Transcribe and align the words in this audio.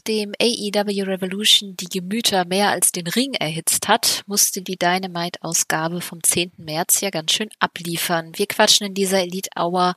Nachdem 0.00 0.32
AEW 0.40 1.02
Revolution 1.02 1.76
die 1.76 1.84
Gemüter 1.84 2.46
mehr 2.46 2.70
als 2.70 2.90
den 2.90 3.06
Ring 3.06 3.34
erhitzt 3.34 3.86
hat, 3.86 4.22
musste 4.26 4.62
die 4.62 4.78
Dynamite-Ausgabe 4.78 6.00
vom 6.00 6.22
10. 6.22 6.52
März 6.56 7.02
ja 7.02 7.10
ganz 7.10 7.32
schön 7.32 7.50
abliefern. 7.58 8.32
Wir 8.34 8.46
quatschen 8.46 8.86
in 8.86 8.94
dieser 8.94 9.20
Elite 9.20 9.50
Hour 9.58 9.94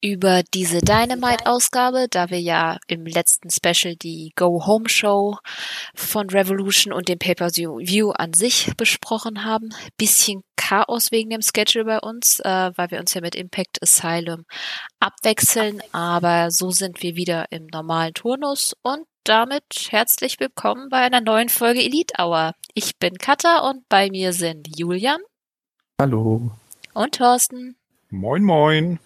über 0.00 0.44
diese 0.54 0.78
Dynamite-Ausgabe, 0.78 2.06
da 2.08 2.30
wir 2.30 2.40
ja 2.40 2.78
im 2.86 3.04
letzten 3.04 3.50
Special 3.50 3.96
die 3.96 4.32
Go-Home-Show 4.36 5.38
von 5.96 6.30
Revolution 6.30 6.92
und 6.92 7.08
den 7.08 7.18
Pay-Per-View 7.18 8.10
an 8.10 8.32
sich 8.32 8.70
besprochen 8.76 9.44
haben. 9.44 9.70
Bisschen 9.96 10.42
Chaos 10.66 11.12
wegen 11.12 11.30
dem 11.30 11.42
Schedule 11.42 11.84
bei 11.84 12.00
uns, 12.00 12.40
äh, 12.40 12.72
weil 12.74 12.90
wir 12.90 12.98
uns 12.98 13.14
ja 13.14 13.20
mit 13.20 13.36
Impact 13.36 13.80
Asylum 13.82 14.46
abwechseln, 14.98 15.80
aber 15.92 16.50
so 16.50 16.72
sind 16.72 17.02
wir 17.02 17.14
wieder 17.14 17.46
im 17.50 17.66
normalen 17.66 18.14
Turnus 18.14 18.74
und 18.82 19.06
damit 19.22 19.62
herzlich 19.90 20.40
willkommen 20.40 20.88
bei 20.88 20.98
einer 20.98 21.20
neuen 21.20 21.50
Folge 21.50 21.84
Elite 21.84 22.14
Hour. 22.18 22.52
Ich 22.74 22.98
bin 22.98 23.16
Katha 23.16 23.68
und 23.68 23.88
bei 23.88 24.10
mir 24.10 24.32
sind 24.32 24.66
Julian. 24.76 25.20
Hallo. 26.00 26.50
Und 26.94 27.14
Thorsten. 27.14 27.76
Moin, 28.10 28.42
moin. 28.42 28.98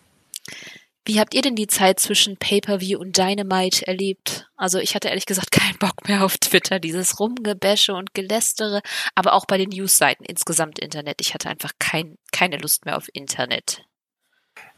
Wie 1.05 1.19
habt 1.19 1.35
ihr 1.35 1.43
denn 1.43 1.57
die 1.57 1.67
Zeit 1.67 1.99
zwischen 1.99 2.37
Pay-per-View 2.37 2.99
und 2.99 3.17
Dynamite 3.17 3.87
erlebt? 3.87 4.49
Also 4.57 4.79
ich 4.79 4.95
hatte 4.95 5.09
ehrlich 5.09 5.27
gesagt 5.27 5.51
keinen 5.51 5.79
Bock 5.79 6.07
mehr 6.07 6.25
auf 6.25 6.37
Twitter, 6.37 6.79
dieses 6.79 7.19
Rumgebäsche 7.19 7.95
und 7.95 8.13
Gelästere, 8.13 8.83
aber 9.15 9.33
auch 9.33 9.47
bei 9.47 9.57
den 9.57 9.71
Newsseiten 9.71 10.27
insgesamt 10.27 10.79
Internet. 10.79 11.17
Ich 11.21 11.33
hatte 11.33 11.49
einfach 11.49 11.73
kein, 11.79 12.17
keine 12.33 12.59
Lust 12.59 12.85
mehr 12.85 12.97
auf 12.97 13.09
Internet. 13.15 13.85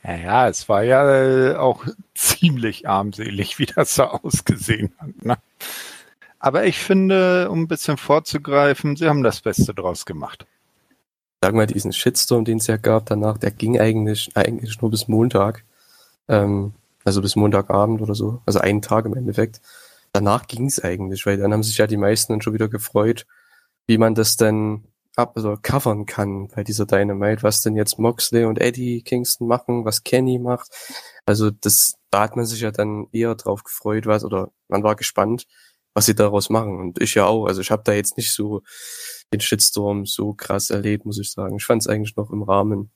Ja, 0.04 0.48
es 0.48 0.68
war 0.68 0.82
ja 0.82 1.52
äh, 1.52 1.56
auch 1.56 1.84
ziemlich 2.14 2.88
armselig, 2.88 3.58
wie 3.58 3.66
das 3.66 3.94
so 3.96 4.04
ausgesehen 4.04 4.94
hat. 4.98 5.24
Ne? 5.24 5.38
Aber 6.38 6.64
ich 6.64 6.78
finde, 6.78 7.50
um 7.50 7.62
ein 7.62 7.68
bisschen 7.68 7.96
vorzugreifen, 7.96 8.96
sie 8.96 9.08
haben 9.08 9.22
das 9.22 9.40
Beste 9.40 9.74
draus 9.74 10.06
gemacht. 10.06 10.46
Sagen 11.40 11.58
wir, 11.58 11.66
diesen 11.66 11.92
Shitstorm, 11.92 12.44
den 12.44 12.58
es 12.58 12.66
ja 12.66 12.76
gab 12.76 13.06
danach, 13.06 13.38
der 13.38 13.50
ging 13.50 13.80
eigentlich, 13.80 14.30
eigentlich 14.34 14.80
nur 14.80 14.90
bis 14.90 15.08
Montag. 15.08 15.64
Ähm, 16.32 16.72
also 17.04 17.22
bis 17.22 17.36
Montagabend 17.36 18.02
oder 18.02 18.14
so. 18.14 18.42
Also 18.46 18.58
einen 18.58 18.82
Tag 18.82 19.04
im 19.04 19.14
Endeffekt. 19.14 19.60
Danach 20.12 20.46
ging 20.46 20.66
es 20.66 20.80
eigentlich, 20.82 21.24
weil 21.26 21.36
dann 21.36 21.52
haben 21.52 21.62
sich 21.62 21.78
ja 21.78 21.86
die 21.86 21.96
meisten 21.96 22.32
dann 22.32 22.42
schon 22.42 22.54
wieder 22.54 22.68
gefreut, 22.68 23.26
wie 23.86 23.98
man 23.98 24.14
das 24.14 24.36
dann 24.36 24.84
ab 25.16 25.32
also 25.36 25.56
covern 25.60 26.06
kann 26.06 26.48
bei 26.48 26.64
dieser 26.64 26.86
Dynamite, 26.86 27.42
was 27.42 27.60
denn 27.60 27.76
jetzt 27.76 27.98
Moxley 27.98 28.44
und 28.44 28.58
Eddie 28.60 29.02
Kingston 29.02 29.46
machen, 29.46 29.84
was 29.84 30.04
Kenny 30.04 30.38
macht. 30.38 30.70
Also 31.26 31.50
das, 31.50 31.94
da 32.10 32.22
hat 32.22 32.36
man 32.36 32.46
sich 32.46 32.60
ja 32.60 32.70
dann 32.70 33.08
eher 33.12 33.34
drauf 33.34 33.64
gefreut, 33.64 34.06
was, 34.06 34.24
oder 34.24 34.50
man 34.68 34.82
war 34.82 34.96
gespannt, 34.96 35.46
was 35.94 36.06
sie 36.06 36.14
daraus 36.14 36.48
machen. 36.50 36.78
Und 36.78 37.00
ich 37.00 37.14
ja 37.14 37.26
auch. 37.26 37.46
Also 37.46 37.60
ich 37.60 37.70
habe 37.70 37.82
da 37.84 37.92
jetzt 37.92 38.16
nicht 38.16 38.32
so 38.32 38.62
den 39.32 39.40
Shitstorm 39.40 40.06
so 40.06 40.32
krass 40.34 40.70
erlebt, 40.70 41.04
muss 41.04 41.18
ich 41.18 41.30
sagen. 41.30 41.56
Ich 41.56 41.64
fand 41.64 41.82
es 41.82 41.88
eigentlich 41.88 42.16
noch 42.16 42.30
im 42.30 42.42
Rahmen. 42.42 42.90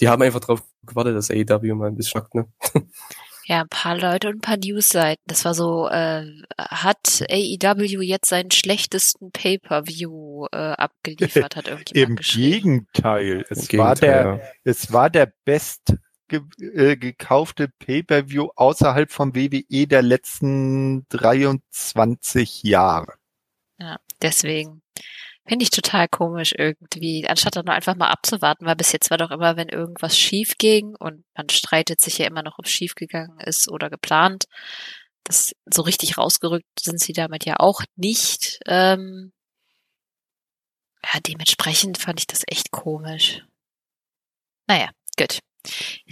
Die 0.00 0.08
haben 0.08 0.22
einfach 0.22 0.40
drauf 0.40 0.62
gewartet, 0.86 1.16
dass 1.16 1.30
AEW 1.30 1.74
mal 1.74 1.88
ein 1.88 1.96
bisschen 1.96 2.20
schockt, 2.20 2.34
ne? 2.34 2.46
Ja, 3.48 3.60
ein 3.60 3.68
paar 3.68 3.96
Leute 3.96 4.28
und 4.28 4.38
ein 4.38 4.40
paar 4.40 4.56
Newsseiten. 4.56 5.22
Das 5.28 5.44
war 5.44 5.54
so, 5.54 5.88
äh, 5.88 6.24
hat 6.58 7.22
AEW 7.30 8.02
jetzt 8.02 8.28
seinen 8.28 8.50
schlechtesten 8.50 9.30
Pay-per-View 9.30 10.46
äh, 10.50 10.56
abgeliefert, 10.56 11.54
hat 11.54 11.68
irgendjemand 11.68 12.20
Im 12.20 12.40
Gegenteil, 12.40 13.44
es 13.48 13.68
Im 13.68 13.78
war 13.78 13.94
Gegenteil, 13.94 14.24
der, 14.24 14.34
ja. 14.34 14.40
es 14.64 14.92
war 14.92 15.10
der 15.10 15.32
best 15.44 15.94
ge 16.26 16.40
äh, 16.58 16.96
gekaufte 16.96 17.68
Pay-per-View 17.68 18.48
außerhalb 18.56 19.12
vom 19.12 19.36
WWE 19.36 19.86
der 19.86 20.02
letzten 20.02 21.06
23 21.10 22.64
Jahre. 22.64 23.14
Ja, 23.78 23.98
deswegen. 24.20 24.82
Finde 25.48 25.62
ich 25.62 25.70
total 25.70 26.08
komisch 26.08 26.54
irgendwie, 26.56 27.26
anstatt 27.28 27.56
dann 27.56 27.68
einfach 27.68 27.94
mal 27.94 28.08
abzuwarten, 28.08 28.66
weil 28.66 28.76
bis 28.76 28.92
jetzt 28.92 29.10
war 29.10 29.18
doch 29.18 29.30
immer, 29.30 29.56
wenn 29.56 29.68
irgendwas 29.68 30.18
schief 30.18 30.54
ging 30.58 30.96
und 30.96 31.24
man 31.36 31.48
streitet 31.48 32.00
sich 32.00 32.18
ja 32.18 32.26
immer 32.26 32.42
noch, 32.42 32.58
ob 32.58 32.66
schief 32.66 32.94
gegangen 32.94 33.38
ist 33.40 33.70
oder 33.70 33.88
geplant. 33.88 34.44
Das 35.24 35.52
so 35.66 35.82
richtig 35.82 36.18
rausgerückt 36.18 36.80
sind 36.80 37.00
sie 37.00 37.12
damit 37.12 37.44
ja 37.44 37.56
auch 37.58 37.82
nicht. 37.96 38.58
Ähm, 38.66 39.32
ja, 41.04 41.20
dementsprechend 41.20 41.98
fand 41.98 42.20
ich 42.20 42.26
das 42.26 42.42
echt 42.46 42.72
komisch. 42.72 43.44
Naja, 44.66 44.90
gut. 45.16 45.38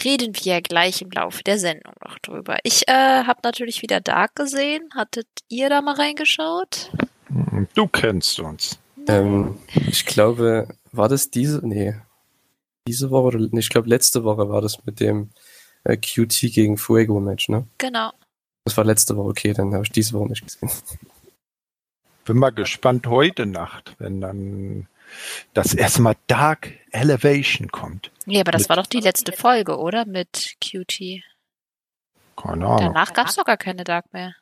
Reden 0.02 0.34
wir 0.42 0.62
gleich 0.62 1.00
im 1.00 1.10
Laufe 1.10 1.42
der 1.44 1.58
Sendung 1.58 1.94
noch 2.04 2.18
drüber. 2.18 2.58
Ich 2.64 2.88
äh, 2.88 3.24
habe 3.24 3.40
natürlich 3.44 3.82
wieder 3.82 4.00
Dark 4.00 4.34
gesehen. 4.34 4.88
Hattet 4.94 5.28
ihr 5.48 5.68
da 5.68 5.80
mal 5.80 5.94
reingeschaut? 5.94 6.90
Du 7.74 7.86
kennst 7.86 8.40
uns. 8.40 8.78
Ähm, 9.08 9.58
ich 9.74 10.06
glaube, 10.06 10.68
war 10.92 11.08
das 11.08 11.30
diese, 11.30 11.66
nee, 11.66 11.94
diese 12.86 13.10
Woche 13.10 13.26
oder, 13.26 13.38
nee, 13.38 13.60
ich 13.60 13.70
glaube 13.70 13.88
letzte 13.88 14.24
Woche 14.24 14.48
war 14.48 14.60
das 14.60 14.84
mit 14.84 15.00
dem 15.00 15.30
äh, 15.84 15.96
QT 15.96 16.52
gegen 16.52 16.76
Fuego 16.76 17.20
Match, 17.20 17.48
ne? 17.48 17.66
Genau. 17.78 18.12
Das 18.64 18.76
war 18.76 18.84
letzte 18.84 19.16
Woche, 19.16 19.28
okay, 19.28 19.52
dann 19.52 19.74
habe 19.74 19.84
ich 19.84 19.92
diese 19.92 20.12
Woche 20.14 20.28
nicht 20.28 20.44
gesehen. 20.44 20.70
Bin 22.24 22.38
mal 22.38 22.50
gespannt 22.50 23.06
heute 23.06 23.44
Nacht, 23.44 23.94
wenn 23.98 24.20
dann 24.20 24.88
das 25.52 25.74
erstmal 25.74 26.16
Dark 26.26 26.72
Elevation 26.90 27.70
kommt. 27.70 28.10
Nee, 28.24 28.40
aber 28.40 28.52
das 28.52 28.62
mit 28.62 28.68
war 28.70 28.76
doch 28.76 28.86
die 28.86 29.00
letzte 29.00 29.32
Folge, 29.32 29.78
oder? 29.78 30.06
Mit 30.06 30.56
QT. 30.60 31.22
Keine 32.36 32.66
Ahnung. 32.66 32.94
Danach 32.94 33.12
gab 33.12 33.28
es 33.28 33.36
doch 33.36 33.44
gar 33.44 33.58
keine 33.58 33.84
Dark 33.84 34.10
mehr. 34.12 34.34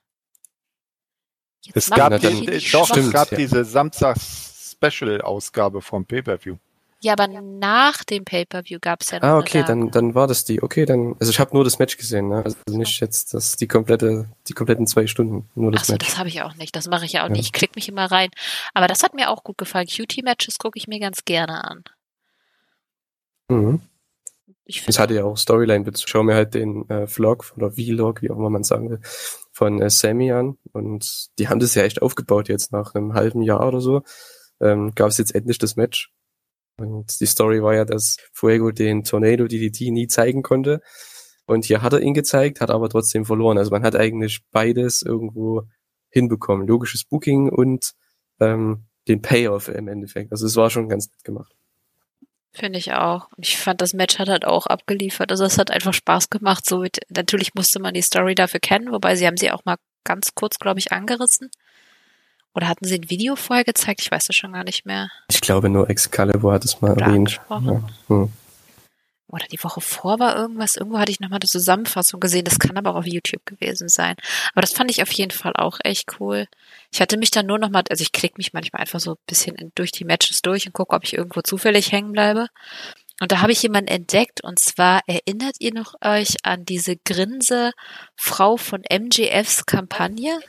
Jetzt 1.64 1.76
es 1.76 1.90
gab, 1.90 2.18
die, 2.20 2.70
doch, 2.72 2.96
es 2.96 3.10
gab 3.10 3.30
ja. 3.32 3.38
diese 3.38 3.64
Samstags 3.64 4.51
Special-Ausgabe 4.90 5.80
vom 5.80 6.04
Pay-Per-View. 6.04 6.56
Ja, 7.04 7.14
aber 7.14 7.26
nach 7.26 8.04
dem 8.04 8.24
Pay-Per-View 8.24 8.78
gab 8.80 9.00
es 9.00 9.10
ja 9.10 9.18
noch 9.18 9.26
Ah, 9.26 9.38
okay, 9.38 9.64
dann, 9.66 9.90
dann 9.90 10.14
war 10.14 10.28
das 10.28 10.44
die. 10.44 10.62
Okay, 10.62 10.86
dann, 10.86 11.16
also 11.18 11.30
ich 11.30 11.40
habe 11.40 11.52
nur 11.52 11.64
das 11.64 11.80
Match 11.80 11.96
gesehen, 11.96 12.28
ne? 12.28 12.44
Also 12.44 12.56
nicht 12.68 13.00
jetzt 13.00 13.34
das, 13.34 13.56
die 13.56 13.66
komplette, 13.66 14.28
die 14.46 14.52
kompletten 14.52 14.86
zwei 14.86 15.08
Stunden, 15.08 15.48
nur 15.56 15.72
das 15.72 15.82
Achso, 15.82 15.94
Match. 15.94 16.06
das 16.06 16.18
habe 16.18 16.28
ich 16.28 16.42
auch 16.42 16.54
nicht, 16.54 16.76
das 16.76 16.86
mache 16.86 17.04
ich 17.04 17.14
ja 17.14 17.24
auch 17.24 17.28
ja. 17.28 17.32
nicht. 17.32 17.46
Ich 17.46 17.52
klicke 17.52 17.72
mich 17.74 17.88
immer 17.88 18.04
rein. 18.04 18.28
Aber 18.72 18.86
das 18.86 19.02
hat 19.02 19.14
mir 19.14 19.30
auch 19.30 19.42
gut 19.42 19.58
gefallen. 19.58 19.88
QT-Matches 19.88 20.58
gucke 20.58 20.78
ich 20.78 20.86
mir 20.86 21.00
ganz 21.00 21.24
gerne 21.24 21.64
an. 21.64 21.82
Mhm. 23.48 23.80
Ich 24.64 24.84
das 24.84 25.00
hatte 25.00 25.14
ja 25.14 25.24
auch 25.24 25.36
Storyline-Bezug. 25.36 26.08
Schau 26.08 26.22
mir 26.22 26.36
halt 26.36 26.54
den 26.54 26.88
äh, 26.88 27.08
Vlog 27.08 27.52
oder 27.56 27.72
Vlog, 27.72 28.22
wie 28.22 28.30
auch 28.30 28.36
immer 28.36 28.48
man 28.48 28.62
sagen 28.62 28.90
will, 28.90 29.00
von 29.50 29.82
äh, 29.82 29.90
Sammy 29.90 30.30
an. 30.30 30.56
Und 30.72 31.30
die 31.40 31.48
haben 31.48 31.58
das 31.58 31.74
ja 31.74 31.82
echt 31.82 32.00
aufgebaut 32.00 32.48
jetzt 32.48 32.70
nach 32.70 32.94
einem 32.94 33.14
halben 33.14 33.42
Jahr 33.42 33.66
oder 33.66 33.80
so 33.80 34.02
ähm, 34.62 34.92
gab 34.94 35.08
es 35.08 35.18
jetzt 35.18 35.34
endlich 35.34 35.58
das 35.58 35.76
Match. 35.76 36.10
Und 36.78 37.20
die 37.20 37.26
Story 37.26 37.62
war 37.62 37.74
ja, 37.74 37.84
dass 37.84 38.16
Fuego 38.32 38.70
den 38.70 39.04
Tornado 39.04 39.46
DDT 39.46 39.90
nie 39.90 40.06
zeigen 40.06 40.42
konnte. 40.42 40.80
Und 41.46 41.64
hier 41.64 41.82
hat 41.82 41.92
er 41.92 42.00
ihn 42.00 42.14
gezeigt, 42.14 42.60
hat 42.60 42.70
aber 42.70 42.88
trotzdem 42.88 43.24
verloren. 43.24 43.58
Also 43.58 43.70
man 43.70 43.82
hat 43.82 43.96
eigentlich 43.96 44.40
beides 44.50 45.02
irgendwo 45.02 45.64
hinbekommen. 46.08 46.66
Logisches 46.66 47.04
Booking 47.04 47.50
und 47.50 47.92
ähm, 48.40 48.84
den 49.08 49.20
Payoff 49.20 49.68
im 49.68 49.88
Endeffekt. 49.88 50.32
Also 50.32 50.46
es 50.46 50.56
war 50.56 50.70
schon 50.70 50.88
ganz 50.88 51.10
nett 51.10 51.24
gemacht. 51.24 51.54
Finde 52.54 52.78
ich 52.78 52.92
auch. 52.92 53.28
Ich 53.38 53.56
fand, 53.58 53.80
das 53.80 53.94
Match 53.94 54.18
hat 54.18 54.28
halt 54.28 54.44
auch 54.44 54.66
abgeliefert. 54.66 55.30
Also 55.30 55.44
es 55.44 55.58
hat 55.58 55.70
einfach 55.70 55.94
Spaß 55.94 56.28
gemacht. 56.30 56.66
So 56.66 56.78
mit, 56.78 57.00
natürlich 57.08 57.54
musste 57.54 57.80
man 57.80 57.94
die 57.94 58.02
Story 58.02 58.34
dafür 58.34 58.60
kennen, 58.60 58.92
wobei 58.92 59.16
sie 59.16 59.26
haben 59.26 59.38
sie 59.38 59.50
auch 59.50 59.64
mal 59.64 59.76
ganz 60.04 60.34
kurz, 60.34 60.58
glaube 60.58 60.78
ich, 60.78 60.92
angerissen. 60.92 61.50
Oder 62.54 62.68
hatten 62.68 62.84
sie 62.84 62.96
ein 62.96 63.10
Video 63.10 63.36
vorher 63.36 63.64
gezeigt? 63.64 64.00
Ich 64.02 64.10
weiß 64.10 64.26
das 64.26 64.36
schon 64.36 64.52
gar 64.52 64.64
nicht 64.64 64.84
mehr. 64.84 65.08
Ich 65.28 65.40
glaube 65.40 65.68
nur 65.68 65.88
Excalibur 65.88 66.52
hat 66.52 66.64
es 66.64 66.80
mal 66.80 66.92
Oder 66.92 67.06
erwähnt. 67.06 67.40
Ja. 67.48 67.82
Hm. 68.08 68.32
Oder 69.32 69.46
die 69.50 69.62
Woche 69.64 69.80
vor 69.80 70.18
war 70.18 70.36
irgendwas. 70.36 70.76
Irgendwo 70.76 70.98
hatte 70.98 71.10
ich 71.10 71.18
nochmal 71.18 71.38
eine 71.40 71.48
Zusammenfassung 71.48 72.20
gesehen. 72.20 72.44
Das 72.44 72.58
kann 72.58 72.76
aber 72.76 72.90
auch 72.90 72.96
auf 72.96 73.06
YouTube 73.06 73.46
gewesen 73.46 73.88
sein. 73.88 74.14
Aber 74.52 74.60
das 74.60 74.74
fand 74.74 74.90
ich 74.90 75.02
auf 75.02 75.10
jeden 75.10 75.30
Fall 75.30 75.54
auch 75.56 75.78
echt 75.82 76.20
cool. 76.20 76.46
Ich 76.92 77.00
hatte 77.00 77.16
mich 77.16 77.30
dann 77.30 77.46
nur 77.46 77.58
nochmal, 77.58 77.84
also 77.88 78.02
ich 78.02 78.12
klicke 78.12 78.34
mich 78.36 78.52
manchmal 78.52 78.82
einfach 78.82 79.00
so 79.00 79.12
ein 79.12 79.16
bisschen 79.26 79.72
durch 79.74 79.90
die 79.90 80.04
Matches 80.04 80.42
durch 80.42 80.66
und 80.66 80.74
gucke, 80.74 80.94
ob 80.94 81.04
ich 81.04 81.14
irgendwo 81.14 81.40
zufällig 81.40 81.92
hängen 81.92 82.12
bleibe. 82.12 82.48
Und 83.20 83.32
da 83.32 83.40
habe 83.40 83.52
ich 83.52 83.62
jemanden 83.62 83.88
entdeckt 83.88 84.42
und 84.44 84.58
zwar 84.58 85.00
erinnert 85.06 85.56
ihr 85.60 85.72
noch 85.72 85.94
euch 86.04 86.36
an 86.42 86.66
diese 86.66 86.96
Grinse 86.96 87.72
Frau 88.16 88.58
von 88.58 88.82
MGFs 88.82 89.64
Kampagne? 89.64 90.40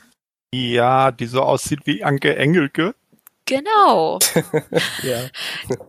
Ja, 0.54 1.10
die 1.10 1.26
so 1.26 1.42
aussieht 1.42 1.80
wie 1.84 2.04
Anke 2.04 2.36
Engelke. 2.36 2.94
Genau. 3.44 4.18
ja. 5.02 5.28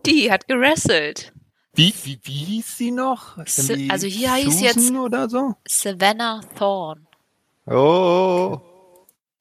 Die 0.04 0.30
hat 0.30 0.48
gerasselt. 0.48 1.32
Wie, 1.74 1.94
wie, 2.04 2.18
wie 2.24 2.44
hieß 2.44 2.78
sie 2.78 2.90
noch? 2.90 3.36
Sa 3.46 3.74
also 3.90 4.06
hier 4.06 4.34
hieß 4.34 4.60
jetzt 4.60 4.90
oder 4.90 5.28
so? 5.28 5.54
Savannah 5.68 6.40
Thorne. 6.58 7.06
Oh. 7.66 8.60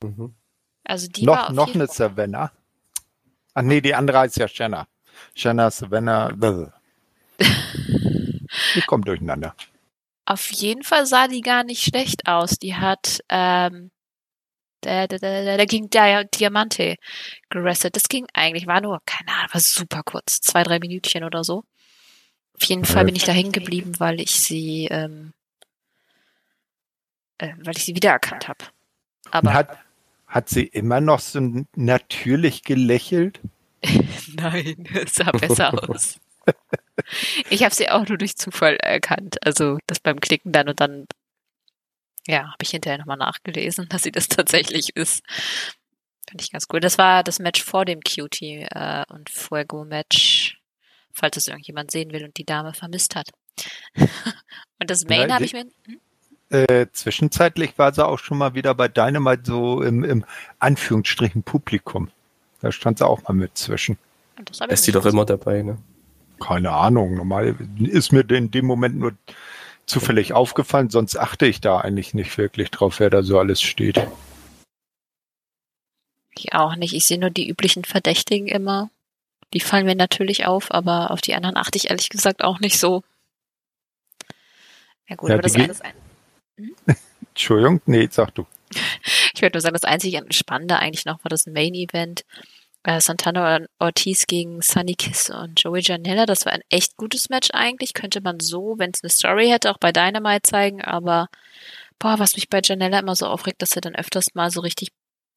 Mhm. 0.04 0.36
Also 0.84 1.08
die 1.08 1.26
noch, 1.26 1.36
war 1.36 1.52
noch 1.52 1.74
eine 1.74 1.88
Savannah. 1.88 2.52
Ach 3.56 3.64
nee, 3.64 3.82
die 3.82 3.96
andere 3.96 4.20
heißt 4.20 4.38
ja 4.38 4.48
Shanna. 4.48 4.88
Shanna, 5.34 5.72
Savannah. 5.72 6.72
ich 8.76 8.86
komme 8.86 9.04
durcheinander. 9.06 9.56
Auf 10.26 10.52
jeden 10.52 10.84
Fall 10.84 11.06
sah 11.06 11.28
die 11.28 11.42
gar 11.42 11.64
nicht 11.64 11.84
schlecht 11.84 12.28
aus. 12.28 12.60
Die 12.60 12.76
hat 12.76 13.22
ähm, 13.30 13.92
Der, 14.86 15.08
der, 15.08 15.20
der, 15.20 15.58
der 15.58 15.66
ging 15.66 15.90
Diamante 15.90 16.96
gerestet. 17.50 17.96
Das 17.96 18.08
ging 18.08 18.28
eigentlich, 18.34 18.68
war 18.68 18.82
nur, 18.82 19.02
keine 19.06 19.32
Ahnung, 19.32 19.50
war 19.54 19.62
super 19.62 20.02
kurz. 20.04 20.42
Zwei, 20.42 20.64
drei 20.64 20.80
Minütchen 20.80 21.24
oder 21.24 21.44
so. 21.44 21.64
Auf 22.56 22.64
jeden. 22.64 22.86
Fall 22.86 23.06
bin 23.06 23.16
ich 23.16 23.24
da 23.24 23.32
hängen 23.32 23.52
geblieben, 23.52 24.00
weil 24.00 24.22
ich 24.22 24.32
sie, 24.32 24.88
ähm, 24.90 25.34
äh, 27.38 27.54
weil 27.60 27.76
ich 27.76 27.84
sie 27.84 27.96
wiedererkannt 27.96 28.48
habe. 28.48 28.66
Aber. 29.32 29.54
Hat, 29.54 29.78
hat 30.28 30.50
sie 30.50 30.64
immer 30.64 31.02
noch 31.02 31.20
so 31.20 31.66
natürlich 31.76 32.64
gelächelt? 32.64 33.42
Nein, 34.36 34.88
es 34.94 35.16
sah 35.16 35.32
besser 35.32 35.90
aus. 35.90 36.20
ich 37.50 37.64
habe 37.64 37.74
sie 37.74 37.90
auch 37.90 38.08
nur 38.08 38.18
durch 38.18 38.36
Zufall 38.36 38.76
erkannt. 38.78 39.38
Also 39.46 39.78
das 39.88 40.00
beim 40.00 40.20
Klicken 40.20 40.52
dann 40.52 40.70
und 40.70 40.80
dann, 40.80 41.06
ja, 42.28 42.44
habe 42.44 42.64
ich 42.64 42.70
hinterher 42.70 42.98
nochmal 42.98 43.18
nachgelesen, 43.18 43.88
dass 43.90 44.04
sie 44.04 44.12
das 44.12 44.28
tatsächlich 44.28 44.96
ist. 44.96 45.24
Fand 46.30 46.42
ich 46.42 46.52
ganz 46.52 46.68
cool. 46.74 46.80
Das 46.80 46.98
war 46.98 47.24
das 47.24 47.40
Match 47.40 47.64
vor 47.64 47.86
dem 47.86 48.02
Cutie 48.02 48.66
äh, 48.70 49.04
und 49.10 49.30
Fuego-Match, 49.30 50.60
falls 51.14 51.38
es 51.38 51.48
irgendjemand 51.48 51.92
sehen 51.92 52.12
will 52.12 52.24
und 52.24 52.38
die 52.38 52.46
Dame 52.46 52.74
vermisst 52.74 53.16
hat. 53.16 53.30
und 53.96 54.90
das 54.90 55.06
Main 55.06 55.30
ja, 55.30 55.36
habe 55.36 55.46
ich 55.46 55.54
mir. 55.54 55.66
Hm? 55.86 56.00
Äh, 56.50 56.88
zwischenzeitlich 56.94 57.78
war 57.78 57.94
sie 57.94 58.06
auch 58.06 58.20
schon 58.20 58.38
mal 58.38 58.54
wieder 58.54 58.76
bei 58.76 58.88
Dynamite 58.88 59.44
so 59.46 59.82
im, 59.82 60.04
im 60.04 60.26
Anführungsstrichen 60.60 61.44
Publikum. 61.44 62.12
Da 62.62 62.72
stand 62.72 63.00
sie 63.00 63.08
auch 63.08 63.24
mal 63.24 63.34
mit 63.34 63.58
zwischen. 63.58 63.98
ist 64.70 64.84
sie 64.84 64.92
doch 64.92 65.06
immer 65.06 65.26
dabei, 65.26 65.64
ne? 65.64 65.78
Keine 66.40 66.72
Ahnung. 66.72 67.16
Normal 67.16 67.56
ist 67.80 68.12
mir 68.12 68.30
in 68.30 68.52
dem 68.52 68.66
Moment 68.66 68.98
nur 68.98 69.14
zufällig 69.86 70.34
aufgefallen, 70.34 70.90
sonst 70.90 71.18
achte 71.18 71.46
ich 71.46 71.62
da 71.62 71.80
eigentlich 71.80 72.14
nicht 72.14 72.38
wirklich 72.38 72.72
drauf, 72.72 73.00
wer 73.00 73.10
da 73.10 73.24
so 73.24 73.40
alles 73.40 73.62
steht. 73.62 74.06
Ich 76.38 76.54
auch 76.54 76.76
nicht. 76.76 76.94
Ich 76.94 77.06
sehe 77.06 77.20
nur 77.20 77.30
die 77.30 77.48
üblichen 77.48 77.86
Verdächtigen 77.86 78.48
immer. 78.48 78.90
Die 79.54 79.60
fallen 79.60 79.86
mir 79.86 79.96
natürlich 79.96 80.46
auf, 80.46 80.72
aber 80.72 81.12
auf 81.12 81.22
die 81.22 81.34
anderen 81.34 81.56
achte 81.56 81.78
ich 81.78 81.90
ehrlich 81.90 82.10
gesagt 82.10 82.44
auch 82.44 82.60
nicht 82.60 82.78
so. 82.78 83.04
Ja 85.08 85.16
gut, 85.16 85.30
ja, 85.30 85.36
aber 85.36 85.44
das 85.44 85.56
alles 85.56 85.82
ein. 85.82 85.94
Hm? 86.58 86.76
Entschuldigung, 87.30 87.82
nee, 87.86 88.08
sag 88.12 88.34
du. 88.36 88.46
Ich 89.34 89.42
würde 89.42 89.58
nur 89.58 89.62
sagen, 89.62 89.74
das 89.74 89.84
einzige 89.84 90.26
Spannende 90.32 90.80
eigentlich 90.80 91.06
noch 91.06 91.24
war 91.24 91.30
das 91.30 91.46
Main 91.46 91.74
Event. 91.74 92.26
Äh, 92.86 93.02
Santana 93.02 93.66
Ortiz 93.80 94.28
gegen 94.28 94.62
Sunny 94.62 94.94
Kiss 94.94 95.32
und 95.32 95.60
Joey 95.60 95.82
Janella. 95.82 96.28
Das 96.28 96.46
war 96.46 96.54
ein 96.54 96.62
echt 96.70 96.98
gutes 96.98 97.30
Match 97.30 97.50
eigentlich. 97.52 97.96
Könnte 97.96 98.22
man 98.22 98.40
so, 98.40 98.76
wenn 98.78 98.92
es 98.94 99.04
eine 99.04 99.10
Story 99.10 99.48
hätte, 99.50 99.72
auch 99.72 99.80
bei 99.80 99.92
Dynamite 99.92 100.44
zeigen. 100.44 100.84
Aber 100.84 101.28
boah, 101.98 102.20
was 102.20 102.36
mich 102.36 102.48
bei 102.48 102.62
Janella 102.64 103.00
immer 103.00 103.16
so 103.16 103.26
aufregt, 103.26 103.64
dass 103.64 103.76
er 103.76 103.82
dann 103.82 103.96
öfters 103.96 104.36
mal 104.36 104.52
so 104.52 104.62
richtig 104.62 104.90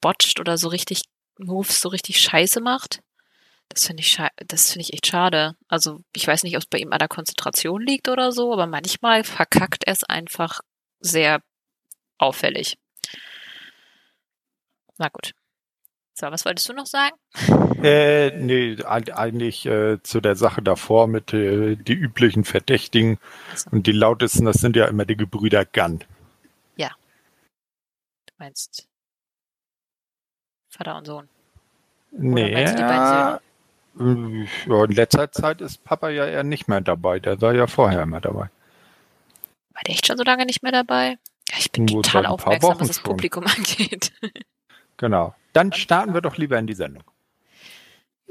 botcht 0.03 0.41
oder 0.41 0.59
so 0.59 0.69
richtig 0.69 1.05
Moves 1.39 1.81
so 1.81 1.89
richtig 1.89 2.21
scheiße 2.21 2.61
macht. 2.61 3.01
Das 3.71 3.87
finde 3.87 4.03
ich, 4.03 4.19
das 4.47 4.73
finde 4.73 4.83
ich 4.83 4.93
echt 4.93 5.07
schade. 5.07 5.57
Also, 5.69 6.01
ich 6.15 6.27
weiß 6.27 6.43
nicht, 6.43 6.57
ob 6.57 6.63
es 6.63 6.67
bei 6.69 6.79
ihm 6.79 6.93
an 6.93 6.99
der 6.99 7.09
Konzentration 7.09 7.81
liegt 7.81 8.09
oder 8.09 8.31
so, 8.31 8.53
aber 8.53 8.67
manchmal 8.67 9.25
verkackt 9.25 9.85
er 9.85 9.95
es 9.95 10.05
einfach 10.05 10.61
sehr 11.01 11.41
auffällig. 12.19 12.77
Na 14.99 15.09
gut. 15.09 15.33
So, 16.21 16.33
was 16.33 16.45
wolltest 16.45 16.69
du 16.69 16.73
noch 16.73 16.87
sagen? 16.87 17.15
Äh, 17.81 18.33
nee, 18.33 18.77
eigentlich 18.83 19.65
äh, 19.67 20.03
zu 20.03 20.21
der 20.21 20.35
Sache 20.35 20.63
davor 20.63 21.07
mit 21.07 21.33
äh, 21.33 21.77
die 21.77 21.93
üblichen 21.93 22.43
Verdächtigen 22.43 23.21
also. 23.53 23.71
und 23.71 23.87
die 23.87 23.93
lautesten, 23.93 24.45
das 24.47 24.57
sind 24.57 24.75
ja 24.75 24.87
immer 24.87 25.05
die 25.05 25.17
Gebrüder 25.17 25.65
Gunn. 25.65 26.03
Ja. 26.75 26.91
Du 28.27 28.35
meinst 28.39 28.89
Vater 30.71 30.97
und 30.97 31.05
Sohn. 31.07 31.29
Nee, 32.11 32.51
ja, 32.51 33.41
in 33.95 34.49
letzter 34.67 35.31
Zeit 35.31 35.61
ist 35.61 35.85
Papa 35.85 36.09
ja 36.09 36.27
eher 36.27 36.43
nicht 36.43 36.67
mehr 36.67 36.81
dabei. 36.81 37.21
Der 37.21 37.41
war 37.41 37.55
ja 37.55 37.69
vorher 37.69 38.03
immer 38.03 38.21
dabei. 38.21 38.51
War 39.73 39.83
der 39.87 39.95
echt 39.95 40.09
schon 40.09 40.19
so 40.19 40.25
lange 40.25 40.47
nicht 40.47 40.65
mehr 40.65 40.73
dabei? 40.73 41.17
Ich 41.57 41.71
bin 41.71 41.85
Nur 41.85 42.03
total 42.03 42.27
aufmerksam, 42.27 42.81
was 42.81 42.89
das. 42.89 43.01
Publikum 43.01 43.45
angeht. 43.57 44.13
Genau. 44.97 45.37
Dann 45.53 45.73
starten 45.73 46.15
wir 46.15 46.21
doch 46.21 46.37
lieber 46.37 46.59
in 46.59 46.67
die 46.67 46.75
Sendung. 46.75 47.05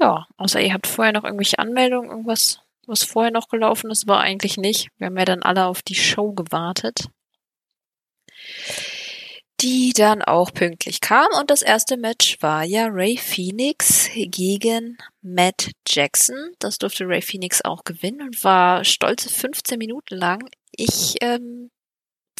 Ja, 0.00 0.26
außer 0.36 0.60
ihr 0.60 0.72
habt 0.72 0.86
vorher 0.86 1.12
noch 1.12 1.24
irgendwelche 1.24 1.58
Anmeldungen, 1.58 2.10
irgendwas, 2.10 2.60
was 2.86 3.02
vorher 3.02 3.32
noch 3.32 3.48
gelaufen 3.48 3.90
ist, 3.90 4.06
war 4.06 4.20
eigentlich 4.20 4.56
nicht. 4.56 4.88
Wir 4.98 5.06
haben 5.06 5.18
ja 5.18 5.24
dann 5.24 5.42
alle 5.42 5.66
auf 5.66 5.82
die 5.82 5.96
Show 5.96 6.32
gewartet 6.32 7.08
die 9.60 9.92
dann 9.92 10.22
auch 10.22 10.52
pünktlich 10.52 11.00
kam. 11.00 11.26
Und 11.38 11.50
das 11.50 11.62
erste 11.62 11.96
Match 11.96 12.36
war 12.40 12.64
ja 12.64 12.86
Ray 12.86 13.16
Phoenix 13.16 14.08
gegen 14.14 14.98
Matt 15.20 15.72
Jackson. 15.88 16.52
Das 16.58 16.78
durfte 16.78 17.08
Ray 17.08 17.22
Phoenix 17.22 17.62
auch 17.62 17.84
gewinnen 17.84 18.22
und 18.22 18.44
war 18.44 18.84
stolze 18.84 19.28
15 19.28 19.78
Minuten 19.78 20.16
lang. 20.16 20.48
Ich 20.70 21.16
ähm, 21.20 21.70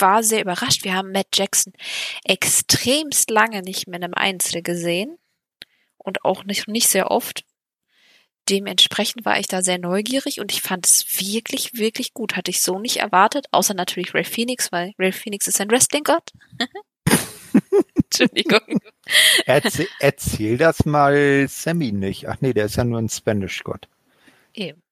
war 0.01 0.23
sehr 0.23 0.43
überrascht. 0.43 0.85
Wir 0.85 0.95
haben 0.95 1.13
Matt 1.13 1.29
Jackson 1.35 1.73
extremst 2.25 3.31
lange 3.31 3.63
nicht 3.63 3.87
mehr 3.87 3.99
in 3.99 4.05
einem 4.05 4.15
Einzel 4.15 4.63
gesehen 4.63 5.19
und 5.97 6.25
auch 6.25 6.45
nicht, 6.45 6.69
nicht 6.69 6.89
sehr 6.89 7.11
oft. 7.11 7.45
Dementsprechend 8.49 9.27
war 9.27 9.39
ich 9.39 9.47
da 9.47 9.63
sehr 9.63 9.79
neugierig 9.79 10.41
und 10.41 10.53
ich 10.53 10.63
fand 10.63 10.87
es 10.87 11.21
wirklich, 11.21 11.75
wirklich 11.75 12.15
gut. 12.15 12.35
Hatte 12.35 12.51
ich 12.51 12.63
so 12.63 12.79
nicht 12.79 12.97
erwartet, 12.97 13.47
außer 13.51 13.75
natürlich 13.75 14.15
Ray 14.15 14.25
Phoenix, 14.25 14.73
weil 14.73 14.93
Ray 14.99 15.13
Phoenix 15.13 15.47
ist 15.47 15.61
ein 15.61 15.71
Wrestling-Gott. 15.71 16.33
Entschuldigung. 17.95 18.81
Erzähl, 19.45 19.89
erzähl 20.01 20.57
das 20.57 20.87
mal 20.87 21.47
Sammy 21.49 21.93
nicht. 21.93 22.27
Ach 22.27 22.37
nee, 22.41 22.55
der 22.55 22.67
ist 22.67 22.77
ja 22.77 22.85
nur 22.85 22.99
ein 22.99 23.11
Spanish-Gott. 23.11 23.87
Eben. 24.55 24.83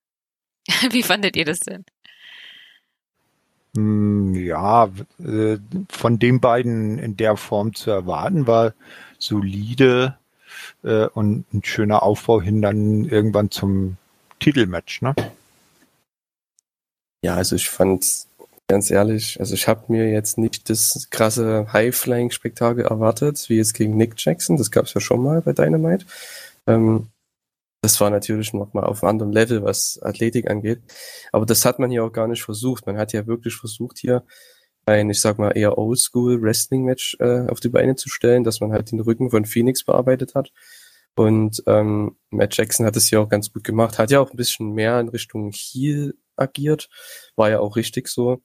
Wie 0.90 1.02
fandet 1.02 1.36
ihr 1.36 1.44
das 1.44 1.60
denn? 1.60 1.84
Hm, 3.76 4.34
ja, 4.34 4.88
äh, 5.18 5.58
von 5.90 6.18
den 6.18 6.40
beiden 6.40 6.98
in 6.98 7.16
der 7.16 7.36
Form 7.36 7.74
zu 7.74 7.90
erwarten 7.90 8.46
war 8.46 8.72
solide 9.18 10.16
äh, 10.82 11.06
und 11.06 11.44
ein 11.52 11.62
schöner 11.62 12.02
Aufbau 12.02 12.40
hin 12.40 12.62
dann 12.62 13.04
irgendwann 13.04 13.50
zum 13.50 13.98
Titelmatch, 14.40 15.02
ne? 15.02 15.14
Ja, 17.22 17.34
also 17.34 17.56
ich 17.56 17.68
fand 17.68 18.26
ganz 18.68 18.90
ehrlich, 18.90 19.38
also 19.40 19.54
ich 19.54 19.68
habe 19.68 19.84
mir 19.88 20.10
jetzt 20.10 20.38
nicht 20.38 20.70
das 20.70 21.08
krasse 21.10 21.66
High-Flying-Spektakel 21.72 22.84
erwartet, 22.84 23.44
wie 23.48 23.56
jetzt 23.56 23.74
gegen 23.74 23.96
Nick 23.96 24.14
Jackson. 24.16 24.56
Das 24.56 24.70
gab 24.70 24.86
es 24.86 24.94
ja 24.94 25.00
schon 25.00 25.22
mal 25.22 25.42
bei 25.42 25.52
Dynamite. 25.52 26.06
Ähm, 26.66 27.08
das 27.86 28.00
war 28.00 28.10
natürlich 28.10 28.52
noch 28.52 28.74
mal 28.74 28.82
auf 28.82 29.04
einem 29.04 29.10
anderen 29.10 29.32
Level, 29.32 29.62
was 29.62 30.00
Athletik 30.02 30.50
angeht. 30.50 30.82
Aber 31.30 31.46
das 31.46 31.64
hat 31.64 31.78
man 31.78 31.88
hier 31.88 32.02
auch 32.02 32.12
gar 32.12 32.26
nicht 32.26 32.42
versucht. 32.42 32.84
Man 32.84 32.98
hat 32.98 33.12
ja 33.12 33.28
wirklich 33.28 33.54
versucht, 33.54 33.98
hier 33.98 34.24
ein, 34.86 35.08
ich 35.08 35.20
sag 35.20 35.38
mal, 35.38 35.52
eher 35.52 35.78
Oldschool 35.78 36.42
Wrestling-Match 36.42 37.18
äh, 37.20 37.46
auf 37.48 37.60
die 37.60 37.68
Beine 37.68 37.94
zu 37.94 38.08
stellen, 38.08 38.42
dass 38.42 38.60
man 38.60 38.72
halt 38.72 38.90
den 38.90 38.98
Rücken 38.98 39.30
von 39.30 39.44
Phoenix 39.44 39.84
bearbeitet 39.84 40.34
hat. 40.34 40.50
Und 41.14 41.62
ähm, 41.68 42.16
Matt 42.30 42.56
Jackson 42.56 42.86
hat 42.86 42.96
es 42.96 43.08
ja 43.10 43.20
auch 43.20 43.28
ganz 43.28 43.52
gut 43.52 43.62
gemacht, 43.62 44.00
hat 44.00 44.10
ja 44.10 44.18
auch 44.18 44.32
ein 44.32 44.36
bisschen 44.36 44.72
mehr 44.72 44.98
in 44.98 45.08
Richtung 45.08 45.52
Heel 45.52 46.14
agiert, 46.34 46.88
war 47.36 47.50
ja 47.50 47.60
auch 47.60 47.76
richtig 47.76 48.08
so. 48.08 48.42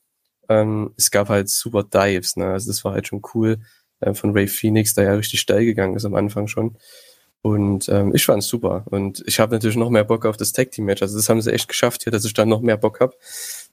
Ähm, 0.50 0.94
es 0.98 1.10
gab 1.10 1.30
halt 1.30 1.50
super 1.50 1.84
Dives, 1.84 2.36
ne? 2.36 2.52
Also 2.52 2.70
das 2.70 2.86
war 2.86 2.94
halt 2.94 3.08
schon 3.08 3.24
cool 3.34 3.58
äh, 4.02 4.14
von 4.14 4.34
Ray 4.34 4.48
Phoenix, 4.48 4.94
der 4.94 5.06
ja 5.06 5.14
richtig 5.16 5.42
steil 5.42 5.66
gegangen 5.66 5.96
ist 5.96 6.06
am 6.06 6.14
Anfang 6.14 6.48
schon. 6.48 6.78
Und 7.44 7.90
ähm, 7.90 8.14
ich 8.14 8.26
fand's 8.26 8.48
super. 8.48 8.84
Und 8.92 9.24
ich 9.26 9.40
habe 9.40 9.54
natürlich 9.54 9.78
noch 9.78 9.90
mehr 9.90 10.04
Bock 10.04 10.26
auf 10.26 10.38
das 10.38 10.52
Tag 10.52 10.72
Team 10.72 10.86
Match. 10.86 11.02
Also 11.02 11.18
das 11.18 11.28
haben 11.28 11.42
sie 11.42 11.52
echt 11.52 11.68
geschafft 11.68 12.04
hier, 12.04 12.12
dass 12.12 12.26
ich 12.26 12.34
dann 12.34 12.50
noch 12.50 12.62
mehr 12.62 12.78
Bock 12.78 13.00
hab, 13.00 13.16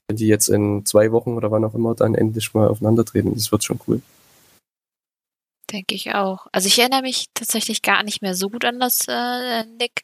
wenn 0.07 0.17
die 0.17 0.27
jetzt 0.27 0.47
in 0.47 0.85
zwei 0.85 1.11
Wochen 1.11 1.33
oder 1.33 1.51
wann 1.51 1.63
auch 1.63 1.75
immer 1.75 1.93
dann 1.93 2.15
endlich 2.15 2.53
mal 2.53 2.67
aufeinandertreten. 2.67 3.33
Das 3.33 3.51
wird 3.51 3.63
schon 3.63 3.79
cool. 3.87 4.01
Denke 5.71 5.93
ich 5.93 6.15
auch. 6.15 6.47
Also 6.51 6.67
ich 6.67 6.79
erinnere 6.79 7.03
mich 7.03 7.27
tatsächlich 7.35 7.83
gar 7.83 8.01
nicht 8.01 8.23
mehr 8.23 8.33
so 8.33 8.49
gut 8.49 8.65
an 8.65 8.79
das 8.79 9.01
äh, 9.07 9.65
Nick 9.65 10.03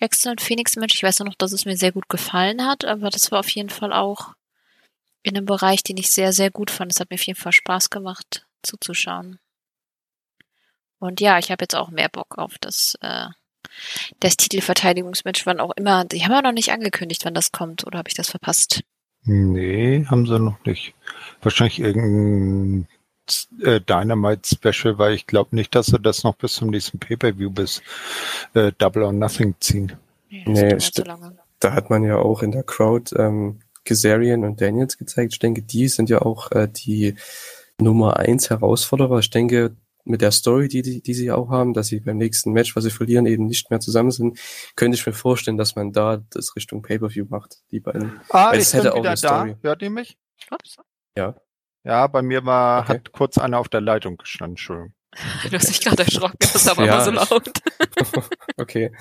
Jackson 0.00 0.32
und 0.32 0.40
Phoenix 0.40 0.74
Match. 0.74 0.96
Ich 0.96 1.02
weiß 1.04 1.20
nur 1.20 1.28
noch, 1.28 1.36
dass 1.36 1.52
es 1.52 1.64
mir 1.64 1.76
sehr 1.76 1.92
gut 1.92 2.08
gefallen 2.08 2.66
hat, 2.66 2.84
aber 2.84 3.10
das 3.10 3.30
war 3.30 3.38
auf 3.38 3.50
jeden 3.50 3.70
Fall 3.70 3.92
auch 3.92 4.34
in 5.22 5.36
einem 5.36 5.46
Bereich, 5.46 5.84
den 5.84 5.96
ich 5.96 6.10
sehr, 6.10 6.32
sehr 6.32 6.50
gut 6.50 6.72
fand. 6.72 6.92
Es 6.92 6.98
hat 6.98 7.10
mir 7.10 7.14
auf 7.14 7.22
jeden 7.22 7.38
Fall 7.38 7.52
Spaß 7.52 7.90
gemacht, 7.90 8.46
zuzuschauen. 8.62 9.38
Und 10.98 11.20
ja, 11.20 11.38
ich 11.38 11.50
habe 11.50 11.62
jetzt 11.62 11.74
auch 11.74 11.90
mehr 11.90 12.08
Bock 12.08 12.38
auf 12.38 12.56
das, 12.60 12.96
äh, 13.00 13.26
das 14.20 14.36
Titelverteidigungsmatch, 14.36 15.46
wann 15.46 15.60
auch 15.60 15.72
immer. 15.76 16.04
Die 16.04 16.24
haben 16.24 16.32
ja 16.32 16.42
noch 16.42 16.52
nicht 16.52 16.72
angekündigt, 16.72 17.24
wann 17.24 17.34
das 17.34 17.52
kommt, 17.52 17.86
oder 17.86 17.98
habe 17.98 18.08
ich 18.08 18.14
das 18.14 18.30
verpasst? 18.30 18.82
Nee, 19.24 20.04
haben 20.06 20.26
sie 20.26 20.38
noch 20.38 20.64
nicht. 20.64 20.94
Wahrscheinlich 21.42 21.80
irgendein 21.80 22.86
äh, 23.60 23.80
Dynamite 23.80 24.48
Special, 24.48 24.98
weil 24.98 25.14
ich 25.14 25.26
glaube 25.26 25.54
nicht, 25.56 25.74
dass 25.74 25.86
sie 25.86 25.98
das 25.98 26.22
noch 26.22 26.36
bis 26.36 26.54
zum 26.54 26.70
nächsten 26.70 26.98
Pay-Per-View 26.98 27.50
bis 27.50 27.82
äh, 28.54 28.72
Double 28.78 29.02
or 29.02 29.12
Nothing 29.12 29.54
ziehen. 29.60 29.92
Nee, 30.30 30.44
nee 30.46 30.78
so 30.78 31.02
da 31.60 31.72
hat 31.72 31.90
man 31.90 32.04
ja 32.04 32.16
auch 32.16 32.42
in 32.42 32.52
der 32.52 32.62
Crowd 32.62 33.14
ähm, 33.18 33.60
Kazarian 33.84 34.44
und 34.44 34.60
Daniels 34.60 34.98
gezeigt. 34.98 35.32
Ich 35.32 35.38
denke, 35.38 35.62
die 35.62 35.88
sind 35.88 36.10
ja 36.10 36.22
auch 36.22 36.52
äh, 36.52 36.68
die 36.68 37.14
Nummer 37.80 38.18
eins 38.18 38.50
Herausforderer. 38.50 39.18
Ich 39.20 39.30
denke, 39.30 39.74
mit 40.06 40.20
der 40.20 40.30
Story, 40.30 40.68
die, 40.68 40.82
die, 40.82 41.02
die 41.02 41.14
sie 41.14 41.30
auch 41.30 41.50
haben, 41.50 41.74
dass 41.74 41.88
sie 41.88 42.00
beim 42.00 42.16
nächsten 42.16 42.52
Match, 42.52 42.76
was 42.76 42.84
sie 42.84 42.90
verlieren, 42.90 43.26
eben 43.26 43.46
nicht 43.46 43.70
mehr 43.70 43.80
zusammen 43.80 44.10
sind, 44.10 44.38
könnte 44.76 44.96
ich 44.96 45.06
mir 45.06 45.12
vorstellen, 45.12 45.56
dass 45.56 45.76
man 45.76 45.92
da 45.92 46.22
das 46.30 46.56
Richtung 46.56 46.82
Pay-Per-View 46.82 47.26
macht, 47.28 47.58
die 47.70 47.80
beiden. 47.80 48.20
Ah, 48.30 48.52
Weil 48.52 48.60
ich 48.60 48.70
bin 48.70 48.80
wieder 48.80 49.02
da. 49.02 49.16
Story. 49.16 49.56
Hört 49.62 49.82
ihr 49.82 49.90
mich? 49.90 50.16
Ups. 50.50 50.76
Ja. 51.16 51.34
Ja, 51.84 52.06
bei 52.08 52.22
mir 52.22 52.44
war, 52.44 52.82
okay. 52.82 52.94
hat 52.94 53.12
kurz 53.12 53.38
einer 53.38 53.58
auf 53.58 53.68
der 53.68 53.80
Leitung 53.80 54.16
gestanden, 54.16 54.52
Entschuldigung. 54.52 54.92
Du 55.50 55.56
hast 55.56 55.68
dich 55.68 55.80
gerade 55.80 56.02
erschrocken, 56.02 56.36
das 56.40 56.56
ist 56.56 56.68
aber 56.68 56.84
ja, 56.84 57.02
so 57.02 57.10
laut. 57.10 57.50
okay. 58.56 58.92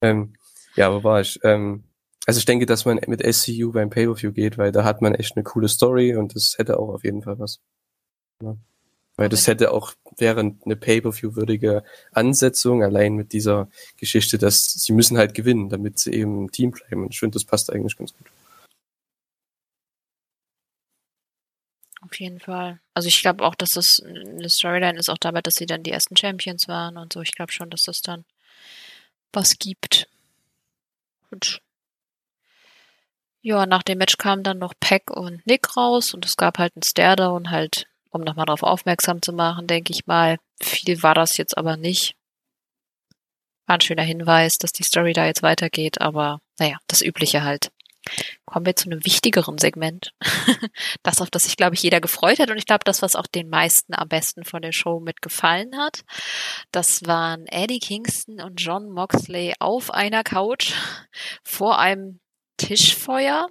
Ähm, 0.00 0.34
ja, 0.74 0.92
wo 0.92 1.04
war 1.04 1.20
ich? 1.20 1.38
Ähm, 1.44 1.84
also 2.26 2.38
ich 2.38 2.44
denke, 2.44 2.66
dass 2.66 2.84
man 2.84 3.00
mit 3.06 3.22
SCU 3.22 3.70
beim 3.72 3.90
Pay-Per-View 3.90 4.32
geht, 4.32 4.58
weil 4.58 4.72
da 4.72 4.82
hat 4.82 5.02
man 5.02 5.14
echt 5.14 5.36
eine 5.36 5.44
coole 5.44 5.68
Story 5.68 6.16
und 6.16 6.34
das 6.34 6.56
hätte 6.58 6.78
auch 6.78 6.88
auf 6.88 7.04
jeden 7.04 7.22
Fall 7.22 7.38
was. 7.38 7.60
Ja. 8.42 8.56
Weil 9.16 9.28
das 9.30 9.46
hätte 9.46 9.70
auch, 9.70 9.94
wäre 10.18 10.40
eine 10.40 10.76
Pay-Per-View-würdige 10.76 11.84
Ansetzung, 12.12 12.82
allein 12.82 13.14
mit 13.14 13.32
dieser 13.32 13.68
Geschichte, 13.96 14.36
dass 14.36 14.64
sie 14.64 14.92
müssen 14.92 15.16
halt 15.16 15.34
gewinnen, 15.34 15.70
damit 15.70 15.98
sie 15.98 16.12
eben 16.12 16.38
im 16.42 16.50
Team 16.52 16.72
bleiben. 16.72 17.04
Und 17.04 17.14
ich 17.14 17.20
finde, 17.20 17.34
das 17.34 17.44
passt 17.44 17.72
eigentlich 17.72 17.96
ganz 17.96 18.12
gut. 18.12 18.26
Auf 22.02 22.20
jeden 22.20 22.38
Fall. 22.38 22.78
Also 22.94 23.08
ich 23.08 23.20
glaube 23.20 23.44
auch, 23.44 23.54
dass 23.54 23.72
das 23.72 24.00
eine 24.00 24.48
Storyline 24.48 24.98
ist 24.98 25.08
auch 25.08 25.18
dabei, 25.18 25.42
dass 25.42 25.56
sie 25.56 25.66
dann 25.66 25.82
die 25.82 25.90
ersten 25.90 26.16
Champions 26.16 26.68
waren 26.68 26.98
und 26.98 27.12
so. 27.12 27.20
Ich 27.20 27.32
glaube 27.32 27.52
schon, 27.52 27.70
dass 27.70 27.84
das 27.84 28.00
dann 28.02 28.24
was 29.32 29.58
gibt. 29.58 30.08
Gut. 31.30 31.60
Ja, 33.42 33.66
nach 33.66 33.82
dem 33.82 33.98
Match 33.98 34.18
kamen 34.18 34.44
dann 34.44 34.58
noch 34.58 34.74
Peck 34.78 35.10
und 35.10 35.44
Nick 35.46 35.76
raus 35.76 36.14
und 36.14 36.24
es 36.24 36.36
gab 36.36 36.58
halt 36.58 36.74
einen 36.76 37.30
und 37.30 37.50
halt 37.50 37.88
um 38.16 38.22
nochmal 38.22 38.46
darauf 38.46 38.62
aufmerksam 38.62 39.22
zu 39.22 39.32
machen, 39.32 39.66
denke 39.66 39.92
ich 39.92 40.06
mal. 40.06 40.38
Viel 40.60 41.02
war 41.02 41.14
das 41.14 41.36
jetzt 41.36 41.56
aber 41.56 41.76
nicht. 41.76 42.14
War 43.66 43.78
ein 43.78 43.80
schöner 43.80 44.02
Hinweis, 44.02 44.58
dass 44.58 44.72
die 44.72 44.84
Story 44.84 45.12
da 45.12 45.26
jetzt 45.26 45.42
weitergeht, 45.42 46.00
aber 46.00 46.40
naja, 46.58 46.78
das 46.86 47.02
Übliche 47.02 47.42
halt. 47.42 47.70
Kommen 48.44 48.66
wir 48.66 48.76
zu 48.76 48.88
einem 48.88 49.04
wichtigeren 49.04 49.58
Segment. 49.58 50.14
das, 51.02 51.20
auf 51.20 51.30
das 51.30 51.44
sich, 51.44 51.56
glaube 51.56 51.74
ich, 51.74 51.82
jeder 51.82 52.00
gefreut 52.00 52.38
hat 52.38 52.50
und 52.50 52.56
ich 52.56 52.66
glaube, 52.66 52.84
das, 52.84 53.02
was 53.02 53.16
auch 53.16 53.26
den 53.26 53.48
meisten 53.48 53.94
am 53.94 54.08
besten 54.08 54.44
von 54.44 54.62
der 54.62 54.70
Show 54.70 55.00
mitgefallen 55.00 55.76
hat. 55.76 56.04
Das 56.70 57.04
waren 57.06 57.46
Eddie 57.46 57.80
Kingston 57.80 58.40
und 58.40 58.60
John 58.60 58.90
Moxley 58.90 59.54
auf 59.58 59.92
einer 59.92 60.22
Couch 60.22 60.72
vor 61.44 61.80
einem 61.80 62.20
Tischfeuer 62.58 63.48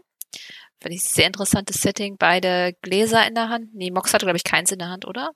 Finde 0.86 0.98
ich 0.98 1.04
sehr 1.04 1.26
interessantes 1.26 1.82
Setting. 1.82 2.16
Beide 2.20 2.76
Gläser 2.84 3.28
in 3.28 3.34
der 3.34 3.50
Hand. 3.50 3.74
Nee, 3.74 3.90
Mox 3.90 4.14
hatte, 4.14 4.28
glaube 4.28 4.38
ich, 4.38 4.44
keins 4.44 4.72
in 4.72 4.78
der 4.78 4.90
Hand, 4.90 5.08
oder? 5.08 5.32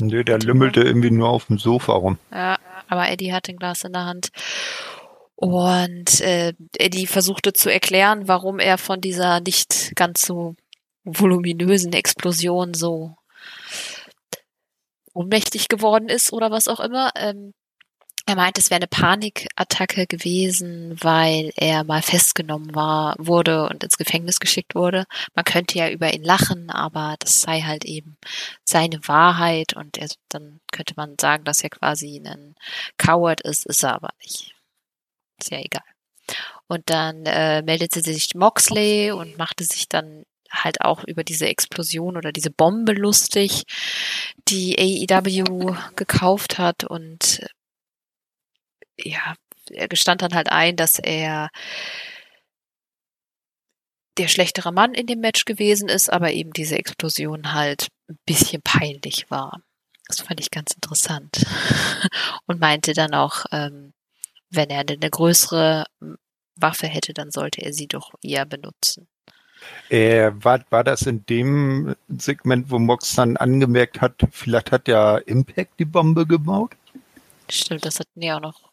Nö, 0.00 0.22
der 0.22 0.38
lümmelte 0.38 0.80
irgendwie 0.80 1.10
nur 1.10 1.28
auf 1.28 1.46
dem 1.46 1.58
Sofa 1.58 1.94
rum. 1.94 2.20
Ja, 2.30 2.56
aber 2.86 3.10
Eddie 3.10 3.32
hat 3.32 3.48
ein 3.48 3.56
Glas 3.56 3.82
in 3.82 3.92
der 3.92 4.04
Hand. 4.04 4.28
Und 5.34 6.20
äh, 6.20 6.52
Eddie 6.78 7.08
versuchte 7.08 7.52
zu 7.52 7.68
erklären, 7.68 8.28
warum 8.28 8.60
er 8.60 8.78
von 8.78 9.00
dieser 9.00 9.40
nicht 9.40 9.90
ganz 9.96 10.22
so 10.24 10.54
voluminösen 11.02 11.92
Explosion 11.92 12.72
so 12.72 13.16
ohnmächtig 15.14 15.66
geworden 15.66 16.08
ist 16.08 16.32
oder 16.32 16.52
was 16.52 16.68
auch 16.68 16.78
immer. 16.78 17.10
Ähm, 17.16 17.54
er 18.26 18.34
meint, 18.34 18.58
es 18.58 18.70
wäre 18.70 18.78
eine 18.78 18.88
Panikattacke 18.88 20.06
gewesen, 20.06 20.96
weil 21.00 21.52
er 21.56 21.84
mal 21.84 22.02
festgenommen 22.02 22.74
war, 22.74 23.14
wurde 23.18 23.68
und 23.68 23.84
ins 23.84 23.96
Gefängnis 23.96 24.40
geschickt 24.40 24.74
wurde. 24.74 25.06
Man 25.34 25.44
könnte 25.44 25.78
ja 25.78 25.88
über 25.88 26.12
ihn 26.12 26.24
lachen, 26.24 26.70
aber 26.70 27.14
das 27.20 27.40
sei 27.40 27.60
halt 27.60 27.84
eben 27.84 28.16
seine 28.64 28.98
Wahrheit 29.06 29.74
und 29.74 29.96
er, 29.96 30.08
dann 30.28 30.60
könnte 30.72 30.94
man 30.96 31.14
sagen, 31.20 31.44
dass 31.44 31.62
er 31.62 31.70
quasi 31.70 32.20
ein 32.24 32.56
Coward 32.98 33.42
ist, 33.42 33.64
ist 33.66 33.84
er 33.84 33.94
aber 33.94 34.10
nicht. 34.20 34.52
Ist 35.38 35.52
ja 35.52 35.60
egal. 35.60 35.84
Und 36.66 36.90
dann 36.90 37.24
äh, 37.26 37.62
meldete 37.62 38.00
sich 38.00 38.34
Moxley 38.34 39.12
und 39.12 39.38
machte 39.38 39.62
sich 39.62 39.88
dann 39.88 40.24
halt 40.50 40.80
auch 40.80 41.04
über 41.04 41.22
diese 41.22 41.46
Explosion 41.46 42.16
oder 42.16 42.32
diese 42.32 42.50
Bombe 42.50 42.92
lustig, 42.92 43.62
die 44.48 45.06
AEW 45.08 45.76
gekauft 45.94 46.58
hat 46.58 46.82
und 46.82 47.46
ja, 48.98 49.34
er 49.70 49.88
gestand 49.88 50.22
dann 50.22 50.34
halt 50.34 50.50
ein, 50.50 50.76
dass 50.76 50.98
er 50.98 51.50
der 54.18 54.28
schlechtere 54.28 54.72
Mann 54.72 54.94
in 54.94 55.06
dem 55.06 55.20
Match 55.20 55.44
gewesen 55.44 55.88
ist, 55.88 56.10
aber 56.10 56.32
eben 56.32 56.52
diese 56.52 56.78
Explosion 56.78 57.52
halt 57.52 57.88
ein 58.08 58.18
bisschen 58.24 58.62
peinlich 58.62 59.30
war. 59.30 59.60
Das 60.08 60.20
fand 60.20 60.40
ich 60.40 60.50
ganz 60.50 60.72
interessant. 60.72 61.44
Und 62.46 62.60
meinte 62.60 62.92
dann 62.92 63.12
auch, 63.12 63.44
ähm, 63.52 63.92
wenn 64.50 64.70
er 64.70 64.80
eine 64.80 65.10
größere 65.10 65.84
Waffe 66.54 66.86
hätte, 66.86 67.12
dann 67.12 67.30
sollte 67.30 67.62
er 67.62 67.72
sie 67.72 67.88
doch 67.88 68.14
eher 68.22 68.46
benutzen. 68.46 69.08
Äh, 69.88 70.30
war, 70.34 70.64
war 70.70 70.84
das 70.84 71.02
in 71.02 71.26
dem 71.26 71.96
Segment, 72.08 72.70
wo 72.70 72.78
Mox 72.78 73.14
dann 73.14 73.36
angemerkt 73.36 74.00
hat, 74.00 74.22
vielleicht 74.30 74.70
hat 74.70 74.86
ja 74.86 75.18
Impact 75.18 75.78
die 75.78 75.84
Bombe 75.84 76.26
gebaut? 76.26 76.72
Stimmt, 77.48 77.84
das 77.84 78.00
hatten 78.00 78.20
die 78.20 78.30
auch 78.32 78.40
noch 78.40 78.65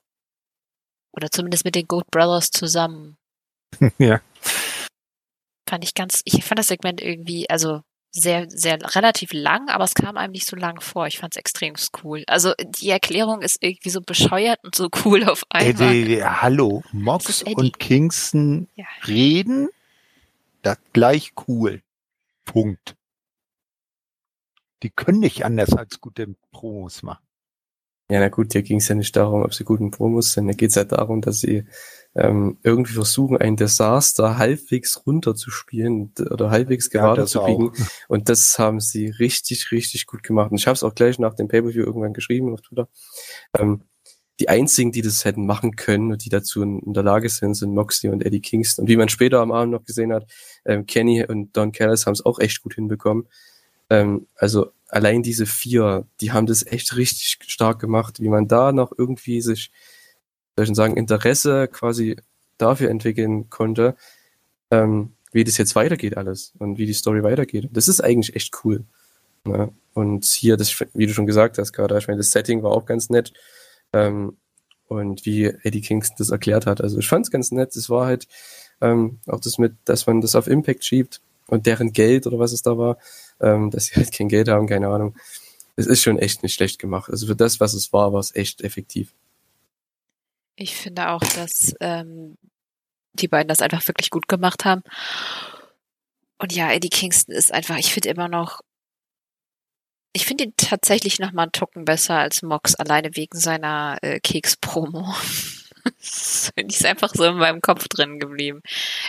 oder 1.13 1.29
zumindest 1.31 1.65
mit 1.65 1.75
den 1.75 1.87
Goat 1.87 2.09
Brothers 2.11 2.51
zusammen. 2.51 3.17
ja. 3.97 4.21
Fand 5.67 5.83
ich 5.83 5.93
ganz, 5.93 6.21
ich 6.25 6.43
fand 6.43 6.59
das 6.59 6.67
Segment 6.67 7.01
irgendwie, 7.01 7.49
also 7.49 7.81
sehr, 8.15 8.47
sehr 8.49 8.77
relativ 8.95 9.33
lang, 9.33 9.69
aber 9.69 9.83
es 9.83 9.95
kam 9.95 10.17
einem 10.17 10.33
nicht 10.33 10.47
so 10.47 10.55
lang 10.55 10.79
vor. 10.81 11.07
Ich 11.07 11.17
fand 11.17 11.33
es 11.33 11.39
extrem 11.39 11.73
cool. 12.03 12.23
Also 12.27 12.53
die 12.59 12.89
Erklärung 12.89 13.41
ist 13.41 13.57
irgendwie 13.61 13.89
so 13.89 14.01
bescheuert 14.01 14.59
und 14.63 14.75
so 14.75 14.89
cool 15.03 15.23
auf 15.23 15.43
einmal. 15.49 15.95
Eddie, 15.95 16.23
hallo, 16.23 16.83
Mox 16.91 17.41
und 17.41 17.79
Kingston 17.79 18.67
ja. 18.75 18.85
reden, 19.07 19.69
das 20.61 20.77
gleich 20.93 21.33
cool. 21.47 21.81
Punkt. 22.45 22.95
Die 24.83 24.89
können 24.89 25.19
nicht 25.19 25.43
anders 25.45 25.73
als 25.73 25.99
gute 25.99 26.35
Promos 26.51 27.01
machen. 27.01 27.23
Ja, 28.13 28.19
na 28.19 28.29
gut, 28.29 28.51
hier 28.53 28.61
ging 28.61 28.77
es 28.77 28.87
ja 28.89 28.93
nicht 28.93 29.15
darum, 29.15 29.41
ob 29.41 29.55
sie 29.55 29.63
guten 29.63 29.89
Promos 29.89 30.33
sind. 30.33 30.45
Hier 30.45 30.53
geht 30.53 30.69
es 30.69 30.75
ja 30.75 30.83
darum, 30.83 31.21
dass 31.21 31.39
sie 31.39 31.65
ähm, 32.13 32.59
irgendwie 32.61 32.93
versuchen, 32.93 33.37
ein 33.37 33.55
Desaster 33.55 34.37
halbwegs 34.37 35.03
runterzuspielen 35.07 36.13
oder 36.29 36.51
halbwegs 36.51 36.91
gerade 36.91 37.21
ja, 37.21 37.25
zu 37.25 37.43
biegen. 37.43 37.71
Und 38.07 38.29
das 38.29 38.59
haben 38.59 38.81
sie 38.81 39.07
richtig, 39.07 39.71
richtig 39.71 40.05
gut 40.05 40.21
gemacht. 40.21 40.51
Und 40.51 40.59
ich 40.59 40.67
habe 40.67 40.75
es 40.75 40.83
auch 40.83 40.93
gleich 40.93 41.17
nach 41.17 41.33
dem 41.33 41.47
Pay-Per-View 41.47 41.81
irgendwann 41.81 42.13
geschrieben 42.13 42.53
auf 42.53 42.61
Twitter. 42.61 42.87
Ähm, 43.57 43.81
die 44.39 44.47
einzigen, 44.47 44.91
die 44.91 45.01
das 45.01 45.25
hätten 45.25 45.47
machen 45.47 45.75
können 45.75 46.11
und 46.11 46.23
die 46.23 46.29
dazu 46.29 46.61
in, 46.61 46.81
in, 46.81 46.93
der 46.93 47.01
Lage 47.01 47.29
sind, 47.29 47.55
sind 47.55 47.73
Moxley 47.73 48.11
und 48.11 48.23
Eddie 48.23 48.41
Kingston. 48.41 48.83
Und 48.83 48.89
wie 48.89 48.97
man 48.97 49.09
später 49.09 49.39
am 49.39 49.51
Abend 49.51 49.73
noch 49.73 49.85
gesehen 49.85 50.13
hat, 50.13 50.31
ähm, 50.65 50.85
Kenny 50.85 51.25
und 51.25 51.57
Don 51.57 51.71
Callis 51.71 52.05
haben 52.05 52.13
es 52.13 52.23
auch 52.23 52.37
echt 52.37 52.61
gut 52.61 52.75
hinbekommen. 52.75 53.27
Ähm, 53.89 54.27
also 54.35 54.71
allein 54.93 55.23
diese 55.23 55.45
vier, 55.45 56.05
die 56.21 56.31
haben 56.31 56.45
das 56.45 56.65
echt 56.65 56.95
richtig 56.95 57.39
stark 57.47 57.79
gemacht, 57.79 58.19
wie 58.19 58.29
man 58.29 58.47
da 58.47 58.71
noch 58.71 58.91
irgendwie 58.95 59.41
sich, 59.41 59.71
soll 60.55 60.69
ich 60.69 60.75
sagen, 60.75 60.97
Interesse 60.97 61.67
quasi 61.67 62.17
dafür 62.57 62.89
entwickeln 62.89 63.49
konnte, 63.49 63.95
ähm, 64.69 65.13
wie 65.31 65.43
das 65.43 65.57
jetzt 65.57 65.75
weitergeht 65.75 66.15
alles 66.15 66.53
und 66.59 66.77
wie 66.77 66.85
die 66.85 66.93
Story 66.93 67.23
weitergeht. 67.23 67.69
Das 67.71 67.87
ist 67.87 68.01
eigentlich 68.01 68.35
echt 68.35 68.53
cool. 68.63 68.85
Ne? 69.45 69.73
Und 69.95 70.25
hier, 70.25 70.57
das, 70.57 70.79
wie 70.93 71.07
du 71.07 71.13
schon 71.13 71.25
gesagt 71.25 71.57
hast 71.57 71.73
gerade, 71.73 71.97
ich 71.97 72.07
meine, 72.07 72.19
das 72.19 72.31
Setting 72.31 72.61
war 72.61 72.71
auch 72.71 72.85
ganz 72.85 73.09
nett. 73.09 73.33
Ähm, 73.93 74.37
und 74.87 75.25
wie 75.25 75.45
Eddie 75.45 75.81
Kingston 75.81 76.17
das 76.19 76.29
erklärt 76.29 76.67
hat. 76.67 76.81
Also 76.81 76.99
ich 76.99 77.07
fand 77.07 77.25
es 77.25 77.31
ganz 77.31 77.51
nett. 77.51 77.75
Es 77.75 77.89
war 77.89 78.05
halt 78.05 78.27
ähm, 78.79 79.19
auch 79.25 79.39
das 79.39 79.57
mit, 79.57 79.73
dass 79.85 80.05
man 80.05 80.21
das 80.21 80.35
auf 80.35 80.45
Impact 80.45 80.85
schiebt 80.85 81.21
und 81.47 81.65
deren 81.65 81.93
Geld 81.93 82.27
oder 82.27 82.39
was 82.39 82.51
es 82.51 82.61
da 82.61 82.77
war, 82.77 82.97
ähm, 83.39 83.69
dass 83.69 83.87
sie 83.87 83.95
halt 83.95 84.11
kein 84.11 84.29
Geld 84.29 84.47
haben, 84.47 84.67
keine 84.67 84.87
Ahnung. 84.87 85.15
Es 85.75 85.87
ist 85.87 86.01
schon 86.01 86.19
echt 86.19 86.43
nicht 86.43 86.53
schlecht 86.53 86.79
gemacht. 86.79 87.09
Also 87.09 87.27
für 87.27 87.35
das, 87.35 87.59
was 87.59 87.73
es 87.73 87.91
war, 87.93 88.13
war 88.13 88.19
es 88.19 88.35
echt 88.35 88.61
effektiv. 88.61 89.13
Ich 90.55 90.75
finde 90.75 91.09
auch, 91.09 91.23
dass 91.35 91.73
ähm, 91.79 92.37
die 93.13 93.27
beiden 93.27 93.47
das 93.47 93.61
einfach 93.61 93.87
wirklich 93.87 94.09
gut 94.09 94.27
gemacht 94.27 94.65
haben. 94.65 94.83
Und 96.37 96.53
ja, 96.53 96.71
Eddie 96.71 96.89
Kingston 96.89 97.33
ist 97.33 97.53
einfach, 97.53 97.77
ich 97.77 97.93
finde 97.93 98.09
immer 98.09 98.27
noch, 98.27 98.61
ich 100.13 100.25
finde 100.25 100.43
ihn 100.43 100.53
tatsächlich 100.57 101.19
noch 101.19 101.31
mal 101.31 101.43
einen 101.43 101.51
Tucken 101.51 101.85
besser 101.85 102.19
als 102.19 102.43
Mox, 102.43 102.75
alleine 102.75 103.15
wegen 103.15 103.37
seiner 103.37 103.97
äh, 104.01 104.19
Keks-Promo. 104.19 105.15
die 106.57 106.73
ist 106.73 106.85
einfach 106.85 107.11
so 107.13 107.23
in 107.25 107.35
meinem 107.35 107.61
Kopf 107.61 107.87
drin 107.87 108.19
geblieben. 108.19 108.61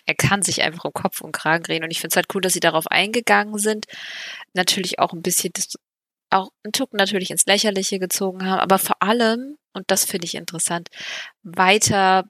Er 0.07 0.15
kann 0.15 0.43
sich 0.43 0.63
einfach 0.63 0.85
um 0.85 0.93
Kopf 0.93 1.21
und 1.21 1.33
Kragen 1.33 1.65
reden 1.67 1.85
und 1.85 1.91
ich 1.91 2.01
finde 2.01 2.13
es 2.13 2.17
halt 2.17 2.35
cool, 2.35 2.41
dass 2.41 2.53
sie 2.53 2.61
darauf 2.61 2.87
eingegangen 2.89 3.59
sind. 3.59 3.87
Natürlich 4.55 4.99
auch 4.99 5.13
ein 5.13 5.23
bisschen, 5.23 5.53
auch 6.31 6.51
ein 6.65 6.73
Tucken 6.73 6.97
natürlich 6.97 7.31
ins 7.31 7.47
Lächerliche 7.47 7.99
gezogen 7.99 8.47
haben, 8.47 8.61
aber 8.61 8.79
vor 8.79 8.97
allem, 9.01 9.57
und 9.73 9.85
das 9.89 10.05
finde 10.05 10.27
ich 10.27 10.35
interessant, 10.35 10.89
weiter 11.43 12.25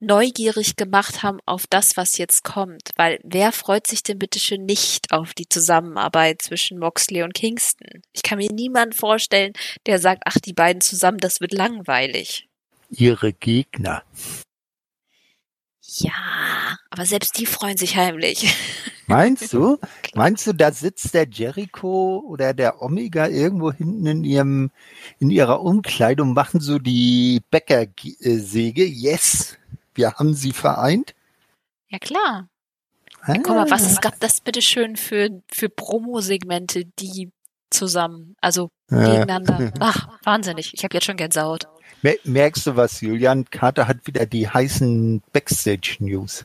neugierig 0.00 0.76
gemacht 0.76 1.22
haben 1.22 1.38
auf 1.46 1.66
das, 1.68 1.96
was 1.96 2.18
jetzt 2.18 2.44
kommt. 2.44 2.90
Weil 2.96 3.18
wer 3.22 3.52
freut 3.52 3.86
sich 3.86 4.02
denn 4.02 4.18
bitte 4.18 4.38
schön 4.38 4.64
nicht 4.64 5.12
auf 5.12 5.34
die 5.34 5.48
Zusammenarbeit 5.48 6.42
zwischen 6.42 6.78
Moxley 6.78 7.22
und 7.22 7.34
Kingston? 7.34 8.02
Ich 8.12 8.22
kann 8.22 8.38
mir 8.38 8.52
niemanden 8.52 8.94
vorstellen, 8.94 9.52
der 9.86 9.98
sagt, 9.98 10.22
ach, 10.26 10.38
die 10.38 10.52
beiden 10.52 10.80
zusammen, 10.80 11.18
das 11.18 11.40
wird 11.40 11.52
langweilig. 11.52 12.48
Ihre 12.98 13.32
Gegner. 13.32 14.02
Ja, 15.96 16.78
aber 16.90 17.06
selbst 17.06 17.38
die 17.38 17.46
freuen 17.46 17.76
sich 17.76 17.96
heimlich. 17.96 18.54
Meinst 19.06 19.52
du? 19.52 19.78
Meinst 20.14 20.46
du, 20.46 20.54
da 20.54 20.72
sitzt 20.72 21.12
der 21.12 21.28
Jericho 21.28 22.24
oder 22.26 22.54
der 22.54 22.80
Omega 22.80 23.28
irgendwo 23.28 23.70
hinten 23.70 24.06
in 24.06 24.24
ihrem, 24.24 24.70
in 25.18 25.28
ihrer 25.30 25.60
Umkleidung, 25.60 26.32
machen 26.32 26.60
so 26.60 26.78
die 26.78 27.42
Bäckersäge? 27.50 28.84
Yes, 28.84 29.58
wir 29.94 30.14
haben 30.14 30.34
sie 30.34 30.52
vereint. 30.52 31.14
Ja, 31.88 31.98
klar. 31.98 32.48
Ja, 33.26 33.34
guck 33.34 33.48
mal, 33.48 33.70
was 33.70 34.00
gab 34.00 34.18
das 34.20 34.40
bitte 34.40 34.62
schön 34.62 34.96
für, 34.96 35.42
für 35.50 35.68
Promo-Segmente, 35.68 36.84
die 36.98 37.30
zusammen, 37.70 38.36
also 38.40 38.70
gegeneinander. 38.88 39.72
Ach, 39.80 40.08
wahnsinnig. 40.22 40.72
Ich 40.74 40.84
habe 40.84 40.94
jetzt 40.94 41.04
schon 41.04 41.16
Gänsehaut. 41.16 41.66
Merkst 42.24 42.66
du 42.66 42.76
was, 42.76 43.00
Julian? 43.00 43.46
Carter 43.46 43.88
hat 43.88 44.06
wieder 44.06 44.26
die 44.26 44.46
heißen 44.48 45.22
Backstage-News. 45.32 46.44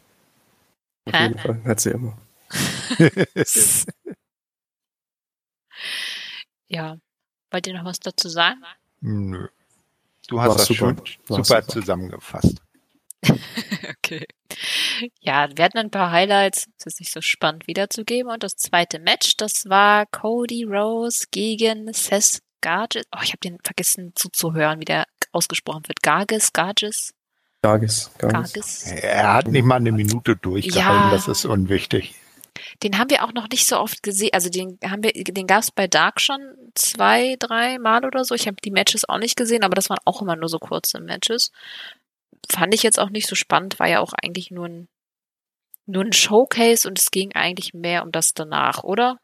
Auf 1.06 1.13
jeden 1.20 1.38
Fall, 1.38 1.62
hat 1.66 1.82
sie 1.82 1.89
immer. 1.92 2.18
ja. 6.68 6.98
Wollt 7.51 7.68
ihr 7.68 7.74
noch 7.74 7.84
was 7.84 8.00
dazu 8.00 8.30
sagen? 8.30 8.62
Nö. 9.01 9.48
Du 10.28 10.39
hast 10.39 10.50
War 10.50 10.58
das 10.58 10.68
super. 10.68 10.78
schon 10.78 11.01
super, 11.28 11.44
super 11.44 11.68
zusammengefasst. 11.68 12.62
okay. 13.89 14.25
Ja, 15.20 15.50
wir 15.56 15.66
hatten 15.66 15.80
ein 15.80 15.92
paar 15.92 16.12
Highlights. 16.12 16.68
Es 16.78 16.86
ist 16.86 17.00
nicht 17.00 17.12
so 17.12 17.22
spannend 17.22 17.68
wiederzugeben. 17.68 18.32
Und 18.32 18.44
das 18.44 18.56
zweite 18.56 19.00
Match, 19.00 19.36
das 19.36 19.68
war 19.68 20.06
Cody 20.06 20.63
Rose 20.63 21.25
gegen 21.32 21.92
Seth 21.92 22.39
Garges. 22.62 23.06
Oh, 23.16 23.20
ich 23.24 23.30
habe 23.30 23.39
den 23.39 23.58
vergessen 23.63 24.13
zuzuhören, 24.16 24.80
wie 24.80 24.86
der 24.86 25.06
ausgesprochen 25.32 25.84
wird. 25.88 26.01
Garges, 26.01 26.54
Garges. 26.54 27.13
Garges, 27.62 28.12
Garges. 28.18 28.84
Er 28.84 29.34
hat 29.34 29.48
nicht 29.48 29.66
mal 29.66 29.75
eine 29.75 29.92
Minute 29.92 30.36
durchgehalten, 30.36 31.10
ja. 31.10 31.12
das 31.12 31.28
ist 31.28 31.46
unwichtig. 31.46 32.16
Den 32.84 32.98
haben 32.98 33.10
wir 33.10 33.24
auch 33.24 33.34
noch 33.34 33.50
nicht 33.50 33.66
so 33.66 33.78
oft 33.78 34.04
gesehen. 34.04 34.32
Also 34.34 34.50
den 34.50 34.80
haben 34.84 35.04
wir, 35.04 35.12
den 35.12 35.48
gab 35.48 35.62
es 35.62 35.72
bei 35.72 35.88
Dark 35.88 36.22
schon 36.22 36.39
zwei, 36.75 37.36
drei 37.39 37.80
Mal 37.80 38.06
oder 38.06 38.24
so. 38.24 38.36
Ich 38.36 38.48
habe 38.48 38.58
die 38.63 38.72
Matches 38.72 39.08
auch 39.08 39.18
nicht 39.18 39.36
gesehen, 39.36 39.63
aber 39.63 39.75
das 39.75 39.89
waren 39.89 40.00
auch 40.06 40.22
immer 40.22 40.36
nur 40.36 40.50
so 40.50 40.60
kurze 40.60 41.00
Matches. 41.00 41.51
Fand 42.50 42.74
ich 42.74 42.84
jetzt 42.84 43.00
auch 43.00 43.10
nicht 43.10 43.28
so 43.28 43.36
spannend, 43.36 43.80
war 43.80 43.88
ja 43.88 44.00
auch 44.00 44.13
eigentlich 44.13 44.51
nur 44.51 44.66
ein, 44.66 44.88
nur 45.86 46.04
ein 46.04 46.13
Showcase 46.13 46.88
und 46.88 47.00
es 47.00 47.12
ging 47.12 47.34
eigentlich 47.34 47.74
mehr 47.74 48.04
um 48.04 48.12
das 48.12 48.34
danach, 48.34 48.84
oder? 48.84 49.18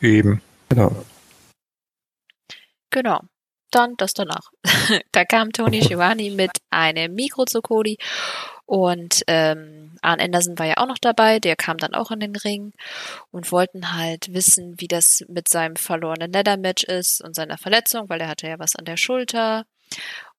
Eben. 0.00 0.40
Genau. 0.68 1.04
Genau. 2.90 3.20
Dann 3.70 3.96
das 3.96 4.14
danach. 4.14 4.50
da 5.12 5.24
kam 5.24 5.52
Tony 5.52 5.82
Schiavone 5.82 6.30
mit 6.32 6.50
einem 6.70 7.14
Mikro 7.14 7.44
zu 7.44 7.62
Cody 7.62 7.98
und 8.70 9.24
ähm, 9.26 9.96
Arn 10.00 10.20
Anderson 10.20 10.56
war 10.56 10.66
ja 10.66 10.76
auch 10.76 10.86
noch 10.86 10.98
dabei, 10.98 11.40
der 11.40 11.56
kam 11.56 11.76
dann 11.76 11.92
auch 11.92 12.12
in 12.12 12.20
den 12.20 12.36
Ring 12.36 12.72
und 13.32 13.50
wollten 13.50 13.96
halt 13.96 14.32
wissen, 14.32 14.74
wie 14.78 14.86
das 14.86 15.24
mit 15.28 15.48
seinem 15.48 15.74
verlorenen 15.74 16.30
Nether-Match 16.30 16.84
ist 16.84 17.20
und 17.20 17.34
seiner 17.34 17.58
Verletzung, 17.58 18.08
weil 18.08 18.20
er 18.20 18.28
hatte 18.28 18.46
ja 18.46 18.60
was 18.60 18.76
an 18.76 18.84
der 18.84 18.96
Schulter. 18.96 19.64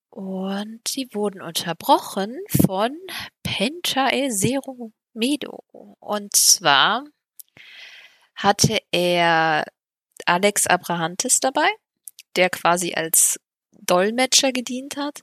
Und 0.10 0.80
sie 0.88 1.10
wurden 1.14 1.42
unterbrochen 1.42 2.38
von 2.66 2.98
Penta 3.44 4.08
El 4.08 4.32
Zero 4.32 4.94
Medo. 5.14 5.64
Und 6.00 6.34
zwar 6.34 7.04
hatte 8.36 8.78
er 8.92 9.66
Alex 10.26 10.68
Abrahantes 10.68 11.42
dabei 11.42 11.68
der 12.36 12.50
quasi 12.50 12.94
als 12.94 13.40
Dolmetscher 13.82 14.52
gedient 14.52 14.98
hat 14.98 15.22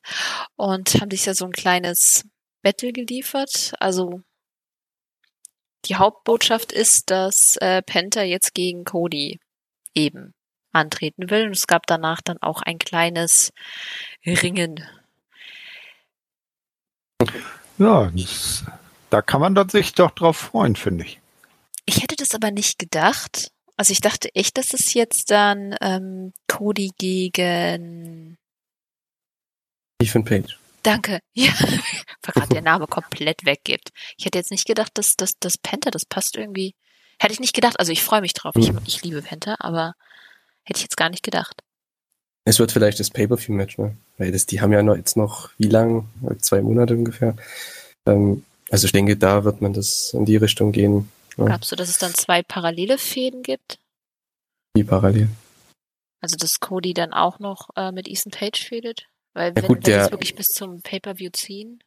und 0.57 1.01
haben 1.01 1.11
sich 1.11 1.27
ja 1.27 1.35
so 1.35 1.45
ein 1.47 1.53
kleines 1.53 2.25
Battle 2.63 2.93
geliefert. 2.93 3.73
Also 3.79 4.23
die 5.85 5.97
Hauptbotschaft 5.97 6.73
ist, 6.73 7.11
dass 7.11 7.57
äh, 7.57 7.83
Penta 7.83 8.23
jetzt 8.23 8.55
gegen 8.55 8.85
Cody 8.85 9.41
eben 9.95 10.35
antreten 10.73 11.31
will. 11.31 11.47
Und 11.47 11.57
es 11.57 11.67
gab 11.67 11.87
danach 11.87 12.21
dann 12.21 12.39
auch 12.41 12.63
ein 12.63 12.79
kleines 12.79 13.53
Ringen. 14.27 14.85
Ja, 17.79 18.11
das, 18.15 18.65
da 19.11 19.23
kann 19.23 19.41
man 19.41 19.69
sich 19.69 19.93
doch 19.93 20.11
drauf 20.11 20.37
freuen, 20.37 20.77
finde 20.77 21.05
ich. 21.05 21.21
Ich 21.87 22.03
hätte 22.03 22.17
das 22.17 22.35
aber 22.35 22.51
nicht 22.51 22.79
gedacht. 22.79 23.51
Also 23.79 23.93
ich 23.93 24.01
dachte 24.01 24.35
echt, 24.35 24.59
dass 24.59 24.75
es 24.75 24.93
jetzt 24.93 25.31
dann 25.31 25.75
ähm, 25.81 26.33
Cody 26.49 26.91
gegen 26.99 28.37
Ethan 30.03 30.25
Page. 30.25 30.59
Danke. 30.83 31.21
Ja, 31.35 31.53
weil 31.61 32.33
gerade 32.35 32.55
der 32.55 32.63
Name 32.71 32.89
komplett 32.89 33.47
weggibt. 33.47 33.91
Ich 34.17 34.25
hätte 34.25 34.39
jetzt 34.39 34.51
nicht 34.51 34.67
gedacht, 34.67 34.91
dass 34.95 35.15
das 35.17 35.35
dass 35.39 35.57
Panther, 35.57 35.93
das 35.93 36.05
passt 36.05 36.37
irgendwie. 36.37 36.75
Hätte 37.21 37.33
ich 37.33 37.41
nicht 37.41 37.55
gedacht. 37.55 37.79
Also 37.79 37.93
ich 37.93 38.03
freue 38.03 38.21
mich 38.21 38.33
drauf. 38.33 38.55
Ich, 38.57 38.73
mhm. 38.73 38.81
ich 38.85 39.03
liebe 39.05 39.23
Panther, 39.23 39.57
aber 39.61 39.95
hätte 40.65 40.79
ich 40.79 40.83
jetzt 40.83 40.97
gar 40.97 41.09
nicht 41.09 41.23
gedacht. 41.23 41.63
Es 42.45 42.59
wird 42.59 42.73
vielleicht 42.73 42.99
das 42.99 43.11
Pay-per-view-Match, 43.11 43.79
ne? 43.79 43.97
Weil 44.17 44.33
das, 44.33 44.47
die 44.47 44.61
haben 44.61 44.73
ja 44.73 44.83
noch 44.83 44.97
jetzt 44.97 45.17
noch 45.17 45.51
wie 45.59 45.69
lang? 45.69 46.09
Zwei 46.41 46.63
Monate 46.63 46.95
ungefähr. 46.95 47.37
Ähm, 48.07 48.45
also 48.71 48.87
ich 48.87 48.93
denke, 48.93 49.17
da 49.17 49.45
wird 49.45 49.61
man 49.61 49.73
das 49.73 50.13
in 50.15 50.25
die 50.25 50.37
Richtung 50.37 50.73
gehen. 50.73 51.11
Glaubst 51.47 51.71
du, 51.73 51.77
dass 51.77 51.89
es 51.89 51.99
dann 51.99 52.15
zwei 52.15 52.43
parallele 52.43 52.99
Fäden 52.99 53.43
gibt? 53.43 53.79
Wie 54.75 54.85
parallel? 54.85 55.29
Also, 56.21 56.37
dass 56.37 56.61
Cody 56.61 56.95
dann 56.95 57.13
auch 57.13 57.39
noch 57.39 57.71
äh, 57.77 57.93
mit 57.93 58.09
Ethan 58.09 58.33
Page 58.33 58.65
fädet? 58.65 59.07
Weil 59.35 59.51
ja, 59.51 59.57
wenn, 59.57 59.67
gut, 59.67 59.77
wenn 59.79 59.93
der, 59.93 59.99
das 60.03 60.11
wirklich 60.11 60.35
bis 60.35 60.49
zum 60.49 60.83
Pay-Per-View 60.83 61.31
ziehen. 61.33 61.83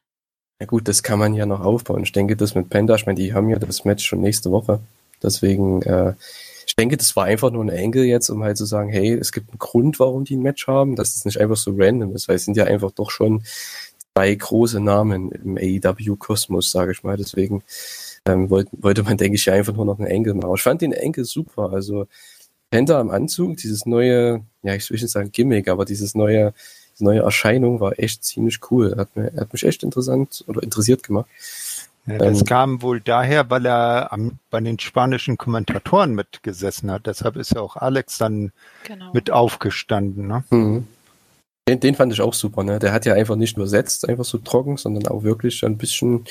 Ja 0.60 0.66
gut, 0.66 0.88
das 0.88 1.02
kann 1.02 1.18
man 1.18 1.34
ja 1.34 1.44
noch 1.44 1.60
aufbauen. 1.60 2.02
Ich 2.02 2.12
denke, 2.12 2.36
das 2.36 2.54
mit 2.54 2.70
Panda, 2.70 2.94
ich 2.94 3.04
meine, 3.04 3.20
die 3.20 3.34
haben 3.34 3.48
ja 3.48 3.58
das 3.58 3.84
Match 3.84 4.06
schon 4.06 4.20
nächste 4.20 4.50
Woche. 4.50 4.80
Deswegen, 5.22 5.82
äh, 5.82 6.14
ich 6.66 6.76
denke, 6.76 6.96
das 6.96 7.14
war 7.16 7.24
einfach 7.24 7.50
nur 7.50 7.64
ein 7.64 7.70
Angle 7.70 8.04
jetzt, 8.04 8.30
um 8.30 8.42
halt 8.42 8.56
zu 8.56 8.64
sagen, 8.64 8.90
hey, 8.90 9.12
es 9.12 9.32
gibt 9.32 9.50
einen 9.50 9.58
Grund, 9.58 10.00
warum 10.00 10.24
die 10.24 10.36
ein 10.36 10.42
Match 10.42 10.66
haben, 10.66 10.96
dass 10.96 11.14
es 11.14 11.24
nicht 11.24 11.38
einfach 11.38 11.56
so 11.56 11.74
random 11.76 12.14
ist, 12.14 12.28
weil 12.28 12.36
es 12.36 12.44
sind 12.44 12.56
ja 12.56 12.64
einfach 12.64 12.92
doch 12.92 13.10
schon 13.10 13.42
zwei 14.14 14.34
große 14.34 14.80
Namen 14.80 15.30
im 15.32 15.58
AEW-Kosmos, 15.58 16.70
sage 16.70 16.92
ich 16.92 17.02
mal. 17.02 17.16
Deswegen 17.16 17.62
ähm, 18.26 18.50
wollte, 18.50 18.70
wollte 18.72 19.02
man, 19.02 19.16
denke 19.16 19.36
ich, 19.36 19.50
einfach 19.50 19.74
nur 19.74 19.84
noch 19.84 19.98
einen 19.98 20.08
Enkel 20.08 20.34
machen. 20.34 20.54
Ich 20.54 20.62
fand 20.62 20.82
den 20.82 20.92
Enkel 20.92 21.24
super. 21.24 21.72
Also 21.72 22.06
Penta 22.70 23.00
im 23.00 23.10
Anzug, 23.10 23.56
dieses 23.56 23.86
neue, 23.86 24.44
ja, 24.62 24.74
ich 24.74 24.88
will 24.90 25.00
nicht 25.00 25.10
sagen 25.10 25.32
Gimmick, 25.32 25.68
aber 25.68 25.84
dieses 25.84 26.14
neue, 26.14 26.54
diese 26.94 27.04
neue 27.04 27.20
Erscheinung 27.20 27.80
war 27.80 27.98
echt 27.98 28.24
ziemlich 28.24 28.60
cool. 28.70 28.94
Hat, 28.96 29.14
mir, 29.16 29.32
hat 29.36 29.52
mich 29.52 29.64
echt 29.64 29.82
interessant 29.82 30.44
oder 30.46 30.62
interessiert 30.62 31.02
gemacht. 31.02 31.26
Ja, 32.06 32.18
das 32.18 32.40
ähm, 32.40 32.44
kam 32.46 32.82
wohl 32.82 33.00
daher, 33.00 33.48
weil 33.50 33.66
er 33.66 34.12
am, 34.12 34.38
bei 34.50 34.60
den 34.60 34.78
spanischen 34.78 35.36
Kommentatoren 35.36 36.14
mitgesessen 36.14 36.90
hat. 36.90 37.06
Deshalb 37.06 37.36
ist 37.36 37.54
ja 37.54 37.60
auch 37.60 37.76
Alex 37.76 38.18
dann 38.18 38.52
genau. 38.84 39.12
mit 39.12 39.30
aufgestanden. 39.30 40.26
Ne? 40.26 40.44
Mhm. 40.50 40.86
Den, 41.68 41.78
den 41.78 41.94
fand 41.94 42.12
ich 42.12 42.20
auch 42.20 42.34
super. 42.34 42.64
Ne? 42.64 42.80
Der 42.80 42.92
hat 42.92 43.06
ja 43.06 43.14
einfach 43.14 43.36
nicht 43.36 43.56
nur 43.56 43.68
setzt, 43.68 44.08
einfach 44.08 44.24
so 44.24 44.38
trocken, 44.38 44.78
sondern 44.78 45.06
auch 45.06 45.22
wirklich 45.22 45.64
ein 45.64 45.78
bisschen 45.78 46.24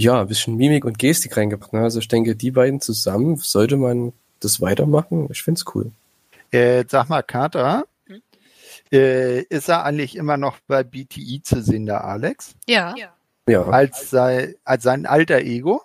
ja, 0.00 0.20
ein 0.20 0.26
bisschen 0.26 0.56
Mimik 0.56 0.84
und 0.84 0.98
Gestik 0.98 1.36
reingebracht. 1.36 1.72
Ne? 1.72 1.80
Also 1.80 2.00
ich 2.00 2.08
denke, 2.08 2.36
die 2.36 2.50
beiden 2.50 2.80
zusammen 2.80 3.36
sollte 3.36 3.76
man 3.76 4.12
das 4.40 4.60
weitermachen. 4.60 5.28
Ich 5.30 5.42
finde 5.42 5.58
es 5.58 5.74
cool. 5.74 5.92
Äh, 6.50 6.84
sag 6.88 7.08
mal, 7.08 7.22
Kater, 7.22 7.86
hm? 8.06 8.22
äh, 8.92 9.40
ist 9.42 9.68
er 9.68 9.84
eigentlich 9.84 10.16
immer 10.16 10.36
noch 10.36 10.58
bei 10.66 10.84
BTI 10.84 11.42
zu 11.42 11.62
sehen, 11.62 11.86
der 11.86 12.04
Alex? 12.04 12.54
Ja. 12.68 12.94
ja. 13.48 13.62
Als, 13.64 14.10
sei, 14.10 14.54
als 14.64 14.82
sein 14.82 15.06
alter 15.06 15.38
Ego? 15.38 15.82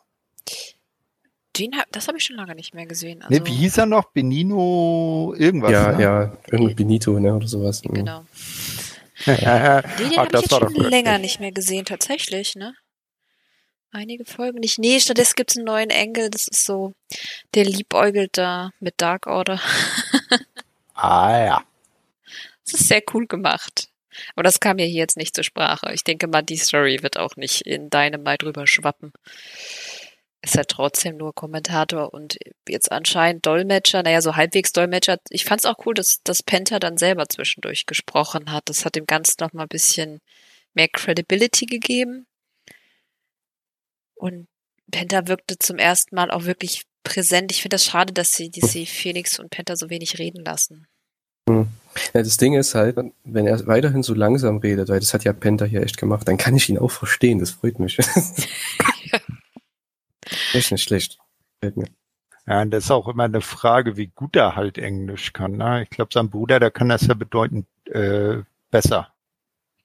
Den, 1.57 1.71
das 1.91 2.07
habe 2.07 2.17
ich 2.17 2.23
schon 2.23 2.37
lange 2.37 2.55
nicht 2.55 2.73
mehr 2.73 2.85
gesehen. 2.85 3.21
Also, 3.23 3.33
ne, 3.33 3.45
wie 3.45 3.53
hieß 3.53 3.77
er 3.79 3.85
noch? 3.85 4.05
Benino 4.11 5.33
irgendwas? 5.37 5.71
Ja, 5.71 5.91
ne? 5.91 6.01
ja, 6.01 6.37
irgendwie 6.49 6.75
Benito 6.75 7.19
ne, 7.19 7.33
oder 7.33 7.47
sowas. 7.47 7.83
Mhm. 7.83 7.93
Genau. 7.93 8.25
ja, 9.25 9.81
den 9.99 10.17
habe 10.17 10.29
ich 10.33 10.41
jetzt 10.41 10.49
schon 10.53 10.73
länger 10.75 11.17
nicht 11.17 11.39
mehr 11.39 11.51
gesehen, 11.51 11.85
tatsächlich, 11.85 12.55
ne? 12.55 12.73
Einige 13.91 14.25
Folgen 14.25 14.59
nicht. 14.59 14.79
Nee, 14.79 14.99
stattdessen 14.99 15.35
gibt's 15.35 15.57
einen 15.57 15.65
neuen 15.65 15.89
Engel. 15.89 16.29
Das 16.29 16.47
ist 16.47 16.65
so, 16.65 16.93
der 17.53 17.65
liebäugelt 17.65 18.37
da 18.37 18.71
mit 18.79 18.95
Dark 18.97 19.27
Order. 19.27 19.59
ah 20.93 21.37
ja. 21.37 21.63
Das 22.65 22.79
ist 22.79 22.87
sehr 22.87 23.03
cool 23.13 23.27
gemacht. 23.27 23.89
Aber 24.35 24.43
das 24.43 24.59
kam 24.59 24.77
ja 24.77 24.85
hier 24.85 24.99
jetzt 24.99 25.17
nicht 25.17 25.35
zur 25.35 25.43
Sprache. 25.43 25.93
Ich 25.93 26.03
denke 26.03 26.27
mal, 26.27 26.41
die 26.41 26.57
Story 26.57 27.01
wird 27.01 27.17
auch 27.17 27.35
nicht 27.35 27.61
in 27.61 27.89
deinem 27.89 28.23
Mal 28.23 28.37
drüber 28.37 28.67
schwappen. 28.67 29.13
Ist 30.41 30.57
halt 30.57 30.69
trotzdem 30.69 31.17
nur 31.17 31.35
Kommentator 31.35 32.13
und 32.13 32.37
jetzt 32.67 32.91
anscheinend 32.91 33.45
Dolmetscher, 33.45 34.01
naja, 34.01 34.21
so 34.21 34.35
halbwegs 34.35 34.73
Dolmetscher. 34.73 35.17
Ich 35.29 35.45
fand's 35.45 35.65
auch 35.65 35.85
cool, 35.85 35.93
dass, 35.93 36.21
dass 36.23 36.41
Penta 36.41 36.79
dann 36.79 36.97
selber 36.97 37.29
zwischendurch 37.29 37.85
gesprochen 37.85 38.51
hat. 38.51 38.63
Das 38.65 38.83
hat 38.83 38.95
dem 38.95 39.05
Ganzen 39.05 39.37
noch 39.39 39.53
mal 39.53 39.63
ein 39.63 39.69
bisschen 39.69 40.19
mehr 40.73 40.87
Credibility 40.87 41.67
gegeben. 41.67 42.25
Und 44.21 44.47
Penta 44.91 45.27
wirkte 45.27 45.57
zum 45.57 45.77
ersten 45.77 46.15
Mal 46.15 46.29
auch 46.29 46.45
wirklich 46.45 46.83
präsent. 47.03 47.51
Ich 47.51 47.63
finde 47.63 47.75
das 47.75 47.85
schade, 47.85 48.13
dass 48.13 48.33
sie, 48.33 48.51
dass 48.51 48.71
sie 48.71 48.85
Felix 48.85 49.39
und 49.39 49.49
Penta 49.49 49.75
so 49.75 49.89
wenig 49.89 50.19
reden 50.19 50.45
lassen. 50.45 50.85
Hm. 51.49 51.67
Ja, 52.13 52.21
das 52.21 52.37
Ding 52.37 52.53
ist 52.53 52.75
halt, 52.75 52.97
wenn 53.23 53.47
er 53.47 53.65
weiterhin 53.65 54.03
so 54.03 54.13
langsam 54.13 54.57
redet, 54.57 54.89
weil 54.89 54.99
das 54.99 55.15
hat 55.15 55.23
ja 55.23 55.33
Penta 55.33 55.65
hier 55.65 55.81
echt 55.81 55.97
gemacht, 55.97 56.27
dann 56.27 56.37
kann 56.37 56.55
ich 56.55 56.69
ihn 56.69 56.77
auch 56.77 56.91
verstehen. 56.91 57.39
Das 57.39 57.49
freut 57.49 57.79
mich. 57.79 57.97
echt 60.53 60.71
nicht 60.71 60.83
schlecht. 60.83 61.17
Fällt 61.59 61.77
mir. 61.77 61.87
Ja, 62.45 62.61
und 62.61 62.69
das 62.69 62.85
ist 62.85 62.91
auch 62.91 63.07
immer 63.07 63.23
eine 63.23 63.41
Frage, 63.41 63.97
wie 63.97 64.07
gut 64.07 64.35
er 64.35 64.55
halt 64.55 64.77
Englisch 64.77 65.33
kann. 65.33 65.53
Ne? 65.53 65.83
Ich 65.83 65.89
glaube, 65.89 66.13
sein 66.13 66.29
Bruder, 66.29 66.59
der 66.59 66.69
kann 66.69 66.89
das 66.89 67.07
ja 67.07 67.15
bedeutend 67.15 67.65
äh, 67.85 68.43
besser. 68.69 69.10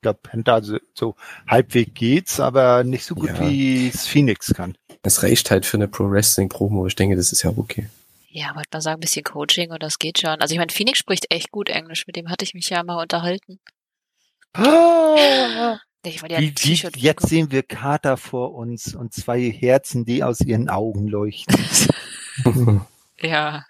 Ich 0.07 0.09
glaube, 0.13 0.21
Penta 0.23 0.63
so, 0.63 0.79
so 0.95 1.17
halbwegs 1.49 1.93
geht's, 1.95 2.39
aber 2.39 2.85
nicht 2.85 3.05
so 3.05 3.17
gut, 3.17 3.31
Ja. 3.31 3.41
wie 3.41 3.89
es 3.89 4.07
Phoenix 4.07 4.55
kann. 4.55 4.77
Es 5.03 5.25
reicht 5.25 5.51
halt 5.51 5.67
für 5.67 5.77
eine 5.79 5.89
Pro 5.89 6.09
Wrestling 6.09 6.49
Promo. 6.49 6.87
Ich 6.87 6.95
denke, 6.95 7.17
das 7.17 7.33
ist 7.33 7.43
ja 7.43 7.51
okay. 7.57 7.89
Ja, 8.29 8.55
wollte 8.55 8.69
mal 8.73 8.81
sagen, 8.81 8.99
ein 8.99 9.01
bisschen 9.01 9.25
Coaching 9.25 9.73
und 9.73 9.83
das 9.83 9.99
geht 9.99 10.21
schon. 10.21 10.41
Also 10.41 10.53
ich 10.53 10.59
meine, 10.59 10.71
Phoenix 10.71 10.99
spricht 11.01 11.27
echt 11.33 11.51
gut 11.51 11.69
Englisch, 11.71 12.07
mit 12.07 12.15
dem 12.15 12.29
hatte 12.29 12.45
ich 12.45 12.55
mich 12.55 12.69
ja 12.71 12.85
mal 12.85 13.03
unterhalten. 13.03 13.59
Ich 16.05 16.23
wollte 16.23 16.35
ja 16.35 16.41
wie, 16.41 16.53
T-Shirt 16.55 16.97
jetzt 16.97 17.29
sehen 17.29 17.51
wir 17.51 17.65
Kater 17.65 18.17
vor 18.17 18.55
uns 18.55 18.95
und 18.95 19.13
zwei 19.13 19.51
Herzen, 19.51 20.05
die 20.05 20.23
aus 20.23 20.41
ihren 20.41 20.69
Augen 20.69 21.09
leuchten. 21.09 21.57
Ja. 23.21 23.65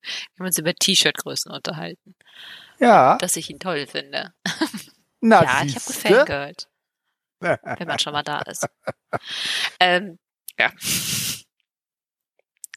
Wir 0.00 0.38
haben 0.38 0.46
uns 0.46 0.56
über 0.58 0.72
T-Shirt-Größen 0.72 1.50
unterhalten, 1.52 2.14
Ja, 2.78 3.18
dass 3.18 3.36
ich 3.36 3.50
ihn 3.50 3.58
toll 3.58 3.86
finde. 3.86 4.32
na 5.20 5.42
ja, 5.42 5.62
ich 5.64 5.74
habe 5.74 5.84
gefangirlt, 5.86 6.68
wenn 7.40 7.88
man 7.88 7.98
schon 7.98 8.12
mal 8.12 8.22
da 8.22 8.40
ist. 8.40 8.66
ähm, 9.80 10.18
ja. 10.58 10.72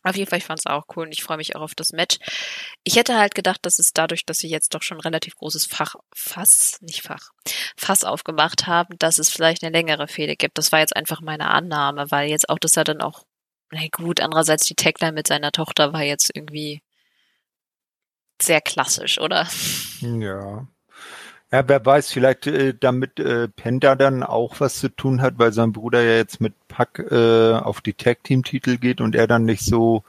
Auf 0.03 0.15
jeden 0.15 0.29
Fall, 0.29 0.39
ich 0.39 0.45
fand 0.45 0.59
es 0.59 0.65
auch 0.65 0.85
cool 0.95 1.05
und 1.05 1.11
ich 1.11 1.23
freue 1.23 1.37
mich 1.37 1.55
auch 1.55 1.61
auf 1.61 1.75
das 1.75 1.91
Match. 1.91 2.17
Ich 2.83 2.95
hätte 2.95 3.17
halt 3.17 3.35
gedacht, 3.35 3.59
dass 3.63 3.77
es 3.77 3.93
dadurch, 3.93 4.25
dass 4.25 4.39
sie 4.39 4.49
jetzt 4.49 4.73
doch 4.73 4.81
schon 4.81 4.97
ein 4.97 5.01
relativ 5.01 5.35
großes 5.35 5.67
Fach, 5.67 5.95
Fass, 6.13 6.79
nicht 6.81 7.03
Fach, 7.03 7.29
Fass 7.77 8.03
aufgemacht 8.03 8.65
haben, 8.65 8.97
dass 8.97 9.19
es 9.19 9.29
vielleicht 9.29 9.63
eine 9.63 9.71
längere 9.71 10.07
Fehde 10.07 10.35
gibt. 10.35 10.57
Das 10.57 10.71
war 10.71 10.79
jetzt 10.79 10.95
einfach 10.95 11.21
meine 11.21 11.51
Annahme, 11.51 12.09
weil 12.09 12.29
jetzt 12.29 12.49
auch, 12.49 12.57
dass 12.57 12.77
er 12.77 12.83
dann 12.83 13.01
auch, 13.01 13.25
na 13.71 13.81
gut, 13.91 14.21
andererseits 14.21 14.65
die 14.65 14.75
Tagline 14.75 15.13
mit 15.13 15.27
seiner 15.27 15.51
Tochter 15.51 15.93
war 15.93 16.01
jetzt 16.01 16.31
irgendwie 16.33 16.81
sehr 18.41 18.61
klassisch, 18.61 19.19
oder? 19.19 19.47
Ja. 19.99 20.67
Ja, 21.53 21.67
wer 21.67 21.85
weiß, 21.85 22.11
vielleicht 22.11 22.47
äh, 22.47 22.73
damit 22.79 23.19
äh, 23.19 23.49
Penta 23.49 23.95
dann 23.95 24.23
auch 24.23 24.61
was 24.61 24.75
zu 24.75 24.87
tun 24.87 25.21
hat, 25.21 25.37
weil 25.37 25.51
sein 25.51 25.73
Bruder 25.73 26.01
ja 26.01 26.15
jetzt 26.15 26.39
mit 26.39 26.53
Pack 26.69 26.99
äh, 27.11 27.53
auf 27.53 27.81
die 27.81 27.93
Tag-Team-Titel 27.93 28.77
geht 28.77 29.01
und 29.01 29.15
er 29.15 29.27
dann 29.27 29.43
nicht 29.43 29.65
so 29.65 30.03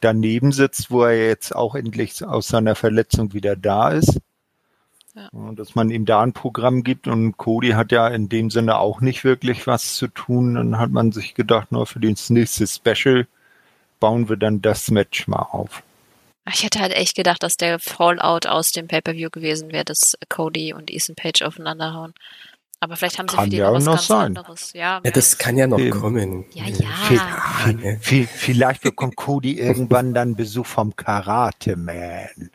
daneben 0.00 0.50
sitzt, 0.50 0.90
wo 0.90 1.04
er 1.04 1.28
jetzt 1.28 1.54
auch 1.54 1.76
endlich 1.76 2.24
aus 2.24 2.48
seiner 2.48 2.74
Verletzung 2.74 3.32
wieder 3.32 3.54
da 3.54 3.90
ist. 3.90 4.20
Ja. 5.14 5.28
Und 5.30 5.58
dass 5.58 5.76
man 5.76 5.90
ihm 5.90 6.04
da 6.04 6.20
ein 6.22 6.32
Programm 6.32 6.82
gibt 6.82 7.06
und 7.06 7.36
Cody 7.36 7.70
hat 7.70 7.92
ja 7.92 8.08
in 8.08 8.28
dem 8.28 8.50
Sinne 8.50 8.78
auch 8.78 9.00
nicht 9.00 9.22
wirklich 9.22 9.66
was 9.68 9.94
zu 9.94 10.08
tun. 10.08 10.54
Dann 10.54 10.78
hat 10.78 10.90
man 10.90 11.12
sich 11.12 11.34
gedacht, 11.34 11.70
nur 11.70 11.86
für 11.86 12.00
das 12.00 12.28
nächste 12.30 12.66
Special 12.66 13.26
bauen 14.00 14.28
wir 14.28 14.36
dann 14.36 14.62
das 14.62 14.90
Match 14.90 15.28
mal 15.28 15.42
auf. 15.42 15.82
Ich 16.52 16.62
hätte 16.62 16.80
halt 16.80 16.92
echt 16.92 17.14
gedacht, 17.16 17.42
dass 17.42 17.56
der 17.56 17.78
Fallout 17.78 18.46
aus 18.46 18.72
dem 18.72 18.88
Pay-Per-View 18.88 19.30
gewesen 19.30 19.70
wäre, 19.72 19.84
dass 19.84 20.16
Cody 20.28 20.72
und 20.72 20.90
Ethan 20.90 21.14
Page 21.14 21.42
aufeinanderhauen. 21.42 22.14
Aber 22.80 22.96
vielleicht 22.96 23.18
haben 23.18 23.28
sie 23.28 23.34
Kann 23.36 23.44
für 23.46 23.50
die 23.50 23.56
ja 23.56 23.66
noch 23.70 23.76
was 23.76 23.84
noch 23.84 23.92
ganz 23.94 24.06
sein. 24.06 24.36
anderes. 24.36 24.72
Ja, 24.72 25.00
Ja, 25.04 25.10
das 25.10 25.36
kann 25.38 25.56
ja 25.58 25.66
noch 25.66 25.80
Eben. 25.80 25.98
kommen. 26.00 26.44
Ja, 26.54 26.64
ja. 26.66 26.88
Ja, 27.10 27.72
ne. 27.72 27.98
Vi- 28.02 28.26
Vielleicht 28.28 28.82
bekommt 28.82 29.16
Cody 29.16 29.58
irgendwann 29.58 30.14
dann 30.14 30.36
Besuch 30.36 30.66
vom 30.66 30.94
Karate 30.94 31.74
Man. 31.76 32.50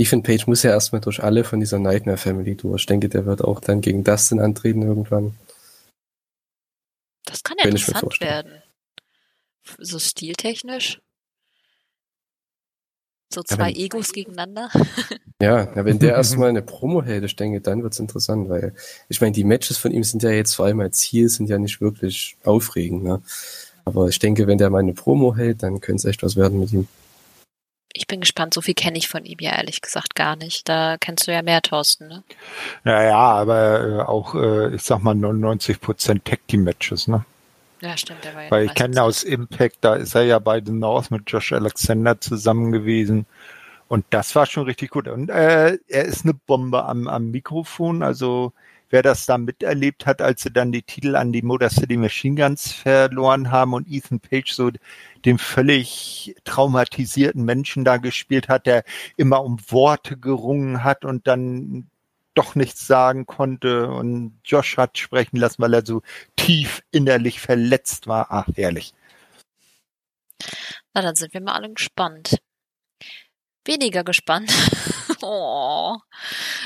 Ethan 0.00 0.22
Page 0.22 0.46
muss 0.46 0.62
ja 0.62 0.70
erstmal 0.70 1.00
durch 1.00 1.22
alle 1.22 1.44
von 1.44 1.60
dieser 1.60 1.78
Nightmare 1.78 2.18
Family 2.18 2.54
durch. 2.56 2.82
Ich 2.82 2.86
denke, 2.86 3.08
der 3.08 3.26
wird 3.26 3.42
auch 3.42 3.60
dann 3.60 3.80
gegen 3.80 4.04
Dustin 4.04 4.40
antreten 4.40 4.82
irgendwann. 4.82 5.36
das 7.26 7.42
kann 7.42 7.56
ja 7.58 7.64
mir 7.66 7.70
interessant 7.72 8.20
werden. 8.20 8.62
So 9.78 9.98
stiltechnisch. 9.98 11.00
So 13.34 13.40
Ja, 13.48 13.56
zwei 13.56 13.68
wenn- 13.68 13.76
Egos 13.76 14.12
gegeneinander. 14.12 14.70
Ja, 15.42 15.68
na, 15.74 15.84
wenn 15.84 15.98
der 15.98 16.12
erstmal 16.14 16.48
eine 16.48 16.62
Promo 16.62 17.02
hält, 17.02 17.24
ich 17.24 17.34
denke, 17.36 17.60
dann 17.60 17.82
wird's 17.82 17.98
interessant, 17.98 18.48
weil 18.48 18.72
ich 19.08 19.20
meine, 19.20 19.32
die 19.32 19.42
Matches 19.44 19.76
von 19.76 19.90
ihm 19.90 20.04
sind 20.04 20.22
ja 20.22 20.30
jetzt 20.30 20.54
vor 20.54 20.64
allem 20.66 20.78
als 20.80 20.98
Ziel, 20.98 21.28
sind 21.28 21.50
ja 21.50 21.58
nicht 21.58 21.80
wirklich 21.80 22.36
aufregend. 22.44 23.02
Ne? 23.02 23.20
Aber 23.84 24.08
ich 24.08 24.18
denke, 24.20 24.46
wenn 24.46 24.56
der 24.58 24.70
mal 24.70 24.78
eine 24.78 24.94
Promo 24.94 25.34
hält, 25.34 25.62
dann 25.64 25.80
könnte 25.80 25.96
es 25.96 26.04
echt 26.06 26.22
was 26.22 26.36
werden 26.36 26.60
mit 26.60 26.72
ihm. 26.72 26.86
Ich 27.92 28.06
bin 28.06 28.20
gespannt, 28.20 28.54
so 28.54 28.60
viel 28.60 28.74
kenne 28.74 28.96
ich 28.96 29.08
von 29.08 29.24
ihm 29.24 29.38
ja 29.40 29.50
ehrlich 29.56 29.80
gesagt 29.82 30.14
gar 30.14 30.36
nicht. 30.36 30.68
Da 30.68 30.96
kennst 30.98 31.26
du 31.26 31.32
ja 31.32 31.42
mehr, 31.42 31.60
Thorsten, 31.60 32.06
ne? 32.08 32.22
Naja, 32.84 33.16
aber 33.18 33.80
äh, 33.86 34.00
auch, 34.02 34.34
äh, 34.36 34.74
ich 34.74 34.82
sag 34.82 35.00
mal, 35.02 35.14
99% 35.14 36.22
Tag-Team-Matches, 36.24 37.08
ne? 37.08 37.24
Ja, 37.80 37.96
stimmt, 37.96 38.24
der 38.24 38.34
war 38.34 38.44
ja 38.44 38.50
Weil 38.50 38.66
ich 38.66 38.74
kenne 38.74 39.02
aus 39.02 39.22
Impact, 39.22 39.78
da 39.82 39.94
ist 39.94 40.14
er 40.14 40.22
ja 40.22 40.38
bei 40.38 40.62
The 40.64 40.72
North 40.72 41.10
mit 41.10 41.22
Josh 41.26 41.52
Alexander 41.52 42.20
zusammen 42.20 42.72
gewesen. 42.72 43.26
Und 43.88 44.04
das 44.10 44.34
war 44.34 44.46
schon 44.46 44.64
richtig 44.64 44.90
gut. 44.90 45.08
Und 45.08 45.30
äh, 45.30 45.78
er 45.88 46.04
ist 46.04 46.24
eine 46.24 46.34
Bombe 46.34 46.84
am, 46.84 47.06
am 47.06 47.30
Mikrofon. 47.30 48.02
Also 48.02 48.52
wer 48.90 49.02
das 49.02 49.26
da 49.26 49.38
miterlebt 49.38 50.06
hat, 50.06 50.22
als 50.22 50.42
sie 50.42 50.52
dann 50.52 50.72
die 50.72 50.82
Titel 50.82 51.16
an 51.16 51.32
die 51.32 51.42
Motor 51.42 51.70
City 51.70 51.96
Machine 51.96 52.40
Guns 52.40 52.72
verloren 52.72 53.50
haben 53.50 53.74
und 53.74 53.88
Ethan 53.90 54.20
Page 54.20 54.52
so 54.52 54.70
den 55.24 55.38
völlig 55.38 56.34
traumatisierten 56.44 57.44
Menschen 57.44 57.84
da 57.84 57.96
gespielt 57.96 58.48
hat, 58.48 58.66
der 58.66 58.84
immer 59.16 59.42
um 59.42 59.58
Worte 59.68 60.16
gerungen 60.16 60.84
hat 60.84 61.04
und 61.04 61.26
dann 61.26 61.88
doch 62.34 62.54
nichts 62.54 62.86
sagen 62.86 63.26
konnte 63.26 63.88
und 63.88 64.38
Josh 64.44 64.76
hat 64.76 64.98
sprechen 64.98 65.36
lassen, 65.36 65.62
weil 65.62 65.74
er 65.74 65.86
so 65.86 66.02
tief 66.36 66.82
innerlich 66.90 67.40
verletzt 67.40 68.06
war. 68.06 68.26
Ach, 68.30 68.48
herrlich. 68.54 68.92
Na, 70.92 71.02
dann 71.02 71.14
sind 71.14 71.32
wir 71.32 71.40
mal 71.40 71.54
alle 71.54 71.72
gespannt. 71.72 72.38
Weniger 73.64 74.04
gespannt. 74.04 74.52
oh, 75.22 75.96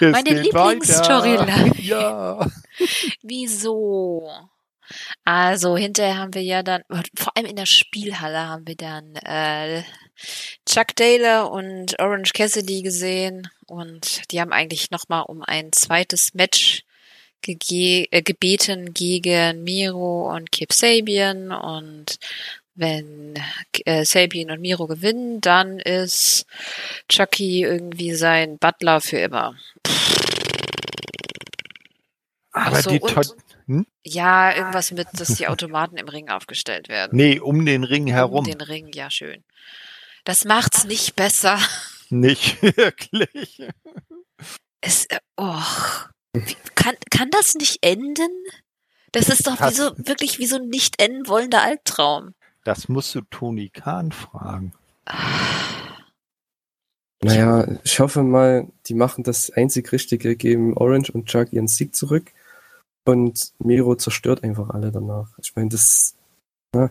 Es 0.00 0.11
Meine 0.11 0.40
Lieblingsstoryline. 0.40 1.72
Ja. 1.81 2.46
wieso? 3.22 4.31
Also, 5.24 5.76
hinterher 5.76 6.16
haben 6.16 6.35
wir 6.35 6.42
ja 6.42 6.62
dann, 6.62 6.83
vor 7.14 7.37
allem 7.37 7.46
in 7.46 7.57
der 7.57 7.66
Spielhalle 7.66 8.48
haben 8.48 8.66
wir 8.66 8.76
dann 8.76 9.14
äh, 9.16 9.83
Chuck 10.66 10.94
Taylor 10.96 11.50
und 11.50 11.98
Orange 12.00 12.33
Cassidy 12.33 12.83
gesehen 12.83 13.48
und 13.66 14.22
die 14.31 14.40
haben 14.40 14.52
eigentlich 14.52 14.90
nochmal 14.90 15.24
um 15.26 15.42
ein 15.42 15.72
zweites 15.72 16.35
Match 16.35 16.83
gege 17.42 18.07
äh, 18.11 18.22
gebeten 18.22 18.92
gegen 18.94 19.62
Miro 19.62 20.35
und 20.35 20.50
Kip 20.50 20.72
Sabian 20.72 21.52
und 21.52 22.18
wenn 22.74 23.35
äh, 23.85 24.04
Sabian 24.04 24.50
und 24.50 24.61
Miro 24.61 24.87
gewinnen, 24.87 25.40
dann 25.40 25.78
ist 25.81 26.46
Chucky 27.09 27.62
irgendwie 27.62 28.14
sein 28.14 28.59
Butler 28.59 29.00
für 29.00 29.18
immer. 29.18 29.57
Aber 32.52 32.83
so, 32.83 32.90
die 32.90 33.00
und- 33.00 33.35
hm? 33.66 33.87
Ja, 34.04 34.57
irgendwas 34.57 34.90
mit, 34.92 35.09
dass 35.12 35.35
die 35.35 35.46
Automaten 35.46 35.96
im 35.98 36.09
Ring 36.09 36.28
aufgestellt 36.31 36.88
werden. 36.88 37.16
Nee, 37.16 37.38
um 37.38 37.66
den 37.66 37.85
Ring 37.85 38.04
Um 38.04 38.12
herum. 38.12 38.44
den 38.44 38.61
Ring, 38.61 38.90
ja 38.94 39.11
schön. 39.11 39.44
Das 40.29 40.45
macht's 40.45 40.85
nicht 40.85 41.17
besser. 41.17 41.59
Nicht 42.11 42.61
wirklich. 42.77 43.67
Es, 44.83 45.09
oh, 45.38 45.62
kann, 46.75 46.97
kann 47.11 47.31
das 47.31 47.55
nicht 47.55 47.79
enden? 47.81 48.29
Das 49.12 49.31
ist 49.31 49.47
doch 49.47 49.59
wie 49.59 49.73
so, 49.73 49.97
wirklich 49.97 50.38
wie 50.38 50.45
so 50.45 50.57
ein 50.57 50.69
nicht 50.69 51.01
enden 51.01 51.29
wollender 51.29 51.62
Albtraum. 51.62 52.35
Das 52.64 52.91
musst 52.91 53.14
du 53.14 53.23
Tony 53.23 53.71
Khan 53.71 54.12
fragen. 54.12 54.75
Naja, 57.23 57.67
ich 57.83 57.99
hoffe 57.99 58.23
mal, 58.23 58.69
die 58.85 58.95
machen 58.95 59.25
das 59.25 59.51
einzig 59.51 59.91
Richtige, 59.93 60.37
geben 60.37 60.77
Orange 60.77 61.11
und 61.11 61.25
Chuck 61.25 61.55
ihren 61.55 61.69
Sieg 61.69 61.97
zurück 61.97 62.33
und 63.07 63.55
Miro 63.61 63.97
zerstört 63.97 64.45
einfach 64.45 64.69
alle 64.69 64.93
danach. 64.93 65.31
Ich 65.38 65.57
meine, 65.57 65.71
das 65.71 66.17
ne, 66.75 66.91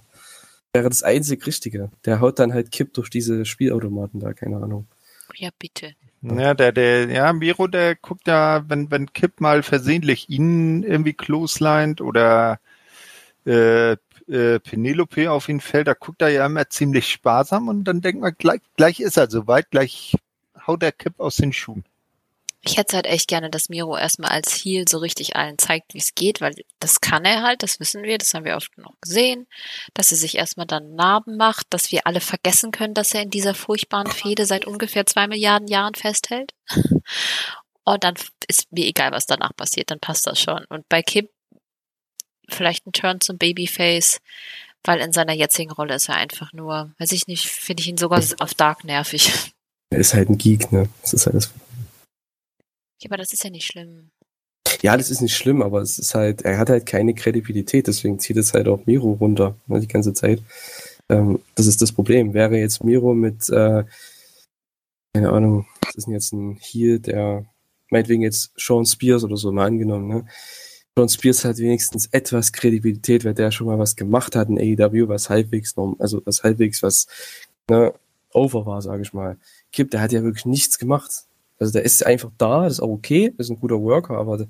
wäre 0.74 0.90
das 0.90 1.04
einzig 1.04 1.46
Richtige. 1.46 1.92
Der 2.06 2.20
haut 2.20 2.40
dann 2.40 2.54
halt 2.54 2.72
Kipp 2.72 2.94
durch 2.94 3.10
diese 3.10 3.46
Spielautomaten 3.46 4.20
da, 4.20 4.34
keine 4.34 4.58
Ahnung. 4.58 4.88
Ja, 5.36 5.50
bitte. 5.58 5.94
Ja, 6.22 6.54
der, 6.54 6.72
der, 6.72 7.10
ja, 7.10 7.32
Miro, 7.32 7.68
der 7.68 7.96
guckt 7.96 8.28
ja, 8.28 8.68
wenn, 8.68 8.90
wenn 8.90 9.14
Kip 9.14 9.40
mal 9.40 9.62
versehentlich 9.64 10.30
ihn 10.30 10.84
irgendwie 10.84 11.14
closelined 11.14 12.02
oder 12.02 12.60
äh, 13.46 13.94
äh, 14.28 14.60
Penelope 14.60 15.32
auf 15.32 15.48
ihn 15.48 15.62
fällt, 15.62 15.88
da 15.88 15.94
guckt 15.94 16.22
er 16.22 16.30
ja 16.30 16.46
immer 16.46 16.70
ziemlich 16.70 17.08
sparsam 17.08 17.68
und 17.68 17.84
dann 17.86 18.02
denkt 18.02 18.22
man, 18.22 18.34
gleich, 18.38 18.62
gleich 18.76 19.00
ist 19.00 19.18
er 19.18 19.30
soweit, 19.30 19.70
gleich 19.70 20.18
haut 20.66 20.82
der 20.82 20.92
Kip 20.92 21.20
aus 21.20 21.38
den 21.38 21.54
Schuhen. 21.54 21.86
Ich 22.62 22.78
hätte 22.78 22.96
halt 22.96 23.06
echt 23.06 23.28
gerne, 23.28 23.50
dass 23.50 23.70
Miro 23.70 23.96
erstmal 23.98 24.32
als 24.32 24.54
Heal 24.54 24.86
so 24.90 24.98
richtig 24.98 25.36
allen 25.36 25.58
zeigt, 25.58 25.94
wie 25.94 26.00
es 26.00 26.16
geht, 26.16 26.42
weil 26.42 26.56
das 26.80 27.02
kann 27.02 27.24
er 27.24 27.44
halt, 27.44 27.64
das 27.64 27.80
wissen 27.80 28.04
wir, 28.04 28.18
das 28.18 28.34
haben 28.34 28.46
wir 28.46 28.58
oft 28.58 28.76
genug 28.76 29.00
gesehen, 29.02 29.48
dass 29.94 30.12
er 30.12 30.18
sich 30.18 30.36
erstmal 30.36 30.66
dann 30.66 30.96
Narben 30.96 31.38
macht, 31.38 31.68
dass 31.70 31.92
wir 31.92 32.06
alle 32.06 32.20
vergessen 32.20 32.72
können, 32.72 32.94
dass 32.94 33.14
er 33.14 33.22
in 33.22 33.30
dieser 33.30 33.54
furchtbaren 33.54 34.12
Fehde 34.12 34.46
seit 34.46 34.66
ungefähr 34.66 35.06
zwei 35.06 35.28
Milliarden 35.28 35.68
Jahren 35.68 35.96
festhält. 35.96 36.54
Und 37.84 38.04
dann 38.04 38.16
ist 38.48 38.70
mir 38.72 38.86
egal, 38.86 39.12
was 39.12 39.28
danach 39.28 39.56
passiert, 39.56 39.92
dann 39.92 40.00
passt 40.00 40.28
das 40.28 40.42
schon. 40.42 40.66
Und 40.66 40.90
bei 40.90 41.02
Kim 41.02 41.30
vielleicht 42.50 42.86
ein 42.86 42.92
Turn 42.92 43.22
zum 43.22 43.38
Babyface, 43.38 44.20
weil 44.84 45.00
in 45.00 45.14
seiner 45.14 45.34
jetzigen 45.34 45.72
Rolle 45.72 45.96
ist 45.96 46.10
er 46.10 46.16
einfach 46.16 46.54
nur, 46.54 46.92
weiß 46.98 47.12
ich 47.12 47.28
nicht, 47.28 47.48
finde 47.48 47.82
ich 47.82 47.88
ihn 47.88 47.98
sogar 47.98 48.24
auf 48.40 48.54
Dark 48.54 48.84
nervig. 48.84 49.54
Er 49.90 50.00
ist 50.00 50.14
halt 50.14 50.30
ein 50.30 50.38
Geek, 50.38 50.72
ne? 50.72 50.90
Das 51.02 51.14
ist 51.14 51.26
halt 51.26 51.36
das. 51.36 51.52
Ja, 53.02 53.10
aber 53.10 53.18
das 53.18 53.32
ist 53.32 53.44
ja 53.44 53.50
nicht 53.50 53.66
schlimm. 53.66 54.12
Ja, 54.82 54.98
das 54.98 55.10
ist 55.10 55.22
nicht 55.22 55.36
schlimm, 55.36 55.62
aber 55.62 55.82
es 55.82 55.98
ist 55.98 56.14
halt, 56.14 56.44
er 56.44 56.58
hat 56.58 56.70
halt 56.70 56.86
keine 56.86 57.14
Kredibilität, 57.14 57.88
deswegen 57.88 58.20
zieht 58.20 58.38
es 58.38 58.54
halt 58.54 58.68
auch 58.68 58.86
Miro 58.86 59.14
runter, 59.14 59.56
ne, 59.68 59.80
die 59.80 59.88
ganze 59.88 60.14
Zeit. 60.14 60.42
Ähm, 61.10 61.40
das 61.56 61.68
ist 61.68 61.82
das 61.82 61.92
Problem. 61.92 62.34
Wäre 62.34 62.58
jetzt 62.58 62.84
Miro 62.84 63.14
mit, 63.14 63.50
äh, 63.50 63.84
keine 65.14 65.30
Ahnung, 65.30 65.66
das 65.82 65.96
ist 65.96 66.08
jetzt 66.08 66.34
ein 66.34 66.58
Heal, 66.62 67.00
der 67.00 67.46
meinetwegen 67.90 68.22
jetzt 68.22 68.52
Sean 68.58 68.86
Spears 68.86 69.24
oder 69.24 69.38
so 69.38 69.52
mal 69.52 69.66
angenommen, 69.66 70.08
ne? 70.08 70.26
Sean 70.96 71.10
Spears 71.10 71.46
hat 71.46 71.58
wenigstens 71.60 72.08
etwas 72.08 72.52
Kredibilität, 72.52 73.24
weil 73.24 73.36
der 73.36 73.52
schon 73.52 73.68
mal 73.68 73.78
was 73.80 73.96
gemacht 73.96 74.36
hat 74.36 74.50
in 74.50 74.58
AEW, 74.60 75.08
was 75.08 75.30
halbwegs, 75.30 75.76
also 76.00 76.22
was 76.26 76.44
halbwegs 76.44 76.82
was 76.82 77.08
ne, 77.70 77.94
over 78.34 78.66
war, 78.66 78.82
sage 78.82 79.04
ich 79.04 79.14
mal. 79.14 79.38
Kip, 79.72 79.92
der 79.92 80.02
hat 80.02 80.12
ja 80.12 80.24
wirklich 80.24 80.46
nichts 80.46 80.80
gemacht. 80.80 81.27
Also 81.60 81.74
der 81.74 81.84
ist 81.84 82.06
einfach 82.06 82.32
da, 82.38 82.64
das 82.64 82.74
ist 82.74 82.80
auch 82.82 82.90
okay, 82.90 83.34
ist 83.38 83.50
ein 83.50 83.60
guter 83.60 83.82
Worker, 83.82 84.18
aber 84.18 84.46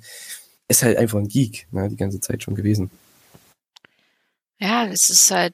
ist 0.67 0.83
halt 0.83 0.97
einfach 0.97 1.17
ein 1.19 1.27
Geek, 1.27 1.67
ne, 1.71 1.89
die 1.89 1.95
ganze 1.95 2.19
Zeit 2.19 2.43
schon 2.43 2.55
gewesen. 2.55 2.91
Ja, 4.59 4.87
es 4.87 5.09
ist 5.09 5.31
halt 5.31 5.53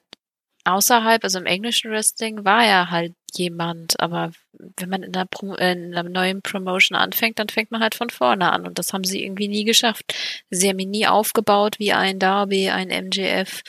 außerhalb, 0.64 1.22
also 1.22 1.38
im 1.38 1.46
englischen 1.46 1.90
Wrestling 1.90 2.44
war 2.44 2.64
er 2.64 2.90
halt 2.90 3.14
jemand, 3.34 4.00
aber 4.00 4.32
wenn 4.52 4.88
man 4.88 5.02
in 5.02 5.14
einer, 5.14 5.26
Pro 5.26 5.54
in 5.54 5.94
einer 5.94 6.08
neuen 6.08 6.40
Promotion 6.42 6.96
anfängt, 6.96 7.38
dann 7.38 7.48
fängt 7.48 7.70
man 7.70 7.82
halt 7.82 7.94
von 7.94 8.10
vorne 8.10 8.50
an 8.52 8.66
und 8.66 8.78
das 8.78 8.92
haben 8.92 9.04
sie 9.04 9.24
irgendwie 9.24 9.48
nie 9.48 9.64
geschafft. 9.64 10.14
Sie 10.50 10.68
haben 10.68 10.78
ihn 10.78 10.90
nie 10.90 11.06
aufgebaut 11.06 11.78
wie 11.78 11.92
ein 11.92 12.18
Darby, 12.18 12.70
ein 12.70 12.88
MJF 12.88 13.62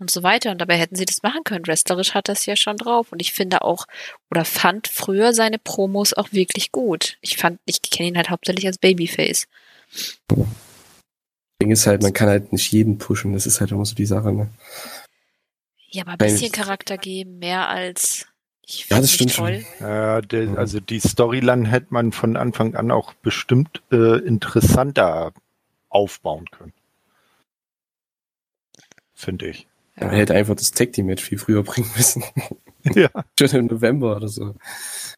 und 0.00 0.10
so 0.10 0.22
weiter 0.22 0.50
und 0.50 0.58
dabei 0.58 0.76
hätten 0.76 0.96
sie 0.96 1.04
das 1.04 1.22
machen 1.22 1.44
können. 1.44 1.66
Wrestlerisch 1.66 2.14
hat 2.14 2.28
das 2.28 2.46
ja 2.46 2.56
schon 2.56 2.76
drauf 2.76 3.12
und 3.12 3.20
ich 3.20 3.32
finde 3.32 3.62
auch 3.62 3.86
oder 4.30 4.44
fand 4.44 4.88
früher 4.88 5.32
seine 5.34 5.58
Promos 5.58 6.14
auch 6.14 6.32
wirklich 6.32 6.72
gut. 6.72 7.18
Ich 7.20 7.36
fand, 7.36 7.60
ich 7.66 7.82
kenne 7.82 8.08
ihn 8.08 8.16
halt 8.16 8.30
hauptsächlich 8.30 8.66
als 8.66 8.78
Babyface. 8.78 9.46
Ding 11.62 11.70
ist 11.70 11.86
halt, 11.86 12.02
man 12.02 12.12
kann 12.12 12.28
halt 12.28 12.52
nicht 12.52 12.72
jeden 12.72 12.98
pushen, 12.98 13.34
das 13.34 13.46
ist 13.46 13.60
halt 13.60 13.70
immer 13.70 13.84
so 13.84 13.94
die 13.94 14.06
Sache, 14.06 14.32
ne? 14.32 14.48
Ja, 15.90 16.02
aber 16.02 16.12
ein 16.12 16.18
bisschen 16.18 16.52
Charakter 16.52 16.96
geben, 16.96 17.38
mehr 17.38 17.68
als 17.68 18.26
ich 18.70 18.88
ja, 18.88 19.00
das 19.00 19.12
stimmt 19.12 19.34
toll. 19.34 19.64
Schon. 19.78 19.86
Ja, 19.86 20.20
der, 20.20 20.56
also 20.56 20.78
die 20.78 21.00
Storyline 21.00 21.68
hätte 21.68 21.88
man 21.90 22.12
von 22.12 22.36
Anfang 22.36 22.76
an 22.76 22.92
auch 22.92 23.14
bestimmt 23.14 23.82
äh, 23.90 24.18
interessanter 24.20 25.32
aufbauen 25.88 26.46
können. 26.52 26.72
Finde 29.12 29.48
ich. 29.48 29.66
Ja. 29.96 30.06
Man 30.06 30.16
hätte 30.16 30.34
einfach 30.34 30.54
das 30.54 30.70
Tag 30.72 30.92
Team 30.92 31.06
Match 31.06 31.24
viel 31.24 31.38
früher 31.38 31.62
bringen 31.62 31.90
müssen. 31.96 32.24
Ja. 32.94 33.10
Schon 33.38 33.60
im 33.60 33.66
November 33.66 34.16
oder 34.16 34.28
so. 34.28 34.54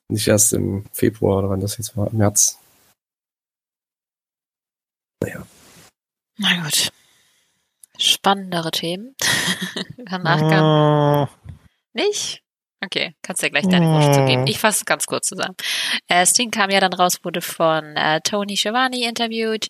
Nicht 0.09 0.27
erst 0.27 0.53
im 0.53 0.85
Februar 0.93 1.39
oder 1.39 1.51
wann 1.51 1.61
das 1.61 1.79
jetzt 1.79 1.97
war, 1.97 2.11
im 2.11 2.17
März. 2.19 2.59
Naja. 5.23 5.47
Na 6.39 6.65
gut. 6.65 6.93
Spannendere 7.99 8.73
Themen. 8.73 9.15
Danach 9.97 10.41
kam. 10.41 11.29
Oh. 11.29 11.53
Nicht? 11.93 12.42
Okay, 12.85 13.14
kannst 13.23 13.42
ja 13.42 13.49
gleich 13.49 13.68
deine 13.68 13.87
Wurst 13.87 14.12
zu 14.14 14.25
geben. 14.25 14.45
Ich 14.49 14.59
fasse 14.59 14.85
ganz 14.85 15.07
kurz 15.07 15.29
zusammen. 15.29 15.55
Äh, 16.09 16.27
Sting 16.27 16.51
kam 16.51 16.68
ja 16.71 16.81
dann 16.81 16.92
raus, 16.92 17.21
wurde 17.23 17.40
von 17.40 17.97
äh, 17.97 18.21
Tony 18.23 18.57
Schiavone 18.57 19.05
interviewt. 19.07 19.68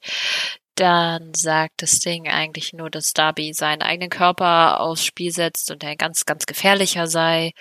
Dann 0.77 1.35
sagte 1.35 1.87
Sting 1.87 2.27
eigentlich 2.29 2.73
nur, 2.73 2.89
dass 2.89 3.13
Darby 3.13 3.53
seinen 3.53 3.83
eigenen 3.83 4.09
Körper 4.09 4.81
aufs 4.81 5.05
Spiel 5.05 5.31
setzt 5.31 5.71
und 5.71 5.85
er 5.85 5.97
ganz, 5.97 6.25
ganz 6.25 6.47
gefährlicher 6.47 7.07
sei. 7.07 7.53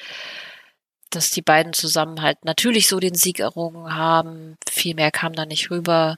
Dass 1.09 1.31
die 1.31 1.41
beiden 1.41 1.73
zusammen 1.73 2.21
halt 2.21 2.45
natürlich 2.45 2.87
so 2.87 3.01
den 3.01 3.15
Sieg 3.15 3.41
errungen 3.41 3.93
haben. 3.93 4.55
Viel 4.69 4.95
mehr 4.95 5.11
kam 5.11 5.33
da 5.33 5.45
nicht 5.45 5.69
rüber. 5.69 6.15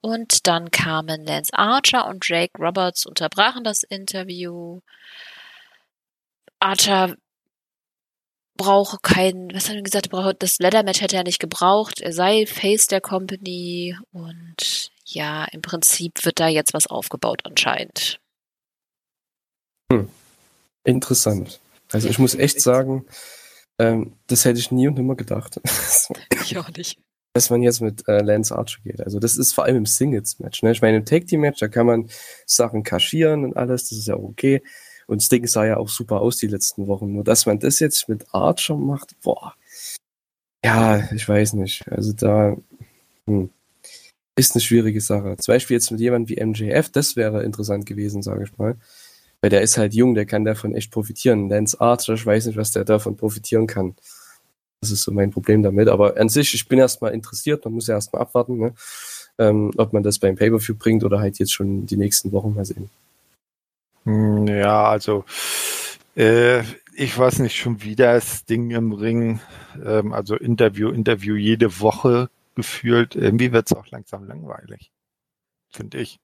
Und 0.00 0.46
dann 0.46 0.70
kamen 0.70 1.26
Lance 1.26 1.52
Archer 1.52 2.06
und 2.06 2.26
Jake 2.28 2.52
Roberts, 2.56 3.04
unterbrachen 3.04 3.64
das 3.64 3.82
Interview. 3.82 4.80
Archer 6.60 7.16
brauche 8.60 8.98
keinen, 9.00 9.54
was 9.54 9.70
hat 9.70 9.76
er 9.76 9.82
gesagt, 9.82 10.10
das 10.38 10.58
Leather-Match 10.58 11.00
hätte 11.00 11.16
er 11.16 11.24
nicht 11.24 11.38
gebraucht, 11.38 12.00
er 12.00 12.12
sei 12.12 12.44
Face 12.44 12.88
der 12.88 13.00
Company 13.00 13.96
und 14.12 14.90
ja, 15.06 15.46
im 15.46 15.62
Prinzip 15.62 16.26
wird 16.26 16.40
da 16.40 16.46
jetzt 16.46 16.74
was 16.74 16.86
aufgebaut 16.86 17.40
anscheinend. 17.44 18.20
Hm. 19.90 20.10
Interessant. 20.84 21.58
Also 21.90 22.08
ich 22.08 22.18
muss 22.18 22.34
echt 22.34 22.60
sagen, 22.60 23.06
ähm, 23.78 24.12
das 24.26 24.44
hätte 24.44 24.58
ich 24.58 24.70
nie 24.70 24.88
und 24.88 24.94
nimmer 24.94 25.16
gedacht. 25.16 25.58
ich 26.44 26.58
auch 26.58 26.68
nicht. 26.76 26.98
Dass 27.32 27.48
man 27.48 27.62
jetzt 27.62 27.80
mit 27.80 28.06
äh, 28.08 28.20
Lance 28.20 28.54
Archer 28.54 28.80
geht. 28.84 29.00
Also 29.00 29.18
das 29.20 29.38
ist 29.38 29.54
vor 29.54 29.64
allem 29.64 29.76
im 29.76 29.86
Singles-Match. 29.86 30.62
Ne? 30.62 30.72
Ich 30.72 30.82
meine, 30.82 30.98
im 30.98 31.06
Tag-Team-Match, 31.06 31.60
da 31.60 31.68
kann 31.68 31.86
man 31.86 32.10
Sachen 32.44 32.82
kaschieren 32.82 33.44
und 33.44 33.56
alles, 33.56 33.88
das 33.88 33.98
ist 33.98 34.08
ja 34.08 34.16
okay. 34.16 34.62
Und 35.10 35.24
Sting 35.24 35.44
sah 35.48 35.66
ja 35.66 35.76
auch 35.76 35.88
super 35.88 36.20
aus 36.20 36.36
die 36.36 36.46
letzten 36.46 36.86
Wochen. 36.86 37.12
Nur 37.12 37.24
dass 37.24 37.44
man 37.44 37.58
das 37.58 37.80
jetzt 37.80 38.08
mit 38.08 38.32
Archer 38.32 38.76
macht, 38.76 39.20
boah. 39.22 39.54
Ja, 40.64 41.10
ich 41.12 41.28
weiß 41.28 41.54
nicht. 41.54 41.82
Also 41.90 42.12
da 42.12 42.56
hm, 43.26 43.50
ist 44.36 44.54
eine 44.54 44.62
schwierige 44.62 45.00
Sache. 45.00 45.36
Zum 45.38 45.52
Beispiel 45.52 45.74
jetzt 45.74 45.90
mit 45.90 45.98
jemandem 45.98 46.28
wie 46.28 46.44
MJF, 46.44 46.90
das 46.90 47.16
wäre 47.16 47.42
interessant 47.42 47.86
gewesen, 47.86 48.22
sage 48.22 48.44
ich 48.44 48.56
mal. 48.56 48.76
Weil 49.40 49.50
der 49.50 49.62
ist 49.62 49.78
halt 49.78 49.94
jung, 49.94 50.14
der 50.14 50.26
kann 50.26 50.44
davon 50.44 50.76
echt 50.76 50.92
profitieren. 50.92 51.48
Lance 51.48 51.80
Archer, 51.80 52.14
ich 52.14 52.24
weiß 52.24 52.46
nicht, 52.46 52.56
was 52.56 52.70
der 52.70 52.84
davon 52.84 53.16
profitieren 53.16 53.66
kann. 53.66 53.96
Das 54.80 54.92
ist 54.92 55.02
so 55.02 55.10
mein 55.10 55.32
Problem 55.32 55.64
damit. 55.64 55.88
Aber 55.88 56.18
an 56.18 56.28
sich, 56.28 56.54
ich 56.54 56.68
bin 56.68 56.78
erstmal 56.78 57.14
interessiert, 57.14 57.64
man 57.64 57.74
muss 57.74 57.88
ja 57.88 57.96
erstmal 57.96 58.22
abwarten, 58.22 58.58
ne? 58.58 58.74
ähm, 59.38 59.72
ob 59.76 59.92
man 59.92 60.04
das 60.04 60.20
beim 60.20 60.36
Pay-Per-View 60.36 60.76
bringt 60.76 61.02
oder 61.02 61.18
halt 61.18 61.40
jetzt 61.40 61.52
schon 61.52 61.86
die 61.86 61.96
nächsten 61.96 62.30
Wochen 62.30 62.54
mal 62.54 62.64
sehen. 62.64 62.90
Hm, 64.04 64.46
ja, 64.46 64.84
also 64.84 65.24
äh, 66.16 66.62
ich 66.94 67.16
weiß 67.18 67.38
nicht, 67.40 67.56
schon 67.56 67.82
wieder 67.82 68.14
das 68.14 68.44
Ding 68.44 68.70
im 68.70 68.92
Ring, 68.92 69.40
ähm, 69.84 70.12
also 70.12 70.36
Interview, 70.36 70.90
Interview 70.90 71.36
jede 71.36 71.80
Woche 71.80 72.30
gefühlt. 72.54 73.14
Irgendwie 73.16 73.52
wird 73.52 73.70
es 73.70 73.76
auch 73.76 73.86
langsam 73.88 74.26
langweilig, 74.26 74.90
finde 75.70 75.98
ich. 75.98 76.20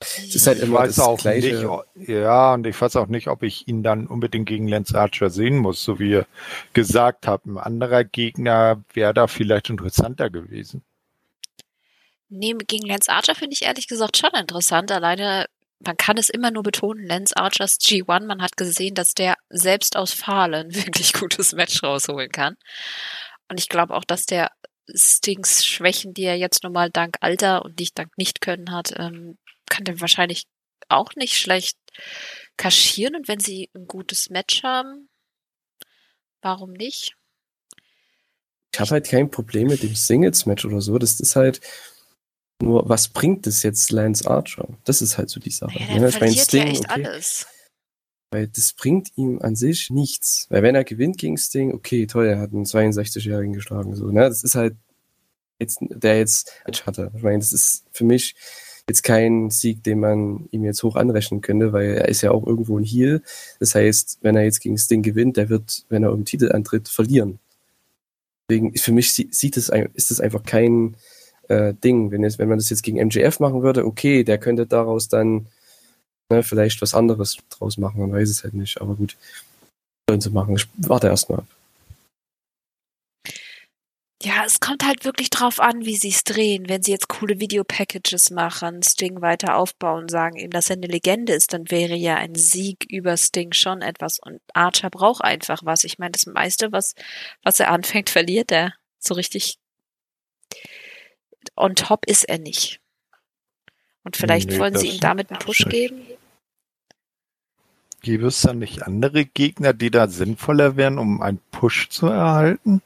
Es 0.00 0.34
ist 0.34 0.46
halt 0.46 0.60
immer 0.60 0.84
ich 0.84 0.88
weiß 0.90 0.96
das 0.96 1.04
auch 1.04 1.18
Gleiche. 1.18 1.84
Nicht, 1.96 2.08
ja, 2.08 2.54
und 2.54 2.66
ich 2.66 2.80
weiß 2.80 2.96
auch 2.96 3.08
nicht, 3.08 3.28
ob 3.28 3.42
ich 3.42 3.66
ihn 3.66 3.82
dann 3.82 4.06
unbedingt 4.06 4.46
gegen 4.48 4.68
Lance 4.68 4.98
Archer 4.98 5.28
sehen 5.30 5.58
muss, 5.58 5.82
so 5.82 5.98
wie 5.98 6.10
ihr 6.12 6.26
gesagt 6.72 7.26
habt. 7.26 7.46
Ein 7.46 7.58
anderer 7.58 8.04
Gegner 8.04 8.82
wäre 8.92 9.12
da 9.14 9.26
vielleicht 9.26 9.70
interessanter 9.70 10.30
gewesen. 10.30 10.82
Nee, 12.28 12.54
gegen 12.66 12.86
Lance 12.86 13.10
Archer 13.10 13.34
finde 13.34 13.54
ich 13.54 13.62
ehrlich 13.62 13.86
gesagt 13.86 14.16
schon 14.16 14.30
interessant. 14.38 14.92
Alleine, 14.92 15.46
man 15.80 15.96
kann 15.96 16.18
es 16.18 16.28
immer 16.28 16.50
nur 16.50 16.62
betonen, 16.62 17.06
Lance 17.06 17.36
Archers 17.36 17.78
G1, 17.78 18.26
man 18.26 18.42
hat 18.42 18.56
gesehen, 18.56 18.94
dass 18.94 19.14
der 19.14 19.36
selbst 19.48 19.96
aus 19.96 20.12
Fahlen 20.12 20.74
wirklich 20.74 21.12
gutes 21.12 21.52
Match 21.52 21.82
rausholen 21.82 22.30
kann. 22.30 22.56
Und 23.48 23.58
ich 23.58 23.68
glaube 23.68 23.94
auch, 23.94 24.04
dass 24.04 24.26
der 24.26 24.50
Stings 24.94 25.64
Schwächen, 25.66 26.14
die 26.14 26.24
er 26.24 26.36
jetzt 26.36 26.62
normal 26.62 26.90
dank 26.90 27.16
Alter 27.20 27.64
und 27.64 27.78
nicht 27.78 27.98
dank 27.98 28.16
Nicht-Können 28.16 28.72
hat, 28.72 28.92
ähm, 28.98 29.38
kann 29.68 29.84
der 29.84 30.00
wahrscheinlich 30.00 30.44
auch 30.88 31.14
nicht 31.14 31.34
schlecht 31.34 31.78
kaschieren. 32.56 33.14
Und 33.14 33.28
wenn 33.28 33.40
sie 33.40 33.70
ein 33.74 33.86
gutes 33.86 34.30
Match 34.30 34.62
haben, 34.62 35.08
warum 36.40 36.72
nicht? 36.72 37.14
Ich 38.72 38.80
habe 38.80 38.90
halt 38.90 39.08
kein 39.08 39.30
Problem 39.30 39.68
mit 39.68 39.82
dem 39.82 39.94
Singles-Match 39.94 40.64
oder 40.64 40.80
so. 40.80 40.98
Das 40.98 41.20
ist 41.20 41.36
halt, 41.36 41.60
nur, 42.60 42.88
was 42.88 43.08
bringt 43.08 43.46
es 43.46 43.62
jetzt 43.62 43.92
Lance 43.92 44.28
Archer? 44.28 44.68
Das 44.84 45.00
ist 45.00 45.16
halt 45.16 45.30
so 45.30 45.38
die 45.38 45.50
Sache. 45.50 45.78
Ja, 45.78 45.98
der 45.98 46.12
verliert 46.12 46.46
Sting, 46.46 46.62
ja 46.62 46.72
echt 46.72 46.90
okay. 46.90 47.04
alles. 47.04 47.46
Weil 48.30 48.48
das 48.48 48.72
bringt 48.72 49.16
ihm 49.16 49.40
an 49.40 49.54
sich 49.54 49.90
nichts. 49.90 50.46
Weil 50.50 50.62
wenn 50.62 50.74
er 50.74 50.84
gewinnt 50.84 51.18
gegen 51.18 51.38
Sting, 51.38 51.72
okay, 51.72 52.06
toll, 52.06 52.26
er 52.26 52.40
hat 52.40 52.52
einen 52.52 52.64
62-Jährigen 52.64 53.52
geschlagen. 53.52 53.94
So, 53.94 54.06
ne? 54.06 54.28
Das 54.28 54.42
ist 54.42 54.54
halt 54.54 54.76
jetzt, 55.58 55.78
der 55.80 56.18
jetzt 56.18 56.62
hatte. 56.84 57.12
Ich 57.16 57.22
meine, 57.22 57.38
das 57.38 57.52
ist 57.52 57.84
für 57.92 58.04
mich 58.04 58.34
jetzt 58.88 59.02
kein 59.02 59.50
Sieg, 59.50 59.82
den 59.84 60.00
man 60.00 60.48
ihm 60.50 60.64
jetzt 60.64 60.82
hoch 60.82 60.96
anrechnen 60.96 61.40
könnte, 61.40 61.72
weil 61.72 61.90
er 61.90 62.08
ist 62.08 62.22
ja 62.22 62.32
auch 62.32 62.46
irgendwo 62.46 62.78
ein 62.78 62.84
Heal. 62.84 63.22
Das 63.60 63.74
heißt, 63.74 64.18
wenn 64.22 64.36
er 64.36 64.44
jetzt 64.44 64.60
gegen 64.60 64.78
Sting 64.78 65.02
gewinnt, 65.02 65.36
der 65.36 65.48
wird, 65.48 65.84
wenn 65.88 66.02
er 66.02 66.12
um 66.12 66.20
den 66.20 66.24
Titel 66.24 66.52
antritt, 66.52 66.88
verlieren. 66.88 67.38
Deswegen, 68.48 68.76
für 68.76 68.92
mich 68.92 69.12
sieht 69.12 69.56
es, 69.56 69.70
ist 69.94 70.10
es 70.10 70.20
einfach 70.20 70.42
kein 70.42 70.96
äh, 71.48 71.74
Ding. 71.74 72.10
Wenn, 72.10 72.22
jetzt, 72.22 72.38
wenn 72.38 72.48
man 72.48 72.58
das 72.58 72.70
jetzt 72.70 72.82
gegen 72.82 73.04
MJF 73.04 73.40
machen 73.40 73.62
würde, 73.62 73.84
okay, 73.84 74.24
der 74.24 74.38
könnte 74.38 74.66
daraus 74.66 75.08
dann 75.08 75.46
ne, 76.30 76.42
vielleicht 76.42 76.80
was 76.82 76.94
anderes 76.94 77.38
draus 77.50 77.78
machen, 77.78 78.00
man 78.00 78.12
weiß 78.12 78.28
es 78.28 78.44
halt 78.44 78.54
nicht. 78.54 78.80
Aber 78.80 78.94
gut, 78.94 79.16
sollen 80.08 80.20
sie 80.20 80.30
machen. 80.30 80.56
Ich 80.56 80.66
warte 80.76 81.08
erstmal 81.08 81.40
ab. 81.40 81.46
Ja, 84.20 84.44
es 84.44 84.58
kommt 84.58 84.84
halt 84.84 85.04
wirklich 85.04 85.30
drauf 85.30 85.60
an, 85.60 85.84
wie 85.84 85.94
sie 85.96 86.08
es 86.08 86.24
drehen. 86.24 86.68
Wenn 86.68 86.82
sie 86.82 86.90
jetzt 86.90 87.08
coole 87.08 87.38
Videopackages 87.38 88.30
machen, 88.30 88.82
Sting 88.82 89.20
weiter 89.20 89.54
aufbauen, 89.56 90.08
sagen 90.08 90.36
ihm, 90.36 90.50
dass 90.50 90.70
er 90.70 90.76
eine 90.76 90.88
Legende 90.88 91.32
ist, 91.34 91.52
dann 91.52 91.70
wäre 91.70 91.94
ja 91.94 92.16
ein 92.16 92.34
Sieg 92.34 92.84
über 92.90 93.16
Sting 93.16 93.52
schon 93.52 93.80
etwas. 93.80 94.18
Und 94.18 94.40
Archer 94.54 94.90
braucht 94.90 95.22
einfach 95.22 95.60
was. 95.64 95.84
Ich 95.84 96.00
meine, 96.00 96.12
das 96.12 96.26
meiste, 96.26 96.72
was, 96.72 96.96
was 97.44 97.60
er 97.60 97.70
anfängt, 97.70 98.10
verliert 98.10 98.50
er. 98.50 98.74
So 98.98 99.14
richtig 99.14 99.58
on 101.58 101.74
top 101.74 102.06
ist 102.06 102.24
er 102.24 102.38
nicht. 102.38 102.80
Und 104.04 104.16
vielleicht 104.16 104.50
nee, 104.50 104.58
wollen 104.58 104.76
sie 104.76 104.88
ihm 104.88 105.00
damit 105.00 105.30
einen 105.30 105.38
Push 105.38 105.66
geben. 105.68 106.02
Gäbe 108.00 108.28
es 108.28 108.40
dann 108.40 108.58
nicht 108.58 108.82
andere 108.84 109.24
Gegner, 109.24 109.72
die 109.72 109.90
da 109.90 110.08
sinnvoller 110.08 110.76
wären, 110.76 110.98
um 110.98 111.20
einen 111.20 111.40
Push 111.50 111.88
zu 111.90 112.06
erhalten? 112.06 112.80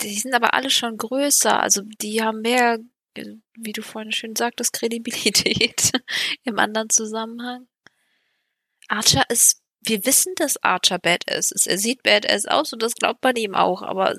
Die 0.00 0.14
sind 0.18 0.34
aber 0.34 0.54
alle 0.54 0.70
schon 0.70 0.96
größer, 0.96 1.60
also 1.60 1.82
die 2.00 2.22
haben 2.22 2.40
mehr, 2.40 2.78
wie 3.54 3.72
du 3.72 3.82
vorhin 3.82 4.12
schön 4.12 4.34
sagtest, 4.34 4.72
Kredibilität 4.72 5.92
im 6.44 6.58
anderen 6.58 6.90
Zusammenhang. 6.90 7.68
Archer 8.88 9.24
ist, 9.28 9.62
wir 9.84 10.04
wissen, 10.04 10.34
dass 10.36 10.62
Archer 10.62 10.98
badass 10.98 11.52
ist. 11.52 11.66
Er 11.66 11.78
sieht 11.78 12.02
badass 12.02 12.46
aus 12.46 12.72
und 12.72 12.82
das 12.82 12.94
glaubt 12.94 13.22
man 13.22 13.36
ihm 13.36 13.54
auch, 13.54 13.82
aber 13.82 14.16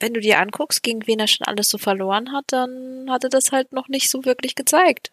wenn 0.00 0.14
du 0.14 0.20
dir 0.20 0.38
anguckst, 0.38 0.82
gegen 0.82 1.06
wen 1.06 1.20
er 1.20 1.28
schon 1.28 1.46
alles 1.46 1.68
so 1.68 1.78
verloren 1.78 2.32
hat, 2.32 2.44
dann 2.48 3.08
hat 3.10 3.24
er 3.24 3.30
das 3.30 3.52
halt 3.52 3.72
noch 3.72 3.88
nicht 3.88 4.10
so 4.10 4.24
wirklich 4.24 4.54
gezeigt. 4.54 5.10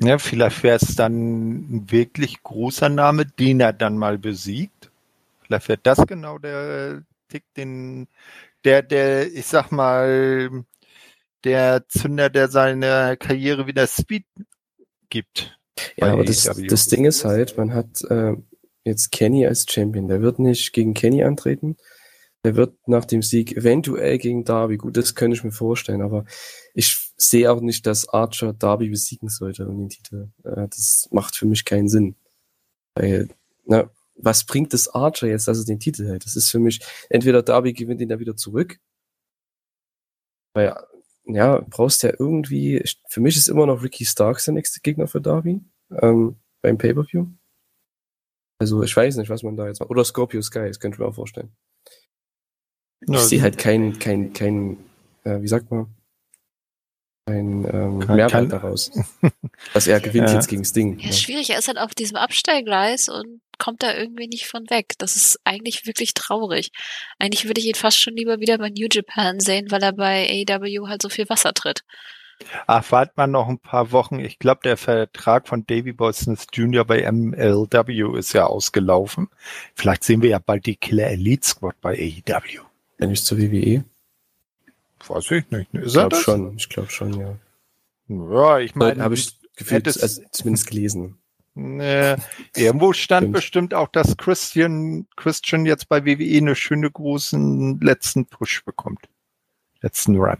Ja, 0.00 0.18
vielleicht 0.18 0.62
wäre 0.62 0.76
es 0.76 0.94
dann 0.94 1.58
ein 1.58 1.90
wirklich 1.90 2.42
großer 2.42 2.88
Name, 2.88 3.26
den 3.26 3.60
er 3.60 3.72
dann 3.72 3.98
mal 3.98 4.18
besiegt. 4.18 4.90
Vielleicht 5.42 5.68
wäre 5.68 5.80
das 5.82 6.06
genau 6.06 6.38
der 6.38 7.02
Tick, 7.28 7.44
den, 7.56 8.06
der, 8.64 8.82
der, 8.82 9.32
ich 9.32 9.46
sag 9.46 9.70
mal, 9.70 10.64
der 11.44 11.88
Zünder, 11.88 12.30
der 12.30 12.48
seine 12.48 13.16
Karriere 13.16 13.66
wieder 13.66 13.86
Speed 13.86 14.24
gibt. 15.08 15.58
Ja, 15.96 16.12
aber 16.12 16.24
das, 16.24 16.44
das 16.44 16.86
Ding 16.88 17.04
ist 17.04 17.24
halt, 17.24 17.56
man 17.56 17.72
hat 17.72 18.02
äh, 18.10 18.34
jetzt 18.88 19.12
Kenny 19.12 19.46
als 19.46 19.66
Champion. 19.68 20.08
Der 20.08 20.22
wird 20.22 20.38
nicht 20.38 20.72
gegen 20.72 20.94
Kenny 20.94 21.22
antreten. 21.22 21.76
Der 22.44 22.56
wird 22.56 22.76
nach 22.86 23.04
dem 23.04 23.22
Sieg 23.22 23.56
eventuell 23.56 24.18
gegen 24.18 24.44
Darby. 24.44 24.76
Gut, 24.76 24.96
das 24.96 25.14
könnte 25.14 25.36
ich 25.36 25.44
mir 25.44 25.52
vorstellen, 25.52 26.02
aber 26.02 26.24
ich 26.74 27.12
sehe 27.16 27.50
auch 27.50 27.60
nicht, 27.60 27.86
dass 27.86 28.08
Archer 28.08 28.52
Darby 28.52 28.88
besiegen 28.88 29.28
sollte 29.28 29.68
um 29.68 29.78
den 29.78 29.88
Titel. 29.88 30.30
Äh, 30.44 30.68
das 30.68 31.08
macht 31.10 31.36
für 31.36 31.46
mich 31.46 31.64
keinen 31.64 31.88
Sinn. 31.88 32.16
Weil, 32.94 33.28
na, 33.66 33.90
was 34.16 34.44
bringt 34.44 34.74
es 34.74 34.88
Archer 34.88 35.28
jetzt, 35.28 35.48
dass 35.48 35.58
er 35.58 35.64
den 35.64 35.80
Titel 35.80 36.06
hält? 36.06 36.24
Das 36.24 36.36
ist 36.36 36.50
für 36.50 36.58
mich, 36.58 36.80
entweder 37.10 37.42
Darby 37.42 37.72
gewinnt 37.72 38.00
ihn 38.00 38.08
da 38.08 38.18
wieder 38.18 38.36
zurück. 38.36 38.78
Weil, 40.54 40.76
ja, 41.24 41.60
brauchst 41.68 42.02
ja 42.02 42.12
irgendwie, 42.18 42.82
für 43.08 43.20
mich 43.20 43.36
ist 43.36 43.48
immer 43.48 43.66
noch 43.66 43.82
Ricky 43.82 44.04
Starks 44.04 44.46
der 44.46 44.54
nächste 44.54 44.80
Gegner 44.80 45.06
für 45.06 45.20
Darby, 45.20 45.60
ähm, 45.90 46.36
beim 46.62 46.78
Pay-Per-View. 46.78 47.26
Also, 48.58 48.82
ich 48.82 48.96
weiß 48.96 49.16
nicht, 49.16 49.30
was 49.30 49.42
man 49.42 49.56
da 49.56 49.66
jetzt 49.66 49.80
macht. 49.80 49.90
Oder 49.90 50.04
Scorpio 50.04 50.42
Sky, 50.42 50.66
das 50.66 50.80
könnte 50.80 50.96
ich 50.96 50.98
mir 50.98 51.06
auch 51.06 51.14
vorstellen. 51.14 51.52
Ich 53.00 53.14
ja, 53.14 53.20
sehe 53.20 53.42
halt 53.42 53.58
kein, 53.58 53.98
kein, 53.98 54.32
kein, 54.32 54.76
äh, 55.24 55.40
wie 55.40 55.48
sagt 55.48 55.70
man, 55.70 55.86
ein 57.28 57.64
ähm, 57.72 57.98
Mehrwert 57.98 58.52
daraus. 58.52 58.90
dass 59.74 59.86
er 59.86 60.00
gewinnt 60.00 60.28
ja. 60.28 60.34
jetzt 60.34 60.48
gegen 60.48 60.64
Sting. 60.64 60.98
Ja, 60.98 61.06
ja, 61.06 61.12
schwierig, 61.12 61.50
er 61.50 61.58
ist 61.58 61.68
halt 61.68 61.78
auf 61.78 61.94
diesem 61.94 62.16
Abstellgleis 62.16 63.08
und 63.08 63.40
kommt 63.58 63.82
da 63.82 63.94
irgendwie 63.94 64.28
nicht 64.28 64.46
von 64.46 64.68
weg. 64.70 64.94
Das 64.98 65.16
ist 65.16 65.38
eigentlich 65.44 65.86
wirklich 65.86 66.14
traurig. 66.14 66.70
Eigentlich 67.18 67.46
würde 67.46 67.60
ich 67.60 67.66
ihn 67.66 67.74
fast 67.74 68.00
schon 68.00 68.16
lieber 68.16 68.40
wieder 68.40 68.58
bei 68.58 68.70
New 68.70 68.88
Japan 68.90 69.40
sehen, 69.40 69.70
weil 69.70 69.82
er 69.82 69.92
bei 69.92 70.44
AEW 70.48 70.88
halt 70.88 71.02
so 71.02 71.08
viel 71.08 71.28
Wasser 71.28 71.52
tritt. 71.52 71.82
Ach, 72.66 72.90
wart 72.92 73.16
mal 73.16 73.26
noch 73.26 73.48
ein 73.48 73.58
paar 73.58 73.92
Wochen. 73.92 74.20
Ich 74.20 74.38
glaube, 74.38 74.60
der 74.64 74.76
Vertrag 74.76 75.48
von 75.48 75.66
Davy 75.66 75.92
Boy 75.92 76.12
Smith 76.12 76.46
Jr. 76.52 76.84
bei 76.84 77.10
MLW 77.10 78.16
ist 78.18 78.32
ja 78.32 78.46
ausgelaufen. 78.46 79.28
Vielleicht 79.74 80.04
sehen 80.04 80.22
wir 80.22 80.30
ja 80.30 80.38
bald 80.38 80.66
die 80.66 80.76
Killer 80.76 81.08
Elite 81.08 81.46
Squad 81.46 81.80
bei 81.80 81.94
AEW. 82.26 82.62
Wenn 82.98 83.10
ich 83.10 83.24
zur 83.24 83.38
WWE? 83.38 83.84
Weiß 85.06 85.30
ich 85.30 85.50
nicht. 85.50 85.72
Ist 85.74 85.86
ich 85.86 85.92
glaube 85.92 86.16
schon. 86.16 86.56
Ich 86.56 86.68
glaube 86.68 86.90
schon, 86.90 87.18
ja. 87.18 87.36
Ja, 88.08 88.58
ich 88.58 88.74
meine. 88.74 89.02
Habe 89.02 89.14
ich 89.14 89.38
gefühlt, 89.56 89.86
also 89.86 90.22
zumindest 90.30 90.68
gelesen. 90.68 91.18
Äh, 91.56 92.16
irgendwo 92.56 92.92
stand 92.92 93.24
Stimmt. 93.24 93.34
bestimmt 93.34 93.74
auch, 93.74 93.88
dass 93.88 94.16
Christian, 94.16 95.06
Christian 95.16 95.66
jetzt 95.66 95.88
bei 95.88 96.04
WWE 96.06 96.38
eine 96.38 96.54
schöne 96.54 96.90
großen 96.90 97.80
letzten 97.80 98.26
Push 98.26 98.64
bekommt. 98.64 99.08
Letzten 99.80 100.16
Run. 100.16 100.38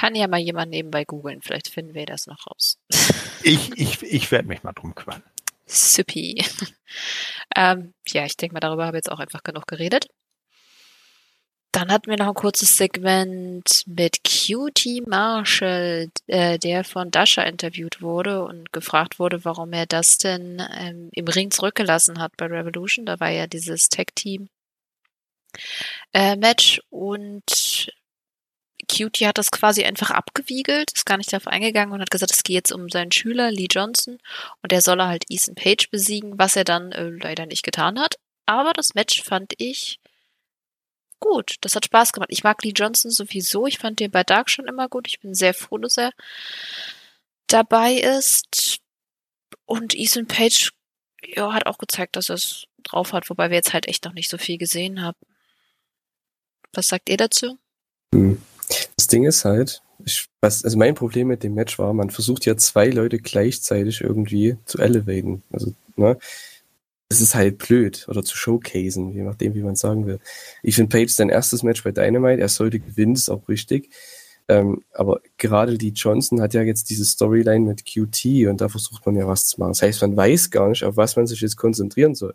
Kann 0.00 0.14
ja 0.14 0.28
mal 0.28 0.40
jemand 0.40 0.70
nebenbei 0.70 1.04
googeln, 1.04 1.42
vielleicht 1.42 1.68
finden 1.68 1.92
wir 1.92 2.06
das 2.06 2.26
noch 2.26 2.46
raus. 2.46 2.78
ich 3.42 3.70
ich, 3.76 4.02
ich 4.02 4.32
werde 4.32 4.48
mich 4.48 4.62
mal 4.62 4.72
drum 4.72 4.94
kümmern. 4.94 5.22
Supi. 5.66 6.42
ähm, 7.54 7.92
ja, 8.08 8.24
ich 8.24 8.34
denke 8.38 8.54
mal, 8.54 8.60
darüber 8.60 8.86
habe 8.86 8.96
ich 8.96 9.00
jetzt 9.00 9.12
auch 9.12 9.18
einfach 9.18 9.42
genug 9.42 9.66
geredet. 9.66 10.06
Dann 11.72 11.92
hatten 11.92 12.08
wir 12.08 12.16
noch 12.16 12.28
ein 12.28 12.34
kurzes 12.34 12.78
Segment 12.78 13.82
mit 13.84 14.20
Cutie 14.24 15.02
Marshall, 15.02 16.08
äh, 16.28 16.58
der 16.58 16.84
von 16.84 17.10
Dasha 17.10 17.42
interviewt 17.42 18.00
wurde 18.00 18.42
und 18.42 18.72
gefragt 18.72 19.18
wurde, 19.18 19.44
warum 19.44 19.74
er 19.74 19.84
das 19.84 20.16
denn 20.16 20.62
ähm, 20.78 21.10
im 21.12 21.28
Ring 21.28 21.50
zurückgelassen 21.50 22.20
hat 22.20 22.38
bei 22.38 22.46
Revolution. 22.46 23.04
Da 23.04 23.20
war 23.20 23.28
ja 23.28 23.46
dieses 23.46 23.90
Tag-Team 23.90 24.48
äh, 26.12 26.36
und 26.88 27.90
Cutie 28.90 29.26
hat 29.26 29.38
das 29.38 29.50
quasi 29.50 29.84
einfach 29.84 30.10
abgewiegelt, 30.10 30.90
ist 30.92 31.06
gar 31.06 31.16
nicht 31.16 31.32
darauf 31.32 31.46
eingegangen 31.46 31.92
und 31.92 32.00
hat 32.00 32.10
gesagt, 32.10 32.32
es 32.32 32.42
geht 32.42 32.54
jetzt 32.54 32.72
um 32.72 32.88
seinen 32.88 33.12
Schüler 33.12 33.50
Lee 33.50 33.68
Johnson 33.70 34.18
und 34.62 34.72
er 34.72 34.82
solle 34.82 35.06
halt 35.06 35.24
Ethan 35.28 35.54
Page 35.54 35.90
besiegen, 35.90 36.38
was 36.38 36.56
er 36.56 36.64
dann 36.64 36.92
äh, 36.92 37.08
leider 37.08 37.46
nicht 37.46 37.62
getan 37.62 38.00
hat. 38.00 38.16
Aber 38.46 38.72
das 38.72 38.94
Match 38.94 39.22
fand 39.22 39.52
ich 39.58 40.00
gut. 41.20 41.56
Das 41.60 41.76
hat 41.76 41.84
Spaß 41.84 42.12
gemacht. 42.12 42.30
Ich 42.32 42.42
mag 42.42 42.62
Lee 42.64 42.72
Johnson 42.74 43.10
sowieso. 43.10 43.66
Ich 43.66 43.78
fand 43.78 44.00
den 44.00 44.10
bei 44.10 44.24
Dark 44.24 44.50
schon 44.50 44.66
immer 44.66 44.88
gut. 44.88 45.06
Ich 45.06 45.20
bin 45.20 45.34
sehr 45.34 45.54
froh, 45.54 45.78
dass 45.78 45.96
er 45.96 46.10
dabei 47.46 47.94
ist. 47.94 48.80
Und 49.66 49.94
Ethan 49.94 50.26
Page 50.26 50.72
ja, 51.24 51.52
hat 51.52 51.66
auch 51.66 51.78
gezeigt, 51.78 52.16
dass 52.16 52.28
er 52.28 52.36
es 52.36 52.64
drauf 52.82 53.12
hat, 53.12 53.30
wobei 53.30 53.50
wir 53.50 53.56
jetzt 53.56 53.72
halt 53.72 53.86
echt 53.86 54.04
noch 54.04 54.14
nicht 54.14 54.30
so 54.30 54.38
viel 54.38 54.58
gesehen 54.58 55.02
haben. 55.02 55.18
Was 56.72 56.88
sagt 56.88 57.08
ihr 57.08 57.18
dazu? 57.18 57.58
Hm. 58.14 58.42
Das 58.96 59.06
Ding 59.06 59.24
ist 59.24 59.44
halt, 59.44 59.82
ich, 60.04 60.28
was, 60.40 60.64
also 60.64 60.78
mein 60.78 60.94
Problem 60.94 61.28
mit 61.28 61.42
dem 61.42 61.54
Match 61.54 61.78
war, 61.78 61.92
man 61.92 62.10
versucht 62.10 62.46
ja 62.46 62.56
zwei 62.56 62.88
Leute 62.88 63.18
gleichzeitig 63.18 64.00
irgendwie 64.00 64.56
zu 64.64 64.78
elevaten. 64.78 65.42
Also, 65.52 65.74
ne? 65.96 66.18
Das 67.08 67.20
ist 67.20 67.34
halt 67.34 67.58
blöd 67.58 68.06
oder 68.08 68.22
zu 68.22 68.36
showcasen, 68.36 69.12
je 69.12 69.22
nachdem, 69.22 69.54
wie 69.54 69.62
man 69.62 69.74
sagen 69.74 70.06
will. 70.06 70.20
Ich 70.62 70.76
finde 70.76 70.96
Page 70.96 71.10
sein 71.10 71.28
erstes 71.28 71.64
Match 71.64 71.82
bei 71.82 71.90
Dynamite, 71.90 72.40
er 72.40 72.48
sollte 72.48 72.78
gewinnen, 72.78 73.14
ist 73.14 73.28
auch 73.28 73.48
richtig. 73.48 73.90
Ähm, 74.50 74.82
aber 74.92 75.20
gerade 75.36 75.76
die 75.78 75.90
Johnson 75.90 76.40
hat 76.40 76.54
ja 76.54 76.62
jetzt 76.62 76.90
diese 76.90 77.04
Storyline 77.04 77.64
mit 77.64 77.84
QT 77.84 78.48
und 78.48 78.60
da 78.60 78.68
versucht 78.68 79.06
man 79.06 79.16
ja 79.16 79.26
was 79.26 79.46
zu 79.46 79.60
machen. 79.60 79.70
Das 79.70 79.82
heißt, 79.82 80.02
man 80.02 80.16
weiß 80.16 80.50
gar 80.50 80.68
nicht, 80.68 80.84
auf 80.84 80.96
was 80.96 81.16
man 81.16 81.26
sich 81.26 81.40
jetzt 81.40 81.56
konzentrieren 81.56 82.14
soll. 82.14 82.34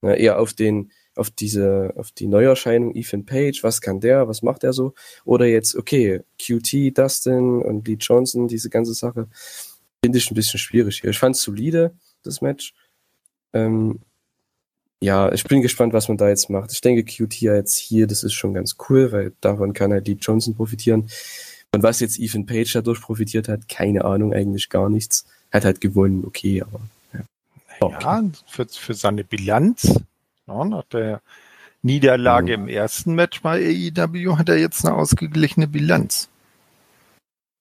Na, 0.00 0.14
eher 0.14 0.38
auf 0.40 0.54
den, 0.54 0.92
auf 1.20 1.30
diese, 1.30 1.92
auf 1.96 2.10
die 2.12 2.26
Neuerscheinung 2.26 2.96
Ethan 2.96 3.26
Page, 3.26 3.62
was 3.62 3.80
kann 3.80 4.00
der, 4.00 4.26
was 4.26 4.42
macht 4.42 4.64
er 4.64 4.72
so? 4.72 4.94
Oder 5.24 5.46
jetzt, 5.46 5.76
okay, 5.76 6.22
QT, 6.38 6.96
Dustin 6.96 7.62
und 7.62 7.86
Lee 7.86 7.98
Johnson, 8.00 8.48
diese 8.48 8.70
ganze 8.70 8.94
Sache, 8.94 9.28
finde 10.02 10.18
ich 10.18 10.30
ein 10.30 10.34
bisschen 10.34 10.58
schwierig 10.58 11.00
hier. 11.00 11.10
Ich 11.10 11.18
fand 11.18 11.36
es 11.36 11.42
solide, 11.42 11.94
das 12.22 12.40
Match. 12.40 12.74
Ähm, 13.52 14.00
ja, 15.02 15.30
ich 15.32 15.44
bin 15.44 15.62
gespannt, 15.62 15.92
was 15.92 16.08
man 16.08 16.16
da 16.16 16.28
jetzt 16.28 16.50
macht. 16.50 16.72
Ich 16.72 16.80
denke, 16.80 17.04
QT 17.04 17.40
jetzt 17.40 17.76
hier, 17.76 18.06
das 18.06 18.22
ist 18.22 18.34
schon 18.34 18.54
ganz 18.54 18.76
cool, 18.88 19.12
weil 19.12 19.32
davon 19.40 19.72
kann 19.74 19.92
halt 19.92 20.08
Lee 20.08 20.16
Johnson 20.20 20.54
profitieren. 20.54 21.10
Und 21.74 21.82
was 21.82 22.00
jetzt 22.00 22.18
Ethan 22.18 22.46
Page 22.46 22.72
dadurch 22.72 23.00
profitiert 23.00 23.48
hat, 23.48 23.68
keine 23.68 24.04
Ahnung, 24.04 24.32
eigentlich 24.32 24.70
gar 24.70 24.88
nichts. 24.88 25.26
Hat 25.52 25.64
halt 25.64 25.80
gewonnen, 25.80 26.24
okay, 26.26 26.62
aber 26.62 26.80
ja. 27.12 28.00
Ja, 28.00 28.30
für, 28.46 28.66
für 28.66 28.94
seine 28.94 29.24
Bilanz 29.24 30.00
ja, 30.50 30.64
nach 30.64 30.84
der 30.84 31.22
Niederlage 31.82 32.56
mhm. 32.56 32.64
im 32.64 32.68
ersten 32.68 33.14
Match 33.14 33.40
bei 33.40 33.58
AEW 33.58 34.36
hat 34.36 34.48
er 34.48 34.58
jetzt 34.58 34.84
eine 34.84 34.94
ausgeglichene 34.94 35.66
Bilanz. 35.66 36.28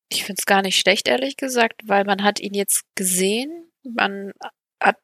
Ich 0.10 0.24
finde 0.24 0.40
es 0.40 0.46
gar 0.46 0.62
nicht 0.62 0.80
schlecht, 0.80 1.08
ehrlich 1.08 1.38
gesagt, 1.38 1.82
weil 1.86 2.04
man 2.04 2.24
hat 2.24 2.40
ihn 2.40 2.54
jetzt 2.54 2.84
gesehen. 2.96 3.52
Man 3.84 4.34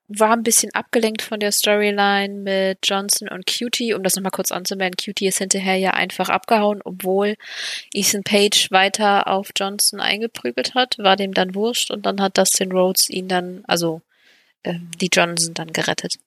war 0.07 0.31
ein 0.31 0.43
bisschen 0.43 0.73
abgelenkt 0.73 1.21
von 1.21 1.39
der 1.39 1.51
Storyline 1.51 2.33
mit 2.33 2.79
Johnson 2.83 3.27
und 3.27 3.45
Cutie. 3.45 3.93
Um 3.93 4.03
das 4.03 4.15
nochmal 4.15 4.31
kurz 4.31 4.51
anzumelden, 4.51 4.95
Cutie 4.97 5.27
ist 5.27 5.39
hinterher 5.39 5.75
ja 5.75 5.91
einfach 5.91 6.29
abgehauen, 6.29 6.81
obwohl 6.83 7.35
Ethan 7.93 8.23
Page 8.23 8.71
weiter 8.71 9.27
auf 9.27 9.49
Johnson 9.55 9.99
eingeprügelt 9.99 10.75
hat, 10.75 10.97
war 10.97 11.17
dem 11.17 11.33
dann 11.33 11.55
wurscht 11.55 11.91
und 11.91 12.05
dann 12.05 12.21
hat 12.21 12.37
Dustin 12.37 12.71
Rhodes 12.71 13.09
ihn 13.09 13.27
dann, 13.27 13.63
also 13.67 14.01
äh, 14.63 14.75
die 15.01 15.09
Johnson 15.11 15.53
dann 15.53 15.73
gerettet. 15.73 16.19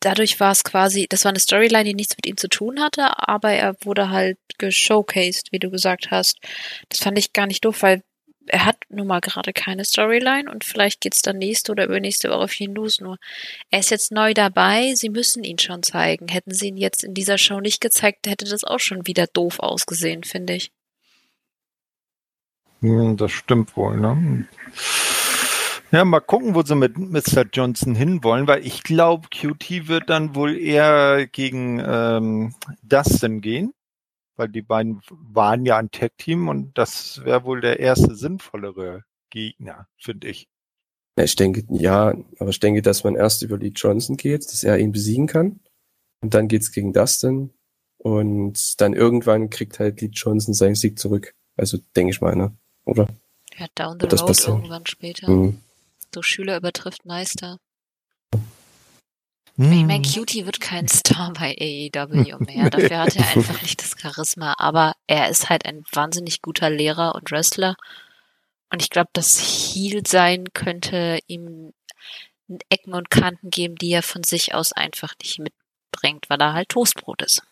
Dadurch 0.00 0.40
war 0.40 0.50
es 0.50 0.64
quasi, 0.64 1.06
das 1.08 1.24
war 1.24 1.30
eine 1.30 1.38
Storyline, 1.38 1.84
die 1.84 1.94
nichts 1.94 2.16
mit 2.16 2.26
ihm 2.26 2.36
zu 2.36 2.48
tun 2.48 2.80
hatte, 2.80 3.28
aber 3.28 3.52
er 3.52 3.76
wurde 3.82 4.10
halt 4.10 4.38
geshowcased, 4.58 5.52
wie 5.52 5.60
du 5.60 5.70
gesagt 5.70 6.10
hast. 6.10 6.38
Das 6.88 7.00
fand 7.00 7.18
ich 7.18 7.32
gar 7.32 7.46
nicht 7.46 7.64
doof, 7.64 7.82
weil 7.82 8.02
er 8.46 8.64
hat 8.64 8.76
nun 8.88 9.06
mal 9.06 9.20
gerade 9.20 9.52
keine 9.52 9.84
Storyline 9.84 10.50
und 10.50 10.64
vielleicht 10.64 11.00
geht's 11.00 11.22
dann 11.22 11.38
nächste 11.38 11.72
oder 11.72 11.84
übernächste 11.84 12.30
Woche 12.30 12.48
für 12.48 12.64
ihn 12.64 12.74
los. 12.74 13.00
Nur 13.00 13.18
er 13.70 13.80
ist 13.80 13.90
jetzt 13.90 14.10
neu 14.10 14.34
dabei, 14.34 14.94
sie 14.94 15.10
müssen 15.10 15.44
ihn 15.44 15.58
schon 15.58 15.82
zeigen. 15.82 16.28
Hätten 16.28 16.52
sie 16.52 16.68
ihn 16.68 16.76
jetzt 16.76 17.04
in 17.04 17.14
dieser 17.14 17.38
Show 17.38 17.60
nicht 17.60 17.80
gezeigt, 17.80 18.26
hätte 18.26 18.44
das 18.44 18.64
auch 18.64 18.80
schon 18.80 19.06
wieder 19.06 19.26
doof 19.26 19.60
ausgesehen, 19.60 20.24
finde 20.24 20.54
ich. 20.54 20.72
Hm, 22.80 23.16
das 23.16 23.30
stimmt 23.30 23.76
wohl, 23.76 23.96
ne? 23.96 24.46
Ja, 25.92 26.04
mal 26.04 26.20
gucken, 26.20 26.54
wo 26.54 26.62
sie 26.62 26.74
mit 26.74 26.98
Mr. 26.98 27.44
Johnson 27.52 27.94
hinwollen, 27.94 28.48
weil 28.48 28.66
ich 28.66 28.82
glaube, 28.82 29.28
QT 29.28 29.88
wird 29.88 30.10
dann 30.10 30.34
wohl 30.34 30.58
eher 30.58 31.26
gegen 31.26 31.80
ähm, 31.84 32.54
Dustin 32.82 33.40
gehen 33.40 33.74
weil 34.36 34.48
die 34.48 34.62
beiden 34.62 35.00
waren 35.10 35.64
ja 35.64 35.76
ein 35.76 35.90
Tag-Team 35.90 36.48
und 36.48 36.76
das 36.76 37.24
wäre 37.24 37.44
wohl 37.44 37.60
der 37.60 37.80
erste 37.80 38.14
sinnvollere 38.14 39.04
Gegner, 39.30 39.86
finde 39.96 40.28
ich. 40.28 40.48
Ja, 41.16 41.24
ich 41.24 41.36
denke, 41.36 41.64
ja, 41.70 42.14
aber 42.38 42.50
ich 42.50 42.60
denke, 42.60 42.82
dass 42.82 43.04
man 43.04 43.14
erst 43.14 43.42
über 43.42 43.58
Lee 43.58 43.72
Johnson 43.74 44.16
geht, 44.16 44.44
dass 44.46 44.64
er 44.64 44.78
ihn 44.78 44.92
besiegen 44.92 45.26
kann. 45.26 45.60
Und 46.22 46.34
dann 46.34 46.48
geht's 46.48 46.72
gegen 46.72 46.92
Dustin. 46.92 47.50
Und 47.98 48.80
dann 48.80 48.94
irgendwann 48.94 49.50
kriegt 49.50 49.78
halt 49.78 50.00
Lee 50.00 50.10
Johnson 50.12 50.54
seinen 50.54 50.74
Sieg 50.74 50.98
zurück. 50.98 51.34
Also 51.56 51.78
denke 51.94 52.12
ich 52.12 52.20
mal, 52.20 52.34
ne? 52.34 52.56
Oder? 52.84 53.06
Ja, 53.58 53.66
down 53.74 53.98
the 54.00 54.06
road 54.06 54.48
irgendwann 54.48 54.86
später. 54.86 55.30
Mhm. 55.30 55.58
So 56.14 56.22
Schüler 56.22 56.56
übertrifft 56.56 57.04
Meister. 57.04 57.58
Hm. 59.56 59.72
Ich 59.72 59.84
meine, 59.84 60.02
Cutie 60.02 60.46
wird 60.46 60.60
kein 60.60 60.88
Star 60.88 61.32
bei 61.32 61.56
AEW 61.58 62.38
mehr. 62.40 62.70
Dafür 62.70 62.98
hat 63.00 63.16
er 63.16 63.28
einfach 63.28 63.60
nicht 63.62 63.82
das 63.82 63.94
Charisma. 64.00 64.54
Aber 64.58 64.94
er 65.06 65.28
ist 65.28 65.50
halt 65.50 65.64
ein 65.66 65.84
wahnsinnig 65.92 66.42
guter 66.42 66.70
Lehrer 66.70 67.14
und 67.14 67.30
Wrestler. 67.30 67.76
Und 68.70 68.82
ich 68.82 68.90
glaube, 68.90 69.10
das 69.12 69.38
Heal 69.38 70.02
sein 70.06 70.52
könnte 70.54 71.18
ihm 71.26 71.72
Ecken 72.68 72.94
und 72.94 73.10
Kanten 73.10 73.50
geben, 73.50 73.76
die 73.76 73.92
er 73.92 74.02
von 74.02 74.24
sich 74.24 74.54
aus 74.54 74.72
einfach 74.72 75.14
nicht 75.22 75.38
mitbringt, 75.38 76.28
weil 76.28 76.40
er 76.40 76.52
halt 76.52 76.70
Toastbrot 76.70 77.22
ist. 77.22 77.42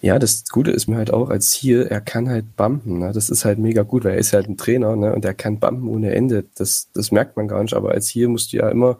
Ja, 0.00 0.18
das 0.18 0.44
Gute 0.48 0.70
ist 0.70 0.88
mir 0.88 0.96
halt 0.96 1.12
auch 1.12 1.30
als 1.30 1.52
hier, 1.52 1.90
er 1.90 2.00
kann 2.00 2.28
halt 2.28 2.56
bumpen. 2.56 2.98
Ne? 2.98 3.12
Das 3.12 3.30
ist 3.30 3.44
halt 3.44 3.58
mega 3.58 3.82
gut, 3.82 4.04
weil 4.04 4.12
er 4.12 4.18
ist 4.18 4.32
halt 4.32 4.48
ein 4.48 4.56
Trainer 4.56 4.96
ne? 4.96 5.14
und 5.14 5.24
er 5.24 5.34
kann 5.34 5.58
bumpen 5.58 5.88
ohne 5.88 6.14
Ende. 6.14 6.44
Das, 6.54 6.90
das 6.92 7.12
merkt 7.12 7.36
man 7.36 7.48
gar 7.48 7.62
nicht. 7.62 7.74
Aber 7.74 7.92
als 7.92 8.08
hier 8.08 8.28
musst 8.28 8.52
du 8.52 8.58
ja 8.58 8.68
immer 8.68 8.98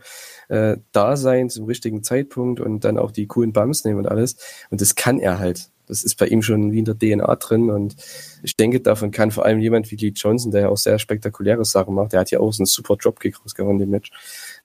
äh, 0.49 0.77
da 0.93 1.17
sein 1.17 1.51
zum 1.51 1.67
richtigen 1.67 2.03
Zeitpunkt 2.03 2.61
und 2.61 2.85
dann 2.85 2.99
auch 2.99 3.13
die 3.13 3.27
coolen 3.27 3.53
Bums 3.53 3.85
nehmen 3.85 3.99
und 3.99 4.07
alles. 4.07 4.37
Und 4.71 4.81
das 4.81 4.95
kann 4.95 5.19
er 5.19 5.39
halt. 5.39 5.71
Das 5.87 6.05
ist 6.05 6.17
bei 6.17 6.27
ihm 6.29 6.43
schon 6.43 6.71
wie 6.71 6.79
in 6.79 6.85
der 6.85 6.97
DNA 6.97 7.35
drin. 7.37 7.69
Und 7.71 7.97
ich 8.43 8.57
denke, 8.57 8.81
davon 8.81 9.11
kann 9.11 9.33
vor 9.33 9.45
allem 9.45 9.59
jemand 9.59 9.91
wie 9.91 9.97
Lee 9.97 10.13
Johnson, 10.15 10.53
der 10.53 10.63
ja 10.63 10.69
auch 10.69 10.77
sehr 10.77 10.99
spektakuläre 10.99 11.65
Sachen 11.65 11.95
macht, 11.95 12.13
der 12.13 12.21
hat 12.21 12.31
ja 12.31 12.39
auch 12.41 12.53
so 12.53 12.61
einen 12.61 12.67
super 12.67 12.97
Dropkick 12.97 13.41
rausgehauen 13.43 13.79
dem 13.79 13.91
Match. 13.91 14.11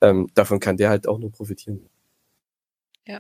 Ähm, 0.02 0.30
davon 0.36 0.60
kann 0.60 0.78
der 0.78 0.90
halt 0.90 1.08
auch 1.08 1.18
nur 1.18 1.32
profitieren. 1.32 1.90
Ja. 3.08 3.20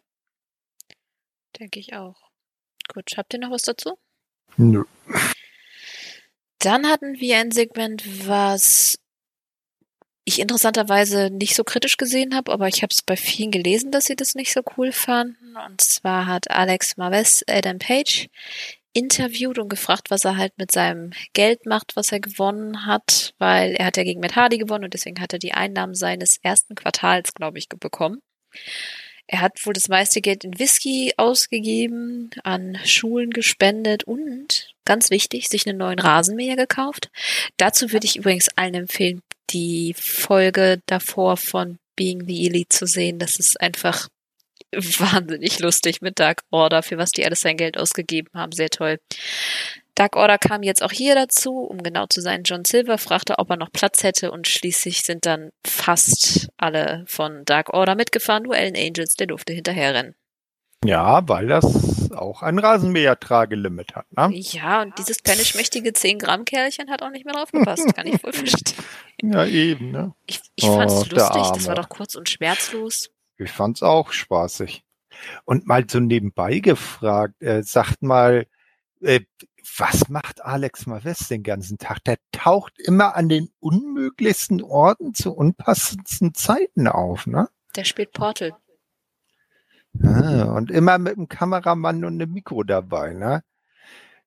Denke 1.59 1.79
ich 1.79 1.95
auch. 1.95 2.24
Gut, 2.93 3.13
habt 3.17 3.33
ihr 3.33 3.39
noch 3.39 3.51
was 3.51 3.63
dazu? 3.63 3.97
Nö. 4.57 4.83
Dann 6.59 6.88
hatten 6.88 7.19
wir 7.19 7.38
ein 7.38 7.51
Segment, 7.51 8.03
was 8.27 8.97
ich 10.23 10.39
interessanterweise 10.39 11.29
nicht 11.29 11.55
so 11.55 11.63
kritisch 11.63 11.97
gesehen 11.97 12.36
habe, 12.36 12.51
aber 12.51 12.67
ich 12.67 12.81
habe 12.81 12.91
es 12.91 13.03
bei 13.03 13.15
vielen 13.15 13.51
gelesen, 13.51 13.91
dass 13.91 14.05
sie 14.05 14.15
das 14.15 14.33
nicht 14.33 14.51
so 14.51 14.61
cool 14.75 14.91
fanden. 14.91 15.55
Und 15.55 15.81
zwar 15.81 16.25
hat 16.25 16.49
Alex 16.49 16.97
Marves 16.97 17.43
Adam 17.47 17.77
Page 17.77 18.27
interviewt 18.91 19.59
und 19.59 19.69
gefragt, 19.69 20.09
was 20.09 20.25
er 20.25 20.38
halt 20.38 20.57
mit 20.57 20.71
seinem 20.71 21.11
Geld 21.33 21.65
macht, 21.65 21.95
was 21.95 22.11
er 22.11 22.21
gewonnen 22.21 22.86
hat, 22.86 23.33
weil 23.38 23.73
er 23.73 23.86
hat 23.86 23.97
ja 23.97 24.03
gegen 24.03 24.21
Matt 24.21 24.36
Hardy 24.36 24.57
gewonnen 24.57 24.86
und 24.86 24.93
deswegen 24.93 25.19
hat 25.19 25.33
er 25.33 25.39
die 25.39 25.53
Einnahmen 25.53 25.93
seines 25.93 26.38
ersten 26.41 26.75
Quartals, 26.75 27.33
glaube 27.33 27.59
ich, 27.59 27.67
bekommen. 27.69 28.21
Er 29.28 29.41
hat 29.41 29.65
wohl 29.65 29.73
das 29.73 29.88
meiste 29.88 30.21
Geld 30.21 30.43
in 30.43 30.59
Whisky 30.59 31.13
ausgegeben, 31.17 32.30
an 32.43 32.78
Schulen 32.86 33.32
gespendet 33.32 34.03
und, 34.03 34.73
ganz 34.86 35.09
wichtig, 35.09 35.47
sich 35.47 35.67
einen 35.67 35.80
neuen 35.80 35.99
Rasenmäher 35.99 36.55
gekauft. 36.55 37.09
Dazu 37.57 37.91
würde 37.91 38.05
ich 38.05 38.17
übrigens 38.17 38.49
allen 38.55 38.76
empfehlen, 38.76 39.21
die 39.49 39.95
Folge 39.97 40.82
davor 40.86 41.38
von 41.38 41.80
Being 41.95 42.26
the 42.28 42.45
Elite 42.47 42.69
zu 42.69 42.86
sehen. 42.86 43.19
Das 43.19 43.39
ist 43.39 43.59
einfach 43.59 44.09
wahnsinnig 44.71 45.59
lustig 45.59 46.01
mit 46.01 46.19
Dark 46.19 46.43
Order, 46.51 46.84
für 46.84 46.97
was 46.97 47.11
die 47.11 47.26
alles 47.26 47.41
sein 47.41 47.57
Geld 47.57 47.78
ausgegeben 47.78 48.30
haben. 48.34 48.51
Sehr 48.51 48.69
toll. 48.69 48.99
Dark 49.95 50.17
Order 50.17 50.37
kam 50.37 50.61
jetzt 50.61 50.83
auch 50.83 50.91
hier 50.91 51.15
dazu, 51.15 51.59
um 51.59 51.81
genau 51.81 52.05
zu 52.07 52.19
sein. 52.19 52.43
John 52.43 52.65
Silver 52.65 52.97
fragte, 52.97 53.39
ob 53.39 53.49
er 53.49 53.55
noch 53.55 53.71
Platz 53.71 54.03
hätte 54.03 54.31
und 54.31 54.45
schließlich 54.45 55.03
sind 55.03 55.25
dann 55.25 55.51
fast 55.65 56.49
alle 56.57 57.05
von 57.07 57.45
Dark 57.45 57.73
Order 57.73 57.95
mitgefahren. 57.95 58.43
Nur 58.43 58.57
Ellen 58.57 58.75
Angels, 58.75 59.15
der 59.15 59.27
durfte 59.27 59.53
hinterherrennen. 59.53 60.15
Ja, 60.83 61.27
weil 61.27 61.47
das 61.47 62.11
auch 62.11 62.43
ein 62.43 62.59
Rasenmäher-Tragelimit 62.59 63.95
hat, 63.95 64.05
ne? 64.11 64.29
Ja, 64.33 64.81
und 64.81 64.97
dieses 64.99 65.23
kleine 65.23 65.43
schmächtige 65.43 65.89
10-Gramm-Kerlchen 65.89 66.91
hat 66.91 67.01
auch 67.01 67.09
nicht 67.09 67.25
mehr 67.25 67.33
drauf 67.33 67.51
gepasst. 67.51 67.95
Kann 67.95 68.05
ich 68.05 68.23
wohl 68.23 68.33
verstehen. 68.33 68.83
Ja, 69.21 69.45
eben, 69.45 69.91
ne? 69.91 70.13
Ich, 70.27 70.41
ich 70.55 70.65
fand's 70.65 70.93
oh, 70.93 71.05
lustig, 71.09 71.51
das 71.53 71.67
war 71.67 71.75
doch 71.75 71.89
kurz 71.89 72.15
und 72.15 72.29
schmerzlos. 72.29 73.09
Ich 73.37 73.51
fand's 73.51 73.81
auch 73.81 74.11
spaßig. 74.11 74.83
Und 75.45 75.65
mal 75.65 75.85
so 75.89 75.99
nebenbei 75.99 76.59
gefragt, 76.59 77.41
äh, 77.41 77.63
sagt 77.63 78.03
mal, 78.03 78.45
äh, 79.01 79.21
was 79.78 80.09
macht 80.09 80.43
Alex 80.43 80.86
Maves 80.86 81.28
den 81.28 81.43
ganzen 81.43 81.78
Tag? 81.78 82.03
Der 82.03 82.18
taucht 82.32 82.80
immer 82.80 83.16
an 83.16 83.30
den 83.30 83.49
unmöglichsten 83.59 84.61
Orten 84.61 85.13
zu 85.13 85.34
unpassendsten 85.34 86.34
Zeiten 86.34 86.88
auf, 86.88 87.28
ne? 87.28 87.49
Der 87.76 87.84
spielt 87.84 88.11
Portal. 88.11 88.53
Ah, 90.03 90.43
und 90.43 90.72
immer 90.72 90.97
mit 90.97 91.18
einem 91.18 91.28
Kameramann 91.28 92.03
und 92.03 92.22
einem 92.22 92.34
Mikro 92.34 92.63
dabei, 92.63 93.13
ne? 93.13 93.43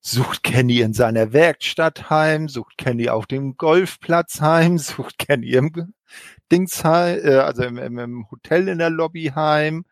Sucht 0.01 0.43
Kenny 0.43 0.79
in 0.79 0.93
seiner 0.93 1.33
Werkstatt 1.33 2.09
heim, 2.09 2.47
sucht 2.47 2.77
Kenny 2.77 3.09
auf 3.09 3.27
dem 3.27 3.57
Golfplatz 3.57 4.39
heim, 4.41 4.77
sucht 4.77 5.17
Kenny 5.19 5.51
im 5.51 5.93
Dings 6.51 6.83
heim, 6.83 7.19
äh, 7.23 7.35
also 7.35 7.63
im, 7.63 7.77
im, 7.77 8.31
Hotel 8.31 8.67
in 8.69 8.79
der 8.79 8.89
Lobby 8.89 9.31
heim, 9.35 9.85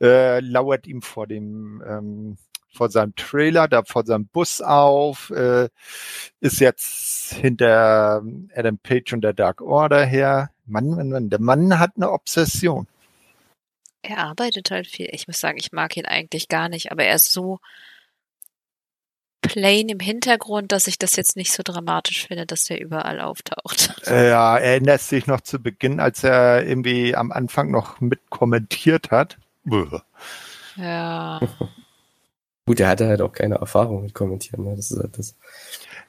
äh, 0.00 0.40
lauert 0.40 0.86
ihm 0.86 1.02
vor 1.02 1.26
dem 1.26 1.82
ähm, 1.86 2.38
vor 2.72 2.90
seinem 2.90 3.14
Trailer, 3.14 3.68
da 3.68 3.82
vor 3.82 4.04
seinem 4.04 4.26
Bus 4.26 4.60
auf, 4.60 5.30
äh, 5.30 5.68
ist 6.40 6.60
jetzt 6.60 7.34
hinter 7.34 8.22
Adam 8.54 8.78
Page 8.78 9.12
und 9.12 9.22
der 9.22 9.32
Dark 9.32 9.60
Order 9.60 10.04
her. 10.04 10.50
Mann, 10.66 10.90
Mann, 10.90 11.08
Mann, 11.10 11.30
der 11.30 11.40
Mann 11.40 11.78
hat 11.78 11.92
eine 11.96 12.10
Obsession. 12.10 12.86
Er 14.02 14.18
arbeitet 14.18 14.70
halt 14.70 14.86
viel. 14.86 15.08
Ich 15.12 15.26
muss 15.26 15.40
sagen, 15.40 15.58
ich 15.58 15.72
mag 15.72 15.96
ihn 15.96 16.06
eigentlich 16.06 16.48
gar 16.48 16.68
nicht, 16.68 16.92
aber 16.92 17.04
er 17.04 17.16
ist 17.16 17.32
so 17.32 17.58
plain 19.40 19.88
im 19.88 20.00
Hintergrund, 20.00 20.72
dass 20.72 20.86
ich 20.86 20.98
das 20.98 21.16
jetzt 21.16 21.36
nicht 21.36 21.52
so 21.52 21.62
dramatisch 21.64 22.26
finde, 22.26 22.46
dass 22.46 22.68
er 22.70 22.80
überall 22.80 23.20
auftaucht. 23.20 23.94
Ja, 24.06 24.58
erinnert 24.58 25.00
sich 25.00 25.26
noch 25.26 25.40
zu 25.40 25.58
Beginn, 25.58 26.00
als 26.00 26.22
er 26.24 26.66
irgendwie 26.66 27.14
am 27.14 27.32
Anfang 27.32 27.70
noch 27.70 28.00
mitkommentiert 28.00 29.10
hat. 29.10 29.38
Ja. 30.76 31.40
Gut, 32.68 32.80
er 32.80 32.88
hatte 32.88 33.08
halt 33.08 33.20
auch 33.20 33.32
keine 33.32 33.56
Erfahrung 33.56 34.02
mit 34.02 34.14
Kommentieren. 34.14 34.64
Ne? 34.64 34.76
Das 34.76 34.90
ist 34.90 34.98
halt 34.98 35.18
das. 35.18 35.34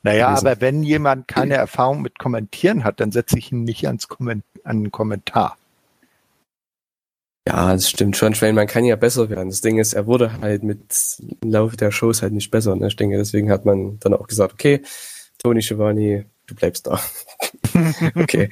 Naja, 0.03 0.29
aber 0.29 0.61
wenn 0.61 0.83
jemand 0.83 1.27
keine 1.27 1.55
Erfahrung 1.55 2.01
mit 2.01 2.19
Kommentieren 2.19 2.83
hat, 2.83 2.99
dann 2.99 3.11
setze 3.11 3.37
ich 3.37 3.51
ihn 3.51 3.63
nicht 3.63 3.85
ans 3.87 4.07
Komment 4.07 4.43
an 4.63 4.77
einen 4.77 4.91
Kommentar. 4.91 5.57
Ja, 7.47 7.73
das 7.73 7.89
stimmt 7.89 8.15
schon. 8.15 8.33
Ich 8.33 8.41
meine, 8.41 8.53
man 8.53 8.67
kann 8.67 8.85
ja 8.85 8.95
besser 8.95 9.29
werden. 9.29 9.49
Das 9.49 9.61
Ding 9.61 9.79
ist, 9.79 9.93
er 9.93 10.05
wurde 10.05 10.39
halt 10.39 10.63
mit 10.63 11.17
im 11.41 11.49
Laufe 11.49 11.75
der 11.77 11.91
Shows 11.91 12.21
halt 12.21 12.33
nicht 12.33 12.51
besser. 12.51 12.75
Ne? 12.75 12.87
Ich 12.87 12.95
denke, 12.95 13.17
deswegen 13.17 13.49
hat 13.49 13.65
man 13.65 13.99
dann 13.99 14.13
auch 14.13 14.27
gesagt, 14.27 14.53
okay, 14.53 14.83
Tony 15.39 15.61
Schiavone, 15.61 16.25
du 16.45 16.55
bleibst 16.55 16.87
da. 16.87 17.01
okay. 18.15 18.49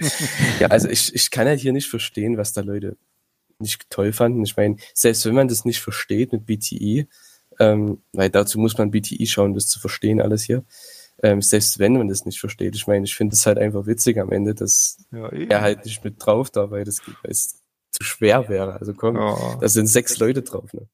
Ja, 0.60 0.68
also 0.68 0.89
ich, 0.89 1.14
ich 1.14 1.30
kann 1.30 1.47
halt 1.47 1.60
hier 1.60 1.74
nicht 1.74 1.88
verstehen, 1.88 2.38
was 2.38 2.53
da 2.53 2.62
Leute 2.62 2.97
nicht 3.60 3.89
toll 3.89 4.14
fanden. 4.14 4.43
Ich 4.43 4.58
meine, 4.58 4.78
selbst 4.93 5.26
wenn 5.26 5.36
man 5.36 5.47
das 5.47 5.66
nicht 5.66 5.80
versteht 5.80 6.32
mit 6.32 6.45
BTE, 6.45 7.08
ähm, 7.60 8.01
weil 8.14 8.30
dazu 8.30 8.60
muss 8.60 8.78
man 8.78 8.91
BTI 8.91 9.26
schauen, 9.28 9.53
das 9.53 9.68
zu 9.68 9.80
verstehen 9.80 10.22
alles 10.22 10.43
hier. 10.43 10.64
ähm, 11.24 11.41
selbst 11.41 11.80
wenn 11.80 11.93
man 11.97 12.08
das 12.10 12.26
nicht 12.26 12.39
versteht. 12.39 12.76
Ich 12.76 12.86
meine, 12.88 13.05
ich 13.05 13.16
finde 13.16 13.34
es 13.34 13.45
halt 13.47 13.58
einfach 13.58 13.86
witzig 13.88 14.20
am 14.20 14.32
Ende, 14.32 14.53
dass 14.53 14.97
Ja, 15.12 15.30
er 15.30 15.62
halt 15.62 15.86
nicht 15.86 16.03
mit 16.03 16.24
drauf 16.24 16.51
da, 16.51 16.70
weil 16.70 16.84
das 16.84 16.99
weil 17.24 17.32
es 17.32 17.60
zu 17.91 18.03
schwer 18.03 18.47
wäre. 18.49 18.74
Also 18.80 18.93
komm, 18.93 19.16
Ja. 19.16 19.58
da 19.60 19.68
sind 19.68 19.88
sechs 19.88 20.20
Leute 20.20 20.43
drauf. 20.43 20.72
Ne? 20.74 20.88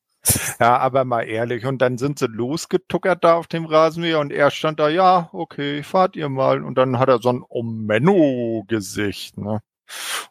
Ja, 0.61 0.77
aber 0.77 1.03
mal 1.03 1.23
ehrlich. 1.23 1.65
Und 1.65 1.81
dann 1.81 1.97
sind 1.97 2.19
sie 2.19 2.27
losgetuckert 2.27 3.21
da 3.25 3.33
auf 3.33 3.47
dem 3.47 3.65
Rasenmäher 3.65 4.19
und 4.21 4.31
er 4.31 4.49
stand 4.51 4.79
da, 4.79 4.87
ja, 4.87 5.29
okay, 5.33 5.83
fahrt 5.83 6.15
ihr 6.15 6.29
mal. 6.29 6.63
Und 6.63 6.75
dann 6.77 6.97
hat 6.99 7.09
er 7.09 7.19
so 7.19 7.27
ein 7.29 7.43
Omeno-Gesicht, 7.47 9.37
ne? 9.37 9.59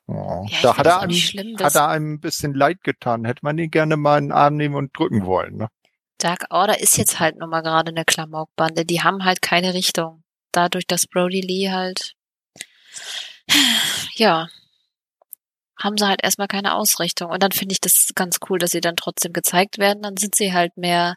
Ja, 0.09 0.43
Ja, 0.45 0.59
da 0.63 0.77
hat 0.79 0.87
er, 0.87 1.01
einem, 1.01 1.13
schlimm, 1.13 1.57
hat 1.59 1.75
er 1.75 1.89
einem 1.89 2.15
ein 2.15 2.21
bisschen 2.21 2.55
leid 2.55 2.83
getan. 2.83 3.25
Hätte 3.27 3.41
man 3.43 3.59
ihn 3.59 3.71
gerne 3.71 3.97
mal 3.97 4.19
in 4.19 4.27
den 4.29 4.33
Arm 4.33 4.57
nehmen 4.57 4.75
und 4.75 4.97
drücken 4.97 5.25
wollen, 5.27 5.57
ne? 5.57 5.69
Dark 6.23 6.47
Order 6.51 6.81
ist 6.81 6.97
jetzt 6.97 7.19
halt 7.19 7.37
nun 7.37 7.51
mal 7.51 7.63
gerade 7.63 7.91
eine 7.91 8.05
Klamaukbande. 8.05 8.85
Die 8.85 9.03
haben 9.03 9.25
halt 9.25 9.43
keine 9.43 9.75
Richtung. 9.75 10.23
Dadurch, 10.53 10.87
dass 10.87 11.07
Brody 11.07 11.41
Lee 11.41 11.71
halt, 11.71 12.15
ja, 14.15 14.49
haben 15.81 15.99
sie 15.99 16.07
halt 16.07 16.23
erstmal 16.23 16.47
keine 16.47 16.75
Ausrichtung. 16.75 17.31
Und 17.31 17.43
dann 17.43 17.51
finde 17.51 17.73
ich 17.73 17.81
das 17.81 18.11
ganz 18.15 18.39
cool, 18.49 18.59
dass 18.61 18.71
sie 18.71 18.81
dann 18.81 18.95
trotzdem 18.95 19.33
gezeigt 19.33 19.79
werden. 19.79 20.03
Dann 20.03 20.17
sind 20.17 20.37
sie 20.37 20.53
halt 20.53 20.77
mehr, 20.77 21.17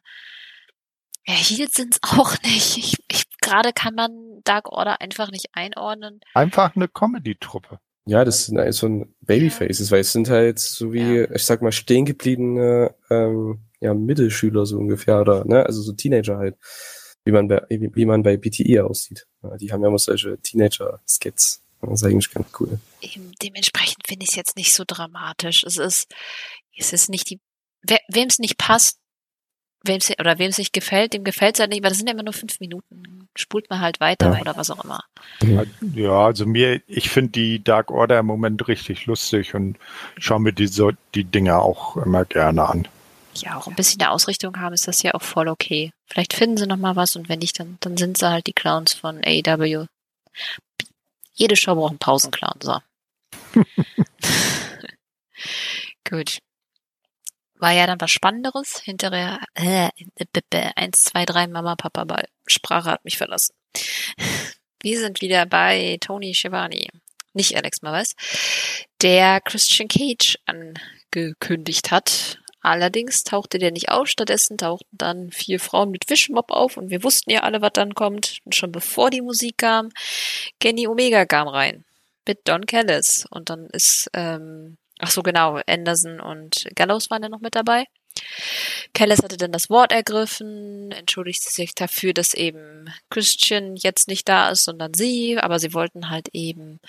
ja, 1.27 1.35
Heels 1.35 1.73
sind's 1.73 1.99
auch 2.03 2.41
nicht. 2.41 2.77
Ich, 2.77 2.97
ich, 3.07 3.25
gerade 3.41 3.73
kann 3.73 3.93
man 3.93 4.41
Dark 4.43 4.71
Order 4.71 5.01
einfach 5.01 5.29
nicht 5.29 5.49
einordnen. 5.53 6.19
Einfach 6.33 6.75
eine 6.75 6.87
Comedy-Truppe. 6.87 7.79
Ja, 8.07 8.23
das 8.23 8.45
sind 8.45 8.57
halt 8.57 8.73
so 8.73 8.87
ein 8.87 9.15
Babyfaces, 9.21 9.91
weil 9.91 10.01
es 10.01 10.11
sind 10.11 10.29
halt 10.29 10.59
so 10.59 10.93
wie, 10.93 11.21
ich 11.21 11.43
sag 11.43 11.61
mal, 11.61 11.71
stehen 11.71 12.05
gebliebene 12.05 12.95
ähm, 13.09 13.64
ja, 13.79 13.93
Mittelschüler 13.93 14.65
so 14.65 14.77
ungefähr, 14.77 15.21
oder 15.21 15.45
ne, 15.45 15.65
also 15.65 15.81
so 15.81 15.93
Teenager 15.93 16.37
halt, 16.37 16.55
wie 17.23 17.31
man 17.31 17.47
bei, 17.47 17.61
wie, 17.69 17.89
wie 17.95 18.05
man 18.05 18.23
bei 18.23 18.37
BTE 18.37 18.83
aussieht. 18.85 19.25
Ja, 19.43 19.57
die 19.57 19.71
haben 19.71 19.81
ja 19.81 19.87
immer 19.89 19.99
solche 19.99 20.37
Teenager-Skits. 20.41 21.61
Das 21.81 22.01
ist 22.01 22.03
eigentlich 22.03 22.31
ganz 22.31 22.47
cool. 22.59 22.79
Eben, 23.01 23.31
dementsprechend 23.43 24.07
finde 24.07 24.23
ich 24.23 24.29
es 24.29 24.35
jetzt 24.35 24.57
nicht 24.57 24.73
so 24.73 24.83
dramatisch. 24.87 25.63
Es 25.63 25.77
ist, 25.77 26.07
es 26.75 26.93
ist 26.93 27.09
nicht 27.09 27.29
die, 27.29 27.39
wer, 27.83 27.99
wem 28.09 28.27
es 28.27 28.39
nicht 28.39 28.57
passt, 28.57 28.97
wem 29.83 29.97
es 29.97 30.09
oder 30.19 30.39
wem 30.39 30.49
es 30.49 30.57
nicht 30.57 30.73
gefällt, 30.73 31.13
dem 31.13 31.23
gefällt 31.23 31.55
es 31.55 31.59
halt 31.59 31.69
nicht, 31.69 31.83
weil 31.83 31.89
das 31.89 31.97
sind 31.97 32.07
ja 32.07 32.13
immer 32.13 32.23
nur 32.23 32.33
fünf 32.33 32.59
Minuten. 32.59 33.27
Spult 33.35 33.69
man 33.69 33.81
halt 33.81 33.99
weiter 33.99 34.33
Ja. 34.33 34.41
oder 34.41 34.55
was 34.55 34.71
auch 34.71 34.83
immer. 34.83 35.03
Ja, 35.93 36.25
also 36.25 36.45
mir, 36.45 36.81
ich 36.87 37.09
finde 37.09 37.31
die 37.31 37.63
Dark 37.63 37.91
Order 37.91 38.19
im 38.19 38.25
Moment 38.25 38.67
richtig 38.67 39.05
lustig 39.05 39.53
und 39.53 39.77
schaue 40.17 40.39
mir 40.39 40.53
die, 40.53 40.67
so, 40.67 40.91
die 41.13 41.25
Dinger 41.25 41.61
auch 41.61 41.97
immer 41.97 42.25
gerne 42.25 42.67
an. 42.67 42.87
Ja, 43.37 43.57
auch 43.57 43.67
ein 43.67 43.75
bisschen 43.75 44.01
eine 44.01 44.11
Ausrichtung 44.11 44.59
haben, 44.59 44.73
ist 44.73 44.87
das 44.87 45.01
ja 45.03 45.13
auch 45.13 45.21
voll 45.21 45.47
okay. 45.47 45.91
Vielleicht 46.07 46.33
finden 46.33 46.57
sie 46.57 46.67
noch 46.67 46.77
mal 46.77 46.95
was 46.95 47.15
und 47.15 47.27
wenn 47.29 47.39
nicht, 47.39 47.59
dann, 47.59 47.77
dann 47.81 47.97
sind 47.97 48.17
sie 48.17 48.29
halt 48.29 48.47
die 48.47 48.53
Clowns 48.53 48.93
von 48.93 49.21
AEW. 49.25 49.85
Jede 51.33 51.55
Show 51.55 51.75
braucht 51.75 51.91
einen 51.91 51.99
Pausenclown, 51.99 52.59
so. 52.61 52.79
Gut. 56.09 56.39
War 57.57 57.71
ja 57.71 57.87
dann 57.87 57.99
was 58.01 58.11
Spannenderes. 58.11 58.79
Hinterher, 58.83 59.39
äh, 59.53 59.89
b- 60.31 60.41
b- 60.49 60.71
eins, 60.75 61.03
zwei, 61.03 61.25
drei, 61.25 61.47
Mama, 61.47 61.75
Papa, 61.75 62.03
Ball. 62.03 62.27
Sprache 62.47 62.91
hat 62.91 63.05
mich 63.05 63.17
verlassen. 63.17 63.55
Wir 64.81 64.99
sind 64.99 65.21
wieder 65.21 65.45
bei 65.45 65.97
Tony 66.01 66.33
Schiavone. 66.33 66.87
Nicht 67.33 67.55
Alex 67.57 67.81
Mavis. 67.81 68.15
Der 69.01 69.41
Christian 69.41 69.87
Cage 69.87 70.37
angekündigt 70.45 71.91
hat. 71.91 72.39
Allerdings 72.65 73.23
tauchte 73.23 73.59
der 73.59 73.69
nicht 73.69 73.89
auf. 73.89 74.07
Stattdessen 74.07 74.57
tauchten 74.57 74.97
dann 74.97 75.31
vier 75.31 75.59
Frauen 75.59 75.91
mit 75.91 76.09
Wischmopp 76.09 76.49
auf 76.49 76.77
und 76.77 76.89
wir 76.89 77.03
wussten 77.03 77.29
ja 77.29 77.41
alle, 77.41 77.61
was 77.61 77.73
dann 77.73 77.93
kommt. 77.93 78.39
Und 78.43 78.55
schon 78.55 78.71
bevor 78.71 79.11
die 79.11 79.21
Musik 79.21 79.59
kam, 79.59 79.91
Kenny 80.59 80.87
Omega 80.87 81.25
kam 81.25 81.47
rein. 81.47 81.85
Mit 82.27 82.39
Don 82.47 82.65
Callis. 82.65 83.27
Und 83.29 83.51
dann 83.51 83.67
ist, 83.67 84.09
ähm, 84.13 84.77
ach 84.97 85.11
so 85.11 85.21
genau, 85.21 85.59
Anderson 85.67 86.19
und 86.19 86.65
Gallows 86.73 87.11
waren 87.11 87.21
ja 87.21 87.29
noch 87.29 87.39
mit 87.39 87.53
dabei. 87.53 87.85
Callis 88.95 89.21
hatte 89.21 89.37
dann 89.37 89.51
das 89.51 89.69
Wort 89.69 89.91
ergriffen, 89.91 90.91
entschuldigte 90.91 91.51
sich 91.51 91.75
dafür, 91.75 92.13
dass 92.13 92.33
eben 92.33 92.91
Christian 93.11 93.75
jetzt 93.75 94.07
nicht 94.07 94.27
da 94.27 94.49
ist, 94.49 94.63
sondern 94.63 94.95
sie, 94.95 95.37
aber 95.37 95.59
sie 95.59 95.73
wollten 95.75 96.09
halt 96.09 96.29
eben 96.33 96.79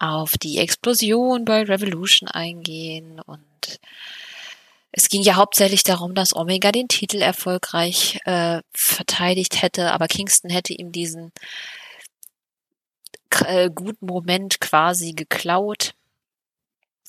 auf 0.00 0.36
die 0.38 0.58
Explosion 0.58 1.44
bei 1.44 1.62
Revolution 1.62 2.28
eingehen 2.28 3.20
und 3.20 3.78
es 4.92 5.08
ging 5.08 5.22
ja 5.22 5.36
hauptsächlich 5.36 5.82
darum, 5.82 6.14
dass 6.14 6.34
Omega 6.34 6.72
den 6.72 6.88
Titel 6.88 7.22
erfolgreich 7.22 8.18
äh, 8.24 8.60
verteidigt 8.72 9.62
hätte, 9.62 9.92
aber 9.92 10.08
Kingston 10.08 10.50
hätte 10.50 10.72
ihm 10.72 10.90
diesen 10.90 11.32
äh, 13.44 13.70
guten 13.72 14.06
Moment 14.06 14.60
quasi 14.60 15.12
geklaut. 15.12 15.94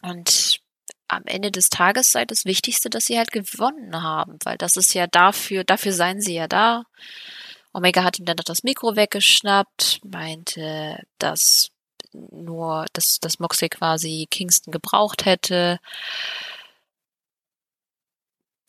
Und 0.04 0.60
am 1.08 1.24
Ende 1.26 1.52
des 1.52 1.70
Tages 1.70 2.12
sei 2.12 2.26
das 2.26 2.46
Wichtigste, 2.46 2.90
dass 2.90 3.06
sie 3.06 3.18
halt 3.18 3.32
gewonnen 3.32 4.02
haben, 4.02 4.38
weil 4.44 4.58
das 4.58 4.78
ist 4.78 4.94
ja 4.94 5.08
dafür, 5.08 5.64
dafür 5.64 5.92
seien 5.92 6.22
sie 6.22 6.36
ja 6.36 6.48
da. 6.48 6.84
Omega 7.74 8.04
hat 8.04 8.20
ihm 8.20 8.26
dann 8.26 8.38
noch 8.38 8.44
das 8.44 8.64
Mikro 8.64 8.96
weggeschnappt, 8.96 10.02
meinte, 10.04 11.04
dass 11.18 11.72
nur, 12.14 12.86
dass, 12.94 13.20
dass 13.20 13.40
Moxley 13.40 13.70
quasi 13.70 14.28
Kingston 14.30 14.72
gebraucht 14.72 15.26
hätte. 15.26 15.80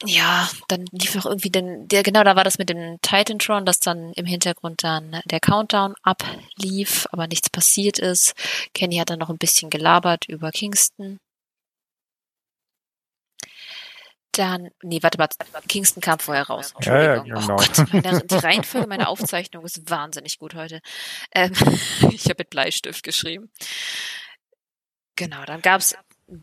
Ja, 0.05 0.48
dann 0.68 0.84
lief 0.90 1.14
noch 1.14 1.26
irgendwie 1.26 1.50
den, 1.50 1.86
der, 1.88 2.03
genau, 2.03 2.24
da 2.24 2.34
war 2.36 2.44
das 2.44 2.59
mit 2.59 2.68
dem 2.68 2.98
Titantron, 3.03 3.64
dass 3.64 3.78
dann 3.78 4.12
im 4.14 4.26
Hintergrund 4.26 4.82
dann 4.82 5.20
der 5.26 5.40
Countdown 5.40 5.94
ablief, 6.03 7.07
aber 7.12 7.26
nichts 7.26 7.50
passiert 7.50 7.98
ist. 7.98 8.34
Kenny 8.74 8.96
hat 8.96 9.11
dann 9.11 9.18
noch 9.18 9.30
ein 9.30 9.38
bisschen 9.38 9.70
gelabert 9.70 10.26
über 10.28 10.50
Kingston. 10.50 11.18
Dann, 14.32 14.70
nee, 14.82 15.03
warte 15.03 15.18
mal, 15.18 15.28
Kingston 15.68 16.00
kam 16.00 16.18
vorher 16.18 16.44
raus. 16.44 16.72
Ja, 16.80 17.03
ja, 17.03 17.18
genau. 17.18 17.53
Oh 17.53 17.57
Gott, 17.57 17.92
meine, 17.92 18.24
die 18.24 18.34
Reihenfolge 18.34 18.88
meiner 18.88 19.09
Aufzeichnung 19.11 19.62
ist 19.64 19.90
wahnsinnig 19.90 20.38
gut 20.38 20.55
heute. 20.55 20.80
Ähm, 21.34 21.53
ich 22.11 22.24
habe 22.24 22.36
mit 22.38 22.50
Bleistift 22.50 23.03
geschrieben. 23.03 23.50
Genau, 25.16 25.44
dann 25.44 25.61
gab's 25.61 25.94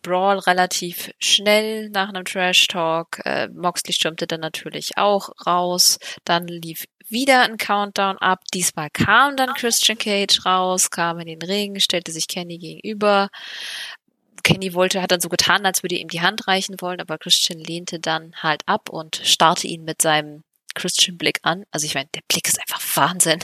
Brawl 0.02 0.40
relativ 0.40 1.12
schnell 1.20 1.90
nach 1.90 2.10
einem 2.10 2.26
Trash 2.26 2.68
Talk. 2.68 3.20
Äh, 3.26 3.48
Moxley 3.50 3.94
stürmte 3.94 4.28
dann 4.28 4.42
natürlich 4.42 4.98
auch 4.98 5.30
raus. 5.46 5.98
Dann 6.26 6.48
lief 6.48 6.86
wieder 7.10 7.42
ein 7.42 7.58
Countdown 7.58 8.18
ab. 8.18 8.42
Diesmal 8.54 8.90
kam 8.92 9.36
dann 9.36 9.54
Christian 9.54 9.98
Cage 9.98 10.46
raus, 10.46 10.92
kam 10.92 11.20
in 11.20 11.28
den 11.28 11.42
Ring, 11.42 11.80
stellte 11.80 12.12
sich 12.12 12.28
Kenny 12.28 12.58
gegenüber. 12.58 13.30
Kenny 14.44 14.74
wollte, 14.74 15.02
hat 15.02 15.12
dann 15.12 15.22
so 15.22 15.30
getan, 15.30 15.66
als 15.66 15.84
würde 15.84 15.96
ihm 15.96 16.08
die 16.08 16.22
Hand 16.22 16.48
reichen 16.48 16.76
wollen, 16.80 17.02
aber 17.02 17.18
Christian 17.18 17.60
lehnte 17.60 18.00
dann 18.00 18.34
halt 18.38 18.62
ab 18.66 18.90
und 18.90 19.22
starrte 19.24 19.68
ihn 19.68 19.84
mit 19.84 20.02
seinem 20.02 20.44
Christian-Blick 20.76 21.40
an. 21.44 21.66
Also 21.72 21.86
ich 21.86 21.96
meine, 21.96 22.10
der 22.16 22.22
Blick 22.28 22.48
ist 22.48 22.60
einfach 22.60 22.82
Wahnsinn. 22.96 23.40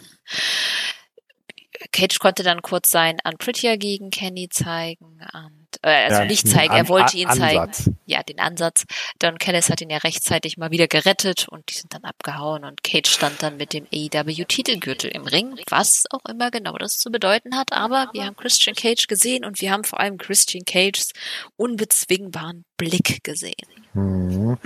Cage 1.92 2.20
konnte 2.20 2.44
dann 2.44 2.62
kurz 2.62 2.90
sein 2.92 3.18
Unprettier 3.24 3.78
gegen 3.78 4.10
Kenny 4.10 4.50
zeigen 4.50 5.20
und 5.34 5.68
äh, 5.82 6.06
also 6.06 6.20
Ja, 6.22 6.26
nicht 6.26 6.48
zeigen, 6.48 6.74
er 6.74 6.82
An- 6.82 6.90
wollte 6.90 7.18
ihn 7.18 7.28
Ansatz. 7.28 7.84
zeigen. 7.84 7.98
Ja, 8.06 8.24
den 8.24 8.40
Ansatz. 8.40 8.86
Don 9.20 9.38
Callis 9.38 9.70
hat 9.70 9.82
ihn 9.82 9.90
ja 9.90 9.98
rechtzeitig 9.98 10.58
mal 10.58 10.72
wieder 10.72 10.88
gerettet 10.88 11.48
und 11.50 11.70
die 11.70 11.76
sind 11.76 11.94
dann 11.94 12.04
abgehauen 12.04 12.64
und 12.64 12.84
Cage 12.84 13.10
stand 13.10 13.42
dann 13.44 13.58
mit 13.58 13.74
dem 13.74 13.86
AEW-Titelgürtel 13.94 15.10
im 15.10 15.24
Ring, 15.26 15.60
was 15.70 16.04
auch 16.12 16.26
immer 16.30 16.52
genau 16.52 16.74
das 16.78 16.98
zu 16.98 17.10
bedeuten 17.12 17.56
hat. 17.58 17.72
Aber 17.74 18.10
wir 18.14 18.26
haben 18.26 18.36
Christian 18.36 18.76
Cage 18.76 19.08
gesehen 19.08 19.44
und 19.46 19.60
wir 19.62 19.72
haben 19.72 19.84
vor 19.84 20.00
allem 20.00 20.18
Christian 20.18 20.64
Cages 20.66 21.12
unbezwingbaren 21.58 22.64
Blick 22.78 23.24
gesehen. 23.24 23.54
Mhm. 23.96 24.58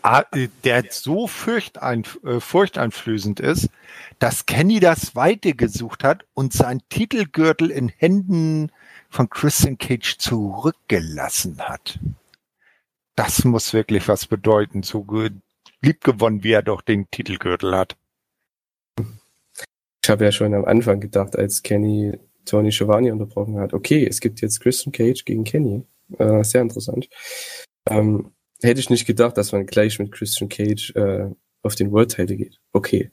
Ah, 0.00 0.24
äh, 0.32 0.48
der 0.64 0.84
so 0.90 1.26
äh, 1.26 2.40
furchteinflößend 2.40 3.38
ist, 3.38 3.68
dass 4.18 4.46
Kenny 4.46 4.80
das 4.80 5.14
Weite 5.14 5.54
gesucht 5.54 6.02
hat 6.04 6.24
und 6.32 6.54
sein 6.54 6.80
Titelgürtel 6.88 7.70
in 7.70 7.90
Händen 7.90 8.72
von 9.10 9.28
Christian 9.28 9.76
Cage 9.76 10.16
zurückgelassen 10.16 11.58
hat. 11.60 11.98
Das 13.14 13.44
muss 13.44 13.74
wirklich 13.74 14.08
was 14.08 14.26
bedeuten, 14.26 14.82
so 14.82 15.04
ge- 15.04 15.30
liebgewonnen, 15.82 16.42
wie 16.42 16.52
er 16.52 16.62
doch 16.62 16.80
den 16.80 17.10
Titelgürtel 17.10 17.76
hat. 17.76 17.96
Ich 20.02 20.08
habe 20.08 20.24
ja 20.24 20.32
schon 20.32 20.54
am 20.54 20.64
Anfang 20.64 21.00
gedacht, 21.00 21.36
als 21.36 21.62
Kenny 21.62 22.18
Tony 22.46 22.72
Schiavone 22.72 23.12
unterbrochen 23.12 23.58
hat, 23.58 23.74
okay, 23.74 24.06
es 24.06 24.20
gibt 24.20 24.40
jetzt 24.40 24.60
Christian 24.60 24.92
Cage 24.92 25.26
gegen 25.26 25.44
Kenny. 25.44 25.82
Äh, 26.18 26.42
sehr 26.42 26.62
interessant. 26.62 27.10
Ähm, 27.86 28.32
hätte 28.62 28.80
ich 28.80 28.90
nicht 28.90 29.06
gedacht, 29.06 29.36
dass 29.36 29.52
man 29.52 29.66
gleich 29.66 29.98
mit 29.98 30.12
Christian 30.12 30.48
Cage 30.48 30.94
äh, 30.96 31.30
auf 31.62 31.74
den 31.74 31.92
World 31.92 32.12
Title 32.12 32.36
geht. 32.36 32.60
Okay. 32.72 33.10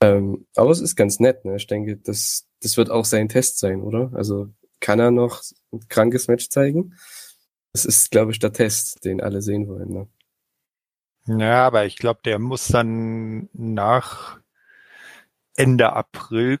Ähm, 0.00 0.46
aber 0.56 0.70
es 0.70 0.80
ist 0.80 0.96
ganz 0.96 1.20
nett, 1.20 1.44
ne? 1.44 1.56
Ich 1.56 1.66
denke, 1.66 1.96
das, 1.96 2.48
das 2.60 2.76
wird 2.76 2.90
auch 2.90 3.04
sein 3.04 3.28
Test 3.28 3.58
sein, 3.58 3.80
oder? 3.82 4.10
Also 4.14 4.48
kann 4.80 4.98
er 4.98 5.10
noch 5.10 5.42
ein 5.72 5.80
krankes 5.88 6.28
Match 6.28 6.48
zeigen? 6.48 6.96
Das 7.72 7.84
ist, 7.84 8.10
glaube 8.10 8.32
ich, 8.32 8.38
der 8.38 8.52
Test, 8.52 9.04
den 9.04 9.20
alle 9.20 9.40
sehen 9.40 9.68
wollen. 9.68 10.08
Ne? 11.26 11.40
Ja, 11.40 11.66
aber 11.66 11.86
ich 11.86 11.96
glaube, 11.96 12.20
der 12.24 12.38
muss 12.38 12.66
dann 12.66 13.48
nach 13.52 14.40
Ende 15.56 15.92
April 15.92 16.58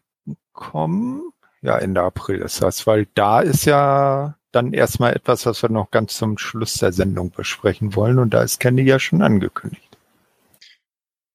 kommen. 0.52 1.32
Ja, 1.60 1.78
Ende 1.78 2.02
April 2.02 2.38
ist 2.38 2.62
das, 2.62 2.86
weil 2.86 3.06
da 3.14 3.40
ist 3.40 3.64
ja 3.64 4.36
dann 4.52 4.72
erstmal 4.72 5.14
etwas, 5.14 5.46
was 5.46 5.62
wir 5.62 5.70
noch 5.70 5.90
ganz 5.90 6.16
zum 6.16 6.38
Schluss 6.38 6.74
der 6.74 6.92
Sendung 6.92 7.30
besprechen 7.30 7.94
wollen. 7.94 8.18
Und 8.18 8.30
da 8.34 8.42
ist 8.42 8.60
Candy 8.60 8.82
ja 8.82 8.98
schon 8.98 9.22
angekündigt. 9.22 9.82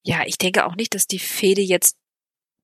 Ja, 0.03 0.22
ich 0.26 0.38
denke 0.38 0.65
auch 0.65 0.76
nicht, 0.76 0.95
dass 0.95 1.07
die 1.07 1.20
Fehde 1.20 1.61
jetzt 1.61 1.97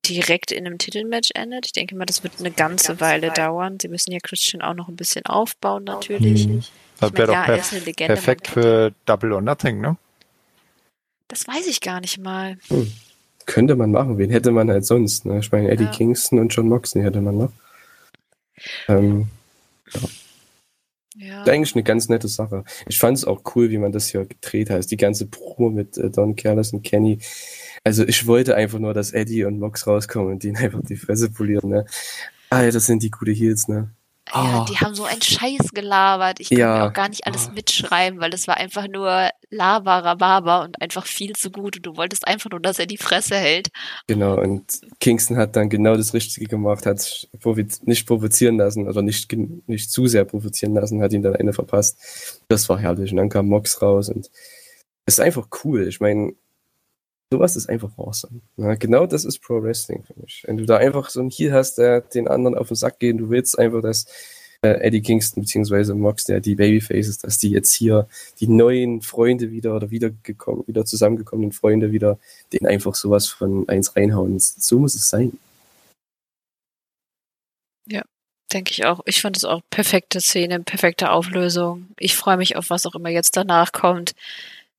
direkt 0.08 0.52
in 0.52 0.66
einem 0.66 0.78
Titelmatch 0.78 1.32
endet. 1.34 1.66
Ich 1.66 1.72
denke 1.72 1.96
mal, 1.96 2.06
das 2.06 2.24
wird 2.24 2.40
eine 2.40 2.52
ganze 2.52 3.00
Weile 3.00 3.32
dauern. 3.32 3.78
Sie 3.82 3.88
müssen 3.88 4.12
ja 4.12 4.20
Christian 4.22 4.62
auch 4.62 4.74
noch 4.74 4.90
ein 4.90 4.96
bisschen 4.96 5.26
aufbauen, 5.26 5.84
natürlich. 5.84 6.48
Mhm. 6.48 6.64
Das 7.00 7.14
wäre 7.14 7.28
doch 7.28 7.34
ja, 7.34 7.46
er 7.46 7.56
perf 7.56 7.86
Legende, 7.86 8.14
perfekt 8.14 8.48
für 8.48 8.94
Double 9.06 9.34
or 9.34 9.42
Nothing, 9.42 9.82
ne? 9.82 9.98
Das 11.28 11.48
weiß 11.48 11.68
ich 11.68 11.82
gar 11.82 12.00
nicht 12.00 12.20
mal. 12.20 12.58
Hm. 12.68 12.92
Könnte 13.46 13.76
man 13.76 13.92
machen. 13.92 14.18
Wen 14.18 14.30
hätte 14.30 14.52
man 14.52 14.70
halt 14.70 14.86
sonst? 14.86 15.26
Ne? 15.26 15.40
Ich 15.40 15.52
meine, 15.52 15.70
Eddie 15.70 15.86
Ja. 15.86 15.92
Kingston 15.92 16.40
und 16.40 16.50
John 16.54 16.70
Moxley 16.70 17.02
hätte 17.02 17.22
man 17.22 17.38
noch. 17.38 17.52
Ähm, 18.88 19.28
Ja. 19.94 20.02
Ist 21.16 21.50
eigentlich 21.50 21.76
eine 21.76 21.84
ganz 21.84 22.10
nette 22.10 22.28
Sache. 22.28 22.64
Ich 22.88 23.00
fand 23.00 23.18
es 23.18 23.26
auch 23.26 23.42
cool, 23.56 23.70
wie 23.70 23.78
man 23.78 23.92
das 23.92 24.08
hier 24.08 24.26
gedreht 24.26 24.70
hat. 24.70 24.90
Die 24.90 24.98
ganze 24.98 25.28
Promo 25.28 25.70
mit 25.70 25.98
äh, 25.98 26.10
Don 26.10 26.36
Callis 26.36 26.74
und 26.74 26.84
Kenny. 26.84 27.20
Also 27.84 28.06
ich 28.06 28.28
wollte 28.28 28.56
einfach 28.56 28.80
nur, 28.80 28.94
dass 28.94 29.12
Eddie 29.12 29.46
und 29.46 29.60
Mox 29.60 29.88
rauskommen 29.88 30.34
und 30.34 30.44
denen 30.44 30.58
einfach 30.64 30.82
die 30.82 30.96
Fresse 30.96 31.30
polieren. 31.30 31.70
Ne? 31.70 31.86
Alter, 32.50 32.72
das 32.72 32.86
sind 32.86 33.04
die 33.04 33.12
gute 33.12 33.32
Heels, 33.32 33.68
ne? 33.68 33.92
Ja, 34.30 34.36
Ah. 34.62 34.66
die 34.70 34.78
haben 34.78 34.96
so 34.96 35.04
einen 35.04 35.22
Scheiß 35.22 35.72
gelabert. 35.74 36.40
Ich 36.40 36.50
kann 36.50 36.58
Ja. 36.58 36.76
mir 36.78 36.84
auch 36.88 36.94
gar 36.94 37.10
nicht 37.10 37.28
alles 37.28 37.48
Ah. 37.50 37.52
mitschreiben, 37.52 38.22
weil 38.22 38.30
das 38.30 38.48
war 38.48 38.56
einfach 38.58 38.88
nur 38.88 39.30
Lava, 39.50 40.00
Rhabarber 40.00 40.62
und 40.64 40.82
einfach 40.82 41.06
viel 41.06 41.34
zu 41.34 41.52
gut. 41.52 41.76
Und 41.78 41.86
du 41.86 41.98
wolltest 41.98 42.26
einfach 42.28 42.50
nur, 42.50 42.60
dass 42.62 42.80
er 42.80 42.86
die 42.86 42.98
Fresse 42.98 43.36
hält. 43.36 43.68
Genau, 44.08 44.40
und 44.40 44.64
Kingston 45.00 45.38
hat 45.38 45.56
dann 45.56 45.70
genau 45.70 45.96
das 45.98 46.14
Richtige 46.14 46.48
gemacht, 46.48 46.86
hat 46.86 47.28
nicht 47.84 48.08
provozieren 48.08 48.58
lassen, 48.58 48.88
oder 48.88 49.02
nicht, 49.02 49.32
nicht 49.68 49.92
zu 49.92 50.08
sehr 50.08 50.24
provozieren 50.26 50.74
lassen, 50.74 51.02
hat 51.02 51.12
ihn 51.14 51.22
dann 51.22 51.36
eine 51.36 51.52
verpasst. 51.54 52.42
Das 52.48 52.70
war 52.70 52.80
herrlich. 52.80 53.12
Und 53.12 53.18
dann 53.18 53.30
kam 53.30 53.48
Mox 53.48 53.82
raus 53.82 54.10
und 54.10 54.30
es 55.06 55.16
ist 55.16 55.20
einfach 55.20 55.48
cool. 55.66 55.88
Ich 55.88 56.00
meine, 56.00 56.34
sowas 57.34 57.56
ist 57.56 57.70
einfach 57.70 57.90
awesome. 57.98 58.42
Ja, 58.58 58.76
genau 58.76 59.06
das 59.06 59.26
ist 59.26 59.40
Pro 59.40 59.62
Wrestling 59.62 60.04
für 60.04 60.14
mich. 60.20 60.44
Wenn 60.46 60.58
du 60.58 60.66
da 60.66 60.78
einfach 60.78 61.10
so 61.10 61.20
einen 61.20 61.30
Heal 61.30 61.52
hast, 61.52 61.80
der 61.80 62.02
den 62.02 62.28
anderen 62.28 62.56
auf 62.56 62.68
den 62.68 62.76
Sack 62.76 63.00
geht, 63.00 63.20
du 63.20 63.30
willst 63.30 63.58
einfach, 63.58 63.82
dass 63.82 64.06
äh, 64.62 64.80
Eddie 64.86 65.02
Kingston 65.02 65.44
beziehungsweise 65.44 65.96
Mox, 65.96 66.26
der 66.26 66.40
die 66.40 66.56
Babyfaces, 66.56 67.18
dass 67.18 67.38
die 67.40 67.50
jetzt 67.50 67.74
hier 67.74 68.08
die 68.40 68.48
neuen 68.48 69.02
Freunde 69.02 69.52
wieder 69.52 69.76
oder 69.76 69.90
wiedergekommen, 69.90 70.68
wieder 70.68 70.86
zusammengekommenen 70.86 71.52
Freunde 71.52 71.92
wieder, 71.92 72.20
denen 72.52 72.68
einfach 72.68 72.96
sowas 72.96 73.28
von 73.28 73.68
eins 73.68 73.96
reinhauen. 73.96 74.38
So 74.40 74.80
muss 74.80 74.96
es 74.96 75.10
sein. 75.10 75.38
Denke 78.54 78.72
ich 78.72 78.86
auch. 78.86 79.02
Ich 79.06 79.22
fand 79.22 79.36
es 79.36 79.46
auch 79.46 79.62
perfekte 79.72 80.22
Szene, 80.22 80.60
perfekte 80.60 81.10
Auflösung. 81.10 81.88
Ich 81.98 82.16
freue 82.16 82.38
mich 82.38 82.56
auf 82.56 82.70
was 82.70 82.86
auch 82.86 82.94
immer 82.94 83.10
jetzt 83.10 83.36
danach 83.36 83.72
kommt. 83.72 84.14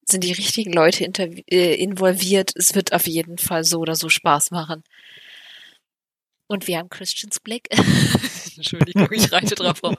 Sind 0.07 0.25
die 0.25 0.33
richtigen 0.33 0.73
Leute 0.73 1.05
äh, 1.05 1.75
involviert? 1.75 2.53
Es 2.57 2.75
wird 2.75 2.93
auf 2.93 3.07
jeden 3.07 3.39
Fall 3.39 3.65
so 3.65 3.81
oder 3.81 3.95
so 3.95 4.09
Spaß 4.09 4.51
machen. 4.51 4.83
Und 6.47 6.69
wir 6.69 6.79
haben 6.79 6.91
Christians 6.91 7.41
Blick. 7.41 7.69
Entschuldigung, 8.57 9.09
ich 9.11 9.33
reite 9.33 9.55
drauf 9.55 9.83
rum. 9.83 9.97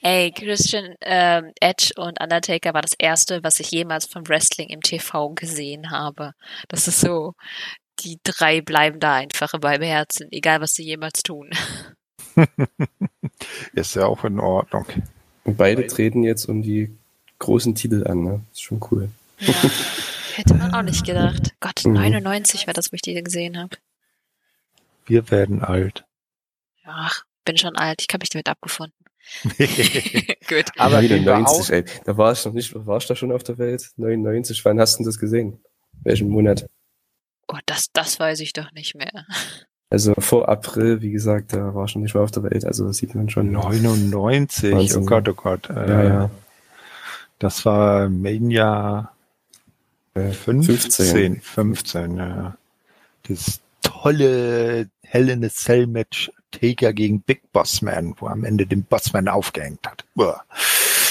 Ey, 0.00 0.32
Christian, 0.32 0.94
ähm, 1.00 1.52
Edge 1.60 1.90
und 1.96 2.20
Undertaker 2.20 2.72
war 2.72 2.82
das 2.82 2.94
erste, 2.98 3.42
was 3.42 3.60
ich 3.60 3.70
jemals 3.70 4.06
vom 4.06 4.26
Wrestling 4.28 4.68
im 4.68 4.80
TV 4.80 5.30
gesehen 5.30 5.90
habe. 5.90 6.32
Das 6.68 6.88
ist 6.88 7.00
so, 7.00 7.34
die 8.00 8.18
drei 8.22 8.60
bleiben 8.60 9.00
da 9.00 9.16
einfach 9.16 9.54
in 9.54 9.60
meinem 9.60 9.82
Herzen, 9.82 10.28
egal 10.30 10.60
was 10.60 10.74
sie 10.74 10.84
jemals 10.84 11.22
tun. 11.22 11.50
Ist 13.72 13.96
ja 13.96 14.06
auch 14.06 14.24
in 14.24 14.38
Ordnung. 14.38 14.86
Und 15.44 15.56
beide 15.56 15.86
treten 15.86 16.22
jetzt 16.22 16.46
um 16.46 16.62
die 16.62 16.96
großen 17.38 17.74
Titel 17.74 18.06
an, 18.06 18.22
ne? 18.22 18.40
Ist 18.52 18.62
schon 18.62 18.80
cool. 18.90 19.08
Ja, 19.40 19.54
hätte 20.34 20.54
man 20.54 20.74
auch 20.74 20.82
nicht 20.82 21.04
gedacht. 21.06 21.54
Gott, 21.60 21.84
Mhm. 21.84 21.92
99 21.94 22.66
war 22.66 22.74
das, 22.74 22.92
wo 22.92 22.94
ich 22.96 23.02
die 23.02 23.14
gesehen 23.22 23.58
habe. 23.58 23.76
Wir 25.06 25.30
werden 25.30 25.62
alt. 25.62 26.04
Ach, 26.84 27.24
bin 27.44 27.56
schon 27.56 27.76
alt, 27.76 28.02
ich 28.02 28.08
habe 28.12 28.22
mich 28.22 28.30
damit 28.30 28.48
abgefunden. 28.48 28.94
Gut. 30.48 30.66
Aber 30.78 31.00
gehen 31.00 31.24
wir 31.24 31.32
99, 31.38 31.70
ey. 31.72 31.84
Da 32.04 32.16
war 32.16 32.32
ich 32.32 32.44
noch 32.44 32.52
nicht, 32.52 32.72
war 32.74 32.98
ich 32.98 33.06
da 33.06 33.14
schon 33.16 33.32
auf 33.32 33.42
der 33.44 33.58
Welt? 33.58 33.90
99, 33.96 34.64
wann 34.64 34.80
hast 34.80 34.98
du 34.98 35.04
das 35.04 35.18
gesehen? 35.18 35.62
Welchen 36.02 36.28
Monat? 36.30 36.66
Oh, 37.48 37.58
das, 37.66 37.86
das 37.92 38.20
weiß 38.20 38.40
ich 38.40 38.52
doch 38.52 38.72
nicht 38.72 38.94
mehr. 38.94 39.26
Also 39.90 40.14
vor 40.18 40.48
April, 40.48 41.00
wie 41.00 41.10
gesagt, 41.10 41.54
da 41.54 41.74
war 41.74 41.86
ich 41.86 41.94
noch 41.94 42.02
nicht 42.02 42.14
mal 42.14 42.22
auf 42.22 42.30
der 42.30 42.42
Welt, 42.42 42.64
also 42.64 42.86
das 42.86 42.98
sieht 42.98 43.14
man 43.14 43.30
schon. 43.30 43.50
99, 43.52 44.72
oh 44.72 44.76
Wahnsinn. 44.76 45.06
Gott, 45.06 45.28
oh 45.28 45.34
Gott. 45.34 45.70
Äh, 45.70 45.88
Ja, 45.88 46.04
ja. 46.04 46.30
Das 47.38 47.64
war 47.64 48.08
Mania 48.08 49.10
Äh, 50.18 50.32
15. 50.32 51.40
15, 51.40 52.16
ja. 52.16 52.56
Das 53.28 53.60
tolle 53.82 54.88
Hell 55.02 55.28
in 55.28 55.44
a 55.44 55.48
Cell 55.48 55.86
Match 55.86 56.30
Taker 56.50 56.92
gegen 56.92 57.20
Big 57.20 57.52
Boss 57.52 57.82
Man, 57.82 58.14
wo 58.18 58.26
er 58.26 58.32
am 58.32 58.44
Ende 58.44 58.66
den 58.66 58.84
Bossman 58.84 59.28
aufgehängt 59.28 59.86
hat. 59.86 60.04
Uah. 60.16 60.42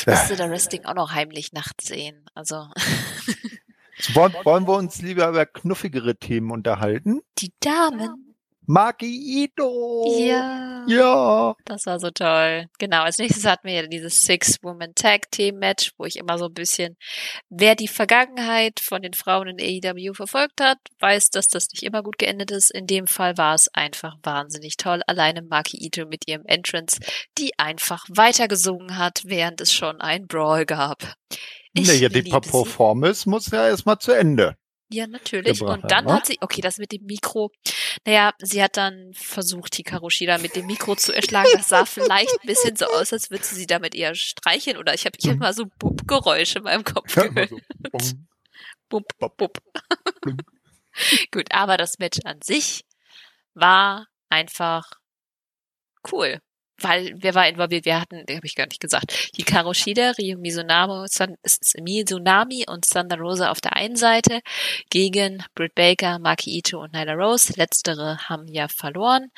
Müsste 0.05 0.35
der 0.35 0.49
Wrestling 0.49 0.85
auch 0.85 0.95
noch 0.95 1.13
heimlich 1.13 1.53
nachts 1.53 1.87
sehen. 1.87 2.15
Also, 2.33 2.67
Wollen, 4.13 4.33
wollen 4.43 4.67
wir 4.67 4.75
uns 4.75 5.01
lieber 5.01 5.27
über 5.27 5.45
knuffigere 5.45 6.15
Themen 6.15 6.51
unterhalten? 6.51 7.21
die 7.39 7.51
Damen. 7.59 8.26
Maki 8.69 9.45
Ito! 9.45 10.19
Ja. 10.19 10.83
Ja! 10.89 11.55
Das 11.63 11.85
war 11.85 12.01
so 12.01 12.11
toll. 12.11 12.65
Genau, 12.79 13.03
als 13.03 13.17
nächstes 13.17 13.45
hatten 13.45 13.65
wir 13.65 13.75
ja 13.75 13.87
dieses 13.87 14.23
Six-Woman-Tag-Team-Match, 14.23 15.93
wo 15.97 16.03
ich 16.03 16.17
immer 16.17 16.37
so 16.37 16.47
ein 16.47 16.53
bisschen, 16.53 16.97
wer 17.49 17.75
die 17.75 17.87
Vergangenheit 17.87 18.81
von 18.81 19.01
den 19.01 19.13
Frauen 19.13 19.57
in 19.57 19.85
AEW 19.85 20.13
verfolgt 20.13 20.59
hat, 20.59 20.79
weiß, 20.99 21.29
dass 21.29 21.47
das 21.47 21.69
nicht 21.71 21.83
immer 21.83 22.03
gut 22.03 22.17
geendet 22.17 22.51
ist. 22.51 22.69
In 22.69 22.87
dem 22.87 23.07
Fall 23.07 23.37
war 23.37 23.55
es 23.55 23.69
einfach 23.73 24.17
wahnsinnig 24.23 24.75
toll. 24.75 25.01
Alleine 25.07 25.43
Maki 25.43 25.77
Ito 25.85 26.05
mit 26.05 26.27
ihrem 26.27 26.43
Entrance, 26.45 26.99
die 27.37 27.57
einfach 27.57 28.05
weitergesungen 28.09 28.97
hat, 28.97 29.21
während 29.23 29.61
es 29.61 29.71
schon 29.71 30.01
ein 30.01 30.27
Brawl 30.27 30.65
gab. 30.65 31.15
Ich 31.71 31.87
Naja, 31.87 32.09
die. 32.09 32.23
Performance 32.23 33.29
muss 33.29 33.49
ja 33.49 33.69
erstmal 33.69 33.97
zu 33.99 34.11
Ende. 34.11 34.57
Ja, 34.89 35.05
natürlich. 35.05 35.59
gebracht 35.59 35.83
Und 35.83 35.91
dann 35.91 36.05
ne? 36.05 36.13
hat 36.13 36.25
sie, 36.25 36.37
okay, 36.39 36.61
das 36.61 36.77
mit 36.77 36.91
dem 36.91 37.03
Mikro, 37.05 37.51
naja, 38.05 38.33
sie 38.39 38.61
hat 38.63 38.77
dann 38.77 39.11
versucht, 39.13 39.75
Hikaru 39.75 40.09
Shida 40.09 40.37
mit 40.37 40.55
dem 40.55 40.65
Mikro 40.65 40.95
zu 40.95 41.13
erschlagen. 41.13 41.49
Das 41.53 41.69
sah 41.69 41.85
vielleicht 41.85 42.31
ein 42.41 42.47
bisschen 42.47 42.75
so 42.75 42.85
aus, 42.85 43.13
als 43.13 43.29
würde 43.29 43.43
sie 43.43 43.67
damit 43.67 43.95
eher 43.95 44.15
streicheln. 44.15 44.77
Oder 44.77 44.93
ich 44.93 45.05
habe 45.05 45.17
hab 45.21 45.37
mal 45.37 45.53
so 45.53 45.65
Bub-Geräusche 45.79 46.59
in 46.59 46.63
meinem 46.65 46.83
Kopf 46.83 47.13
gehört. 47.13 47.51
Bum. 47.91 48.23
Bub, 48.89 49.03
Bop. 49.19 49.37
bub. 49.37 49.57
Blum. 50.21 50.37
Gut, 51.31 51.51
aber 51.51 51.77
das 51.77 51.99
Match 51.99 52.19
an 52.23 52.41
sich 52.41 52.85
war 53.53 54.07
einfach 54.29 54.91
cool. 56.11 56.39
Weil, 56.79 57.13
wer 57.17 57.33
war 57.33 57.47
involviert? 57.47 57.85
Wir 57.85 57.99
hatten, 57.99 58.19
habe 58.29 58.45
ich 58.45 58.53
gar 58.55 58.67
nicht 58.67 58.79
gesagt, 58.79 59.11
Hikaru 59.35 59.73
Shida, 59.73 60.11
Ryu 60.19 60.37
Mizunami, 60.37 61.07
San, 61.09 61.35
Mizunami 61.81 62.65
und 62.67 62.87
Thunder 62.87 63.17
Rosa 63.17 63.49
auf 63.49 63.61
der 63.61 63.75
einen 63.75 63.95
Seite 63.95 64.41
gegen 64.91 65.43
Britt 65.55 65.73
Baker, 65.73 66.19
Maki 66.19 66.55
Ito 66.57 66.81
und 66.83 66.93
Nyla 66.93 67.13
Rose. 67.13 67.53
Letztere 67.55 68.17
haben 68.29 68.47
ja 68.47 68.67
verloren, 68.67 69.31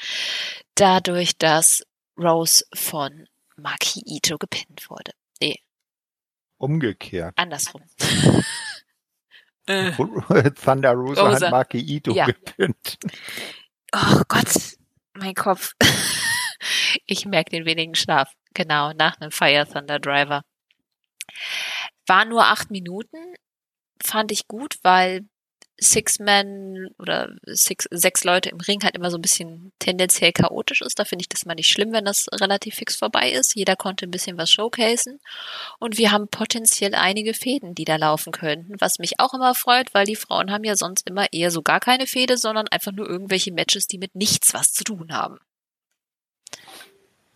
dadurch, 0.75 1.37
dass 1.37 1.81
Rose 2.17 2.65
von 2.73 3.25
Maki 3.55 4.01
Ito 4.05 4.37
gepinnt 4.37 4.89
wurde. 4.89 5.11
Nee, 5.41 5.59
Umgekehrt. 6.57 7.33
andersrum. 7.37 7.83
Äh. 9.65 9.91
Thunder 9.91 10.93
Rosa, 10.93 11.21
Rosa. 11.29 11.45
hat 11.45 11.51
Maki 11.51 11.77
Ito 11.77 12.11
Ja. 12.13 12.25
gepinnt. 12.25 12.97
Oh 13.93 14.21
Gott, 14.27 14.77
mein 15.13 15.35
Kopf. 15.35 15.73
Ich 17.05 17.25
merke 17.25 17.51
den 17.51 17.65
wenigen 17.65 17.95
Schlaf. 17.95 18.31
Genau, 18.53 18.93
nach 18.93 19.19
einem 19.19 19.31
Fire 19.31 19.67
Thunder 19.71 19.99
Driver. 19.99 20.43
War 22.07 22.25
nur 22.25 22.45
acht 22.45 22.71
Minuten, 22.71 23.17
fand 24.01 24.31
ich 24.31 24.47
gut, 24.47 24.77
weil 24.81 25.25
Six 25.81 26.19
Men 26.19 26.89
oder 26.99 27.29
six, 27.45 27.87
sechs 27.89 28.23
Leute 28.23 28.49
im 28.49 28.59
Ring 28.59 28.83
halt 28.83 28.95
immer 28.95 29.09
so 29.11 29.17
ein 29.17 29.21
bisschen 29.21 29.71
tendenziell 29.79 30.33
chaotisch 30.33 30.81
ist. 30.81 30.99
Da 30.99 31.05
finde 31.05 31.23
ich 31.23 31.29
das 31.29 31.45
mal 31.45 31.55
nicht 31.55 31.69
schlimm, 31.69 31.93
wenn 31.93 32.05
das 32.05 32.27
relativ 32.33 32.75
fix 32.75 32.97
vorbei 32.97 33.31
ist. 33.31 33.55
Jeder 33.55 33.75
konnte 33.75 34.05
ein 34.05 34.11
bisschen 34.11 34.37
was 34.37 34.51
showcasen. 34.51 35.19
Und 35.79 35.97
wir 35.97 36.11
haben 36.11 36.27
potenziell 36.27 36.95
einige 36.95 37.33
Fäden, 37.33 37.75
die 37.75 37.85
da 37.85 37.95
laufen 37.95 38.33
könnten, 38.33 38.75
was 38.79 38.99
mich 38.99 39.19
auch 39.19 39.33
immer 39.33 39.55
freut, 39.55 39.93
weil 39.93 40.05
die 40.05 40.15
Frauen 40.17 40.51
haben 40.51 40.65
ja 40.65 40.75
sonst 40.75 41.09
immer 41.09 41.31
eher 41.31 41.51
so 41.51 41.61
gar 41.61 41.79
keine 41.79 42.07
Fäde, 42.07 42.37
sondern 42.37 42.67
einfach 42.67 42.91
nur 42.91 43.07
irgendwelche 43.07 43.53
Matches, 43.53 43.87
die 43.87 43.99
mit 43.99 44.15
nichts 44.15 44.53
was 44.53 44.73
zu 44.73 44.83
tun 44.83 45.13
haben. 45.13 45.39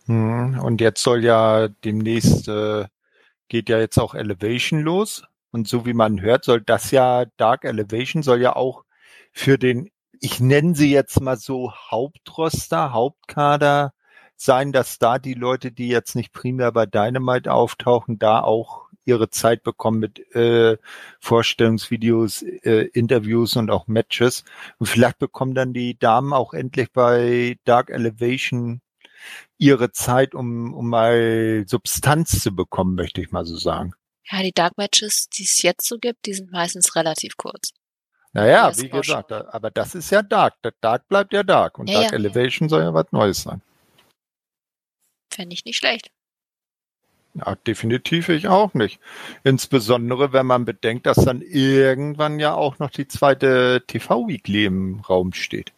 Hm, 0.06 0.58
Und 0.62 0.80
jetzt 0.80 1.02
soll 1.02 1.24
ja 1.24 1.68
demnächst, 1.68 2.48
äh, 2.48 2.86
geht 3.48 3.68
ja 3.68 3.78
jetzt 3.78 3.98
auch 3.98 4.14
Elevation 4.14 4.80
los. 4.82 5.24
Und 5.52 5.68
so 5.68 5.86
wie 5.86 5.94
man 5.94 6.20
hört, 6.20 6.44
soll 6.44 6.60
das 6.62 6.90
ja, 6.90 7.26
Dark 7.36 7.64
Elevation 7.64 8.22
soll 8.22 8.40
ja 8.42 8.56
auch 8.56 8.84
für 9.32 9.58
den 9.58 9.90
ich 10.20 10.40
nenne 10.40 10.74
sie 10.74 10.90
jetzt 10.90 11.20
mal 11.20 11.36
so 11.36 11.72
Hauptroster, 11.90 12.92
Hauptkader 12.92 13.92
sein, 14.36 14.72
dass 14.72 14.98
da 14.98 15.18
die 15.18 15.34
Leute, 15.34 15.70
die 15.72 15.88
jetzt 15.88 16.16
nicht 16.16 16.32
primär 16.32 16.72
bei 16.72 16.86
Dynamite 16.86 17.52
auftauchen, 17.52 18.18
da 18.18 18.40
auch 18.40 18.88
ihre 19.04 19.28
Zeit 19.30 19.62
bekommen 19.62 20.00
mit 20.00 20.34
äh, 20.34 20.78
Vorstellungsvideos, 21.20 22.42
äh, 22.42 22.88
Interviews 22.94 23.56
und 23.56 23.70
auch 23.70 23.86
Matches. 23.86 24.44
Und 24.78 24.86
vielleicht 24.86 25.18
bekommen 25.18 25.54
dann 25.54 25.74
die 25.74 25.98
Damen 25.98 26.32
auch 26.32 26.54
endlich 26.54 26.90
bei 26.92 27.58
Dark 27.64 27.90
Elevation 27.90 28.80
ihre 29.58 29.92
Zeit, 29.92 30.34
um, 30.34 30.74
um 30.74 30.88
mal 30.88 31.64
Substanz 31.66 32.40
zu 32.42 32.54
bekommen, 32.54 32.94
möchte 32.94 33.20
ich 33.20 33.30
mal 33.30 33.44
so 33.44 33.56
sagen. 33.56 33.94
Ja, 34.30 34.42
die 34.42 34.52
Dark 34.52 34.76
Matches, 34.78 35.28
die 35.28 35.44
es 35.44 35.62
jetzt 35.62 35.86
so 35.86 35.98
gibt, 35.98 36.26
die 36.26 36.34
sind 36.34 36.50
meistens 36.50 36.96
relativ 36.96 37.36
kurz. 37.36 37.72
Naja, 38.32 38.72
wie 38.76 38.88
gesagt, 38.88 39.30
aber 39.30 39.70
das 39.70 39.94
ist 39.94 40.10
ja 40.10 40.22
Dark. 40.22 40.54
Dark 40.80 41.08
bleibt 41.08 41.32
ja 41.32 41.44
Dark. 41.44 41.78
Und 41.78 41.88
ja, 41.88 42.00
Dark 42.00 42.12
ja, 42.12 42.18
Elevation 42.18 42.68
ja. 42.68 42.70
soll 42.70 42.82
ja 42.82 42.94
was 42.94 43.06
Neues 43.12 43.42
sein. 43.42 43.62
Fände 45.32 45.54
ich 45.54 45.64
nicht 45.64 45.76
schlecht. 45.76 46.10
Ja, 47.34 47.56
definitiv 47.66 48.28
ich 48.28 48.48
auch 48.48 48.74
nicht. 48.74 49.00
Insbesondere, 49.42 50.32
wenn 50.32 50.46
man 50.46 50.64
bedenkt, 50.64 51.06
dass 51.06 51.16
dann 51.16 51.42
irgendwann 51.42 52.38
ja 52.38 52.54
auch 52.54 52.78
noch 52.78 52.90
die 52.90 53.08
zweite 53.08 53.82
TV-Weekly 53.86 54.66
im 54.66 55.00
Raum 55.00 55.32
steht. 55.32 55.72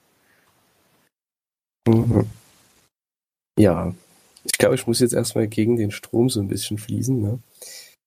Mhm. 1.87 2.29
Ja, 3.59 3.95
ich 4.45 4.59
glaube, 4.59 4.75
ich 4.75 4.87
muss 4.87 5.01
jetzt 5.01 5.15
erstmal 5.15 5.49
gegen 5.49 5.77
den 5.77 5.91
Strom 5.91 6.29
so 6.29 6.41
ein 6.41 6.49
bisschen 6.49 6.79
fließen. 6.79 7.21
Ne? 7.21 7.39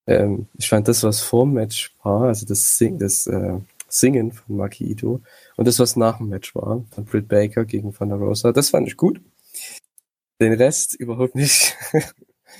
Ähm, 0.08 0.48
ich 0.58 0.70
fand 0.70 0.88
das, 0.88 1.04
was 1.04 1.22
vor 1.22 1.46
dem 1.46 1.54
Match 1.54 1.94
war, 2.04 2.24
also 2.24 2.46
das, 2.46 2.78
Sing 2.78 2.98
das 2.98 3.28
äh, 3.28 3.58
Singen 3.88 4.32
von 4.32 4.58
Maki 4.58 4.86
Ito 4.86 5.22
und 5.56 5.68
das, 5.68 5.80
was 5.80 5.96
nach 5.96 6.18
dem 6.18 6.30
Match 6.30 6.56
war, 6.56 6.84
von 6.92 7.06
Britt 7.06 7.28
Baker 7.28 7.66
gegen 7.66 7.98
Van 7.98 8.10
der 8.10 8.18
Rosa, 8.18 8.52
das 8.52 8.70
fand 8.70 8.88
ich 8.88 8.98
gut. 8.98 9.22
Den 10.42 10.54
Rest 10.54 10.96
überhaupt 10.96 11.36
nicht. 11.36 11.76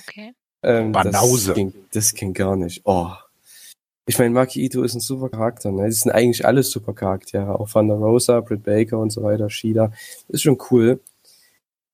Okay. 0.06 0.34
ähm, 0.62 0.92
Banause. 0.92 1.48
Das 1.48 1.54
ging, 1.56 1.74
das 1.92 2.14
ging 2.14 2.34
gar 2.34 2.56
nicht. 2.56 2.82
Oh. 2.84 3.10
Ich 4.06 4.18
meine, 4.18 4.30
Maki 4.30 4.64
Ito 4.64 4.82
ist 4.82 4.94
ein 4.94 5.00
super 5.00 5.28
Charakter. 5.28 5.70
Ne? 5.70 5.86
Die 5.86 5.92
sind 5.92 6.10
eigentlich 6.10 6.44
alle 6.44 6.62
super 6.62 6.92
Charaktere. 6.94 7.58
Auch 7.58 7.72
Van 7.72 7.88
der 7.88 7.96
Rosa, 7.96 8.40
Britt 8.40 8.64
Baker 8.64 8.98
und 8.98 9.10
so 9.10 9.22
weiter, 9.22 9.48
Shida. 9.48 9.92
Ist 10.28 10.42
schon 10.42 10.58
cool. 10.70 11.00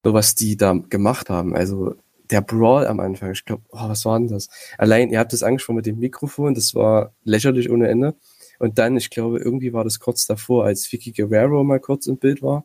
So 0.07 0.15
was 0.15 0.35
die 0.35 0.57
da 0.57 0.73
gemacht 0.73 1.31
haben. 1.31 1.57
Also 1.57 1.97
der 2.31 2.41
Brawl 2.41 2.87
am 2.87 3.01
Anfang. 3.01 3.33
Ich 3.33 3.45
glaube, 3.45 3.63
oh, 3.71 3.89
was 3.89 4.05
war 4.05 4.19
denn 4.19 4.29
das? 4.29 4.49
Allein, 4.79 5.11
ihr 5.11 5.19
habt 5.19 5.33
das 5.33 5.43
angesprochen 5.43 5.77
mit 5.77 5.87
dem 5.87 5.99
Mikrofon. 5.99 6.55
Das 6.55 6.75
war 6.75 7.13
lächerlich 7.25 7.71
ohne 7.71 7.89
Ende. 7.89 8.15
Und 8.59 8.79
dann, 8.79 8.97
ich 8.97 9.11
glaube, 9.11 9.39
irgendwie 9.39 9.73
war 9.73 9.85
das 9.85 9.99
kurz 9.99 10.27
davor, 10.27 10.65
als 10.65 10.91
Vicky 10.93 11.13
Guerrero 11.13 11.65
mal 11.65 11.81
kurz 11.81 12.07
im 12.07 12.19
Bild 12.19 12.43
war 12.43 12.65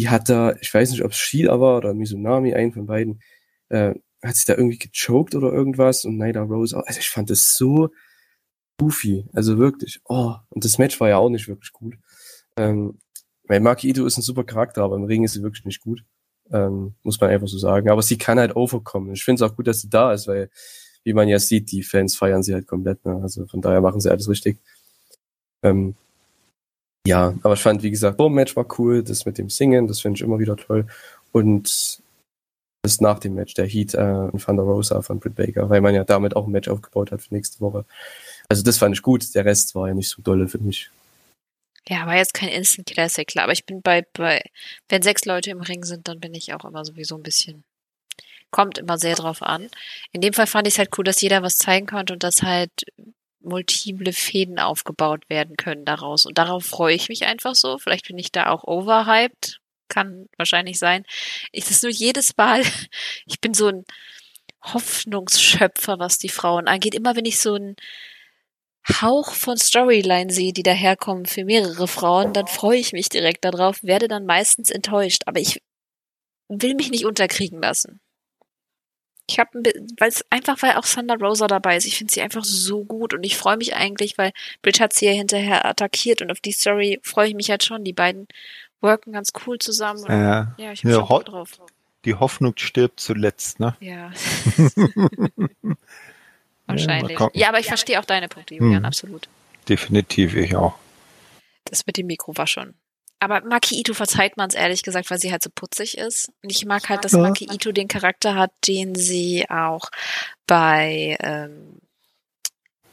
die 0.00 0.08
hat 0.08 0.28
da, 0.28 0.54
ich 0.60 0.72
weiß 0.72 0.90
nicht, 0.90 1.04
ob 1.04 1.12
es 1.12 1.18
Shida 1.18 1.60
war 1.60 1.78
oder 1.78 1.94
Mizunami, 1.94 2.54
einen 2.54 2.72
von 2.72 2.86
beiden, 2.86 3.20
äh, 3.68 3.94
hat 4.22 4.36
sich 4.36 4.44
da 4.46 4.54
irgendwie 4.54 4.78
gechoked 4.78 5.34
oder 5.34 5.52
irgendwas 5.52 6.04
und 6.04 6.16
Naida 6.16 6.42
Rose, 6.42 6.76
also 6.76 6.98
ich 6.98 7.10
fand 7.10 7.30
das 7.30 7.54
so 7.54 7.90
goofy, 8.78 9.24
also 9.32 9.58
wirklich, 9.58 10.00
oh, 10.06 10.34
und 10.50 10.64
das 10.64 10.78
Match 10.78 10.98
war 11.00 11.08
ja 11.08 11.18
auch 11.18 11.28
nicht 11.28 11.48
wirklich 11.48 11.72
gut. 11.72 11.96
Ähm, 12.56 12.98
weil 13.46 13.60
Maki 13.60 13.88
Ito 13.88 14.06
ist 14.06 14.16
ein 14.16 14.22
super 14.22 14.44
Charakter, 14.44 14.82
aber 14.82 14.96
im 14.96 15.04
Ring 15.04 15.24
ist 15.24 15.32
sie 15.34 15.42
wirklich 15.42 15.64
nicht 15.64 15.80
gut. 15.80 16.04
Ähm, 16.52 16.94
muss 17.02 17.20
man 17.20 17.30
einfach 17.30 17.48
so 17.48 17.58
sagen. 17.58 17.90
Aber 17.90 18.02
sie 18.02 18.18
kann 18.18 18.38
halt 18.38 18.56
overkommen. 18.56 19.12
Ich 19.14 19.24
finde 19.24 19.44
es 19.44 19.50
auch 19.50 19.56
gut, 19.56 19.66
dass 19.66 19.80
sie 19.80 19.88
da 19.88 20.12
ist, 20.12 20.28
weil, 20.28 20.50
wie 21.04 21.12
man 21.12 21.28
ja 21.28 21.38
sieht, 21.38 21.70
die 21.72 21.82
Fans 21.82 22.16
feiern 22.16 22.42
sie 22.42 22.54
halt 22.54 22.66
komplett. 22.66 23.04
Ne? 23.04 23.18
Also 23.22 23.46
von 23.46 23.60
daher 23.60 23.80
machen 23.80 24.00
sie 24.00 24.10
alles 24.10 24.28
richtig. 24.28 24.58
Ähm, 25.62 25.94
ja, 27.06 27.34
aber 27.42 27.54
ich 27.54 27.60
fand, 27.60 27.82
wie 27.82 27.90
gesagt, 27.90 28.18
das 28.18 28.30
Match 28.30 28.56
war 28.56 28.66
cool, 28.78 29.02
das 29.02 29.26
mit 29.26 29.36
dem 29.36 29.50
Singen, 29.50 29.86
das 29.88 30.00
finde 30.00 30.16
ich 30.16 30.22
immer 30.22 30.38
wieder 30.38 30.56
toll. 30.56 30.86
Und 31.32 32.02
das 32.82 33.00
nach 33.00 33.18
dem 33.18 33.34
Match, 33.34 33.54
der 33.54 33.66
Heat 33.66 33.94
äh, 33.94 34.28
und 34.30 34.46
Van 34.46 34.56
der 34.56 34.64
Rosa 34.64 35.02
von 35.02 35.18
Britt 35.18 35.34
Baker, 35.34 35.68
weil 35.70 35.80
man 35.80 35.94
ja 35.94 36.04
damit 36.04 36.36
auch 36.36 36.46
ein 36.46 36.52
Match 36.52 36.68
aufgebaut 36.68 37.12
hat 37.12 37.22
für 37.22 37.34
nächste 37.34 37.60
Woche. 37.60 37.84
Also 38.48 38.62
das 38.62 38.78
fand 38.78 38.94
ich 38.94 39.02
gut, 39.02 39.34
der 39.34 39.44
Rest 39.44 39.74
war 39.74 39.88
ja 39.88 39.94
nicht 39.94 40.08
so 40.08 40.22
dolle 40.22 40.48
für 40.48 40.58
mich. 40.58 40.90
Ja, 41.88 42.06
war 42.06 42.16
jetzt 42.16 42.34
kein 42.34 42.48
Instant 42.48 42.88
Classic, 42.88 43.26
klar, 43.26 43.44
aber 43.44 43.52
ich 43.52 43.66
bin 43.66 43.82
bei, 43.82 44.06
bei, 44.14 44.42
wenn 44.88 45.02
sechs 45.02 45.24
Leute 45.26 45.50
im 45.50 45.60
Ring 45.60 45.84
sind, 45.84 46.08
dann 46.08 46.18
bin 46.18 46.34
ich 46.34 46.54
auch 46.54 46.64
immer 46.64 46.84
sowieso 46.84 47.16
ein 47.16 47.22
bisschen, 47.22 47.64
kommt 48.50 48.78
immer 48.78 48.98
sehr 48.98 49.16
drauf 49.16 49.42
an. 49.42 49.68
In 50.12 50.22
dem 50.22 50.32
Fall 50.32 50.46
fand 50.46 50.66
ich 50.66 50.74
es 50.74 50.78
halt 50.78 50.96
cool, 50.96 51.04
dass 51.04 51.20
jeder 51.20 51.42
was 51.42 51.58
zeigen 51.58 51.86
konnte 51.86 52.14
und 52.14 52.22
dass 52.22 52.42
halt 52.42 52.86
multiple 53.44 54.12
Fäden 54.12 54.58
aufgebaut 54.58 55.28
werden 55.28 55.56
können 55.56 55.84
daraus. 55.84 56.26
Und 56.26 56.38
darauf 56.38 56.64
freue 56.64 56.94
ich 56.94 57.08
mich 57.08 57.26
einfach 57.26 57.54
so. 57.54 57.78
Vielleicht 57.78 58.08
bin 58.08 58.18
ich 58.18 58.32
da 58.32 58.48
auch 58.48 58.64
overhyped. 58.64 59.60
Kann 59.88 60.28
wahrscheinlich 60.38 60.78
sein. 60.78 61.04
Ich 61.52 61.66
das 61.66 61.82
nur 61.82 61.92
jedes 61.92 62.36
Mal, 62.36 62.62
ich 63.26 63.40
bin 63.40 63.54
so 63.54 63.68
ein 63.68 63.84
Hoffnungsschöpfer, 64.62 65.98
was 65.98 66.18
die 66.18 66.30
Frauen 66.30 66.68
angeht. 66.68 66.94
Immer 66.94 67.16
wenn 67.16 67.26
ich 67.26 67.38
so 67.38 67.54
einen 67.54 67.76
Hauch 68.88 69.32
von 69.32 69.56
Storyline 69.56 70.30
sehe, 70.30 70.52
die 70.52 70.62
daherkommen 70.62 71.26
für 71.26 71.44
mehrere 71.44 71.88
Frauen, 71.88 72.32
dann 72.32 72.46
freue 72.46 72.78
ich 72.78 72.92
mich 72.92 73.08
direkt 73.08 73.44
darauf, 73.44 73.82
werde 73.82 74.08
dann 74.08 74.26
meistens 74.26 74.70
enttäuscht. 74.70 75.22
Aber 75.26 75.40
ich 75.40 75.62
will 76.48 76.74
mich 76.74 76.90
nicht 76.90 77.06
unterkriegen 77.06 77.62
lassen. 77.62 78.00
Ich 79.26 79.38
habe, 79.38 79.62
weil 79.98 80.08
es 80.08 80.22
einfach, 80.28 80.60
weil 80.60 80.72
auch 80.72 80.84
Thunder 80.84 81.16
Rosa 81.16 81.46
dabei 81.46 81.78
ist. 81.78 81.86
Ich 81.86 81.96
finde 81.96 82.12
sie 82.12 82.20
einfach 82.20 82.44
so 82.44 82.84
gut 82.84 83.14
und 83.14 83.24
ich 83.24 83.38
freue 83.38 83.56
mich 83.56 83.74
eigentlich, 83.74 84.18
weil 84.18 84.32
Bridge 84.60 84.80
hat 84.80 84.92
sie 84.92 85.06
ja 85.06 85.12
hinterher 85.12 85.64
attackiert 85.64 86.20
und 86.20 86.30
auf 86.30 86.40
die 86.40 86.52
Story 86.52 87.00
freue 87.02 87.28
ich 87.28 87.34
mich 87.34 87.48
halt 87.48 87.64
schon. 87.64 87.84
Die 87.84 87.94
beiden 87.94 88.28
worken 88.82 89.12
ganz 89.12 89.32
cool 89.46 89.58
zusammen. 89.58 90.04
ja, 90.06 90.54
ja, 90.58 90.72
ich 90.72 90.84
habe 90.84 90.94
ja, 90.94 91.06
schon 91.06 91.24
drauf. 91.24 91.58
Die 92.04 92.14
Hoffnung 92.14 92.52
stirbt 92.58 93.00
zuletzt, 93.00 93.60
ne? 93.60 93.74
Ja. 93.80 94.12
Wahrscheinlich. 96.66 97.18
Ja, 97.18 97.30
ja, 97.34 97.48
aber 97.48 97.60
ich 97.60 97.66
verstehe 97.66 98.00
auch 98.00 98.04
deine 98.04 98.28
Punkte, 98.28 98.54
Julian, 98.54 98.78
hm. 98.78 98.84
absolut. 98.84 99.28
Definitiv, 99.68 100.34
ich 100.34 100.56
auch. 100.56 100.74
Das 101.64 101.86
mit 101.86 101.96
dem 101.96 102.06
Mikro 102.06 102.36
war 102.36 102.46
schon 102.46 102.74
aber 103.24 103.40
Maki 103.40 103.80
Ito 103.80 103.94
verzeiht 103.94 104.36
man 104.36 104.50
es 104.50 104.54
ehrlich 104.54 104.82
gesagt, 104.82 105.10
weil 105.10 105.18
sie 105.18 105.32
halt 105.32 105.42
so 105.42 105.48
putzig 105.48 105.96
ist. 105.96 106.30
Und 106.42 106.50
ich 106.50 106.66
mag 106.66 106.90
halt, 106.90 107.04
dass 107.04 107.12
ja. 107.12 107.20
Maki 107.20 107.48
Ito 107.50 107.72
den 107.72 107.88
Charakter 107.88 108.34
hat, 108.34 108.52
den 108.68 108.94
sie 108.94 109.48
auch 109.48 109.88
bei 110.46 111.16
ähm, 111.20 111.80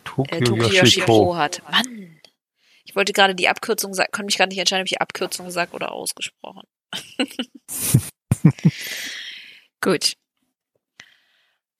Tokyo, 0.06 0.38
äh, 0.38 0.42
Tokyo 0.42 0.68
Yoshiko 0.70 1.36
hat. 1.36 1.62
Mann! 1.70 2.18
Ich 2.86 2.96
wollte 2.96 3.12
gerade 3.12 3.36
die 3.36 3.50
Abkürzung 3.50 3.94
sagen, 3.94 4.10
konnte 4.12 4.28
mich 4.28 4.38
gerade 4.38 4.50
nicht 4.50 4.60
entscheiden, 4.60 4.84
ob 4.84 4.86
ich 4.86 4.94
die 4.94 5.02
Abkürzung 5.02 5.48
gesagt 5.48 5.74
oder 5.74 5.92
ausgesprochen. 5.92 6.64
Gut. 9.82 10.14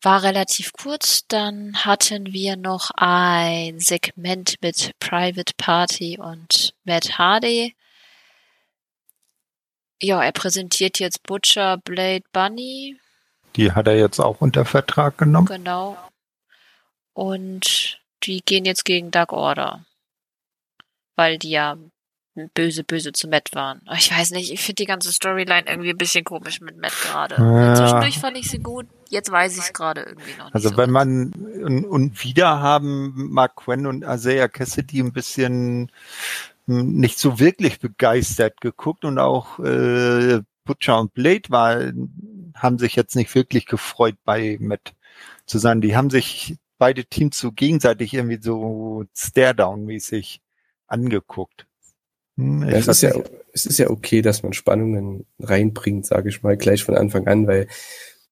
War 0.04 0.24
relativ 0.24 0.74
kurz. 0.74 1.28
Dann 1.28 1.86
hatten 1.86 2.34
wir 2.34 2.56
noch 2.56 2.90
ein 2.96 3.80
Segment 3.80 4.56
mit 4.62 4.92
Private 5.00 5.54
Party 5.58 6.18
und 6.20 6.74
Matt 6.84 7.20
Hardy. 7.20 7.76
Ja, 10.02 10.24
er 10.24 10.32
präsentiert 10.32 11.00
jetzt 11.00 11.22
Butcher, 11.24 11.78
Blade, 11.78 12.24
Bunny. 12.34 12.98
Die 13.56 13.72
hat 13.72 13.88
er 13.88 13.98
jetzt 13.98 14.20
auch 14.20 14.42
unter 14.42 14.66
Vertrag 14.66 15.20
genommen. 15.20 15.46
Genau. 15.46 15.98
Und 17.14 18.02
die 18.24 18.42
gehen 18.42 18.66
jetzt 18.66 18.86
gegen 18.86 19.12
Dark 19.12 19.32
Order. 19.32 19.86
Weil 21.16 21.38
die 21.38 21.52
ja 21.52 21.78
böse, 22.54 22.84
böse 22.84 23.12
zu 23.12 23.28
Matt 23.28 23.50
waren. 23.54 23.82
Ich 23.98 24.12
weiß 24.12 24.32
nicht, 24.32 24.52
ich 24.52 24.62
finde 24.62 24.84
die 24.84 24.86
ganze 24.86 25.12
Storyline 25.12 25.66
irgendwie 25.68 25.90
ein 25.90 25.98
bisschen 25.98 26.24
komisch 26.24 26.62
mit 26.62 26.78
Matt 26.78 26.94
gerade. 27.02 27.36
Ja. 27.36 27.76
Zwischendurch 27.76 28.20
fand 28.20 28.38
ich 28.38 28.50
sie 28.50 28.60
gut, 28.60 28.88
jetzt 29.10 29.32
weiß 29.32 29.58
ich 29.58 29.64
es 29.64 29.74
gerade 29.74 30.02
irgendwie 30.02 30.32
noch 30.38 30.46
nicht. 30.46 30.56
Also 30.56 30.70
so 30.70 30.78
wenn 30.78 30.92
man 30.92 31.32
und, 31.34 31.86
und 31.86 32.24
wieder 32.24 32.62
haben 32.62 33.32
Mark 33.32 33.58
Quinn 33.58 33.86
und 33.86 34.04
Isaiah 34.04 34.48
Cassidy 34.48 35.00
ein 35.00 35.14
bisschen 35.14 35.92
nicht 36.68 37.20
so 37.20 37.40
wirklich 37.40 37.80
begeistert 37.80 38.62
geguckt 38.62 39.04
und 39.04 39.20
auch 39.20 39.60
äh, 39.60 40.42
Butcher 40.64 41.00
und 41.00 41.14
Blade 41.14 41.50
war, 41.50 41.92
haben 42.56 42.78
sich 42.78 42.96
jetzt 42.96 43.16
nicht 43.16 43.34
wirklich 43.36 43.66
gefreut 43.66 44.16
bei 44.24 44.58
Matt 44.62 44.94
zu 45.46 45.58
sein. 45.58 45.82
Die 45.82 45.96
haben 45.96 46.10
sich 46.10 46.56
beide 46.78 47.04
Teams 47.06 47.38
so 47.38 47.52
gegenseitig 47.52 48.14
irgendwie 48.14 48.42
so 48.42 49.06
Stare-Down-mäßig 49.16 50.40
angeguckt. 50.88 51.66
Hm, 52.38 52.64
es, 52.64 52.88
ist 52.88 53.02
ja, 53.02 53.14
es 53.54 53.66
ist 53.66 53.78
ja 53.78 53.90
okay, 53.90 54.22
dass 54.22 54.44
man 54.44 54.54
Spannungen 54.54 55.26
reinbringt, 55.40 56.06
sage 56.06 56.30
ich 56.30 56.44
mal, 56.44 56.58
gleich 56.58 56.84
von 56.84 56.96
Anfang 56.96 57.28
an, 57.28 57.48
weil 57.48 57.68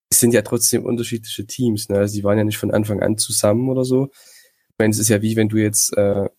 es 0.10 0.20
sind 0.20 0.34
ja 0.34 0.41
trotzdem 0.41 0.86
unterschiedliche 0.86 1.45
Teams. 1.45 1.89
Ne? 1.89 1.97
Also 1.97 2.16
die 2.16 2.24
waren 2.24 2.38
ja 2.38 2.43
nicht 2.43 2.58
von 2.58 2.72
Anfang 2.72 3.02
an 3.02 3.18
zusammen 3.18 3.70
oder 3.70 3.86
so. 3.86 4.10
Ich 4.12 4.76
meine, 4.80 4.91
es 4.91 5.00
ist 5.00 5.10
ja 5.10 5.22
wie 5.22 5.36
wenn 5.36 5.50
du 5.50 5.58
jetzt 5.58 5.95
äh, 5.97 6.30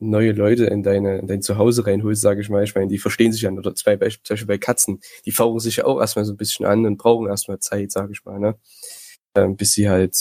neue 0.00 0.32
Leute 0.32 0.64
in 0.64 0.82
deine 0.82 1.18
in 1.18 1.26
dein 1.26 1.42
Zuhause 1.42 1.86
reinholst, 1.86 2.22
sage 2.22 2.40
ich 2.40 2.48
mal. 2.48 2.64
Ich 2.64 2.74
meine, 2.74 2.88
die 2.88 2.98
verstehen 2.98 3.32
sich 3.32 3.42
ja 3.42 3.50
oder 3.50 3.74
zwei 3.74 3.96
Beispiele 3.96 4.46
bei 4.46 4.58
Katzen, 4.58 5.00
die 5.26 5.32
fauchen 5.32 5.60
sich 5.60 5.76
ja 5.76 5.84
auch 5.84 6.00
erstmal 6.00 6.24
so 6.24 6.32
ein 6.32 6.38
bisschen 6.38 6.66
an 6.66 6.86
und 6.86 6.96
brauchen 6.96 7.28
erstmal 7.28 7.60
Zeit, 7.60 7.92
sage 7.92 8.12
ich 8.12 8.24
mal, 8.24 8.38
ne? 8.40 8.56
Ähm, 9.36 9.56
bis 9.56 9.72
sie 9.74 9.88
halt 9.88 10.16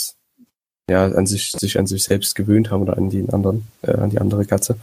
ja 0.89 1.05
an 1.05 1.25
sich 1.25 1.51
sich 1.51 1.79
an 1.79 1.87
sich 1.87 2.03
selbst 2.03 2.35
gewöhnt 2.35 2.71
haben 2.71 2.81
oder 2.83 2.97
an 2.97 3.09
die 3.09 3.27
anderen 3.29 3.67
äh, 3.81 3.93
an 3.93 4.09
die 4.09 4.19
andere 4.19 4.45
Katze. 4.45 4.77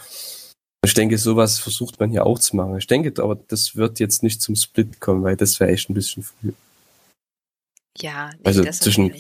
Ich 0.87 0.95
denke, 0.95 1.19
sowas 1.19 1.59
versucht 1.59 1.99
man 1.99 2.11
hier 2.11 2.25
auch 2.25 2.39
zu 2.39 2.55
machen. 2.55 2.79
Ich 2.79 2.87
denke 2.87 3.13
aber, 3.23 3.37
das 3.49 3.75
wird 3.75 3.99
jetzt 3.99 4.23
nicht 4.23 4.41
zum 4.41 4.55
Split 4.55 5.01
kommen, 5.01 5.25
weil 5.25 5.37
das 5.37 5.59
wäre 5.59 5.71
echt 5.71 5.91
ein 5.91 5.95
bisschen 5.95 6.23
früh. 6.23 6.53
Ja, 7.99 8.31
nee, 8.31 8.41
Also 8.45 8.63
das 8.63 8.79
zwischen-. 8.79 9.13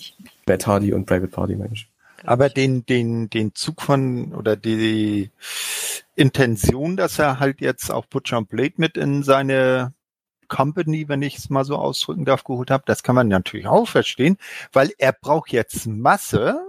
Matt 0.46 0.66
Hardy 0.66 0.92
und 0.92 1.06
Private 1.06 1.26
Party, 1.28 1.56
meine 1.56 1.72
ich. 1.72 1.88
Aber 2.22 2.48
den, 2.48 2.86
den, 2.86 3.28
den 3.30 3.54
Zug 3.54 3.82
von 3.82 4.32
oder 4.32 4.56
die 4.56 5.30
Intention, 6.14 6.96
dass 6.96 7.18
er 7.18 7.40
halt 7.40 7.60
jetzt 7.60 7.90
auch 7.90 8.06
Butcher 8.06 8.38
und 8.38 8.48
Blade 8.48 8.74
mit 8.76 8.96
in 8.96 9.24
seine 9.24 9.92
Company, 10.48 11.08
wenn 11.08 11.22
ich 11.22 11.36
es 11.36 11.50
mal 11.50 11.64
so 11.64 11.76
ausdrücken 11.76 12.24
darf, 12.24 12.44
geholt 12.44 12.70
habe, 12.70 12.84
das 12.86 13.02
kann 13.02 13.16
man 13.16 13.28
natürlich 13.28 13.66
auch 13.66 13.88
verstehen, 13.88 14.36
weil 14.72 14.92
er 14.98 15.12
braucht 15.12 15.52
jetzt 15.52 15.86
Masse. 15.86 16.60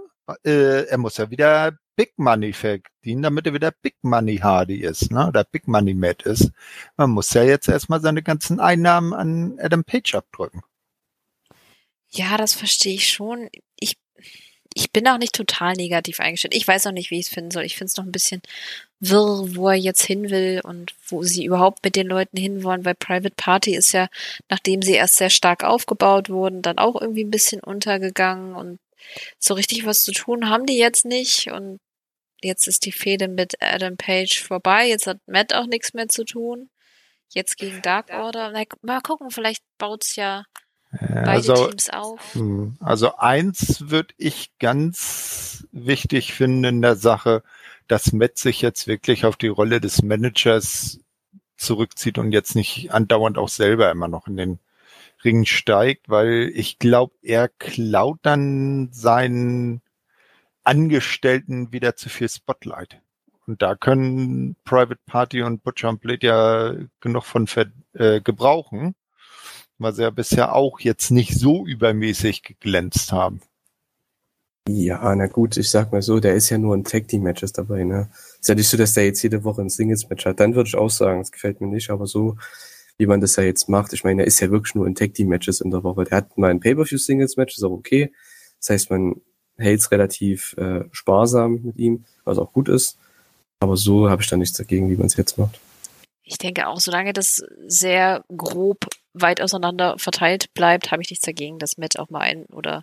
Äh, 0.44 0.86
er 0.86 0.98
muss 0.98 1.16
ja 1.16 1.30
wieder 1.30 1.78
Big 1.96 2.16
Money 2.16 2.52
verdienen, 2.52 3.22
damit 3.22 3.46
er 3.46 3.54
wieder 3.54 3.72
Big 3.72 3.96
Money 4.02 4.36
Hardy 4.36 4.82
ist, 4.82 5.10
ne? 5.10 5.26
Oder 5.26 5.42
Big 5.42 5.66
Money 5.66 5.94
Matt 5.94 6.22
ist. 6.22 6.52
Man 6.96 7.10
muss 7.10 7.34
ja 7.34 7.42
jetzt 7.42 7.68
erstmal 7.68 8.00
seine 8.00 8.22
ganzen 8.22 8.60
Einnahmen 8.60 9.12
an 9.12 9.58
Adam 9.58 9.82
Page 9.82 10.14
abdrücken. 10.14 10.62
Ja, 12.10 12.36
das 12.36 12.54
verstehe 12.54 12.94
ich 12.94 13.08
schon. 13.08 13.48
Ich, 13.80 13.96
ich 14.74 14.92
bin 14.92 15.08
auch 15.08 15.18
nicht 15.18 15.34
total 15.34 15.74
negativ 15.74 16.20
eingestellt. 16.20 16.54
Ich 16.54 16.68
weiß 16.68 16.86
auch 16.86 16.92
nicht, 16.92 17.10
wie 17.10 17.18
ich 17.18 17.26
es 17.26 17.32
finden 17.34 17.50
soll. 17.50 17.64
Ich 17.64 17.76
finde 17.76 17.90
es 17.90 17.96
noch 17.96 18.04
ein 18.04 18.12
bisschen 18.12 18.42
wirr, 19.00 19.56
wo 19.56 19.68
er 19.68 19.74
jetzt 19.74 20.02
hin 20.04 20.30
will 20.30 20.60
und 20.62 20.94
wo 21.08 21.24
sie 21.24 21.44
überhaupt 21.44 21.84
mit 21.84 21.96
den 21.96 22.06
Leuten 22.06 22.36
hinwollen, 22.36 22.84
weil 22.84 22.94
Private 22.94 23.34
Party 23.36 23.74
ist 23.74 23.90
ja, 23.92 24.08
nachdem 24.48 24.82
sie 24.82 24.94
erst 24.94 25.16
sehr 25.16 25.30
stark 25.30 25.64
aufgebaut 25.64 26.30
wurden, 26.30 26.62
dann 26.62 26.78
auch 26.78 27.00
irgendwie 27.00 27.24
ein 27.24 27.30
bisschen 27.30 27.60
untergegangen 27.60 28.54
und 28.54 28.78
so 29.38 29.54
richtig 29.54 29.86
was 29.86 30.02
zu 30.02 30.12
tun 30.12 30.48
haben 30.48 30.66
die 30.66 30.78
jetzt 30.78 31.04
nicht 31.04 31.50
und 31.50 31.80
jetzt 32.42 32.68
ist 32.68 32.84
die 32.84 32.92
Fehde 32.92 33.28
mit 33.28 33.60
Adam 33.60 33.96
Page 33.96 34.42
vorbei. 34.42 34.88
Jetzt 34.88 35.06
hat 35.06 35.18
Matt 35.26 35.54
auch 35.54 35.66
nichts 35.66 35.94
mehr 35.94 36.08
zu 36.08 36.24
tun. 36.24 36.70
Jetzt 37.30 37.58
gegen 37.58 37.82
Dark 37.82 38.10
Order. 38.10 38.52
Mal 38.82 39.00
gucken, 39.00 39.30
vielleicht 39.30 39.62
baut's 39.76 40.16
ja 40.16 40.44
beide 40.90 41.28
Also 41.28 41.68
Teams 41.68 41.90
auf. 41.90 42.34
Hm, 42.34 42.76
Also 42.80 43.16
eins 43.16 43.90
würde 43.90 44.14
ich 44.16 44.50
ganz 44.58 45.66
wichtig 45.72 46.32
finden 46.32 46.64
in 46.64 46.82
der 46.82 46.96
Sache, 46.96 47.42
dass 47.86 48.12
Matt 48.12 48.38
sich 48.38 48.62
jetzt 48.62 48.86
wirklich 48.86 49.24
auf 49.24 49.36
die 49.36 49.48
Rolle 49.48 49.80
des 49.80 50.02
Managers 50.02 51.00
zurückzieht 51.56 52.18
und 52.18 52.32
jetzt 52.32 52.54
nicht 52.54 52.92
andauernd 52.92 53.36
auch 53.36 53.48
selber 53.48 53.90
immer 53.90 54.08
noch 54.08 54.26
in 54.28 54.36
den 54.36 54.58
Ring 55.24 55.44
steigt, 55.44 56.08
weil 56.08 56.50
ich 56.54 56.78
glaube, 56.78 57.14
er 57.22 57.48
klaut 57.48 58.18
dann 58.22 58.90
seinen 58.92 59.80
Angestellten 60.64 61.72
wieder 61.72 61.96
zu 61.96 62.08
viel 62.08 62.28
Spotlight. 62.28 63.00
Und 63.46 63.62
da 63.62 63.74
können 63.74 64.56
Private 64.64 65.00
Party 65.06 65.42
und 65.42 65.62
Butcher 65.64 65.88
und 65.88 66.00
Blade 66.00 66.26
ja 66.26 66.74
genug 67.00 67.24
von 67.24 67.46
äh, 67.94 68.20
gebrauchen 68.20 68.94
weil 69.78 69.94
sie 69.94 70.02
ja 70.02 70.10
bisher 70.10 70.54
auch 70.54 70.80
jetzt 70.80 71.10
nicht 71.10 71.34
so 71.34 71.66
übermäßig 71.66 72.42
geglänzt 72.42 73.12
haben. 73.12 73.40
Ja, 74.68 75.14
na 75.14 75.28
gut, 75.28 75.56
ich 75.56 75.70
sag 75.70 75.92
mal 75.92 76.02
so, 76.02 76.20
der 76.20 76.34
ist 76.34 76.50
ja 76.50 76.58
nur 76.58 76.74
in 76.74 76.84
Tag 76.84 77.08
Team 77.08 77.22
Matches 77.22 77.52
dabei, 77.52 77.84
ne? 77.84 78.10
Ist 78.38 78.48
ja 78.50 78.54
nicht 78.54 78.68
so, 78.68 78.76
dass 78.76 78.92
der 78.92 79.06
jetzt 79.06 79.22
jede 79.22 79.42
Woche 79.42 79.62
ein 79.62 79.70
Singles 79.70 80.10
Match 80.10 80.26
hat. 80.26 80.40
Dann 80.40 80.54
würde 80.54 80.68
ich 80.68 80.76
auch 80.76 80.90
sagen, 80.90 81.20
es 81.20 81.32
gefällt 81.32 81.62
mir 81.62 81.68
nicht, 81.68 81.88
aber 81.88 82.06
so, 82.06 82.36
wie 82.98 83.06
man 83.06 83.20
das 83.20 83.36
ja 83.36 83.44
jetzt 83.44 83.68
macht, 83.68 83.92
ich 83.92 84.04
meine, 84.04 84.22
er 84.22 84.26
ist 84.26 84.40
ja 84.40 84.50
wirklich 84.50 84.74
nur 84.74 84.86
in 84.86 84.94
Tag 84.94 85.14
Team 85.14 85.28
Matches 85.28 85.60
in 85.60 85.70
der 85.70 85.84
Woche. 85.84 86.04
Der 86.04 86.18
hat 86.18 86.36
mal 86.36 86.50
ein 86.50 86.60
Pay-Per-View 86.60 86.98
Singles 86.98 87.36
Match, 87.36 87.56
ist 87.56 87.62
auch 87.62 87.70
okay. 87.70 88.12
Das 88.58 88.70
heißt, 88.70 88.90
man 88.90 89.20
hält 89.56 89.80
es 89.80 89.90
relativ 89.90 90.54
äh, 90.58 90.84
sparsam 90.90 91.62
mit 91.62 91.78
ihm, 91.78 92.04
was 92.24 92.38
auch 92.38 92.52
gut 92.52 92.68
ist. 92.68 92.98
Aber 93.60 93.76
so 93.76 94.10
habe 94.10 94.22
ich 94.22 94.28
da 94.28 94.36
nichts 94.36 94.56
dagegen, 94.56 94.90
wie 94.90 94.96
man 94.96 95.06
es 95.06 95.16
jetzt 95.16 95.38
macht. 95.38 95.60
Ich 96.22 96.38
denke 96.38 96.68
auch, 96.68 96.78
solange 96.78 97.12
das 97.12 97.42
sehr 97.66 98.24
grob 98.36 98.86
weit 99.14 99.40
auseinander 99.40 99.98
verteilt 99.98 100.52
bleibt, 100.54 100.90
habe 100.90 101.02
ich 101.02 101.10
nichts 101.10 101.24
dagegen, 101.24 101.58
dass 101.58 101.78
Matt 101.78 101.98
auch 101.98 102.10
mal 102.10 102.20
ein 102.20 102.44
oder 102.46 102.82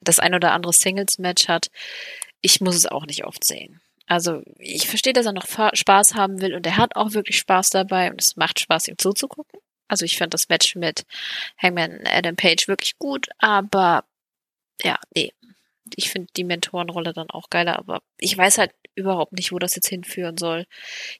das 0.00 0.18
ein 0.18 0.34
oder 0.34 0.52
andere 0.52 0.72
Singles-Match 0.72 1.48
hat. 1.48 1.68
Ich 2.40 2.60
muss 2.60 2.74
es 2.74 2.86
auch 2.86 3.06
nicht 3.06 3.24
oft 3.24 3.44
sehen. 3.44 3.80
Also 4.06 4.42
ich 4.58 4.88
verstehe, 4.88 5.12
dass 5.12 5.26
er 5.26 5.32
noch 5.32 5.46
Spaß 5.46 6.14
haben 6.14 6.40
will 6.40 6.54
und 6.54 6.66
er 6.66 6.76
hat 6.76 6.96
auch 6.96 7.12
wirklich 7.12 7.38
Spaß 7.38 7.70
dabei 7.70 8.10
und 8.10 8.20
es 8.20 8.36
macht 8.36 8.60
Spaß, 8.60 8.88
ihm 8.88 8.98
zuzugucken. 8.98 9.60
Also 9.88 10.04
ich 10.04 10.18
fand 10.18 10.34
das 10.34 10.48
Match 10.48 10.74
mit 10.74 11.04
Hangman 11.60 12.00
Adam 12.06 12.36
Page 12.36 12.68
wirklich 12.68 12.98
gut, 12.98 13.28
aber 13.38 14.04
ja, 14.82 14.98
nee. 15.14 15.32
Ich 15.96 16.10
finde 16.10 16.28
die 16.36 16.44
Mentorenrolle 16.44 17.12
dann 17.12 17.28
auch 17.30 17.50
geiler, 17.50 17.78
aber 17.78 18.02
ich 18.16 18.36
weiß 18.36 18.58
halt 18.58 18.72
überhaupt 18.94 19.32
nicht, 19.32 19.52
wo 19.52 19.58
das 19.58 19.74
jetzt 19.74 19.88
hinführen 19.88 20.38
soll. 20.38 20.66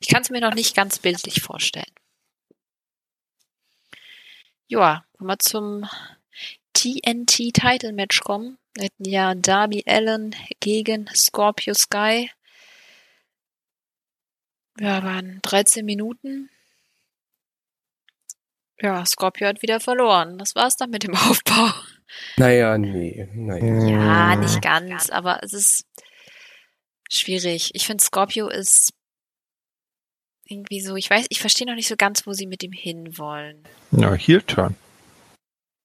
Ich 0.00 0.08
kann 0.08 0.22
es 0.22 0.30
mir 0.30 0.40
noch 0.40 0.54
nicht 0.54 0.74
ganz 0.74 0.98
bildlich 0.98 1.42
vorstellen. 1.42 1.92
Ja, 4.68 5.04
wenn 5.18 5.26
wir 5.26 5.38
zum 5.38 5.86
TNT 6.72 7.52
Title 7.52 7.92
Match 7.92 8.20
kommen. 8.20 8.58
Wir 8.74 8.84
hätten 8.84 9.04
ja 9.04 9.34
Darby 9.34 9.84
Allen 9.86 10.34
gegen 10.60 11.08
Scorpio 11.14 11.74
Sky. 11.74 12.30
Ja, 14.78 15.02
waren 15.02 15.40
13 15.42 15.84
Minuten. 15.84 16.50
Ja, 18.80 19.04
Scorpio 19.06 19.46
hat 19.46 19.62
wieder 19.62 19.80
verloren. 19.80 20.38
Das 20.38 20.54
war's 20.54 20.76
dann 20.76 20.90
mit 20.90 21.04
dem 21.04 21.14
Aufbau. 21.30 21.70
Naja, 22.36 22.76
nee, 22.78 23.28
naja. 23.34 23.86
Ja, 23.86 24.36
nicht 24.36 24.60
ganz, 24.60 25.10
aber 25.10 25.42
es 25.42 25.52
ist 25.52 25.84
schwierig. 27.10 27.70
Ich 27.74 27.86
finde, 27.86 28.02
Scorpio 28.02 28.48
ist 28.48 28.92
irgendwie 30.44 30.80
so, 30.80 30.96
ich 30.96 31.08
weiß, 31.08 31.26
ich 31.30 31.40
verstehe 31.40 31.66
noch 31.66 31.74
nicht 31.74 31.88
so 31.88 31.96
ganz, 31.96 32.26
wo 32.26 32.32
sie 32.32 32.46
mit 32.46 32.62
ihm 32.62 32.72
hinwollen. 32.72 33.64
Ja, 33.92 34.12
Heel 34.14 34.42
Turn. 34.42 34.76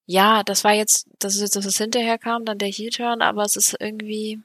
Ja, 0.10 0.42
das 0.44 0.64
war 0.64 0.74
jetzt, 0.74 1.10
das 1.20 1.36
ist 1.36 1.42
jetzt, 1.42 1.56
dass 1.58 1.66
es 1.66 1.78
hinterher 1.78 2.18
kam, 2.18 2.46
dann 2.46 2.58
der 2.58 2.70
Heel-Turn, 2.70 3.22
aber 3.22 3.44
es 3.44 3.58
ist 3.58 3.76
irgendwie. 3.80 4.42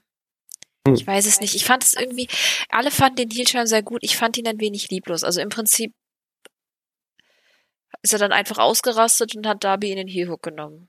Ich 0.89 1.07
weiß 1.07 1.27
es 1.27 1.41
nicht. 1.41 1.55
Ich 1.55 1.65
fand 1.65 1.85
es 1.85 1.95
irgendwie, 1.95 2.29
alle 2.69 2.91
fanden 2.91 3.17
den 3.17 3.31
Heel-Turn 3.31 3.67
sehr 3.67 3.83
gut, 3.83 4.01
ich 4.03 4.17
fand 4.17 4.37
ihn 4.39 4.49
ein 4.49 4.61
wenig 4.61 4.91
lieblos. 4.91 5.23
Also 5.25 5.41
im 5.41 5.49
Prinzip 5.49 5.93
ist 8.03 8.13
er 8.13 8.19
dann 8.19 8.33
einfach 8.33 8.59
ausgerastet 8.59 9.37
und 9.37 9.47
hat 9.47 9.63
Darby 9.63 9.91
in 9.91 9.97
den 9.97 10.09
Heel-Hook 10.09 10.43
genommen. 10.43 10.89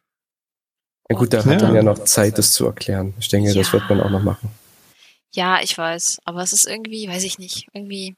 Ja 1.10 1.18
gut, 1.18 1.34
da 1.34 1.40
hat 1.40 1.46
man 1.46 1.76
ja 1.76 1.84
noch 1.84 2.04
Zeit, 2.06 2.38
das 2.38 2.54
zu 2.54 2.66
erklären. 2.66 3.14
Ich 3.20 3.28
denke, 3.28 3.54
das 3.54 3.68
Ja. 3.68 3.74
wird 3.74 3.90
man 3.90 4.02
auch 4.02 4.10
noch 4.10 4.24
machen. 4.24 4.50
Ja, 5.32 5.62
ich 5.62 5.78
weiß, 5.78 6.20
aber 6.26 6.42
es 6.42 6.54
ist 6.54 6.66
irgendwie, 6.66 7.08
weiß 7.08 7.24
ich 7.24 7.38
nicht, 7.40 7.68
irgendwie. 7.74 8.16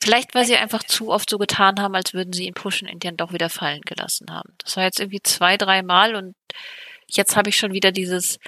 Vielleicht, 0.00 0.34
weil 0.34 0.44
sie 0.44 0.56
einfach 0.56 0.84
zu 0.84 1.10
oft 1.10 1.28
so 1.28 1.38
getan 1.38 1.80
haben, 1.80 1.96
als 1.96 2.14
würden 2.14 2.32
sie 2.32 2.46
ihn 2.46 2.54
pushen 2.54 2.88
und 2.88 3.04
dann 3.04 3.16
doch 3.16 3.32
wieder 3.32 3.48
fallen 3.50 3.80
gelassen 3.82 4.30
haben. 4.30 4.54
Das 4.58 4.76
war 4.76 4.84
jetzt 4.84 5.00
irgendwie 5.00 5.22
zwei, 5.22 5.56
drei 5.56 5.82
Mal 5.82 6.14
und 6.14 6.36
jetzt 7.08 7.34
habe 7.34 7.48
ich 7.48 7.56
schon 7.56 7.72
wieder 7.72 7.90
dieses, 7.90 8.38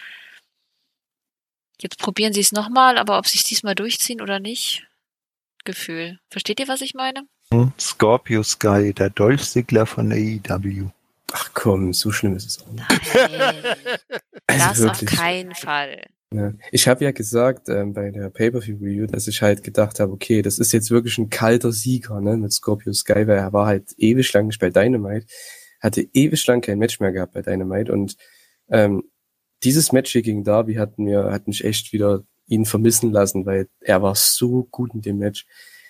jetzt 1.80 1.98
probieren 1.98 2.32
sie 2.32 2.40
es 2.40 2.52
nochmal, 2.52 2.98
aber 2.98 3.18
ob 3.18 3.26
sie 3.26 3.38
es 3.38 3.44
diesmal 3.44 3.74
durchziehen 3.74 4.20
oder 4.20 4.40
nicht, 4.40 4.88
Gefühl. 5.64 6.18
Versteht 6.30 6.60
ihr, 6.60 6.68
was 6.68 6.80
ich 6.80 6.94
meine? 6.94 7.24
Scorpio 7.78 8.42
Sky, 8.42 8.94
der 8.94 9.10
Dolph 9.10 9.42
Ziggler 9.42 9.86
von 9.86 10.12
AEW. 10.12 10.88
Ach 11.32 11.50
komm, 11.52 11.92
so 11.92 12.10
schlimm 12.10 12.36
ist 12.36 12.46
es 12.46 12.60
auch 12.62 12.72
nicht. 12.72 12.86
Nein, 13.14 13.54
das 14.46 14.60
Also 14.60 14.88
auf 14.88 15.04
keinen 15.04 15.54
Fall. 15.54 16.06
Ja. 16.32 16.52
Ich 16.72 16.88
habe 16.88 17.04
ja 17.04 17.10
gesagt 17.10 17.68
ähm, 17.68 17.92
bei 17.94 18.10
der 18.10 18.30
Pay-Per-View-Review, 18.30 19.06
dass 19.06 19.28
ich 19.28 19.40
halt 19.40 19.62
gedacht 19.62 20.00
habe, 20.00 20.12
okay, 20.12 20.42
das 20.42 20.58
ist 20.58 20.72
jetzt 20.72 20.90
wirklich 20.90 21.16
ein 21.18 21.30
kalter 21.30 21.72
Sieger 21.72 22.20
ne, 22.20 22.36
mit 22.36 22.52
Scorpio 22.52 22.92
Sky, 22.92 23.26
weil 23.26 23.38
er 23.38 23.52
war 23.52 23.66
halt 23.66 23.92
ewig 23.96 24.30
lang 24.32 24.46
nicht 24.46 24.60
bei 24.60 24.70
Dynamite, 24.70 25.26
hatte 25.80 26.06
ewig 26.12 26.46
lang 26.46 26.60
kein 26.60 26.78
Match 26.78 27.00
mehr 27.00 27.12
gehabt 27.12 27.32
bei 27.32 27.42
Dynamite 27.42 27.92
und 27.92 28.16
ähm, 28.70 29.04
dieses 29.64 29.92
Match 29.92 30.12
hier 30.12 30.22
gegen 30.22 30.44
Darby 30.44 30.74
hat 30.74 30.98
mir 30.98 31.30
hat 31.30 31.46
mich 31.48 31.64
echt 31.64 31.92
wieder 31.92 32.24
ihn 32.46 32.64
vermissen 32.64 33.12
lassen, 33.12 33.46
weil 33.46 33.68
er 33.80 34.02
war 34.02 34.14
so 34.14 34.66
gut 34.70 34.94
in 34.94 35.02
dem 35.02 35.18
Match. 35.18 35.46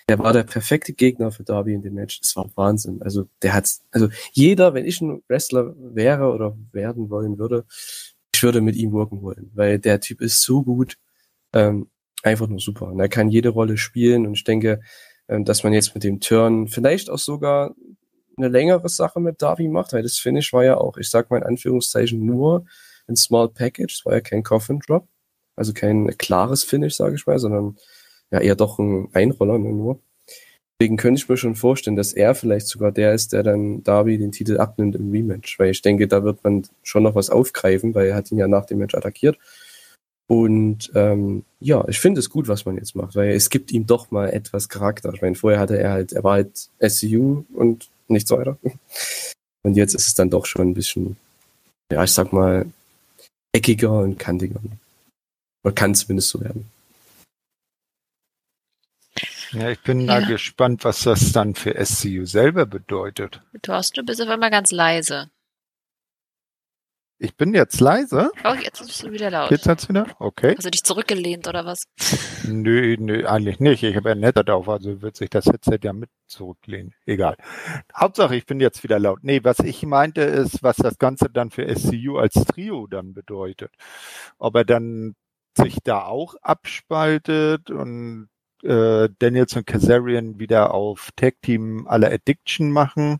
Er 0.07 0.19
war 0.19 0.33
der 0.33 0.43
perfekte 0.43 0.93
Gegner 0.93 1.31
für 1.31 1.43
Darby 1.43 1.73
in 1.73 1.83
dem 1.83 1.93
Match. 1.93 2.19
Das 2.19 2.35
war 2.35 2.49
Wahnsinn. 2.55 3.01
Also 3.01 3.27
der 3.41 3.53
hat, 3.53 3.69
also 3.91 4.09
jeder, 4.31 4.73
wenn 4.73 4.85
ich 4.85 5.01
ein 5.01 5.21
Wrestler 5.27 5.75
wäre 5.77 6.33
oder 6.33 6.57
werden 6.71 7.09
wollen 7.09 7.37
würde, 7.37 7.65
ich 8.33 8.41
würde 8.41 8.61
mit 8.61 8.75
ihm 8.75 8.91
worken 8.91 9.21
wollen, 9.21 9.51
weil 9.53 9.79
der 9.79 9.99
Typ 9.99 10.21
ist 10.21 10.41
so 10.41 10.63
gut, 10.63 10.97
ähm, 11.53 11.89
einfach 12.23 12.47
nur 12.47 12.59
super. 12.59 12.87
Und 12.87 12.99
er 12.99 13.09
kann 13.09 13.29
jede 13.29 13.49
Rolle 13.49 13.77
spielen 13.77 14.25
und 14.25 14.33
ich 14.33 14.43
denke, 14.43 14.81
ähm, 15.27 15.45
dass 15.45 15.63
man 15.63 15.73
jetzt 15.73 15.93
mit 15.93 16.03
dem 16.03 16.19
Turn 16.19 16.67
vielleicht 16.67 17.09
auch 17.09 17.19
sogar 17.19 17.75
eine 18.37 18.47
längere 18.47 18.89
Sache 18.89 19.19
mit 19.19 19.41
Darby 19.41 19.67
macht, 19.67 19.93
weil 19.93 20.03
das 20.03 20.17
Finish 20.17 20.53
war 20.53 20.63
ja 20.63 20.77
auch, 20.77 20.97
ich 20.97 21.09
sag 21.09 21.29
mal 21.29 21.37
in 21.37 21.43
Anführungszeichen, 21.43 22.25
nur 22.25 22.65
ein 23.09 23.15
Small 23.15 23.49
Package, 23.49 23.93
es 23.93 24.05
war 24.05 24.13
ja 24.13 24.21
kein 24.21 24.43
Coffin 24.43 24.79
Drop, 24.79 25.07
also 25.55 25.73
kein 25.73 26.15
klares 26.17 26.63
Finish, 26.63 26.95
sage 26.95 27.15
ich 27.15 27.25
mal, 27.27 27.39
sondern 27.39 27.77
ja 28.31 28.39
eher 28.39 28.55
doch 28.55 28.79
ein 28.79 29.09
Einroller 29.13 29.57
ne, 29.57 29.69
nur. 29.69 29.99
Deswegen 30.79 30.95
könnte 30.95 31.19
ich 31.21 31.27
mir 31.27 31.35
schon 31.35 31.55
vorstellen, 31.55 31.97
dass 31.97 32.13
er 32.13 32.35
vielleicht 32.35 32.67
sogar 32.67 32.93
der 32.93 33.13
ist, 33.13 33.33
der 33.33 33.43
dann 33.43 33.83
Darby 33.83 34.17
den 34.17 34.31
Titel 34.31 34.57
abnimmt 34.59 34.95
im 34.95 35.11
Rematch, 35.11 35.59
weil 35.59 35.71
ich 35.71 35.81
denke, 35.81 36.07
da 36.07 36.23
wird 36.23 36.41
man 36.43 36.63
schon 36.83 37.03
noch 37.03 37.15
was 37.15 37.29
aufgreifen, 37.29 37.93
weil 37.95 38.07
er 38.07 38.15
hat 38.15 38.31
ihn 38.31 38.37
ja 38.37 38.47
nach 38.47 38.65
dem 38.65 38.77
Match 38.77 38.95
attackiert. 38.95 39.37
Und 40.27 40.91
ähm, 40.95 41.43
ja, 41.59 41.85
ich 41.87 41.99
finde 41.99 42.19
es 42.19 42.29
gut, 42.29 42.47
was 42.47 42.63
man 42.63 42.77
jetzt 42.77 42.95
macht, 42.95 43.15
weil 43.15 43.31
es 43.31 43.49
gibt 43.49 43.71
ihm 43.71 43.87
doch 43.87 44.11
mal 44.11 44.29
etwas 44.29 44.69
Charakter. 44.69 45.11
Ich 45.13 45.21
meine, 45.21 45.35
vorher 45.35 45.59
hatte 45.59 45.77
er 45.77 45.91
halt, 45.91 46.13
er 46.13 46.23
war 46.23 46.33
halt 46.33 46.69
SCU 46.79 47.43
und 47.53 47.89
nichts 48.07 48.31
weiter. 48.31 48.57
Und 49.63 49.75
jetzt 49.75 49.95
ist 49.95 50.07
es 50.07 50.15
dann 50.15 50.29
doch 50.29 50.45
schon 50.45 50.69
ein 50.69 50.73
bisschen, 50.75 51.17
ja, 51.91 52.03
ich 52.03 52.11
sag 52.11 52.31
mal, 52.31 52.67
eckiger 53.53 53.99
und 53.99 54.17
kantiger. 54.19 54.59
Oder 55.63 55.73
kann 55.73 55.95
zumindest 55.95 56.29
so 56.29 56.41
werden. 56.41 56.69
Ja, 59.51 59.69
ich 59.69 59.79
bin 59.81 60.01
Ja. 60.01 60.19
da 60.21 60.27
gespannt, 60.27 60.83
was 60.83 61.01
das 61.03 61.31
dann 61.31 61.55
für 61.55 61.75
SCU 61.83 62.25
selber 62.25 62.65
bedeutet. 62.65 63.41
Thorsten, 63.63 63.99
du 64.01 64.05
bist 64.05 64.21
auf 64.21 64.29
einmal 64.29 64.51
ganz 64.51 64.71
leise. 64.71 65.29
Ich 67.21 67.35
bin 67.35 67.53
jetzt 67.53 67.81
leise. 67.81 68.31
Oh, 68.45 68.53
jetzt 68.53 68.79
bist 68.79 69.03
du 69.03 69.11
wieder 69.11 69.29
laut. 69.29 69.51
Jetzt 69.51 69.89
wieder? 69.89 70.07
Okay. 70.19 70.55
Hast 70.55 70.65
du 70.65 70.71
dich 70.71 70.85
zurückgelehnt 70.85 71.49
oder 71.49 71.65
was? 71.65 71.79
Nö, 72.47 72.95
nö, 72.97 73.27
eigentlich 73.27 73.59
nicht. 73.59 73.83
Ich 73.83 73.97
habe 73.97 74.09
ja 74.09 74.15
Netter 74.15 74.45
drauf, 74.45 74.69
also 74.69 75.01
wird 75.01 75.17
sich 75.17 75.29
das 75.29 75.45
Headset 75.45 75.79
ja 75.83 75.91
mit 75.91 76.09
zurücklehnen. 76.27 76.95
Egal. 77.05 77.35
Hauptsache, 77.93 78.37
ich 78.37 78.45
bin 78.45 78.61
jetzt 78.61 78.83
wieder 78.83 78.99
laut. 78.99 79.19
Nee, 79.21 79.41
was 79.43 79.59
ich 79.59 79.83
meinte 79.83 80.21
ist, 80.21 80.63
was 80.63 80.77
das 80.77 80.97
Ganze 80.97 81.29
dann 81.29 81.51
für 81.51 81.67
SCU 81.75 82.17
als 82.17 82.33
Trio 82.45 82.87
dann 82.87 83.13
bedeutet. 83.13 83.71
Ob 84.37 84.55
er 84.55 84.63
dann 84.63 85.15
sich 85.57 85.77
da 85.83 86.05
auch 86.05 86.35
abspaltet 86.41 87.69
und 87.69 88.29
äh, 88.63 89.09
Daniels 89.19 89.57
und 89.57 89.67
Kazarian 89.67 90.39
wieder 90.39 90.73
auf 90.73 91.09
Tag 91.17 91.35
Team 91.41 91.85
aller 91.85 92.11
Addiction 92.11 92.71
machen 92.71 93.19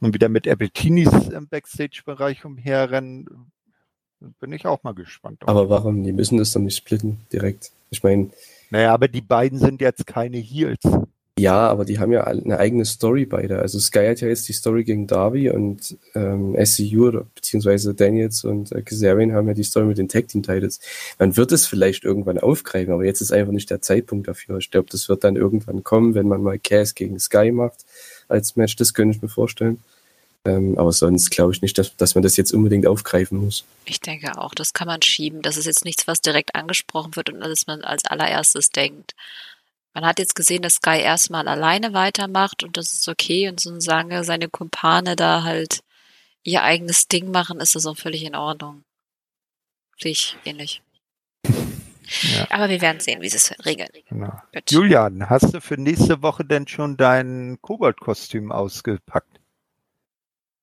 und 0.00 0.14
wieder 0.14 0.28
mit 0.28 0.48
Albertinis 0.48 1.28
im 1.28 1.48
Backstage-Bereich 1.48 2.44
umherrennen, 2.44 3.26
bin 4.40 4.52
ich 4.52 4.66
auch 4.66 4.82
mal 4.82 4.94
gespannt. 4.94 5.42
Aber 5.46 5.68
warum? 5.70 6.02
Die 6.04 6.12
müssen 6.12 6.38
das 6.38 6.52
doch 6.52 6.60
nicht 6.60 6.76
splitten 6.76 7.18
direkt. 7.32 7.72
Ich 7.90 8.02
meine, 8.02 8.30
Naja, 8.70 8.92
aber 8.92 9.08
die 9.08 9.20
beiden 9.22 9.58
sind 9.58 9.80
jetzt 9.80 10.06
keine 10.06 10.36
Heels. 10.38 10.80
ja, 11.38 11.68
aber 11.68 11.84
die 11.86 11.98
haben 11.98 12.12
ja 12.12 12.24
eine 12.24 12.58
eigene 12.58 12.84
Story 12.84 13.24
beide. 13.24 13.60
Also 13.60 13.78
Sky 13.78 14.06
hat 14.08 14.20
ja 14.20 14.28
jetzt 14.28 14.46
die 14.48 14.52
Story 14.52 14.84
gegen 14.84 15.06
Darby 15.06 15.50
und 15.50 15.96
ähm, 16.14 16.54
SCU 16.62 17.24
beziehungsweise 17.34 17.94
Daniels 17.94 18.44
und 18.44 18.72
äh, 18.72 18.82
Kazarian 18.82 19.32
haben 19.32 19.48
ja 19.48 19.54
die 19.54 19.64
Story 19.64 19.86
mit 19.86 19.98
den 19.98 20.08
Tag 20.08 20.28
Team 20.28 20.42
Titles. 20.42 20.80
Man 21.18 21.36
wird 21.36 21.52
es 21.52 21.66
vielleicht 21.66 22.04
irgendwann 22.04 22.38
aufgreifen, 22.38 22.92
aber 22.92 23.04
jetzt 23.04 23.22
ist 23.22 23.32
einfach 23.32 23.52
nicht 23.52 23.70
der 23.70 23.80
Zeitpunkt 23.80 24.28
dafür. 24.28 24.58
Ich 24.58 24.70
glaube, 24.70 24.88
das 24.90 25.08
wird 25.08 25.24
dann 25.24 25.36
irgendwann 25.36 25.82
kommen, 25.82 26.14
wenn 26.14 26.28
man 26.28 26.42
mal 26.42 26.58
Cass 26.58 26.94
gegen 26.94 27.18
Sky 27.18 27.52
macht 27.52 27.86
als 28.30 28.56
Match. 28.56 28.76
Das 28.76 28.94
könnte 28.94 29.16
ich 29.16 29.22
mir 29.22 29.28
vorstellen. 29.28 29.82
Ähm, 30.44 30.78
aber 30.78 30.92
sonst 30.92 31.30
glaube 31.30 31.52
ich 31.52 31.60
nicht, 31.60 31.76
dass, 31.76 31.96
dass 31.96 32.14
man 32.14 32.22
das 32.22 32.36
jetzt 32.36 32.52
unbedingt 32.52 32.86
aufgreifen 32.86 33.38
muss. 33.38 33.64
Ich 33.84 34.00
denke 34.00 34.38
auch, 34.38 34.54
das 34.54 34.72
kann 34.72 34.86
man 34.86 35.02
schieben. 35.02 35.42
Das 35.42 35.56
ist 35.56 35.66
jetzt 35.66 35.84
nichts, 35.84 36.06
was 36.06 36.22
direkt 36.22 36.54
angesprochen 36.54 37.14
wird 37.14 37.30
und 37.30 37.40
dass 37.40 37.66
man 37.66 37.82
als 37.82 38.06
allererstes 38.06 38.70
denkt. 38.70 39.14
Man 39.92 40.06
hat 40.06 40.18
jetzt 40.18 40.34
gesehen, 40.34 40.62
dass 40.62 40.74
Sky 40.74 41.00
erstmal 41.00 41.48
alleine 41.48 41.92
weitermacht 41.92 42.62
und 42.62 42.76
das 42.76 42.92
ist 42.92 43.08
okay 43.08 43.48
und 43.48 43.60
so 43.60 43.78
solange 43.80 44.24
seine 44.24 44.48
Kumpane 44.48 45.16
da 45.16 45.42
halt 45.42 45.80
ihr 46.42 46.62
eigenes 46.62 47.08
Ding 47.08 47.30
machen, 47.30 47.60
ist 47.60 47.74
das 47.74 47.86
auch 47.86 47.96
völlig 47.96 48.24
in 48.24 48.36
Ordnung. 48.36 48.84
Sehe 50.00 50.12
ich 50.12 50.36
ähnlich. 50.44 50.80
Ja. 52.34 52.46
Aber 52.50 52.68
wir 52.68 52.80
werden 52.80 53.00
sehen, 53.00 53.20
wie 53.22 53.28
sie 53.28 53.36
es 53.36 53.54
regeln. 53.64 53.88
Genau. 54.08 54.32
Julian, 54.68 55.28
hast 55.30 55.54
du 55.54 55.60
für 55.60 55.76
nächste 55.76 56.22
Woche 56.22 56.44
denn 56.44 56.66
schon 56.66 56.96
dein 56.96 57.58
Kobold-Kostüm 57.60 58.50
ausgepackt? 58.52 59.40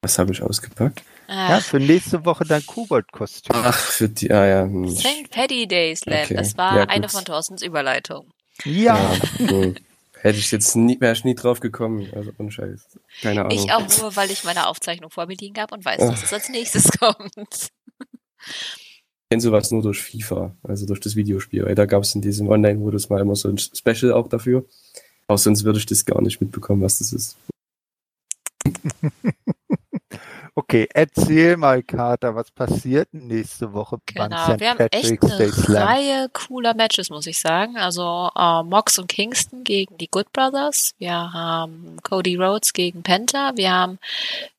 Was 0.02 0.20
habe 0.20 0.32
ich 0.32 0.42
ausgepackt? 0.42 1.04
Ja, 1.28 1.58
Ah, 1.58 1.60
für 1.60 1.80
nächste 1.80 2.24
Woche 2.26 2.46
dein 2.46 2.66
Kobold-Kostüm. 2.66 3.56
Ach, 3.56 3.78
für 3.78 4.08
die, 4.10 4.32
ah 4.32 4.46
ja. 4.46 4.62
Hm. 4.64 4.90
St. 4.90 5.30
Paddy 5.32 5.68
Day 5.68 5.96
Slam, 5.96 6.24
Okay. 6.24 6.36
das 6.36 6.58
war 6.58 6.78
Ja, 6.78 6.84
eine 6.86 7.10
von 7.10 7.26
Thorstens 7.26 7.62
Überleitungen. 7.62 8.32
Ja. 8.64 8.98
hm. 9.38 9.76
Hätte 10.20 10.40
ich 10.40 10.52
jetzt 10.52 10.76
nie, 10.76 11.00
wäre 11.00 11.14
ich 11.14 11.24
nie 11.24 11.36
drauf 11.36 11.60
gekommen. 11.60 12.10
Also 12.16 12.32
unscheiß. 12.38 12.98
Keine 13.22 13.42
Ahnung. 13.42 13.52
Ich 13.52 13.72
auch 13.72 13.88
nur, 14.00 14.16
weil 14.16 14.32
ich 14.32 14.44
meine 14.44 14.68
Aufzeichnung 14.68 15.12
vor 15.12 15.28
mir 15.28 15.36
liegen 15.36 15.60
habe 15.62 15.76
und 15.76 15.86
weiß, 15.86 16.00
dass 16.00 16.24
es 16.24 16.34
als 16.34 16.50
nächstes 16.50 16.90
kommt. 17.00 17.70
Kenne 19.30 19.42
sowas 19.42 19.72
nur 19.72 19.82
durch 19.82 20.02
FIFA, 20.02 20.56
also 20.64 20.86
durch 20.86 21.00
das 21.00 21.16
Videospiel. 21.16 21.66
Weil 21.66 21.76
da 21.76 21.86
gab 21.86 22.04
es 22.04 22.16
in 22.16 22.22
diesem 22.22 22.48
Online-Modus 22.48 23.10
mal 23.10 23.22
immer 23.22 23.36
so 23.36 23.50
ein 23.50 23.58
Special 23.58 24.14
auch 24.14 24.28
dafür. 24.28 24.66
Auch 25.28 25.38
sonst 25.38 25.66
würde 25.66 25.80
ich 25.80 25.86
das 25.86 26.06
gar 26.06 26.22
nicht 26.22 26.40
mitbekommen, 26.40 26.82
was 26.82 27.00
das 27.00 27.12
ist. 27.12 27.38
Okay, 30.60 30.88
erzähl 30.92 31.56
mal, 31.56 31.84
Kater, 31.84 32.34
was 32.34 32.50
passiert 32.50 33.14
nächste 33.14 33.74
Woche 33.74 34.00
beim 34.16 34.32
Genau, 34.32 34.44
St. 34.44 34.60
wir 34.60 34.70
haben 34.72 34.88
echt 34.90 35.24
eine? 35.24 35.86
Reihe 35.86 36.30
cooler 36.34 36.74
Matches, 36.74 37.12
muss 37.12 37.28
ich 37.28 37.40
sagen. 37.40 37.78
Also 37.78 38.32
äh, 38.36 38.64
Mox 38.64 38.98
und 38.98 39.08
Kingston 39.08 39.64
gegen 39.64 40.00
die 40.00 40.08
Good 40.10 40.34
Brothers. 40.34 40.96
Wir 40.98 41.32
haben 41.32 41.98
Cody 42.02 42.38
Rhodes 42.38 42.74
gegen 42.74 43.04
Penta. 43.04 43.52
Wir 43.56 43.72
haben 43.72 44.00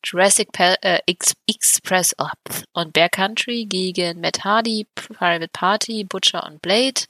Jurassic 0.05 0.53
Pe 0.53 0.77
äh, 0.83 1.01
X 1.07 1.35
Express 1.49 2.15
pf, 2.49 2.63
und 2.75 2.93
Bear 2.93 3.09
Country 3.09 3.65
gegen 3.65 4.21
Matt 4.21 4.45
Hardy, 4.45 4.87
Private 4.95 5.49
Party, 5.53 6.05
Butcher 6.05 6.47
und 6.47 6.63
Blade. 6.63 7.01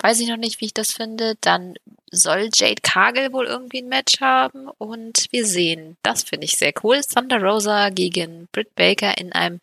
Weiß 0.00 0.18
ich 0.18 0.28
noch 0.28 0.36
nicht, 0.36 0.60
wie 0.60 0.64
ich 0.64 0.74
das 0.74 0.90
finde. 0.90 1.36
Dann 1.42 1.74
soll 2.12 2.50
Jade 2.52 2.82
Cargill 2.82 3.32
wohl 3.32 3.46
irgendwie 3.46 3.82
ein 3.82 3.88
Match 3.88 4.20
haben 4.20 4.68
und 4.78 5.26
wir 5.30 5.46
sehen, 5.46 5.96
das 6.02 6.22
finde 6.22 6.44
ich 6.44 6.52
sehr 6.52 6.72
cool, 6.84 7.00
Thunder 7.02 7.42
Rosa 7.42 7.88
gegen 7.88 8.31
Britt 8.52 8.74
Baker 8.74 9.16
in 9.18 9.32
einem 9.32 9.60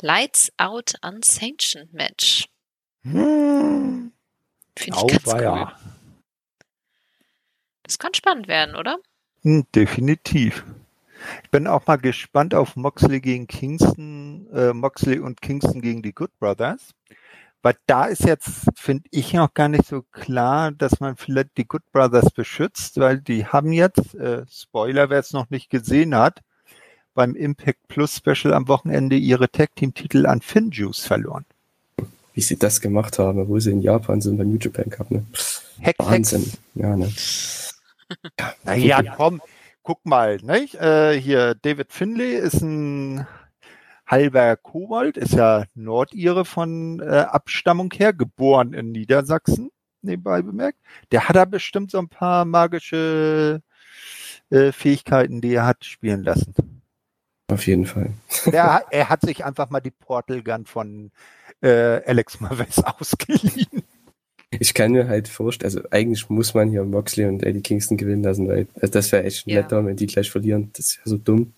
Lights 0.00 0.52
Out 0.56 0.94
Unsanctioned 1.02 1.92
Match. 1.92 2.48
Hm. 3.02 4.12
Finde 4.76 4.98
ich 4.98 5.22
ganz 5.22 5.34
cool. 5.34 5.72
Das 7.82 7.98
kann 7.98 8.14
spannend 8.14 8.48
werden, 8.48 8.74
oder? 8.74 8.98
Hm, 9.42 9.64
definitiv. 9.74 10.64
Ich 11.44 11.50
bin 11.50 11.66
auch 11.66 11.86
mal 11.86 11.96
gespannt 11.96 12.54
auf 12.54 12.76
Moxley 12.76 13.20
gegen 13.20 13.46
Kingston, 13.46 14.48
äh, 14.52 14.72
Moxley 14.72 15.18
und 15.18 15.40
Kingston 15.40 15.80
gegen 15.80 16.02
die 16.02 16.12
Good 16.12 16.36
Brothers. 16.38 16.90
Weil 17.62 17.76
da 17.86 18.04
ist 18.04 18.24
jetzt, 18.24 18.66
finde 18.76 19.08
ich, 19.10 19.32
noch 19.32 19.52
gar 19.54 19.68
nicht 19.68 19.86
so 19.86 20.02
klar, 20.02 20.70
dass 20.70 21.00
man 21.00 21.16
vielleicht 21.16 21.56
die 21.56 21.66
Good 21.66 21.90
Brothers 21.90 22.30
beschützt, 22.30 22.98
weil 22.98 23.20
die 23.20 23.46
haben 23.46 23.72
jetzt, 23.72 24.14
äh, 24.14 24.44
Spoiler, 24.48 25.10
wer 25.10 25.20
es 25.20 25.32
noch 25.32 25.50
nicht 25.50 25.70
gesehen 25.70 26.14
hat, 26.14 26.42
beim 27.16 27.34
Impact 27.34 27.88
Plus 27.88 28.14
Special 28.16 28.54
am 28.54 28.68
Wochenende 28.68 29.16
ihre 29.16 29.50
Tag 29.50 29.74
Team 29.74 29.92
Titel 29.94 30.26
an 30.26 30.40
Finjuice 30.40 31.04
verloren. 31.04 31.44
Wie 32.34 32.42
sie 32.42 32.58
das 32.58 32.80
gemacht 32.80 33.18
haben, 33.18 33.40
obwohl 33.40 33.60
sie 33.60 33.72
in 33.72 33.80
Japan 33.80 34.20
sind 34.20 34.36
beim 34.36 34.50
New 34.50 34.58
Japan 34.58 34.90
Cup, 34.90 35.10
ne? 35.10 35.24
Heck, 35.80 35.96
Wahnsinn. 35.98 36.52
Ja, 36.74 36.94
ne? 36.94 37.10
Ja, 38.38 38.54
Naja, 38.64 39.02
komm, 39.16 39.40
guck 39.82 40.04
mal, 40.04 40.36
nicht? 40.36 40.74
Äh, 40.76 41.18
hier, 41.18 41.54
David 41.54 41.92
Finlay 41.92 42.36
ist 42.36 42.60
ein 42.60 43.26
halber 44.06 44.56
Kobold, 44.56 45.16
ist 45.16 45.34
ja 45.34 45.64
Nordire 45.74 46.44
von 46.44 47.00
äh, 47.00 47.24
Abstammung 47.28 47.90
her, 47.92 48.12
geboren 48.12 48.74
in 48.74 48.92
Niedersachsen, 48.92 49.70
nebenbei 50.02 50.42
bemerkt. 50.42 50.78
Der 51.10 51.28
hat 51.28 51.36
da 51.36 51.46
bestimmt 51.46 51.90
so 51.90 51.98
ein 51.98 52.08
paar 52.08 52.44
magische 52.44 53.62
äh, 54.50 54.70
Fähigkeiten, 54.72 55.40
die 55.40 55.54
er 55.54 55.66
hat 55.66 55.84
spielen 55.84 56.22
lassen. 56.22 56.54
Auf 57.48 57.66
jeden 57.66 57.86
Fall. 57.86 58.10
Der, 58.46 58.84
er 58.90 59.08
hat 59.08 59.22
sich 59.22 59.44
einfach 59.44 59.70
mal 59.70 59.80
die 59.80 59.90
Portal 59.90 60.42
Gun 60.42 60.66
von 60.66 61.10
äh, 61.62 62.02
Alex 62.04 62.40
Maves 62.40 62.78
ausgeliehen. 62.84 63.82
Ich 64.58 64.74
kann 64.74 64.92
mir 64.92 65.08
halt 65.08 65.28
vorstellen, 65.28 65.66
also 65.74 65.88
eigentlich 65.90 66.28
muss 66.30 66.54
man 66.54 66.70
hier 66.70 66.84
Moxley 66.84 67.26
und 67.26 67.42
Eddie 67.42 67.60
Kingston 67.62 67.96
gewinnen 67.96 68.22
lassen, 68.22 68.48
weil 68.48 68.66
also 68.80 68.92
das 68.92 69.10
wäre 69.12 69.24
echt 69.24 69.46
ein 69.46 69.50
Ja. 69.50 69.60
Letdown, 69.60 69.86
wenn 69.86 69.96
die 69.96 70.06
gleich 70.06 70.30
verlieren. 70.30 70.70
Das 70.74 70.86
ist 70.86 70.96
ja 70.96 71.02
so 71.04 71.16
dumm. 71.18 71.52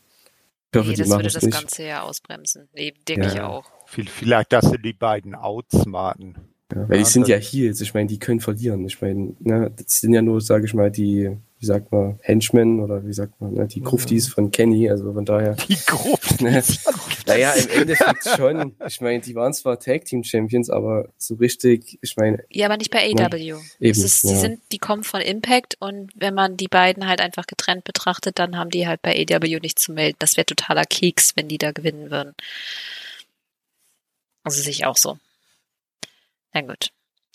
Ich 0.72 0.78
hoffe, 0.78 0.90
Nee, 0.90 0.96
das 0.96 1.08
würde 1.08 1.22
das 1.24 1.42
nicht. 1.42 1.58
Ganze 1.58 1.84
ja 1.84 2.02
ausbremsen. 2.02 2.68
Nee, 2.74 2.94
denke 3.06 3.26
Ja. 3.26 3.32
ich 3.32 3.40
auch. 3.40 3.70
Vielleicht, 3.86 4.52
dass 4.52 4.70
sie 4.70 4.78
die 4.78 4.92
beiden 4.92 5.34
outsmarten. 5.34 6.36
Ja, 6.74 6.88
weil 6.88 6.98
Ja, 6.98 7.04
die 7.04 7.10
sind 7.10 7.22
das- 7.22 7.28
ja 7.30 7.36
Heels, 7.38 7.80
ich 7.80 7.94
meine, 7.94 8.06
die 8.08 8.18
können 8.18 8.40
verlieren. 8.40 8.84
Ich 8.86 9.00
meine, 9.00 9.34
ne, 9.38 9.70
das 9.74 10.00
sind 10.00 10.12
ja 10.12 10.20
nur, 10.22 10.40
sage 10.40 10.66
ich 10.66 10.74
mal, 10.74 10.90
die, 10.90 11.36
wie 11.60 11.66
sagt 11.66 11.90
man, 11.90 12.18
Henchmen 12.22 12.80
oder 12.80 13.04
wie 13.04 13.12
sagt 13.12 13.40
man, 13.40 13.54
ne, 13.54 13.66
die 13.66 13.80
Gruftis 13.80 14.28
von 14.28 14.52
Kenny, 14.52 14.88
also 14.88 15.12
von 15.12 15.24
daher. 15.24 15.54
Die 15.54 15.76
Gruppe. 15.86 16.44
Ne, 16.44 16.62
naja, 17.26 17.52
im 17.52 17.68
Endeffekt 17.70 18.28
schon. 18.36 18.76
Ich 18.86 19.00
meine, 19.00 19.20
die 19.20 19.34
waren 19.34 19.52
zwar 19.52 19.80
Tag 19.80 20.04
Team 20.04 20.22
Champions, 20.22 20.70
aber 20.70 21.08
so 21.16 21.34
richtig, 21.34 21.98
ich 22.00 22.16
meine, 22.16 22.44
Ja, 22.50 22.66
aber 22.66 22.76
nicht 22.76 22.92
bei 22.92 23.10
AW. 23.10 23.36
eben, 23.36 23.60
es 23.80 23.98
ist, 23.98 24.22
die 24.22 24.28
ja. 24.28 24.36
sind, 24.36 24.60
die 24.70 24.78
kommen 24.78 25.02
von 25.02 25.20
Impact 25.20 25.76
und 25.80 26.12
wenn 26.14 26.34
man 26.34 26.56
die 26.56 26.68
beiden 26.68 27.08
halt 27.08 27.20
einfach 27.20 27.46
getrennt 27.46 27.82
betrachtet, 27.84 28.38
dann 28.38 28.56
haben 28.56 28.70
die 28.70 28.86
halt 28.86 29.02
bei 29.02 29.26
AW 29.28 29.58
nichts 29.60 29.82
zu 29.82 29.92
melden. 29.92 30.16
Das 30.20 30.36
wäre 30.36 30.46
totaler 30.46 30.84
Keks, 30.84 31.32
wenn 31.36 31.48
die 31.48 31.58
da 31.58 31.72
gewinnen 31.72 32.10
würden. 32.10 32.34
Also 34.44 34.62
sehe 34.62 34.70
ich 34.70 34.86
auch 34.86 34.96
so. 34.96 35.18
Na 36.54 36.60
gut. 36.60 36.90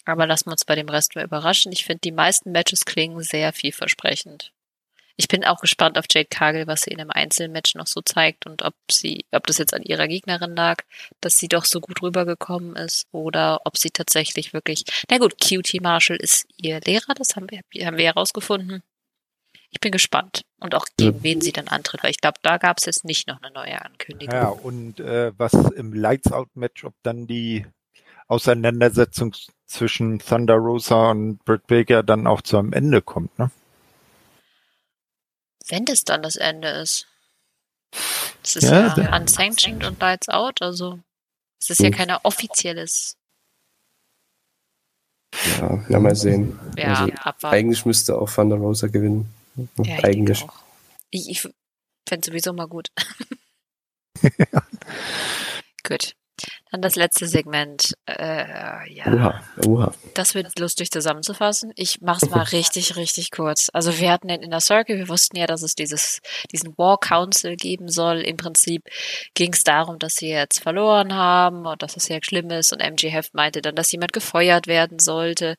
Aber 0.05 0.27
lassen 0.27 0.47
wir 0.47 0.51
uns 0.53 0.65
bei 0.65 0.75
dem 0.75 0.89
Rest 0.89 1.15
mal 1.15 1.23
überraschen. 1.23 1.71
Ich 1.71 1.85
finde, 1.85 2.01
die 2.01 2.11
meisten 2.11 2.51
Matches 2.51 2.85
klingen 2.85 3.21
sehr 3.21 3.53
vielversprechend. 3.53 4.51
Ich 5.15 5.27
bin 5.27 5.45
auch 5.45 5.59
gespannt 5.59 5.97
auf 5.99 6.05
Jade 6.09 6.27
Cargill, 6.29 6.65
was 6.65 6.81
sie 6.81 6.91
in 6.91 6.99
einem 6.99 7.11
Einzelmatch 7.11 7.75
noch 7.75 7.85
so 7.85 8.01
zeigt 8.01 8.47
und 8.47 8.63
ob 8.63 8.73
sie, 8.89 9.25
ob 9.31 9.45
das 9.45 9.59
jetzt 9.59 9.73
an 9.73 9.83
ihrer 9.83 10.07
Gegnerin 10.07 10.55
lag, 10.55 10.83
dass 11.21 11.37
sie 11.37 11.47
doch 11.47 11.65
so 11.65 11.79
gut 11.81 12.01
rübergekommen 12.01 12.75
ist 12.75 13.07
oder 13.11 13.61
ob 13.65 13.77
sie 13.77 13.91
tatsächlich 13.91 14.53
wirklich, 14.53 14.85
na 15.09 15.19
gut, 15.19 15.39
QT 15.39 15.81
Marshall 15.81 16.17
ist 16.17 16.47
ihr 16.57 16.81
Lehrer, 16.81 17.13
das 17.13 17.35
haben 17.35 17.47
wir, 17.51 17.61
haben 17.85 17.97
wir 17.97 18.05
herausgefunden. 18.05 18.81
Ich 19.69 19.79
bin 19.79 19.91
gespannt 19.91 20.43
und 20.59 20.75
auch 20.75 20.85
gegen 20.97 21.23
wen 21.23 21.41
sie 21.41 21.51
dann 21.51 21.67
antritt, 21.67 22.03
weil 22.03 22.11
ich 22.11 22.21
glaube, 22.21 22.39
da 22.41 22.57
gab 22.57 22.77
es 22.79 22.85
jetzt 22.85 23.05
nicht 23.05 23.27
noch 23.27 23.41
eine 23.41 23.53
neue 23.53 23.83
Ankündigung. 23.83 24.33
Ja, 24.33 24.47
und 24.49 24.99
äh, 24.99 25.31
was 25.37 25.53
im 25.53 25.93
Lights 25.93 26.31
Out 26.31 26.55
Match, 26.55 26.83
ob 26.83 26.93
dann 27.03 27.27
die 27.27 27.65
Auseinandersetzung 28.27 29.35
zwischen 29.73 30.19
Thunder 30.19 30.55
Rosa 30.55 31.11
und 31.11 31.43
Britt 31.45 31.67
Baker 31.67 32.03
dann 32.03 32.27
auch 32.27 32.41
zu 32.41 32.57
einem 32.57 32.73
Ende 32.73 33.01
kommt, 33.01 33.37
ne? 33.39 33.51
wenn 35.67 35.85
das 35.85 36.03
dann 36.03 36.21
das 36.21 36.35
Ende 36.35 36.69
ist. 36.69 37.07
Es 38.43 38.55
ist 38.57 38.63
ja, 38.63 38.95
ja 38.95 39.15
unsanctioned 39.15 39.83
und 39.85 39.99
lights 39.99 40.29
out, 40.29 40.61
also 40.61 40.99
es 41.59 41.69
ist 41.69 41.79
ja 41.79 41.89
kein 41.91 42.11
offizielles. 42.11 43.17
Ja, 45.59 45.83
ja, 45.89 45.99
mal 45.99 46.15
sehen. 46.15 46.59
Ja, 46.77 47.07
also, 47.23 47.47
eigentlich 47.47 47.85
müsste 47.85 48.17
auch 48.17 48.29
Van 48.35 48.49
der 48.49 48.59
Rosa 48.59 48.87
gewinnen. 48.87 49.33
Ja, 49.77 49.97
ich 49.97 50.03
eigentlich. 50.03 50.45
Ich, 51.09 51.29
ich 51.29 51.49
fände 52.07 52.25
sowieso 52.25 52.53
mal 52.53 52.67
gut. 52.67 52.89
gut. 55.83 56.15
Dann 56.73 56.81
das 56.81 56.95
letzte 56.95 57.27
Segment. 57.27 57.93
Äh, 58.07 58.91
ja. 58.91 59.05
Oha, 59.05 59.43
oha. 59.67 59.93
Das 60.15 60.33
wird 60.33 60.57
lustig 60.57 60.89
zusammenzufassen. 60.89 61.71
Ich 61.75 62.01
mach's 62.01 62.27
mal 62.31 62.41
richtig, 62.51 62.95
richtig 62.95 63.29
kurz. 63.29 63.69
Also 63.73 63.99
wir 63.99 64.11
hatten 64.11 64.27
den 64.27 64.41
Inner 64.41 64.59
Circle, 64.59 64.97
wir 64.97 65.07
wussten 65.07 65.37
ja, 65.37 65.45
dass 65.45 65.61
es 65.61 65.75
dieses, 65.75 66.19
diesen 66.51 66.75
War 66.75 66.97
Council 66.97 67.57
geben 67.57 67.89
soll. 67.89 68.21
Im 68.21 68.37
Prinzip 68.37 68.89
ging 69.35 69.53
es 69.53 69.63
darum, 69.63 69.99
dass 69.99 70.15
sie 70.15 70.29
jetzt 70.29 70.63
verloren 70.63 71.13
haben 71.13 71.67
und 71.67 71.83
dass 71.83 71.95
es 71.95 72.05
sehr 72.05 72.21
schlimm 72.23 72.49
ist. 72.49 72.73
Und 72.73 72.81
MGF 72.81 73.29
meinte 73.33 73.61
dann, 73.61 73.75
dass 73.75 73.91
jemand 73.91 74.11
gefeuert 74.11 74.65
werden 74.65 74.97
sollte. 74.97 75.57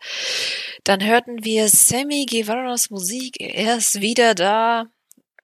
Dann 0.82 1.00
hörten 1.00 1.44
wir 1.44 1.68
Sammy 1.68 2.26
Guevaras 2.28 2.90
Musik. 2.90 3.36
Er 3.38 3.76
ist 3.76 4.00
wieder 4.00 4.34
da 4.34 4.86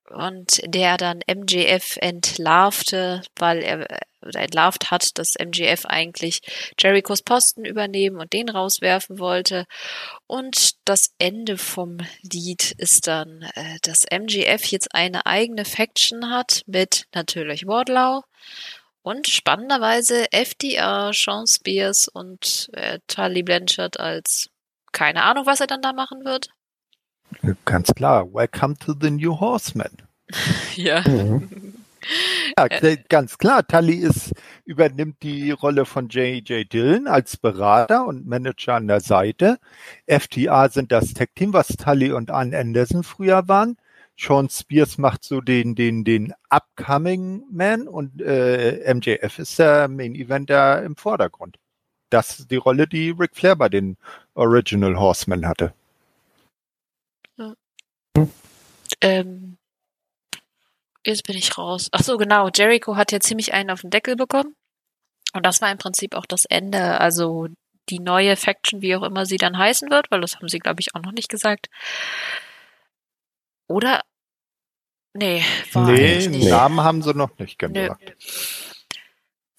und 0.08 0.62
der 0.64 0.96
dann 0.96 1.20
MJF 1.32 1.96
entlarvte, 2.00 3.22
weil 3.36 3.62
er 3.62 3.86
entlarvt 4.22 4.90
hat, 4.90 5.18
dass 5.18 5.34
MJF 5.38 5.86
eigentlich 5.86 6.40
Jerichos 6.78 7.22
Posten 7.22 7.64
übernehmen 7.64 8.18
und 8.18 8.32
den 8.32 8.48
rauswerfen 8.48 9.18
wollte. 9.18 9.66
Und 10.26 10.72
das 10.84 11.14
Ende 11.18 11.56
vom 11.58 11.98
Lied 12.22 12.72
ist 12.78 13.06
dann, 13.06 13.42
äh, 13.54 13.78
dass 13.82 14.06
MJF 14.10 14.64
jetzt 14.66 14.94
eine 14.94 15.26
eigene 15.26 15.64
Faction 15.64 16.30
hat 16.30 16.62
mit 16.66 17.06
natürlich 17.14 17.66
Wardlow 17.66 18.22
und 19.02 19.28
spannenderweise 19.28 20.30
FDR, 20.32 21.12
Sean 21.14 21.46
Spears 21.46 22.08
und 22.08 22.68
äh, 22.72 22.98
Tully 23.06 23.42
Blanchard 23.42 23.98
als 23.98 24.50
keine 24.92 25.22
Ahnung, 25.22 25.46
was 25.46 25.60
er 25.60 25.66
dann 25.66 25.82
da 25.82 25.92
machen 25.92 26.24
wird. 26.24 26.48
Ganz 27.64 27.94
klar. 27.94 28.32
Welcome 28.32 28.76
to 28.78 28.94
the 29.00 29.10
New 29.10 29.38
Horseman. 29.38 29.96
ja. 30.76 31.02
Mhm. 31.06 31.79
Ja, 32.58 32.68
ganz 33.08 33.38
klar. 33.38 33.66
Tully 33.66 33.96
ist, 33.96 34.32
übernimmt 34.64 35.22
die 35.22 35.50
Rolle 35.50 35.84
von 35.84 36.08
J.J. 36.08 36.72
Dillon 36.72 37.06
als 37.06 37.36
Berater 37.36 38.06
und 38.06 38.26
Manager 38.26 38.74
an 38.74 38.88
der 38.88 39.00
Seite. 39.00 39.58
FTA 40.06 40.68
sind 40.68 40.92
das 40.92 41.14
Tech-Team, 41.14 41.52
was 41.52 41.68
Tully 41.68 42.12
und 42.12 42.30
Ann 42.30 42.54
Anderson 42.54 43.02
früher 43.02 43.48
waren. 43.48 43.76
Sean 44.16 44.50
Spears 44.50 44.98
macht 44.98 45.24
so 45.24 45.40
den, 45.40 45.74
den, 45.74 46.04
den 46.04 46.34
Upcoming 46.50 47.44
Man 47.50 47.88
und 47.88 48.20
äh, 48.20 48.92
MJF 48.92 49.38
ist 49.38 49.58
der 49.58 49.88
Main 49.88 50.14
Eventer 50.14 50.82
im 50.82 50.94
Vordergrund. 50.96 51.58
Das 52.10 52.38
ist 52.38 52.50
die 52.50 52.56
Rolle, 52.56 52.86
die 52.86 53.10
Ric 53.10 53.34
Flair 53.34 53.56
bei 53.56 53.70
den 53.70 53.96
Original 54.34 54.96
Horsemen 54.96 55.46
hatte. 55.46 55.72
Ja. 57.38 57.54
Ähm, 59.00 59.49
Jetzt 61.04 61.24
bin 61.24 61.36
ich 61.36 61.56
raus. 61.56 61.88
Ach 61.92 62.02
so, 62.02 62.16
genau. 62.16 62.48
Jericho 62.54 62.96
hat 62.96 63.12
ja 63.12 63.20
ziemlich 63.20 63.54
einen 63.54 63.70
auf 63.70 63.80
den 63.80 63.90
Deckel 63.90 64.16
bekommen. 64.16 64.54
Und 65.32 65.46
das 65.46 65.60
war 65.62 65.70
im 65.70 65.78
Prinzip 65.78 66.14
auch 66.14 66.26
das 66.26 66.44
Ende. 66.44 67.00
Also 67.00 67.48
die 67.88 68.00
neue 68.00 68.36
Faction, 68.36 68.82
wie 68.82 68.94
auch 68.96 69.02
immer 69.02 69.26
sie 69.26 69.36
dann 69.36 69.56
heißen 69.56 69.90
wird, 69.90 70.10
weil 70.10 70.20
das 70.20 70.36
haben 70.36 70.48
sie, 70.48 70.58
glaube 70.58 70.80
ich, 70.80 70.94
auch 70.94 71.00
noch 71.00 71.12
nicht 71.12 71.28
gesagt. 71.28 71.68
Oder? 73.66 74.02
Nee, 75.12 75.44
war 75.72 75.90
nee, 75.90 76.28
nicht. 76.28 76.48
Namen 76.48 76.80
haben 76.80 77.02
sie 77.02 77.14
noch 77.14 77.36
nicht 77.38 77.58
gesagt. 77.58 77.74
Nö. 77.74 78.14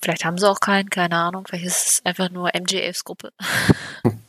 Vielleicht 0.02 0.26
haben 0.26 0.38
sie 0.38 0.50
auch 0.50 0.60
keinen, 0.60 0.90
keine 0.90 1.18
Ahnung. 1.18 1.46
Vielleicht 1.48 1.66
ist 1.66 1.88
es 1.88 2.06
einfach 2.06 2.30
nur 2.30 2.52
MJFs 2.54 3.04
Gruppe. 3.04 3.34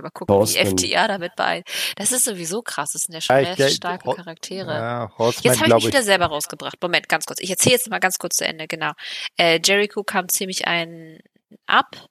mal 0.00 0.10
gucken, 0.10 0.34
Horseman. 0.34 0.66
wie 0.66 0.70
FTR 0.70 1.08
damit 1.08 1.32
bei. 1.36 1.62
Das 1.96 2.12
ist 2.12 2.24
sowieso 2.24 2.62
krass. 2.62 2.92
Das 2.92 3.02
sind 3.02 3.14
ja 3.14 3.20
schon 3.20 3.44
ja, 3.44 3.54
sehr 3.54 3.68
starke 3.68 4.06
Ho 4.06 4.14
Charaktere. 4.14 4.72
Ja, 4.72 5.10
jetzt 5.42 5.60
habe 5.60 5.68
ich 5.68 5.74
mich 5.74 5.86
wieder 5.88 6.02
selber 6.02 6.26
rausgebracht. 6.26 6.76
Moment, 6.80 7.08
ganz 7.08 7.26
kurz. 7.26 7.40
Ich 7.40 7.50
erzähle 7.50 7.74
jetzt 7.74 7.90
mal 7.90 8.00
ganz 8.00 8.18
kurz 8.18 8.36
zu 8.36 8.46
Ende, 8.46 8.66
genau. 8.66 8.92
Äh, 9.36 9.60
Jericho 9.62 10.02
kam 10.04 10.28
ziemlich 10.28 10.66
ein 10.66 11.18
ab. 11.66 12.08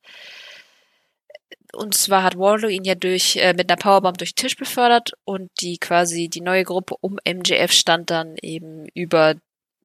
Und 1.74 1.96
zwar 1.96 2.24
hat 2.24 2.38
Warlow 2.38 2.68
ihn 2.68 2.84
ja 2.84 2.96
durch 2.96 3.38
äh, 3.38 3.54
mit 3.54 3.72
einer 3.72 3.78
Powerbomb 3.78 4.18
durch 4.18 4.36
den 4.36 4.42
Tisch 4.42 4.58
befördert 4.58 5.14
und 5.24 5.50
die 5.62 5.78
quasi 5.78 6.28
die 6.28 6.42
neue 6.42 6.66
Gruppe 6.66 6.96
um 7.00 7.18
MJF 7.26 7.72
stand 7.72 8.10
dann 8.10 8.36
eben 8.42 8.88
über 8.94 9.36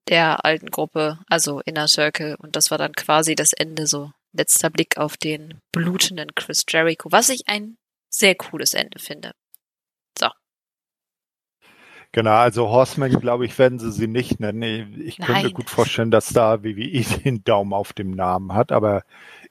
der 0.08 0.44
alten 0.44 0.70
Gruppe, 0.70 1.18
also 1.28 1.60
Inner 1.64 1.88
Circle. 1.88 2.36
Und 2.38 2.56
das 2.56 2.70
war 2.70 2.78
dann 2.78 2.92
quasi 2.92 3.34
das 3.34 3.52
Ende 3.52 3.86
so. 3.86 4.10
Letzter 4.32 4.68
Blick 4.68 4.98
auf 4.98 5.16
den 5.16 5.60
blutenden 5.72 6.34
Chris 6.34 6.64
Jericho, 6.68 7.10
was 7.10 7.30
ich 7.30 7.48
ein 7.48 7.78
sehr 8.16 8.34
cooles 8.34 8.74
Ende 8.74 8.98
finde. 8.98 9.32
So. 10.18 10.28
Genau, 12.12 12.32
also 12.32 12.68
Horseman, 12.68 13.20
glaube 13.20 13.44
ich, 13.44 13.58
werden 13.58 13.78
sie 13.78 13.92
sie 13.92 14.06
nicht 14.06 14.40
nennen. 14.40 15.00
Ich 15.00 15.18
Nein. 15.18 15.28
könnte 15.28 15.52
gut 15.52 15.70
vorstellen, 15.70 16.10
dass 16.10 16.28
da 16.28 16.62
WWE 16.62 17.02
den 17.24 17.44
Daumen 17.44 17.72
auf 17.72 17.92
dem 17.92 18.10
Namen 18.10 18.54
hat, 18.54 18.72
aber 18.72 19.02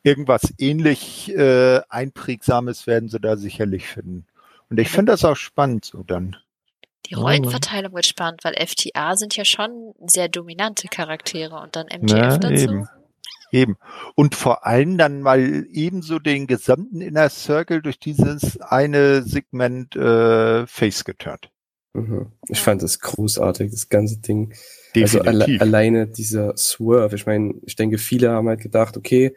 irgendwas 0.04 0.54
ähnlich 0.58 1.36
äh, 1.36 1.82
Einprägsames 1.90 2.88
werden 2.88 3.10
sie 3.10 3.20
da 3.20 3.38
sicherlich 3.38 3.88
finden. 3.88 4.26
Und 4.70 4.80
ich 4.80 4.90
finde 4.90 5.12
das 5.12 5.24
auch 5.24 5.36
spannend 5.36 5.86
so 5.86 6.04
dann. 6.04 6.38
Die 7.06 7.14
Rollenverteilung 7.14 7.94
wird 7.94 8.08
spannend, 8.08 8.44
weil 8.44 8.56
FTA 8.56 9.16
sind 9.16 9.36
ja 9.36 9.46
schon 9.46 9.94
sehr 10.08 10.28
dominante 10.28 10.88
Charaktere 10.88 11.60
und 11.60 11.76
dann 11.76 11.86
MJF 11.86 12.12
ja, 12.12 12.38
dazu. 12.38 12.64
Eben. 12.64 12.90
Eben. 13.56 13.78
Und 14.16 14.36
vor 14.36 14.66
allem 14.66 14.98
dann 14.98 15.22
mal 15.22 15.66
ebenso 15.72 16.20
den 16.20 16.48
gesamten 16.48 17.02
Inner 17.02 17.30
Circle 17.30 17.82
durch 17.82 18.00
dieses 18.00 18.60
eine 18.60 19.24
Segment 19.24 19.96
äh, 19.96 20.68
face 20.68 21.06
geturnt. 21.06 21.50
Mhm. 21.94 22.34
Ich 22.50 22.60
fand 22.60 22.84
das 22.84 23.00
großartig, 23.00 23.72
das 23.72 23.88
ganze 23.88 24.20
Ding. 24.20 24.52
Also 24.52 25.20
Definitiv. 25.20 25.28
Also 25.28 25.44
alle, 25.46 25.62
alleine 25.62 26.08
dieser 26.08 26.58
Swerve. 26.58 27.16
Ich 27.16 27.26
meine, 27.26 27.56
ich 27.66 27.76
denke, 27.76 27.98
viele 27.98 28.32
haben 28.32 28.50
halt 28.50 28.60
gedacht, 28.60 28.98
okay, 28.98 29.34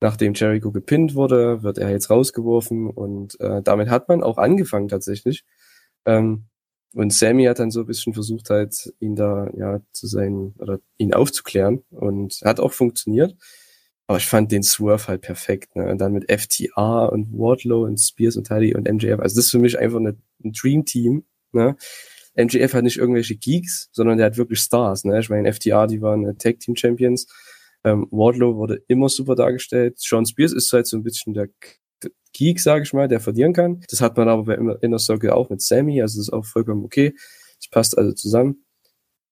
nachdem 0.00 0.34
Jericho 0.34 0.70
gepinnt 0.72 1.14
wurde, 1.14 1.62
wird 1.62 1.78
er 1.78 1.90
jetzt 1.90 2.10
rausgeworfen 2.10 2.90
und 2.90 3.40
äh, 3.40 3.62
damit 3.62 3.88
hat 3.88 4.08
man 4.08 4.22
auch 4.22 4.36
angefangen 4.36 4.88
tatsächlich. 4.88 5.44
Ähm, 6.04 6.44
und 6.96 7.12
Sammy 7.12 7.44
hat 7.44 7.58
dann 7.58 7.70
so 7.70 7.80
ein 7.80 7.86
bisschen 7.86 8.14
versucht, 8.14 8.48
halt 8.48 8.90
ihn 9.00 9.16
da 9.16 9.50
ja 9.54 9.82
zu 9.92 10.06
sein 10.06 10.54
oder 10.58 10.80
ihn 10.96 11.12
aufzuklären 11.12 11.84
und 11.90 12.40
hat 12.42 12.58
auch 12.58 12.72
funktioniert. 12.72 13.36
Aber 14.06 14.16
ich 14.16 14.26
fand 14.26 14.50
den 14.50 14.62
Swerve 14.62 15.08
halt 15.08 15.20
perfekt. 15.20 15.76
Ne? 15.76 15.90
Und 15.90 15.98
dann 15.98 16.14
mit 16.14 16.30
FTR 16.30 17.12
und 17.12 17.32
Wardlow 17.32 17.84
und 17.84 17.98
Spears 17.98 18.38
und 18.38 18.46
Tully 18.46 18.74
und 18.74 18.90
MJF. 18.90 19.20
Also 19.20 19.36
das 19.36 19.44
ist 19.44 19.50
für 19.50 19.58
mich 19.58 19.78
einfach 19.78 19.98
eine, 19.98 20.16
ein 20.42 20.52
Dream 20.52 20.86
Team. 20.86 21.26
Ne? 21.52 21.76
MJF 22.34 22.72
hat 22.72 22.84
nicht 22.84 22.96
irgendwelche 22.96 23.36
Geeks, 23.36 23.90
sondern 23.92 24.16
der 24.16 24.28
hat 24.28 24.38
wirklich 24.38 24.60
Stars. 24.60 25.04
Ne? 25.04 25.20
Ich 25.20 25.28
meine, 25.28 25.52
FTR, 25.52 25.86
die 25.86 26.00
waren 26.00 26.38
Tag 26.38 26.60
Team 26.60 26.76
Champions. 26.76 27.26
Ähm, 27.84 28.06
Wardlow 28.10 28.56
wurde 28.56 28.82
immer 28.88 29.10
super 29.10 29.34
dargestellt. 29.34 29.98
Sean 29.98 30.24
Spears 30.24 30.54
ist 30.54 30.72
halt 30.72 30.86
so 30.86 30.96
ein 30.96 31.02
bisschen 31.02 31.34
der 31.34 31.50
Geek, 32.36 32.60
sage 32.60 32.82
ich 32.82 32.92
mal, 32.92 33.08
der 33.08 33.20
verlieren 33.20 33.54
kann. 33.54 33.82
Das 33.88 34.02
hat 34.02 34.16
man 34.16 34.28
aber 34.28 34.44
bei 34.44 34.54
Inner 34.82 34.98
Circle 34.98 35.30
auch 35.30 35.48
mit 35.48 35.62
Sammy, 35.62 36.02
also 36.02 36.18
das 36.18 36.28
ist 36.28 36.32
auch 36.32 36.44
vollkommen 36.44 36.84
okay. 36.84 37.14
Das 37.60 37.70
passt 37.70 37.96
also 37.96 38.12
zusammen. 38.12 38.64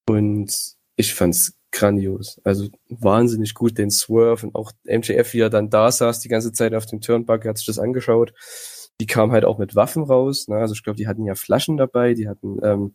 Und 0.09 0.75
ich 0.97 1.15
fand's 1.15 1.53
grandios. 1.71 2.41
Also 2.45 2.69
wahnsinnig 2.89 3.53
gut 3.53 3.77
den 3.77 3.91
Swerve 3.91 4.47
und 4.47 4.55
auch 4.55 4.73
MJF, 4.85 5.35
wie 5.35 5.41
er 5.41 5.51
dann 5.51 5.69
da 5.69 5.91
saß, 5.93 6.21
die 6.21 6.29
ganze 6.29 6.53
Zeit 6.53 6.75
auf 6.75 6.87
dem 6.87 7.01
Turnbuckle, 7.01 7.51
hat 7.51 7.59
sich 7.59 7.67
das 7.67 7.79
angeschaut. 7.79 8.33
Die 9.01 9.07
kam 9.07 9.33
halt 9.33 9.45
auch 9.45 9.59
mit 9.59 9.75
Waffen 9.75 10.05
raus. 10.05 10.49
Ne? 10.49 10.57
Also 10.57 10.73
ich 10.73 10.83
glaube, 10.83 10.97
die 10.97 11.09
hatten 11.09 11.25
ja 11.25 11.35
Flaschen 11.35 11.77
dabei, 11.77 12.15
die 12.15 12.29
hatten 12.29 12.59
ähm, 12.63 12.95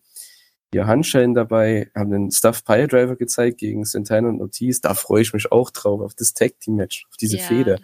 ihr 0.73 0.88
Handschellen 0.88 1.34
dabei, 1.34 1.91
haben 1.95 2.11
den 2.11 2.31
Stuff 2.31 2.64
Pile 2.64 2.88
Driver 2.88 3.15
gezeigt 3.15 3.57
gegen 3.57 3.84
Santana 3.86 4.30
und 4.30 4.41
Ortiz. 4.41 4.81
Da 4.81 4.94
freue 4.94 5.22
ich 5.22 5.34
mich 5.34 5.52
auch 5.52 5.72
drauf, 5.72 6.02
auf 6.02 6.14
das 6.15 6.34
Tag 6.34 6.60
Team 6.60 6.76
Match, 6.76 7.06
auf 7.10 7.18
diese 7.18 7.38
ja. 7.38 7.44
Fehde. 7.44 7.80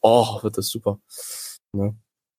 Oh, 0.00 0.42
wird 0.42 0.58
das 0.58 0.68
super. 0.68 1.00
Ne? 1.72 1.94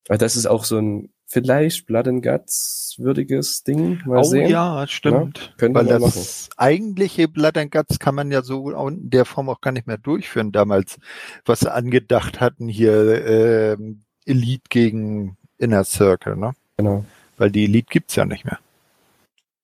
Weil 0.08 0.18
das 0.18 0.36
ist 0.36 0.45
auch 0.45 0.64
so 0.64 0.78
ein 0.78 1.14
vielleicht 1.28 1.86
Blood 1.86 2.08
and 2.08 2.24
Guts 2.24 2.95
würdiges 2.98 3.64
Ding. 3.64 4.02
Mal 4.06 4.20
oh 4.20 4.24
sehen. 4.24 4.49
ja, 4.49 4.86
stimmt. 4.88 5.56
Ja, 5.62 5.74
Weil 5.74 5.86
das 5.86 6.02
machen. 6.02 6.53
eigentliche 6.58 7.28
Blood 7.28 7.58
and 7.58 7.72
Guts 7.72 7.99
kann 7.99 8.16
man 8.16 8.32
ja 8.32 8.41
so 8.41 8.70
in 8.88 9.10
der 9.10 9.26
Form 9.26 9.49
auch 9.49 9.62
gar 9.62 9.72
nicht 9.72 9.88
mehr 9.88 9.98
durchführen 9.98 10.52
damals, 10.52 10.98
was 11.45 11.62
sie 11.62 11.74
angedacht 11.74 12.41
hatten 12.41 12.68
hier 12.68 12.94
äh, 13.26 13.78
Elite 14.26 14.64
gegen 14.70 15.38
Inner 15.58 15.84
Circle, 15.84 16.36
ne? 16.36 16.53
Genau. 16.78 17.06
Weil 17.38 17.52
die 17.52 17.64
Elite 17.64 17.88
gibt's 17.90 18.16
ja 18.16 18.26
nicht 18.26 18.44
mehr. 18.44 18.60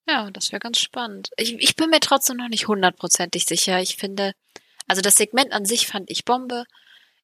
Ja, 0.08 0.32
das 0.32 0.52
wäre 0.52 0.60
ganz 0.62 0.80
spannend. 0.80 1.32
Ich, 1.36 1.54
ich 1.56 1.76
bin 1.76 1.90
mir 1.90 2.00
trotzdem 2.00 2.38
noch 2.38 2.48
nicht 2.48 2.68
hundertprozentig 2.68 3.46
sicher. 3.46 3.82
Ich 3.82 3.98
finde, 3.98 4.32
also 4.88 5.02
das 5.02 5.16
Segment 5.16 5.52
an 5.52 5.66
sich 5.66 5.86
fand 5.86 6.10
ich 6.10 6.24
Bombe. 6.24 6.64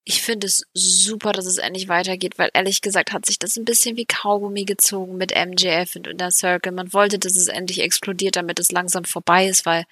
Ich 0.05 0.21
finde 0.21 0.47
es 0.47 0.65
super, 0.73 1.31
dass 1.31 1.45
es 1.45 1.57
endlich 1.57 1.88
weitergeht, 1.88 2.38
weil 2.38 2.49
ehrlich 2.53 2.81
gesagt 2.81 3.13
hat 3.13 3.25
sich 3.25 3.39
das 3.39 3.55
ein 3.55 3.63
bisschen 3.63 3.95
wie 3.95 4.05
Kaugummi 4.05 4.65
gezogen 4.65 5.15
mit 5.15 5.34
MJF 5.34 5.95
und 5.95 6.07
Inner 6.07 6.31
Circle. 6.31 6.73
Man 6.73 6.91
wollte, 6.91 7.19
dass 7.19 7.38
es 7.38 7.47
endlich 7.47 7.81
explodiert, 7.81 8.35
damit 8.35 8.59
es 8.59 8.71
langsam 8.71 9.05
vorbei 9.05 9.47
ist, 9.47 9.65
weil 9.65 9.85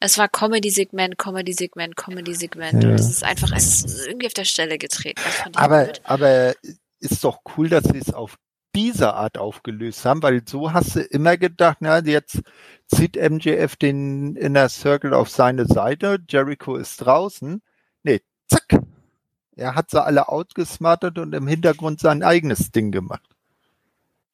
es 0.00 0.18
war 0.18 0.28
Comedy-Segment, 0.28 1.16
Comedy-Segment, 1.16 1.96
Comedy-Segment 1.96 2.82
ja. 2.82 2.90
und 2.90 2.94
es 2.96 3.08
ist 3.08 3.24
einfach 3.24 3.52
es 3.56 3.84
ist 3.84 4.06
irgendwie 4.06 4.26
auf 4.26 4.34
der 4.34 4.44
Stelle 4.44 4.76
getreten. 4.76 5.20
Aber, 5.54 5.92
aber 6.02 6.54
ist 7.00 7.24
doch 7.24 7.40
cool, 7.56 7.68
dass 7.70 7.84
sie 7.84 7.98
es 7.98 8.12
auf 8.12 8.36
diese 8.74 9.14
Art 9.14 9.38
aufgelöst 9.38 10.04
haben, 10.04 10.22
weil 10.22 10.42
so 10.46 10.72
hast 10.72 10.96
du 10.96 11.00
immer 11.00 11.36
gedacht, 11.36 11.78
na, 11.80 11.98
jetzt 12.00 12.42
zieht 12.86 13.16
MJF 13.16 13.76
den 13.76 14.36
Inner 14.36 14.68
Circle 14.68 15.14
auf 15.14 15.30
seine 15.30 15.66
Seite, 15.66 16.18
Jericho 16.28 16.76
ist 16.76 16.98
draußen. 16.98 17.62
Nee, 18.02 18.20
zack, 18.48 18.80
er 19.56 19.74
hat 19.74 19.90
sie 19.90 20.02
alle 20.02 20.28
outgesmartet 20.28 21.18
und 21.18 21.32
im 21.32 21.46
Hintergrund 21.46 22.00
sein 22.00 22.22
eigenes 22.22 22.70
Ding 22.70 22.92
gemacht. 22.92 23.22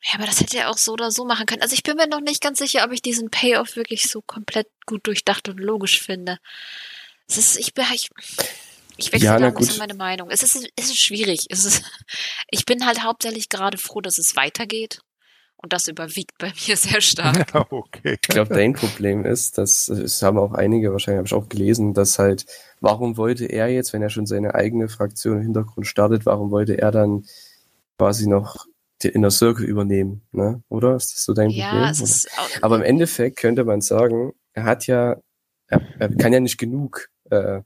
Ja, 0.02 0.14
aber 0.14 0.26
das 0.26 0.40
hätte 0.40 0.58
er 0.58 0.70
auch 0.70 0.78
so 0.78 0.92
oder 0.92 1.10
so 1.10 1.26
machen 1.26 1.46
können. 1.46 1.62
Also 1.62 1.74
ich 1.74 1.82
bin 1.82 1.96
mir 1.96 2.08
noch 2.08 2.20
nicht 2.20 2.42
ganz 2.42 2.58
sicher, 2.58 2.84
ob 2.84 2.92
ich 2.92 3.02
diesen 3.02 3.30
Payoff 3.30 3.76
wirklich 3.76 4.08
so 4.08 4.22
komplett 4.22 4.68
gut 4.86 5.06
durchdacht 5.06 5.48
und 5.48 5.58
logisch 5.58 6.00
finde. 6.00 6.38
Es 7.28 7.36
ist, 7.36 7.58
ich 7.58 7.74
bin, 7.74 7.84
ich, 7.92 8.10
ich 8.96 9.12
wechsle 9.12 9.26
ja, 9.26 9.38
da 9.38 9.48
ein 9.48 9.54
bisschen 9.54 9.78
meine 9.78 9.94
Meinung. 9.94 10.30
Es 10.30 10.42
ist, 10.42 10.56
es 10.74 10.86
ist 10.86 10.98
schwierig. 10.98 11.46
Es 11.50 11.66
ist, 11.66 11.84
ich 12.50 12.64
bin 12.64 12.86
halt 12.86 13.02
hauptsächlich 13.02 13.50
gerade 13.50 13.76
froh, 13.76 14.00
dass 14.00 14.16
es 14.16 14.36
weitergeht. 14.36 15.00
Und 15.62 15.74
das 15.74 15.88
überwiegt 15.88 16.38
bei 16.38 16.52
mir 16.66 16.76
sehr 16.76 17.00
stark. 17.00 17.46
Ja, 17.54 17.66
okay. 17.70 18.18
Ich 18.20 18.28
glaube, 18.28 18.54
dein 18.54 18.72
Problem 18.72 19.24
ist, 19.24 19.58
dass, 19.58 19.86
das 19.86 20.22
haben 20.22 20.38
auch 20.38 20.52
einige, 20.52 20.92
wahrscheinlich 20.92 21.18
habe 21.18 21.26
ich 21.26 21.34
auch 21.34 21.48
gelesen, 21.48 21.92
dass 21.92 22.18
halt, 22.18 22.46
warum 22.80 23.16
wollte 23.16 23.44
er 23.44 23.68
jetzt, 23.68 23.92
wenn 23.92 24.02
er 24.02 24.10
schon 24.10 24.26
seine 24.26 24.54
eigene 24.54 24.88
Fraktion 24.88 25.38
im 25.38 25.42
Hintergrund 25.42 25.86
startet, 25.86 26.24
warum 26.24 26.50
wollte 26.50 26.78
er 26.78 26.90
dann 26.90 27.24
quasi 27.98 28.26
noch 28.26 28.66
den 29.02 29.12
Inner 29.12 29.30
Circle 29.30 29.66
übernehmen, 29.66 30.22
ne? 30.32 30.62
Oder? 30.68 30.96
Ist 30.96 31.14
das 31.14 31.24
so 31.24 31.34
dein 31.34 31.50
ja, 31.50 31.70
Problem? 31.70 31.90
Es 31.90 32.00
ist 32.00 32.38
auch, 32.38 32.48
Aber 32.62 32.76
im 32.76 32.82
Endeffekt 32.82 33.36
könnte 33.36 33.64
man 33.64 33.80
sagen, 33.80 34.32
er 34.52 34.64
hat 34.64 34.86
ja, 34.86 35.16
er, 35.66 35.82
er 35.98 36.16
kann 36.16 36.32
ja 36.32 36.40
nicht 36.40 36.58
genug 36.58 37.08
äh, 37.30 37.60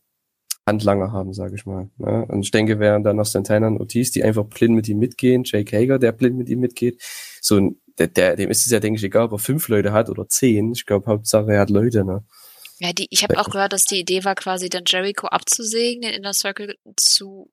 Handlanger 0.66 1.12
haben, 1.12 1.34
sage 1.34 1.56
ich 1.56 1.66
mal. 1.66 1.90
Ne? 1.98 2.26
Und 2.26 2.42
ich 2.42 2.50
denke, 2.50 2.78
wären 2.78 3.04
da 3.04 3.12
noch 3.12 3.26
Santana 3.26 3.66
und 3.66 3.78
Ortiz, 3.78 4.12
die 4.12 4.24
einfach 4.24 4.44
blind 4.44 4.74
mit 4.74 4.88
ihm 4.88 4.98
mitgehen, 4.98 5.42
Jake 5.44 5.76
Hager, 5.76 5.98
der 5.98 6.12
blind 6.12 6.36
mit 6.36 6.48
ihm 6.48 6.60
mitgeht, 6.60 7.02
so 7.40 7.56
ein 7.56 7.76
der, 7.98 8.08
der, 8.08 8.36
dem 8.36 8.50
ist 8.50 8.66
es 8.66 8.72
ja, 8.72 8.80
denke 8.80 8.98
ich, 8.98 9.04
egal, 9.04 9.24
ob 9.24 9.32
er 9.32 9.38
fünf 9.38 9.68
Leute 9.68 9.92
hat 9.92 10.10
oder 10.10 10.28
zehn. 10.28 10.72
Ich 10.72 10.86
glaube, 10.86 11.06
Hauptsache 11.06 11.52
er 11.52 11.60
hat 11.60 11.70
Leute, 11.70 12.04
ne? 12.04 12.24
Ja, 12.80 12.92
die, 12.92 13.06
ich 13.10 13.22
habe 13.22 13.38
auch 13.38 13.50
gehört, 13.50 13.72
dass 13.72 13.84
die 13.84 14.00
Idee 14.00 14.24
war, 14.24 14.34
quasi 14.34 14.68
dann 14.68 14.84
Jericho 14.86 15.28
abzusägen, 15.28 16.02
den 16.02 16.12
Inner 16.12 16.32
Circle 16.32 16.76
zu 16.96 17.50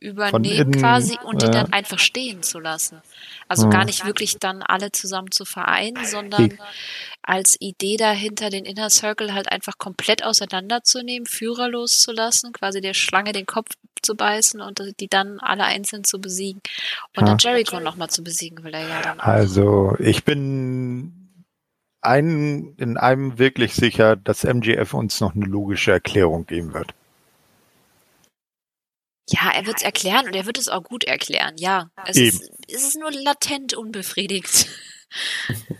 übernehmen 0.00 0.72
innen, 0.72 0.72
quasi 0.72 1.18
und 1.24 1.42
ja. 1.42 1.48
den 1.48 1.52
dann 1.52 1.72
einfach 1.72 1.98
stehen 1.98 2.42
zu 2.42 2.58
lassen. 2.58 3.02
Also 3.48 3.64
ja. 3.64 3.70
gar 3.70 3.84
nicht 3.84 4.06
wirklich 4.06 4.38
dann 4.38 4.62
alle 4.62 4.92
zusammen 4.92 5.30
zu 5.30 5.44
vereinen, 5.44 6.04
sondern 6.06 6.58
als 7.22 7.56
Idee 7.60 7.96
dahinter 7.96 8.48
den 8.48 8.64
Inner 8.64 8.90
Circle 8.90 9.34
halt 9.34 9.52
einfach 9.52 9.76
komplett 9.76 10.24
auseinanderzunehmen, 10.24 11.26
führerlos 11.26 12.00
zu 12.00 12.12
lassen, 12.12 12.52
quasi 12.52 12.80
der 12.80 12.94
Schlange 12.94 13.32
den 13.32 13.46
Kopf 13.46 13.72
zu 14.02 14.14
beißen 14.14 14.60
und 14.60 14.80
die 15.00 15.08
dann 15.08 15.38
alle 15.40 15.64
einzeln 15.64 16.04
zu 16.04 16.20
besiegen. 16.20 16.60
Und 17.16 17.28
dann 17.28 17.38
Jericho 17.38 17.80
nochmal 17.80 18.10
zu 18.10 18.22
besiegen 18.22 18.64
will 18.64 18.74
er 18.74 18.88
ja 18.88 19.02
dann 19.02 19.20
auch. 19.20 19.24
Also 19.24 19.96
ich 19.98 20.24
bin 20.24 21.44
ein, 22.00 22.74
in 22.76 22.96
einem 22.96 23.38
wirklich 23.38 23.74
sicher, 23.74 24.16
dass 24.16 24.44
MGF 24.44 24.94
uns 24.94 25.20
noch 25.20 25.34
eine 25.34 25.44
logische 25.44 25.92
Erklärung 25.92 26.46
geben 26.46 26.72
wird. 26.72 26.94
Ja, 29.28 29.52
er 29.54 29.66
wird 29.66 29.76
es 29.76 29.82
erklären 29.82 30.26
und 30.26 30.34
er 30.34 30.46
wird 30.46 30.58
es 30.58 30.68
auch 30.68 30.82
gut 30.82 31.04
erklären, 31.04 31.54
ja. 31.56 31.90
Es, 32.04 32.16
Ist, 32.16 32.50
es 32.68 32.82
ist 32.82 32.98
nur 32.98 33.12
latent 33.12 33.74
unbefriedigt. 33.74 34.68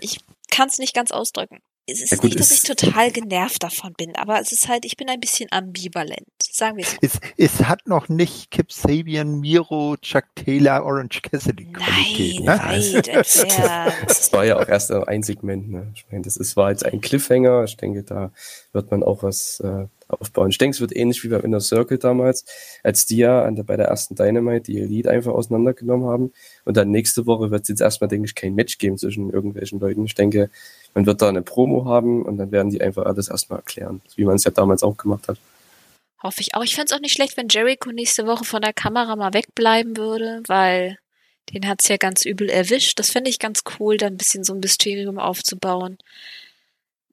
Ich 0.00 0.18
kann 0.50 0.66
es 0.66 0.78
nicht 0.78 0.92
ganz 0.92 1.12
ausdrücken. 1.12 1.60
Es 1.90 2.02
ist 2.02 2.10
ja, 2.12 2.16
gut, 2.16 2.24
nicht, 2.24 2.40
dass 2.40 2.50
ich 2.52 2.62
total 2.62 3.10
genervt 3.10 3.62
davon 3.62 3.92
bin, 3.94 4.14
aber 4.16 4.40
es 4.40 4.52
ist 4.52 4.68
halt, 4.68 4.84
ich 4.84 4.96
bin 4.96 5.08
ein 5.08 5.20
bisschen 5.20 5.50
ambivalent. 5.50 6.26
Sagen 6.40 6.76
wir 6.76 6.84
es, 7.00 7.20
es 7.36 7.64
hat 7.64 7.86
noch 7.86 8.08
nicht 8.08 8.50
Kip 8.50 8.72
Sabian, 8.72 9.40
Miro, 9.40 9.96
Chuck 10.00 10.24
Taylor, 10.34 10.84
Orange 10.84 11.22
Cassidy 11.22 11.66
Qualität. 11.72 12.44
Nein, 12.44 12.92
ne? 12.92 13.02
das 14.06 14.32
war 14.32 14.44
ja 14.44 14.58
auch 14.58 14.68
erst 14.68 14.90
ein 14.90 15.22
Segment. 15.22 15.70
Ne? 15.70 15.92
Ich 15.94 16.06
meine, 16.10 16.22
das 16.22 16.36
ist, 16.36 16.56
war 16.56 16.70
jetzt 16.70 16.84
ein 16.84 17.00
Cliffhanger. 17.00 17.64
Ich 17.64 17.76
denke, 17.76 18.02
da 18.02 18.32
wird 18.72 18.90
man 18.90 19.02
auch 19.02 19.22
was 19.22 19.60
äh, 19.60 19.86
aufbauen. 20.08 20.50
Ich 20.50 20.58
denke, 20.58 20.74
es 20.74 20.80
wird 20.80 20.94
ähnlich 20.94 21.22
wie 21.24 21.28
beim 21.28 21.42
Inner 21.42 21.60
Circle 21.60 21.98
damals, 21.98 22.44
als 22.82 23.06
die 23.06 23.18
ja 23.18 23.44
an 23.44 23.56
der, 23.56 23.62
bei 23.62 23.76
der 23.76 23.86
ersten 23.86 24.14
Dynamite 24.14 24.72
die 24.72 24.80
Elite 24.80 25.10
einfach 25.10 25.32
auseinandergenommen 25.32 26.06
haben. 26.06 26.32
Und 26.64 26.76
dann 26.76 26.90
nächste 26.90 27.26
Woche 27.26 27.50
wird 27.50 27.62
es 27.62 27.68
jetzt 27.68 27.80
erstmal, 27.80 28.08
denke 28.08 28.26
ich, 28.26 28.34
kein 28.34 28.54
Match 28.54 28.78
geben 28.78 28.98
zwischen 28.98 29.30
irgendwelchen 29.30 29.80
Leuten. 29.80 30.04
Ich 30.04 30.14
denke, 30.14 30.50
man 30.94 31.06
wird 31.06 31.22
da 31.22 31.28
eine 31.28 31.42
Promo 31.42 31.84
haben 31.84 32.24
und 32.24 32.36
dann 32.38 32.50
werden 32.52 32.70
die 32.70 32.80
einfach 32.80 33.06
alles 33.06 33.28
erstmal 33.28 33.60
erklären, 33.60 34.00
wie 34.16 34.24
man 34.24 34.36
es 34.36 34.44
ja 34.44 34.50
damals 34.50 34.82
auch 34.82 34.96
gemacht 34.96 35.28
hat. 35.28 35.38
Hoffe 36.22 36.40
ich 36.40 36.54
auch. 36.54 36.62
Ich 36.62 36.74
fände 36.74 36.86
es 36.86 36.92
auch 36.92 37.00
nicht 37.00 37.14
schlecht, 37.14 37.36
wenn 37.36 37.48
Jericho 37.48 37.90
nächste 37.92 38.26
Woche 38.26 38.44
von 38.44 38.60
der 38.60 38.74
Kamera 38.74 39.16
mal 39.16 39.32
wegbleiben 39.32 39.96
würde, 39.96 40.42
weil 40.46 40.98
den 41.52 41.66
hat 41.66 41.80
es 41.82 41.88
ja 41.88 41.96
ganz 41.96 42.24
übel 42.24 42.50
erwischt. 42.50 42.98
Das 42.98 43.10
fände 43.10 43.30
ich 43.30 43.38
ganz 43.38 43.62
cool, 43.78 43.96
da 43.96 44.06
ein 44.06 44.18
bisschen 44.18 44.44
so 44.44 44.52
ein 44.52 44.60
Mysterium 44.60 45.18
aufzubauen. 45.18 45.96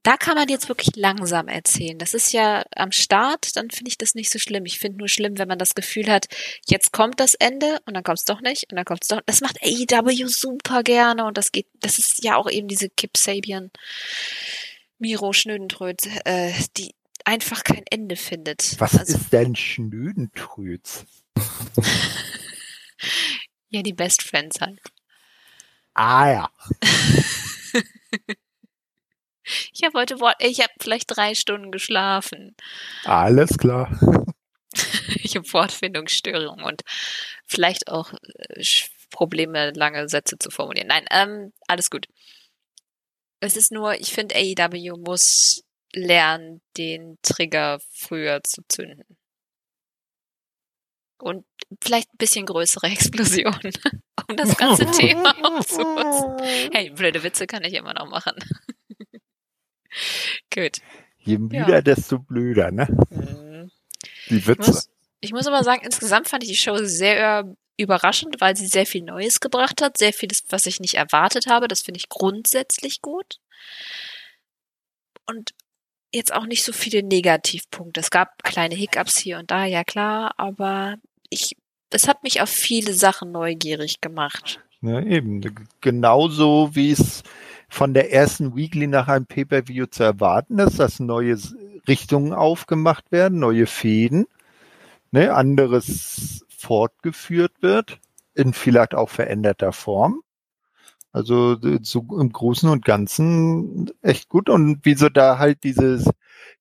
Da 0.08 0.16
kann 0.16 0.36
man 0.36 0.48
jetzt 0.48 0.70
wirklich 0.70 0.96
langsam 0.96 1.50
erzählen. 1.50 1.98
Das 1.98 2.14
ist 2.14 2.32
ja 2.32 2.64
am 2.74 2.94
Start, 2.94 3.58
dann 3.58 3.70
finde 3.70 3.90
ich 3.90 3.98
das 3.98 4.16
nicht 4.16 4.32
so 4.32 4.40
schlimm. 4.40 4.66
Ich 4.66 4.80
finde 4.80 5.00
nur 5.00 5.10
schlimm, 5.10 5.38
wenn 5.38 5.50
man 5.50 5.60
das 5.60 5.76
Gefühl 5.76 6.10
hat, 6.10 6.28
jetzt 6.66 6.94
kommt 6.94 7.20
das 7.20 7.34
Ende 7.34 7.82
und 7.86 7.94
dann 7.94 8.04
kommt 8.04 8.20
es 8.20 8.24
doch 8.24 8.40
nicht 8.40 8.72
und 8.72 8.78
dann 8.78 8.86
kommt 8.86 9.04
es 9.04 9.10
doch. 9.10 9.20
Das 9.26 9.42
macht 9.42 9.62
AEW 9.62 10.30
super 10.30 10.82
gerne 10.84 11.26
und 11.26 11.38
das 11.38 11.52
geht, 11.52 11.68
das 11.82 12.00
ist 12.00 12.24
ja 12.24 12.38
auch 12.38 12.50
eben 12.50 12.70
diese 12.70 12.88
Kip 12.90 13.18
Sabian, 13.18 13.70
Miro 14.98 15.34
Schnödentröd, 15.34 16.00
äh, 16.24 16.54
die 16.78 16.96
einfach 17.26 17.66
kein 17.66 17.84
Ende 17.90 18.16
findet. 18.16 18.80
Was 18.80 18.98
also, 18.98 19.18
ist 19.18 19.34
denn 19.34 19.58
Schnödentröd? 19.58 20.88
ja, 23.72 23.82
die 23.82 23.92
Best 23.92 24.24
Friends 24.24 24.62
halt. 24.62 24.80
Ah 25.96 26.32
ja. 26.32 26.50
Ich 29.78 29.84
habe 29.84 29.99
heute 29.99 30.20
Wort, 30.20 30.38
ich 30.40 30.60
habe 30.60 30.74
vielleicht 30.82 31.16
drei 31.16 31.36
Stunden 31.36 31.72
geschlafen. 31.72 32.56
Alles 33.04 33.60
klar. 33.60 33.91
ich 35.22 35.36
habe 35.36 35.54
Wortfindungsstörungen 35.54 36.66
und 36.66 36.82
vielleicht 37.45 37.88
auch 37.88 38.12
äh, 38.14 38.64
Probleme, 39.12 39.72
lange 39.72 40.10
Sätze 40.10 40.40
zu 40.40 40.49
formulieren. 40.49 40.88
Nein, 40.88 41.06
ähm, 41.12 41.54
alles 41.68 41.91
gut. 41.91 42.08
Es 43.40 43.56
ist 43.56 43.72
nur, 43.72 43.94
ich 43.99 44.14
finde, 44.14 44.36
AEW 44.36 44.98
muss 44.98 45.64
lernen, 45.94 46.62
den 46.76 47.20
Trigger 47.22 47.80
früher 47.91 48.44
zu 48.44 48.64
zünden. 48.68 49.18
Und 51.20 51.45
vielleicht 51.82 52.12
ein 52.14 52.18
bisschen 52.18 52.48
größere 52.48 52.88
Explosionen, 52.91 53.74
um 54.28 54.36
das 54.38 54.58
ganze 54.58 54.86
Thema 54.91 55.36
aufzupassen. 55.44 56.72
Hey, 56.74 56.90
blöde 56.90 57.22
Witze 57.22 57.45
kann 57.45 57.64
ich 57.64 57.76
immer 57.76 57.94
noch 57.94 58.10
machen. 58.10 58.34
Gut. 60.53 60.78
Je 61.19 61.38
müder, 61.38 61.69
ja. 61.69 61.82
desto 61.82 62.19
blöder, 62.19 62.72
ne? 62.72 62.88
Mhm. 63.10 63.72
Die 64.30 64.48
Witze. 64.48 64.61
Ich 64.61 64.68
muss, 64.68 64.90
ich 65.19 65.34
muss 65.34 65.48
aber 65.48 65.64
sagen, 65.64 65.84
insgesamt 65.84 66.30
fand 66.30 66.44
ich 66.44 66.49
die 66.49 66.56
Show 66.56 66.78
sehr 66.84 67.56
überraschend, 67.78 68.40
weil 68.40 68.56
sie 68.56 68.68
sehr 68.68 68.86
viel 68.86 69.03
Neues 69.03 69.40
gebracht 69.40 69.82
hat, 69.82 69.98
sehr 69.98 70.14
vieles, 70.14 70.44
was 70.49 70.65
ich 70.65 70.80
nicht 70.80 70.95
erwartet 70.95 71.48
habe. 71.48 71.68
Das 71.68 71.82
finde 71.82 71.99
ich 71.99 72.10
grundsätzlich 72.10 73.02
gut. 73.02 73.40
Und 75.26 75.53
jetzt 76.14 76.34
auch 76.34 76.45
nicht 76.45 76.64
so 76.64 76.72
viele 76.72 77.03
Negativpunkte. 77.03 77.99
Es 77.99 78.10
gab 78.10 78.44
kleine 78.44 78.76
Hiccups 78.76 79.18
hier 79.18 79.38
und 79.38 79.52
da, 79.52 79.65
ja 79.65 79.84
klar, 79.84 80.34
aber 80.38 80.95
ich, 81.30 81.56
es 81.91 82.07
hat 82.07 82.24
mich 82.24 82.41
auf 82.41 82.49
viele 82.49 82.94
Sachen 82.94 83.32
neugierig 83.32 84.02
gemacht. 84.02 84.60
Ja, 84.82 85.02
eben. 85.02 85.41
Genauso 85.82 86.69
wie 86.74 86.91
es 86.91 87.24
von 87.69 87.94
der 87.94 88.14
ersten 88.14 88.56
Weekly 88.56 88.88
nach 88.88 89.07
einem 89.07 89.26
Pay-per-View 89.26 89.88
zu 89.88 90.03
erwarten 90.03 90.60
ist, 90.60 90.80
dass 90.80 90.99
neue 90.99 91.38
Richtungen 91.88 92.34
aufgemacht 92.34 93.11
werden, 93.11 93.39
neue 93.39 93.65
Fäden, 93.65 94.26
ne, 95.11 95.34
anderes 95.34 96.45
fortgeführt 96.49 97.53
wird, 97.61 97.99
in 98.34 98.53
vielleicht 98.53 98.95
auch 98.95 99.10
veränderter 99.10 99.72
Form. 99.72 100.22
Also 101.11 101.57
so 101.81 102.06
im 102.19 102.31
Großen 102.31 102.69
und 102.69 102.85
Ganzen 102.85 103.89
echt 104.02 104.30
gut. 104.30 104.49
Und 104.49 104.85
wie 104.85 104.94
sie 104.94 105.10
da 105.10 105.39
halt 105.39 105.64
dieses, 105.64 106.10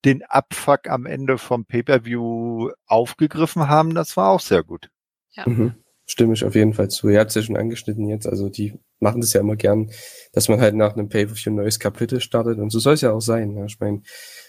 den 0.04 0.22
Abfuck 0.22 0.88
am 0.88 1.04
Ende 1.04 1.36
vom 1.36 1.66
Pay-Per-View 1.66 2.70
aufgegriffen 2.86 3.68
haben, 3.68 3.94
das 3.94 4.16
war 4.16 4.30
auch 4.30 4.40
sehr 4.40 4.62
gut. 4.62 4.88
Ja. 5.32 5.44
Mhm. 5.46 5.74
Stimme 6.06 6.34
ich 6.34 6.44
auf 6.44 6.54
jeden 6.54 6.72
Fall 6.72 6.88
zu. 6.88 7.08
Ihr 7.08 7.20
habt 7.20 7.30
es 7.30 7.34
ja 7.34 7.42
schon 7.42 7.56
angeschnitten 7.56 8.08
jetzt. 8.08 8.26
Also 8.26 8.48
die 8.48 8.78
machen 9.00 9.20
das 9.20 9.32
ja 9.32 9.40
immer 9.40 9.56
gern, 9.56 9.90
dass 10.32 10.48
man 10.48 10.60
halt 10.60 10.74
nach 10.74 10.94
einem 10.94 11.08
Pay-Per-View 11.08 11.52
ein 11.52 11.56
neues 11.56 11.78
Kapitel 11.78 12.20
startet. 12.20 12.58
Und 12.58 12.70
so 12.70 12.78
soll 12.78 12.94
es 12.94 13.02
ja 13.02 13.12
auch 13.12 13.20
sein. 13.20 13.56
Ja. 13.56 13.66
Ich 13.66 13.78
meine, 13.80 14.02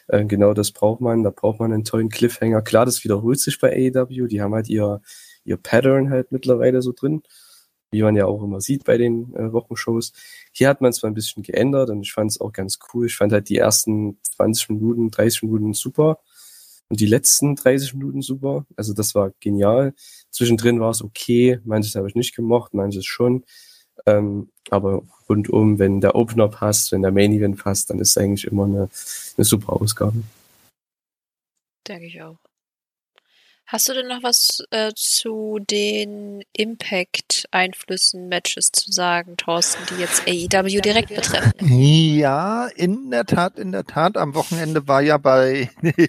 äh, 0.08 0.26
genau 0.26 0.54
das 0.54 0.72
braucht 0.72 1.02
man. 1.02 1.24
Da 1.24 1.32
braucht 1.32 1.60
man 1.60 1.74
einen 1.74 1.84
tollen 1.84 2.10
Cliffhanger. 2.10 2.62
Klar, 2.62 2.86
das 2.86 3.04
wiederholt 3.04 3.40
sich 3.40 3.60
bei 3.60 3.72
AEW. 3.72 4.28
Die 4.28 4.42
haben 4.42 4.54
halt 4.54 4.70
ihr, 4.70 5.02
ihr 5.44 5.58
Pattern 5.58 6.10
halt 6.10 6.32
mittlerweile 6.32 6.82
so 6.82 6.94
drin 6.94 7.24
wie 7.92 8.02
man 8.02 8.16
ja 8.16 8.26
auch 8.26 8.44
immer 8.44 8.62
sieht 8.62 8.84
bei 8.84 8.98
den 8.98 9.34
äh, 9.36 9.52
Wochenshows. 9.54 10.14
Hier 10.52 10.70
hat 10.70 10.82
man 10.82 10.92
es 10.92 11.02
mal 11.02 11.10
ein 11.10 11.14
bisschen 11.14 11.44
geändert 11.44 11.90
und 11.90 12.02
ich 12.02 12.12
fand 12.12 12.32
es 12.32 12.42
auch 12.42 12.52
ganz 12.52 12.80
cool. 12.94 13.06
Ich 13.06 13.16
fand 13.16 13.32
halt 13.32 13.50
die 13.50 13.58
ersten 13.58 14.20
20 14.22 14.70
Minuten, 14.70 15.10
30 15.10 15.44
Minuten 15.44 15.74
super 15.74 16.20
und 16.90 17.00
die 17.00 17.06
letzten 17.06 17.56
30 17.56 17.94
Minuten 17.94 18.22
super. 18.22 18.66
Also 18.76 18.94
das 18.94 19.16
war 19.16 19.32
genial. 19.40 19.94
Zwischendrin 20.32 20.80
war 20.80 20.92
es 20.92 21.02
okay, 21.02 21.60
manches 21.64 21.96
habe 21.96 22.08
ich 22.10 22.16
nicht 22.16 22.36
gemocht, 22.36 22.74
manches 22.74 23.06
schon. 23.06 23.46
Ähm, 24.08 24.50
aber 24.70 25.04
rundum, 25.30 25.78
wenn 25.80 26.02
der 26.02 26.16
Opener 26.16 26.48
passt, 26.48 26.92
wenn 26.92 27.02
der 27.02 27.12
Main 27.12 27.34
Event 27.34 27.58
passt, 27.58 27.90
dann 27.90 28.00
ist 28.00 28.12
es 28.12 28.18
eigentlich 28.18 28.46
immer 28.46 28.64
eine, 28.64 28.90
eine 29.38 29.46
super 29.46 29.74
Ausgabe. 29.74 30.24
Denke 31.88 32.06
ich 32.06 32.22
auch. 32.22 32.47
Hast 33.70 33.90
du 33.90 33.94
denn 33.94 34.08
noch 34.08 34.24
was 34.24 34.64
äh, 34.72 34.94
zu 34.96 35.60
den 35.60 36.42
Impact-Einflüssen, 36.54 38.30
Matches 38.30 38.72
zu 38.72 38.94
sagen, 38.94 39.36
Thorsten, 39.36 39.84
die 39.90 40.00
jetzt 40.00 40.26
AEW 40.26 40.80
direkt 40.80 41.14
betreffen? 41.14 41.52
Ja, 41.60 42.68
in 42.68 43.12
der 43.12 43.26
Tat, 43.26 43.60
in 43.60 43.74
der 43.74 43.84
Tat. 43.84 44.16
Am 44.16 44.36
Wochenende 44.36 44.88
war 44.88 45.02
ja 45.02 45.18
bei, 45.18 45.70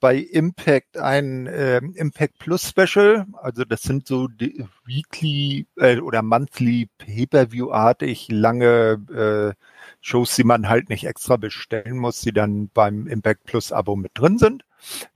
bei 0.00 0.16
Impact 0.16 0.96
ein 0.96 1.46
äh, 1.46 1.76
Impact 1.76 2.38
Plus 2.38 2.66
Special. 2.66 3.26
Also 3.34 3.64
das 3.64 3.82
sind 3.82 4.06
so 4.06 4.26
die 4.26 4.64
Weekly 4.86 5.66
äh, 5.76 5.98
oder 5.98 6.22
Monthly 6.22 6.88
Pay-Per-View-artig 6.96 8.28
lange 8.30 9.54
äh, 9.54 9.64
Shows, 10.00 10.36
die 10.36 10.44
man 10.44 10.68
halt 10.68 10.88
nicht 10.88 11.04
extra 11.04 11.36
bestellen 11.36 11.98
muss, 11.98 12.20
die 12.20 12.32
dann 12.32 12.68
beim 12.68 13.06
Impact 13.06 13.44
Plus 13.44 13.72
Abo 13.72 13.96
mit 13.96 14.12
drin 14.14 14.38
sind. 14.38 14.64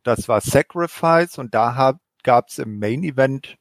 Das 0.02 0.28
war 0.28 0.40
Sacrifice 0.40 1.38
und 1.38 1.54
da 1.54 1.98
gab 2.22 2.48
es 2.48 2.59
im 2.59 2.78
Main 2.78 3.04
Event 3.04 3.56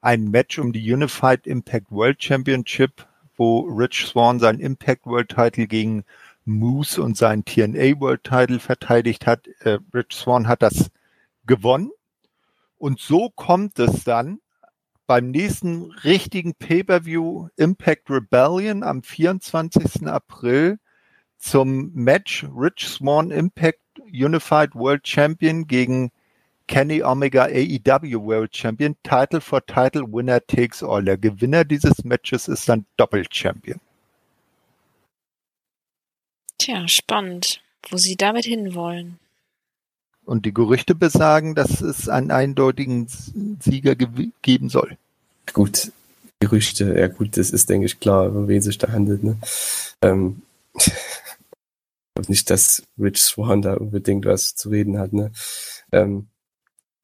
ein 0.00 0.30
Match 0.30 0.58
um 0.58 0.72
die 0.72 0.92
Unified 0.92 1.46
Impact 1.46 1.90
World 1.90 2.22
Championship, 2.22 3.06
wo 3.36 3.60
Rich 3.60 4.06
Swan 4.06 4.38
seinen 4.38 4.60
Impact 4.60 5.06
World 5.06 5.30
Title 5.30 5.66
gegen 5.66 6.04
Moose 6.44 7.02
und 7.02 7.16
seinen 7.16 7.44
TNA 7.44 8.00
World 8.00 8.22
Title 8.22 8.60
verteidigt 8.60 9.26
hat. 9.26 9.48
Äh, 9.60 9.78
Rich 9.94 10.12
Swan 10.12 10.46
hat 10.46 10.62
das 10.62 10.90
gewonnen. 11.46 11.90
Und 12.76 13.00
so 13.00 13.30
kommt 13.30 13.78
es 13.78 14.04
dann 14.04 14.40
beim 15.06 15.30
nächsten 15.30 15.90
richtigen 16.04 16.54
Pay-per-View 16.54 17.48
Impact 17.56 18.10
Rebellion 18.10 18.82
am 18.82 19.02
24. 19.02 20.06
April 20.06 20.78
zum 21.38 21.92
Match 21.94 22.46
Rich 22.54 22.88
Swan 22.88 23.30
Impact 23.30 23.80
Unified 24.12 24.74
World 24.74 25.06
Champion 25.06 25.66
gegen 25.66 26.10
Kenny 26.66 27.02
Omega 27.02 27.44
AEW 27.44 28.24
World 28.24 28.56
Champion. 28.56 28.96
Title 29.02 29.40
for 29.40 29.64
Title 29.66 30.04
Winner 30.10 30.40
takes 30.46 30.82
all. 30.82 31.04
Der 31.04 31.18
Gewinner 31.18 31.64
dieses 31.64 32.04
Matches 32.04 32.48
ist 32.48 32.68
dann 32.68 32.86
Doppel-Champion. 32.96 33.80
Tja, 36.58 36.88
spannend, 36.88 37.60
wo 37.90 37.98
sie 37.98 38.16
damit 38.16 38.46
hinwollen. 38.46 39.18
Und 40.24 40.46
die 40.46 40.54
Gerüchte 40.54 40.94
besagen, 40.94 41.54
dass 41.54 41.80
es 41.80 42.08
einen 42.08 42.30
eindeutigen 42.30 43.08
Sieger 43.60 43.94
geben 43.94 44.68
soll. 44.68 44.96
Gut, 45.52 45.92
Gerüchte, 46.40 46.98
ja 46.98 47.08
gut, 47.08 47.36
das 47.36 47.50
ist, 47.50 47.68
denke 47.68 47.86
ich, 47.86 48.00
klar, 48.00 48.34
um 48.34 48.48
wen 48.48 48.60
sich 48.62 48.78
da 48.78 48.90
handelt. 48.90 49.22
Ne? 49.22 49.38
Ähm, 50.02 50.42
nicht, 52.28 52.50
dass 52.50 52.82
Rich 52.98 53.22
Swan 53.22 53.62
da 53.62 53.74
unbedingt 53.74 54.24
was 54.24 54.54
zu 54.54 54.68
reden 54.70 54.98
hat. 54.98 55.12
Ne? 55.12 55.32
Ähm, 55.92 56.28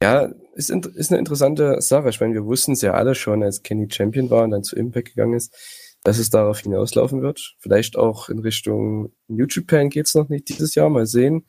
ja, 0.03 0.31
ist, 0.55 0.71
ist 0.71 1.11
eine 1.11 1.19
interessante 1.19 1.81
Sache. 1.81 2.09
Ich 2.09 2.21
meine, 2.21 2.35
wir 2.35 2.45
wussten 2.45 2.73
es 2.73 2.83
ja 2.83 2.95
alle 2.95 3.15
schon, 3.15 3.43
als 3.43 3.63
Kenny 3.63 3.89
Champion 3.91 4.31
war 4.31 4.45
und 4.45 4.51
dann 4.51 4.65
zu 4.65 4.77
Impact 4.77 5.09
gegangen 5.09 5.35
ist, 5.35 5.55
dass 6.03 6.19
es 6.19 6.31
darauf 6.31 6.61
hinauslaufen 6.61 7.23
wird. 7.23 7.55
Vielleicht 7.59 7.97
auch 7.97 8.29
in 8.29 8.39
Richtung 8.39 9.13
New 9.29 9.47
Japan 9.49 9.91
geht's 9.91 10.15
noch 10.15 10.29
nicht 10.29 10.49
dieses 10.49 10.75
Jahr. 10.75 10.89
Mal 10.89 11.07
sehen, 11.07 11.45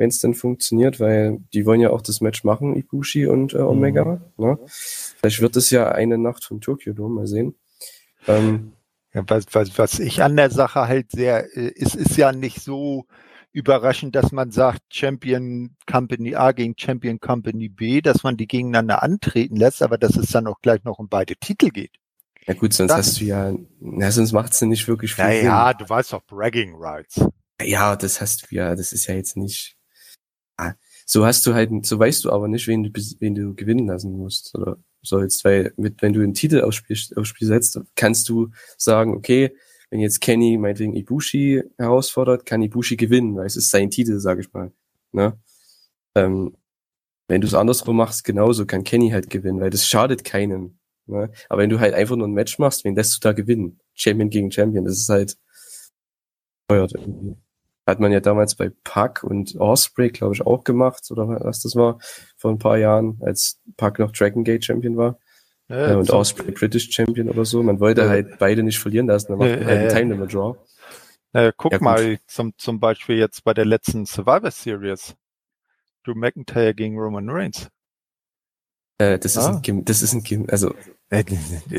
wenn 0.00 0.08
es 0.08 0.18
dann 0.18 0.32
funktioniert, 0.32 0.98
weil 0.98 1.40
die 1.52 1.66
wollen 1.66 1.82
ja 1.82 1.90
auch 1.90 2.00
das 2.00 2.22
Match 2.22 2.42
machen, 2.42 2.74
Ibushi 2.74 3.26
und 3.26 3.52
äh, 3.52 3.58
Omega. 3.58 4.04
Mhm. 4.38 4.44
Ne? 4.44 4.58
Vielleicht 4.66 5.42
wird 5.42 5.56
es 5.56 5.68
ja 5.68 5.92
eine 5.92 6.16
Nacht 6.16 6.42
von 6.42 6.62
Tokyo 6.62 6.94
Dome. 6.94 7.16
Mal 7.16 7.26
sehen. 7.26 7.54
Ähm, 8.26 8.72
ja, 9.12 9.22
was, 9.26 9.44
was, 9.52 9.76
was 9.76 9.98
ich 9.98 10.22
an 10.22 10.36
der 10.36 10.48
Sache 10.48 10.88
halt 10.88 11.10
sehr, 11.10 11.54
äh, 11.54 11.68
ist, 11.74 11.96
ist 11.96 12.16
ja 12.16 12.32
nicht 12.32 12.62
so 12.62 13.04
überraschend, 13.52 14.14
dass 14.14 14.32
man 14.32 14.50
sagt, 14.52 14.80
Champion 14.88 15.76
Company 15.86 16.34
A 16.34 16.52
gegen 16.52 16.74
Champion 16.78 17.20
Company 17.20 17.68
B, 17.68 18.00
dass 18.00 18.22
man 18.22 18.38
die 18.38 18.46
gegeneinander 18.46 19.02
antreten 19.02 19.56
lässt, 19.56 19.82
aber 19.82 19.98
dass 19.98 20.16
es 20.16 20.30
dann 20.30 20.46
auch 20.46 20.62
gleich 20.62 20.82
noch 20.84 20.98
um 20.98 21.10
beide 21.10 21.36
Titel 21.36 21.68
geht. 21.68 21.92
Ja 22.46 22.54
gut, 22.54 22.72
sonst 22.72 22.92
das, 22.92 22.98
hast 22.98 23.20
du 23.20 23.24
ja, 23.26 23.52
na, 23.80 24.10
sonst 24.10 24.32
macht 24.32 24.54
es 24.54 24.60
ja 24.60 24.66
nicht 24.66 24.88
wirklich 24.88 25.14
viel 25.14 25.26
Sinn. 25.26 25.44
Ja, 25.44 25.74
du 25.74 25.86
weißt 25.86 26.14
doch 26.14 26.24
Bragging 26.24 26.74
Rights. 26.74 27.22
Ja, 27.60 27.96
das 27.96 28.22
hast 28.22 28.50
du 28.50 28.54
ja, 28.54 28.74
das 28.74 28.94
ist 28.94 29.06
ja 29.06 29.14
jetzt 29.14 29.36
nicht, 29.36 29.76
so 31.06 31.26
hast 31.26 31.46
du 31.46 31.54
halt, 31.54 31.70
so 31.86 31.98
weißt 31.98 32.24
du 32.24 32.30
aber 32.30 32.48
nicht, 32.48 32.66
wen 32.68 32.84
du, 32.84 32.90
wen 33.18 33.34
du 33.34 33.54
gewinnen 33.54 33.86
lassen 33.86 34.12
musst, 34.12 34.54
oder 34.54 34.78
sollst, 35.02 35.44
weil 35.44 35.72
mit, 35.76 36.02
wenn 36.02 36.12
du 36.12 36.22
einen 36.22 36.34
Titel 36.34 36.62
aufs 36.62 36.76
Spiel, 36.76 36.96
aufs 37.16 37.28
Spiel 37.28 37.48
setzt, 37.48 37.80
kannst 37.96 38.28
du 38.28 38.50
sagen, 38.76 39.14
okay, 39.14 39.54
wenn 39.90 40.00
jetzt 40.00 40.20
Kenny 40.20 40.56
meinetwegen 40.56 40.94
Ibushi 40.94 41.62
herausfordert, 41.78 42.46
kann 42.46 42.62
Ibushi 42.62 42.96
gewinnen, 42.96 43.36
weil 43.36 43.46
es 43.46 43.56
ist 43.56 43.70
sein 43.70 43.90
Titel, 43.90 44.20
sage 44.20 44.42
ich 44.42 44.52
mal. 44.52 44.72
Ne? 45.12 45.38
Ähm, 46.14 46.56
wenn 47.28 47.40
du 47.40 47.46
es 47.46 47.54
andersrum 47.54 47.96
machst, 47.96 48.24
genauso 48.24 48.66
kann 48.66 48.84
Kenny 48.84 49.10
halt 49.10 49.30
gewinnen, 49.30 49.60
weil 49.60 49.70
das 49.70 49.86
schadet 49.86 50.24
keinem. 50.24 50.78
Ne? 51.06 51.30
Aber 51.48 51.62
wenn 51.62 51.70
du 51.70 51.80
halt 51.80 51.94
einfach 51.94 52.16
nur 52.16 52.28
ein 52.28 52.34
Match 52.34 52.58
machst, 52.58 52.84
wen 52.84 52.94
lässt 52.94 53.16
du 53.16 53.20
da 53.20 53.32
gewinnen? 53.32 53.80
Champion 53.94 54.30
gegen 54.30 54.52
Champion, 54.52 54.84
das 54.84 54.98
ist 54.98 55.08
halt 55.08 55.36
feuert 56.68 56.92
irgendwie. 56.94 57.36
Hat 57.90 58.00
man 58.00 58.12
ja 58.12 58.20
damals 58.20 58.54
bei 58.54 58.70
Puck 58.84 59.22
und 59.24 59.56
Osprey, 59.56 60.10
glaube 60.10 60.34
ich, 60.34 60.46
auch 60.46 60.64
gemacht, 60.64 61.10
oder 61.10 61.28
was 61.28 61.60
das 61.60 61.74
war, 61.74 61.98
vor 62.36 62.50
ein 62.50 62.58
paar 62.58 62.78
Jahren, 62.78 63.18
als 63.20 63.60
Puck 63.76 63.98
noch 63.98 64.12
Dragon 64.12 64.44
Gate 64.44 64.64
Champion 64.64 64.96
war. 64.96 65.18
Ja, 65.68 65.92
äh, 65.92 65.94
und 65.96 66.06
so 66.06 66.14
Osprey 66.14 66.52
British 66.52 66.90
Champion 66.90 67.28
oder 67.28 67.44
so. 67.44 67.62
Man 67.62 67.80
wollte 67.80 68.02
äh, 68.02 68.08
halt 68.08 68.38
beide 68.38 68.62
nicht 68.62 68.78
verlieren 68.78 69.06
lassen, 69.06 69.32
dann 69.32 69.38
macht 69.38 69.50
man 69.50 69.66
halt 69.66 69.78
einen 69.78 69.88
Time 69.88 70.14
Limit 70.14 70.32
Draw. 70.32 70.56
Äh, 71.32 71.52
guck 71.56 71.72
ja, 71.72 71.78
mal, 71.80 72.18
zum, 72.26 72.54
zum 72.56 72.80
Beispiel 72.80 73.16
jetzt 73.16 73.44
bei 73.44 73.54
der 73.54 73.64
letzten 73.64 74.06
Survivor 74.06 74.50
Series. 74.50 75.14
Drew 76.04 76.14
McIntyre 76.14 76.74
gegen 76.74 76.98
Roman 76.98 77.28
Reigns. 77.28 77.68
Äh, 78.98 79.18
das, 79.18 79.36
ah. 79.36 79.40
ist 79.40 79.46
ein 79.46 79.62
Gim 79.62 79.84
das 79.84 80.02
ist 80.02 80.12
ein 80.12 80.22
Gim 80.22 80.46
also 80.50 80.74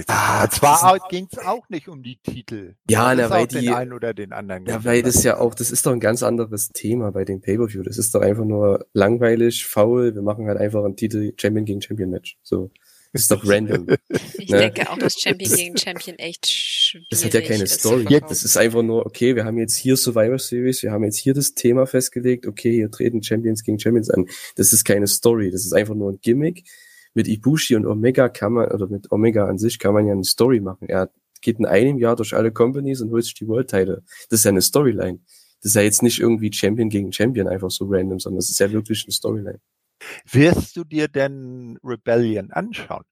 ah, 0.08 0.49
zwar 0.49 0.99
ging 1.10 1.28
es 1.32 1.38
auch 1.40 1.68
nicht 1.70 1.88
um 1.88 2.03
die 2.03 2.18
Titel. 2.18 2.76
Ja, 2.90 3.16
na, 3.16 3.30
weil 3.30 3.48
die, 3.48 3.62
den 3.62 3.74
einen 3.74 3.94
oder 3.94 4.14
den 4.14 4.34
anderen. 4.34 4.66
Ja, 4.66 4.84
weil 4.84 5.03
das 5.03 5.24
ja 5.24 5.40
auch, 5.40 5.56
das 5.56 5.72
ist 5.72 5.86
doch 5.86 5.94
ein 5.94 6.02
ganz 6.02 6.22
anderes 6.22 6.70
Thema 6.70 7.12
bei 7.12 7.24
dem 7.24 7.40
Pay-Per-View. 7.41 7.84
Das 7.84 7.98
ist 7.98 8.14
doch 8.14 8.22
einfach 8.22 8.44
nur 8.44 8.86
langweilig, 8.94 9.66
faul. 9.66 10.14
Wir 10.16 10.22
machen 10.22 10.48
halt 10.48 10.60
einfach 10.60 10.84
einen 10.84 10.98
Titel 10.98 11.32
Champion 11.40 11.66
gegen 11.66 11.82
Champion 11.82 12.10
Match. 12.10 12.38
So. 12.44 12.72
Das 13.14 13.24
ist 13.24 13.32
doch 13.32 13.45
random. 13.45 13.88
Ich 14.38 14.49
ne? 14.49 14.58
denke 14.58 14.90
auch, 14.90 14.98
dass 14.98 15.20
Champion 15.20 15.53
gegen 15.53 15.78
Champion 15.78 16.18
echt 16.18 16.48
schwierig 16.48 17.08
Das 17.10 17.24
hat 17.24 17.34
ja 17.34 17.41
keine 17.41 17.68
Story. 17.68 18.06
Das 18.28 18.44
ist 18.44 18.58
einfach 18.58 18.82
nur, 18.82 19.06
okay, 19.06 19.36
wir 19.36 19.45
haben 19.45 19.58
jetzt 19.58 19.76
hier 19.76 19.95
Survivor 19.95 20.40
Series, 20.40 20.82
wir 20.82 20.91
haben 20.91 21.03
jetzt 21.03 21.18
hier 21.18 21.34
das 21.34 21.53
Thema 21.53 21.86
festgelegt, 21.86 22.48
okay, 22.48 22.72
hier 22.72 22.90
treten 22.90 23.22
Champions 23.22 23.64
gegen 23.64 23.80
Champions 23.80 24.10
an. 24.10 24.26
Das 24.56 24.74
ist 24.74 24.84
keine 24.84 25.08
Story, 25.08 25.52
das 25.52 25.66
ist 25.66 25.74
einfach 25.74 25.94
nur 25.94 26.12
ein 26.12 26.20
Gimmick 26.22 26.64
mit 27.14 27.28
Ibushi 27.28 27.76
und 27.76 27.86
Omega 27.86 28.30
kann 28.30 28.54
man, 28.54 28.72
oder 28.72 28.88
mit 28.88 29.12
Omega 29.12 29.48
an 29.48 29.58
sich 29.58 29.80
kann 29.80 29.94
man 29.94 30.06
ja 30.06 30.14
eine 30.14 30.24
Story 30.24 30.60
machen. 30.60 30.88
Er 30.88 31.10
geht 31.42 31.60
in 31.60 31.66
einem 31.66 31.98
Jahr 31.98 32.16
durch 32.16 32.34
alle 32.34 32.52
Companies 32.52 33.02
und 33.02 33.12
holt 33.12 33.24
sich 33.24 33.34
die 33.34 33.48
World 33.48 33.70
Title. 33.70 34.04
Das 34.30 34.40
ist 34.40 34.46
ja 34.46 34.52
eine 34.52 34.62
Storyline. 34.62 35.20
Das 35.62 35.72
ist 35.72 35.76
ja 35.76 35.82
jetzt 35.82 36.04
nicht 36.04 36.20
irgendwie 36.20 36.52
Champion 36.52 36.90
gegen 36.90 37.12
Champion 37.12 37.48
einfach 37.48 37.70
so 37.70 37.86
random, 37.88 38.20
sondern 38.20 38.38
das 38.38 38.50
ist 38.50 38.60
ja 38.60 38.72
wirklich 38.72 39.04
eine 39.06 39.12
Storyline. 39.12 39.60
Wirst 40.32 40.76
du 40.76 40.84
dir 40.84 41.08
denn 41.08 41.78
Rebellion 41.84 42.52
anschauen? 42.52 43.04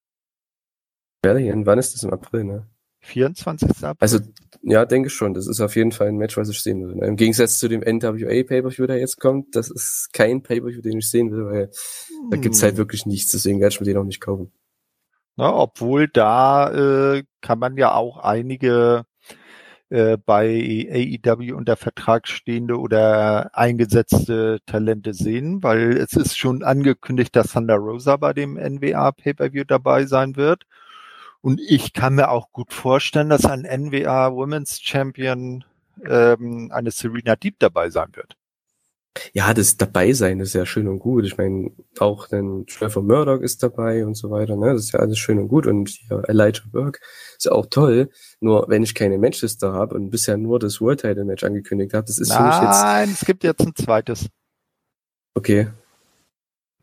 Rebellion, 1.24 1.66
wann 1.66 1.80
ist 1.80 1.94
das 1.94 2.04
im 2.04 2.12
April, 2.12 2.46
ne? 2.46 2.68
24. 3.02 3.70
April. 3.84 3.96
Also, 4.00 4.20
ja, 4.62 4.86
denke 4.86 5.10
schon. 5.10 5.34
Das 5.34 5.48
ist 5.48 5.62
auf 5.62 5.76
jeden 5.76 5.92
Fall 5.92 6.08
ein 6.08 6.18
Match, 6.18 6.38
was 6.38 6.50
ich 6.50 6.62
sehen 6.62 6.86
will. 6.86 6.96
Ne? 6.96 7.08
Im 7.08 7.16
Gegensatz 7.16 7.60
zu 7.60 7.68
dem 7.68 7.82
NWA 7.82 8.44
Pay-Per-View, 8.44 8.88
der 8.88 8.98
jetzt 8.98 9.20
kommt, 9.20 9.56
das 9.56 9.70
ist 9.70 10.10
kein 10.14 10.44
Pay-Per-View, 10.44 10.82
den 10.82 11.00
ich 11.00 11.10
sehen 11.10 11.32
will, 11.32 11.46
weil 11.46 11.64
hm. 11.66 12.30
da 12.32 12.38
gibt's 12.38 12.62
halt 12.62 12.78
wirklich 12.78 13.06
nichts. 13.06 13.32
Deswegen 13.32 13.60
werde 13.60 13.74
ich 13.74 13.80
mir 13.80 13.86
den 13.86 13.98
auch 13.98 14.04
nicht 14.04 14.22
kaufen. 14.22 14.52
Na, 15.38 15.54
obwohl 15.54 16.10
da 16.10 17.16
äh, 17.16 17.24
kann 17.42 17.60
man 17.60 17.78
ja 17.78 17.94
auch 17.94 18.18
einige 18.18 19.06
äh, 19.90 20.18
bei 20.18 21.18
AEW 21.26 21.56
unter 21.56 21.76
Vertrag 21.78 22.28
stehende 22.28 22.78
oder 22.78 23.56
eingesetzte 23.58 24.60
Talente 24.66 25.14
sehen, 25.14 25.64
weil 25.64 25.98
es 25.98 26.14
ist 26.14 26.38
schon 26.38 26.64
angekündigt, 26.64 27.36
dass 27.36 27.54
Thunder 27.54 27.78
Rosa 27.78 28.18
bei 28.18 28.34
dem 28.34 28.56
NWA 28.56 29.12
Pay-per-View 29.12 29.64
dabei 29.64 30.06
sein 30.06 30.36
wird. 30.36 30.66
Und 31.42 31.62
ich 31.62 31.94
kann 31.94 32.16
mir 32.16 32.30
auch 32.30 32.52
gut 32.52 32.74
vorstellen, 32.74 33.30
dass 33.30 33.46
ein 33.46 33.62
NWA 33.62 34.34
Women's 34.34 34.82
Champion 34.82 35.64
ähm, 36.06 36.70
eine 36.72 36.92
Serena 36.92 37.36
Deep 37.36 37.56
dabei 37.60 37.90
sein 37.90 38.10
wird. 38.14 38.36
Ja, 39.34 39.54
das 39.54 39.78
dabei 39.78 40.14
sein 40.14 40.40
ist 40.40 40.54
ja 40.54 40.66
schön 40.66 40.88
und 40.88 41.00
gut. 41.00 41.26
Ich 41.26 41.38
meine, 41.38 41.72
auch 41.98 42.28
dann 42.28 42.66
Trevor 42.68 43.04
Murdoch 43.04 43.42
ist 43.42 43.64
dabei 43.64 44.06
und 44.06 44.16
so 44.16 44.30
weiter. 44.30 44.56
Ne? 44.56 44.74
Das 44.74 44.86
ist 44.86 44.92
ja 44.94 45.00
alles 45.00 45.18
schön 45.18 45.40
und 45.40 45.48
gut. 45.48 45.66
Und 45.68 45.90
hier 45.90 46.24
Elijah 46.28 46.64
Burke 46.72 47.00
ist 47.38 47.46
ja 47.46 47.52
auch 47.52 47.66
toll. 47.66 48.10
Nur 48.40 48.66
wenn 48.70 48.84
ich 48.84 48.96
keine 48.96 49.18
Manchester 49.18 49.74
habe 49.74 49.96
und 49.96 50.10
bisher 50.10 50.38
nur 50.38 50.60
das 50.60 50.80
World 50.80 51.02
Title 51.02 51.26
Match 51.26 51.44
angekündigt 51.44 51.94
habe, 51.94 52.06
das 52.06 52.20
ist 52.20 52.30
Nein, 52.30 52.38
für 52.38 52.44
mich 52.44 52.70
jetzt. 52.70 52.82
Nein, 52.82 53.10
es 53.12 53.26
gibt 53.26 53.44
jetzt 53.44 53.62
ein 53.62 53.76
zweites. 53.76 54.28
Okay. 55.34 55.68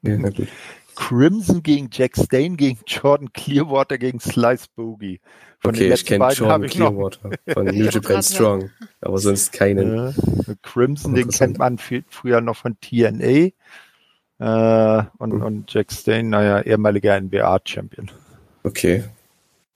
Ja, 0.02 0.16
na 0.18 0.30
gut. 0.30 0.48
Crimson 0.96 1.62
gegen 1.62 1.88
Jack 1.92 2.16
Stain 2.16 2.56
gegen 2.56 2.80
Jordan 2.86 3.32
Clearwater 3.32 3.98
gegen 3.98 4.18
Slice 4.18 4.66
Bogey. 4.74 5.20
Von 5.60 5.74
okay, 5.74 5.92
ich 5.92 6.04
kenne 6.04 6.32
Jordan 6.32 6.66
Clearwater 6.66 7.30
von 7.48 7.64
New 7.66 7.88
Japan 7.88 8.22
Strong, 8.22 8.70
aber 9.00 9.18
sonst 9.18 9.52
keinen. 9.52 9.96
Ja, 9.96 10.12
Crimson, 10.62 11.14
den 11.14 11.28
kennt 11.28 11.58
man 11.58 11.78
viel, 11.78 12.04
früher 12.08 12.40
noch 12.40 12.56
von 12.56 12.76
TNA. 12.80 13.50
Äh, 14.38 15.04
und, 15.18 15.32
mhm. 15.32 15.42
und 15.42 15.72
Jack 15.72 15.92
Stain, 15.92 16.30
naja, 16.30 16.60
ehemaliger 16.62 17.18
NBA-Champion. 17.20 18.10
Okay, 18.64 19.04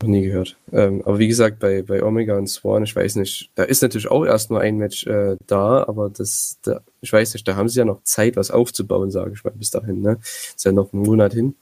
noch 0.02 0.08
nie 0.08 0.22
gehört. 0.22 0.56
Ähm, 0.72 1.02
aber 1.04 1.18
wie 1.18 1.28
gesagt, 1.28 1.58
bei, 1.58 1.82
bei 1.82 2.02
Omega 2.02 2.36
und 2.36 2.48
Swan, 2.48 2.84
ich 2.84 2.94
weiß 2.94 3.16
nicht, 3.16 3.50
da 3.54 3.64
ist 3.64 3.82
natürlich 3.82 4.10
auch 4.10 4.24
erst 4.24 4.50
nur 4.50 4.60
ein 4.60 4.76
Match 4.76 5.06
äh, 5.06 5.36
da, 5.46 5.84
aber 5.86 6.10
das, 6.10 6.58
da, 6.62 6.80
ich 7.00 7.12
weiß 7.12 7.34
nicht, 7.34 7.46
da 7.46 7.56
haben 7.56 7.68
sie 7.68 7.78
ja 7.78 7.84
noch 7.84 8.02
Zeit, 8.02 8.36
was 8.36 8.50
aufzubauen, 8.50 9.10
sage 9.10 9.32
ich 9.34 9.44
mal, 9.44 9.52
bis 9.54 9.70
dahin, 9.70 10.00
ne? 10.00 10.18
Ist 10.22 10.64
ja 10.64 10.72
noch 10.72 10.92
ein 10.92 11.00
Monat 11.00 11.34
hin. 11.34 11.54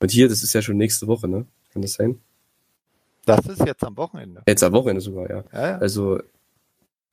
Und 0.00 0.10
hier, 0.10 0.28
das 0.28 0.42
ist 0.42 0.52
ja 0.52 0.62
schon 0.62 0.76
nächste 0.76 1.06
Woche, 1.06 1.28
ne? 1.28 1.46
Kann 1.72 1.82
das 1.82 1.94
sein? 1.94 2.20
Das 3.26 3.46
ist 3.46 3.64
jetzt 3.64 3.84
am 3.84 3.96
Wochenende. 3.96 4.42
Jetzt 4.46 4.62
am 4.62 4.72
Wochenende 4.72 5.00
sogar, 5.00 5.28
ja. 5.30 5.44
ja, 5.52 5.68
ja. 5.70 5.78
Also, 5.78 6.20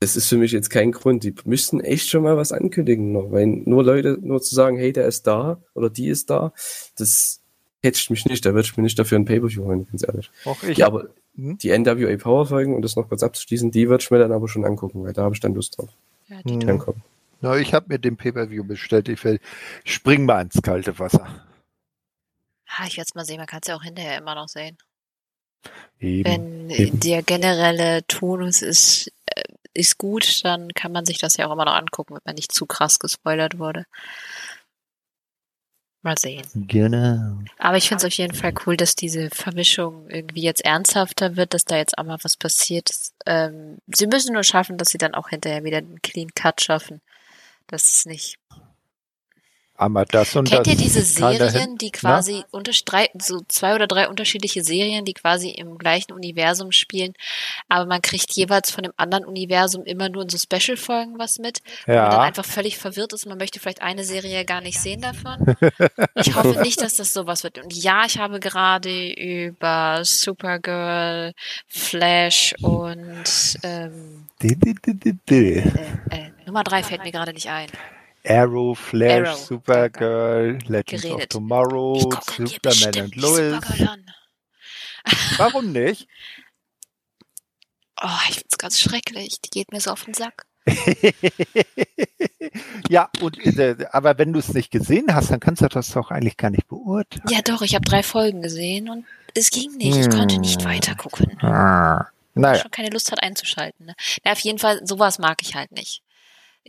das 0.00 0.16
ist 0.16 0.28
für 0.28 0.36
mich 0.36 0.52
jetzt 0.52 0.70
kein 0.70 0.92
Grund. 0.92 1.24
Die 1.24 1.34
müssten 1.44 1.80
echt 1.80 2.08
schon 2.08 2.22
mal 2.22 2.36
was 2.36 2.52
ankündigen 2.52 3.12
noch, 3.12 3.30
weil 3.32 3.46
nur 3.46 3.84
Leute, 3.84 4.18
nur 4.20 4.40
zu 4.40 4.54
sagen, 4.54 4.76
hey, 4.76 4.92
der 4.92 5.06
ist 5.06 5.26
da 5.26 5.60
oder 5.74 5.90
die 5.90 6.08
ist 6.08 6.30
da, 6.30 6.52
das 6.96 7.40
catcht 7.82 8.10
mich 8.10 8.24
nicht, 8.26 8.44
da 8.44 8.50
würde 8.54 8.66
ich 8.66 8.76
mir 8.76 8.82
nicht 8.82 8.98
dafür 8.98 9.18
ein 9.18 9.24
Pay-Per-View 9.24 9.64
holen, 9.64 9.86
ganz 9.90 10.02
ehrlich. 10.06 10.30
Auch 10.44 10.62
ich. 10.62 10.78
Ja, 10.78 10.86
aber 10.86 11.08
hm? 11.36 11.58
die 11.58 11.76
NWA 11.76 12.16
Power-Folgen, 12.16 12.74
um 12.74 12.82
das 12.82 12.96
noch 12.96 13.08
kurz 13.08 13.22
abzuschließen, 13.22 13.70
die 13.70 13.88
würde 13.88 14.02
ich 14.02 14.10
mir 14.10 14.18
dann 14.18 14.32
aber 14.32 14.48
schon 14.48 14.64
angucken, 14.64 15.04
weil 15.04 15.12
da 15.12 15.22
habe 15.22 15.34
ich 15.34 15.40
dann 15.40 15.54
Lust 15.54 15.78
drauf. 15.78 15.90
Ja, 16.28 16.42
die 16.42 16.66
hm. 16.66 16.78
kommen. 16.78 17.02
Na, 17.40 17.56
ich 17.56 17.72
habe 17.72 17.86
mir 17.88 17.98
den 17.98 18.16
Pay-Per-View 18.16 18.64
bestellt. 18.64 19.08
Ich 19.08 19.22
will, 19.24 19.38
spring 19.84 20.24
mal 20.24 20.42
ins 20.42 20.60
kalte 20.60 20.98
Wasser. 20.98 21.44
Ah, 22.66 22.84
ich 22.86 22.96
werde 22.96 23.08
es 23.08 23.14
mal 23.14 23.24
sehen. 23.24 23.38
Man 23.38 23.46
kann 23.46 23.60
es 23.62 23.68
ja 23.68 23.76
auch 23.76 23.82
hinterher 23.82 24.18
immer 24.18 24.34
noch 24.34 24.48
sehen. 24.48 24.76
Eben. 26.00 26.24
Wenn 26.24 26.70
Eben. 26.70 27.00
der 27.00 27.22
generelle 27.22 28.06
Tonus 28.06 28.62
ist, 28.62 29.12
äh, 29.26 29.42
ist 29.74 29.98
gut, 29.98 30.44
dann 30.44 30.68
kann 30.74 30.92
man 30.92 31.06
sich 31.06 31.18
das 31.18 31.36
ja 31.36 31.46
auch 31.46 31.52
immer 31.52 31.64
noch 31.64 31.74
angucken, 31.74 32.14
wenn 32.14 32.22
man 32.24 32.34
nicht 32.34 32.52
zu 32.52 32.66
krass 32.66 32.98
gespoilert 32.98 33.58
wurde. 33.58 33.86
Mal 36.02 36.16
sehen. 36.16 36.46
Genau. 36.54 37.38
Aber 37.58 37.76
ich 37.76 37.88
finde 37.88 38.06
es 38.06 38.12
auf 38.12 38.16
jeden 38.16 38.34
Fall 38.34 38.54
cool, 38.64 38.76
dass 38.76 38.94
diese 38.94 39.30
Vermischung 39.30 40.08
irgendwie 40.08 40.42
jetzt 40.42 40.64
ernsthafter 40.64 41.36
wird, 41.36 41.54
dass 41.54 41.64
da 41.64 41.76
jetzt 41.76 41.98
auch 41.98 42.04
mal 42.04 42.18
was 42.22 42.36
passiert. 42.36 42.90
Ähm, 43.26 43.78
sie 43.88 44.06
müssen 44.06 44.32
nur 44.32 44.44
schaffen, 44.44 44.78
dass 44.78 44.90
sie 44.90 44.98
dann 44.98 45.14
auch 45.14 45.30
hinterher 45.30 45.64
wieder 45.64 45.78
einen 45.78 46.00
Clean 46.00 46.28
Cut 46.34 46.60
schaffen. 46.60 47.00
Das 47.66 47.84
ist 47.84 48.06
nicht 48.06 48.38
aber 49.78 50.04
das 50.04 50.34
und 50.34 50.50
Kennt 50.50 50.66
das 50.66 50.74
ihr 50.74 50.76
diese 50.76 51.02
Serien, 51.02 51.78
die 51.78 51.92
quasi 51.92 52.42
unter, 52.50 52.72
so 53.18 53.42
zwei 53.46 53.76
oder 53.76 53.86
drei 53.86 54.08
unterschiedliche 54.08 54.64
Serien, 54.64 55.04
die 55.04 55.14
quasi 55.14 55.50
im 55.50 55.78
gleichen 55.78 56.12
Universum 56.12 56.72
spielen, 56.72 57.14
aber 57.68 57.86
man 57.86 58.02
kriegt 58.02 58.32
jeweils 58.32 58.72
von 58.72 58.82
dem 58.82 58.92
anderen 58.96 59.24
Universum 59.24 59.84
immer 59.84 60.08
nur 60.08 60.22
in 60.22 60.28
so 60.28 60.36
Special-Folgen 60.36 61.20
was 61.20 61.38
mit, 61.38 61.60
ja. 61.86 61.94
wo 61.94 62.00
man 62.00 62.10
dann 62.10 62.20
einfach 62.22 62.44
völlig 62.44 62.76
verwirrt 62.76 63.12
ist 63.12 63.24
und 63.24 63.28
man 63.30 63.38
möchte 63.38 63.60
vielleicht 63.60 63.80
eine 63.80 64.02
Serie 64.02 64.44
gar 64.44 64.60
nicht 64.60 64.80
sehen 64.80 65.00
davon. 65.00 65.56
Ich 66.14 66.34
hoffe 66.34 66.60
nicht, 66.62 66.80
dass 66.82 66.94
das 66.94 67.12
sowas 67.12 67.44
wird. 67.44 67.58
Und 67.58 67.72
ja, 67.72 68.04
ich 68.04 68.18
habe 68.18 68.40
gerade 68.40 69.12
über 69.12 70.00
Supergirl, 70.02 71.32
Flash 71.68 72.54
und 72.60 73.58
ähm, 73.62 74.26
äh, 74.42 75.60
äh, 76.10 76.30
Nummer 76.46 76.64
drei 76.64 76.82
fällt 76.82 77.04
mir 77.04 77.12
gerade 77.12 77.32
nicht 77.32 77.48
ein. 77.48 77.68
Arrow, 78.26 78.74
Flash, 78.74 79.28
Arrow, 79.28 79.36
Supergirl, 79.36 80.58
Legends 80.66 81.02
geredet. 81.02 81.22
of 81.22 81.26
Tomorrow, 81.28 82.10
Superman 82.36 83.04
und 83.04 83.16
Lois. 83.16 83.60
Warum 85.38 85.72
nicht? 85.72 86.08
Oh, 88.00 88.08
ich 88.28 88.36
find's 88.36 88.58
ganz 88.58 88.80
schrecklich. 88.80 89.40
Die 89.40 89.50
geht 89.50 89.72
mir 89.72 89.80
so 89.80 89.90
auf 89.90 90.04
den 90.04 90.14
Sack. 90.14 90.44
ja, 92.88 93.08
und 93.20 93.38
äh, 93.58 93.76
aber 93.90 94.18
wenn 94.18 94.32
du 94.32 94.38
es 94.38 94.52
nicht 94.52 94.70
gesehen 94.70 95.14
hast, 95.14 95.30
dann 95.30 95.40
kannst 95.40 95.62
du 95.62 95.68
das 95.68 95.90
doch 95.90 96.10
eigentlich 96.10 96.36
gar 96.36 96.50
nicht 96.50 96.68
beurteilen. 96.68 97.24
Ja, 97.30 97.40
doch, 97.42 97.62
ich 97.62 97.74
habe 97.74 97.88
drei 97.88 98.02
Folgen 98.02 98.42
gesehen 98.42 98.90
und 98.90 99.06
es 99.34 99.50
ging 99.50 99.72
nicht. 99.76 99.96
Ich 99.96 100.10
konnte 100.10 100.38
nicht 100.38 100.60
hm. 100.60 100.68
weiter 100.68 100.94
gucken. 100.94 101.38
Ah. 101.42 102.08
Naja. 102.34 102.60
schon 102.60 102.70
keine 102.70 102.90
Lust 102.90 103.10
hat 103.10 103.22
einzuschalten. 103.22 103.86
Ne? 103.86 103.94
Na, 104.24 104.32
auf 104.32 104.40
jeden 104.40 104.58
Fall, 104.58 104.80
sowas 104.86 105.18
mag 105.18 105.38
ich 105.42 105.54
halt 105.54 105.72
nicht. 105.72 106.02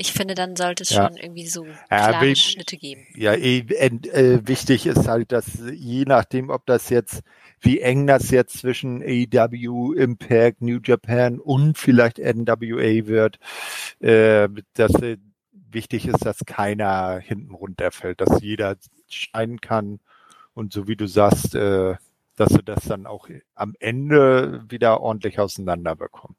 Ich 0.02 0.14
finde, 0.14 0.34
dann 0.34 0.56
sollte 0.56 0.84
es 0.84 0.92
ja. 0.92 1.10
schon 1.10 1.18
irgendwie 1.18 1.46
so 1.46 1.68
klare 1.90 2.26
ja, 2.26 2.36
Schnitte 2.36 2.78
geben. 2.78 3.06
Ja, 3.16 3.34
eh, 3.34 3.60
äh, 3.60 4.48
wichtig 4.48 4.86
ist 4.86 5.10
halt, 5.10 5.34
dass 5.34 5.60
je 5.74 6.06
nachdem, 6.06 6.50
ob 6.50 6.66
das 6.66 6.90
jetzt, 6.90 7.22
wie 7.60 7.82
eng 7.82 8.08
das 8.08 8.32
jetzt 8.32 8.60
zwischen 8.60 9.04
AEW, 9.04 9.92
Impact, 9.92 10.62
New 10.62 10.80
Japan 10.82 11.38
und 11.38 11.78
vielleicht 11.78 12.18
NWA 12.18 13.08
wird, 13.08 13.40
äh, 14.00 14.48
dass 14.76 14.94
äh, 15.02 15.18
wichtig 15.52 16.08
ist, 16.08 16.26
dass 16.26 16.46
keiner 16.46 17.20
hinten 17.20 17.54
runterfällt, 17.54 18.22
dass 18.22 18.42
jeder 18.42 18.78
scheinen 19.10 19.60
kann 19.60 20.00
und 20.54 20.72
so 20.72 20.88
wie 20.88 20.96
du 20.96 21.08
sagst, 21.08 21.56
äh, 21.56 21.96
dass 22.38 22.54
sie 22.54 22.64
das 22.64 22.86
dann 22.86 23.06
auch 23.06 23.28
am 23.54 23.76
Ende 23.82 24.64
wieder 24.70 25.02
ordentlich 25.02 25.40
auseinander 25.40 25.98
bekommen. 25.98 26.38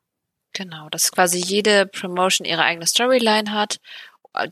Genau, 0.60 0.90
dass 0.90 1.10
quasi 1.10 1.38
jede 1.38 1.86
Promotion 1.86 2.44
ihre 2.44 2.64
eigene 2.64 2.86
Storyline 2.86 3.50
hat. 3.50 3.78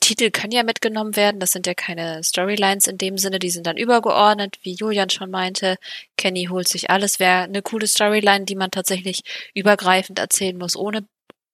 Titel 0.01 0.31
können 0.31 0.53
ja 0.53 0.63
mitgenommen 0.63 1.17
werden, 1.17 1.39
das 1.39 1.53
sind 1.53 1.67
ja 1.67 1.75
keine 1.75 2.25
Storylines 2.25 2.87
in 2.87 2.97
dem 2.97 3.19
Sinne, 3.19 3.39
die 3.39 3.51
sind 3.51 3.67
dann 3.67 3.77
übergeordnet, 3.77 4.57
wie 4.63 4.73
Julian 4.73 5.11
schon 5.11 5.31
meinte. 5.31 5.77
Kenny 6.17 6.47
holt 6.47 6.67
sich 6.67 6.89
alles, 6.89 7.19
wäre 7.21 7.43
eine 7.43 7.61
coole 7.61 7.87
Storyline, 7.87 8.47
die 8.47 8.57
man 8.57 8.71
tatsächlich 8.71 9.21
übergreifend 9.53 10.19
erzählen 10.19 10.57
muss, 10.57 10.77
ohne 10.77 11.07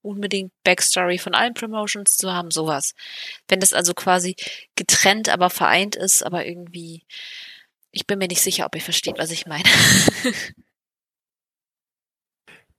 unbedingt 0.03 0.53
Backstory 0.63 1.19
von 1.19 1.35
allen 1.35 1.55
Promotions 1.55 2.17
zu 2.17 2.33
haben, 2.33 2.53
sowas. 2.53 2.95
Wenn 3.49 3.59
das 3.59 3.73
also 3.73 3.93
quasi 3.93 4.37
getrennt, 4.77 5.31
aber 5.31 5.51
vereint 5.51 5.97
ist, 5.97 6.23
aber 6.23 6.47
irgendwie, 6.47 7.03
ich 7.91 8.07
bin 8.07 8.21
mir 8.21 8.29
nicht 8.29 8.43
sicher, 8.43 8.67
ob 8.67 8.77
ihr 8.77 8.83
versteht, 8.83 9.19
was 9.19 9.33
ich 9.33 9.47
meine. 9.47 9.65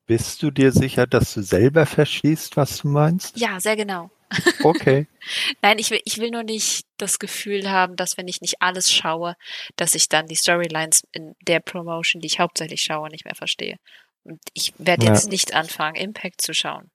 Bist 0.07 0.43
du 0.43 0.51
dir 0.51 0.71
sicher, 0.71 1.07
dass 1.07 1.33
du 1.33 1.41
selber 1.41 1.85
verstehst, 1.85 2.57
was 2.57 2.77
du 2.77 2.89
meinst? 2.89 3.37
Ja, 3.37 3.59
sehr 3.59 3.75
genau. 3.75 4.11
Okay. 4.63 5.07
Nein, 5.61 5.79
ich 5.79 5.91
will, 5.91 6.01
ich 6.03 6.17
will 6.17 6.31
nur 6.31 6.43
nicht 6.43 6.85
das 6.97 7.19
Gefühl 7.19 7.69
haben, 7.69 7.95
dass 7.95 8.17
wenn 8.17 8.27
ich 8.27 8.41
nicht 8.41 8.61
alles 8.61 8.91
schaue, 8.91 9.35
dass 9.75 9.95
ich 9.95 10.09
dann 10.09 10.27
die 10.27 10.35
Storylines 10.35 11.03
in 11.11 11.35
der 11.47 11.59
Promotion, 11.59 12.21
die 12.21 12.27
ich 12.27 12.39
hauptsächlich 12.39 12.81
schaue, 12.81 13.09
nicht 13.09 13.25
mehr 13.25 13.35
verstehe. 13.35 13.77
Und 14.23 14.39
ich 14.53 14.73
werde 14.77 15.05
jetzt 15.05 15.25
ja. 15.25 15.29
nicht 15.29 15.53
anfangen, 15.53 15.95
Impact 15.95 16.41
zu 16.41 16.53
schauen. 16.53 16.89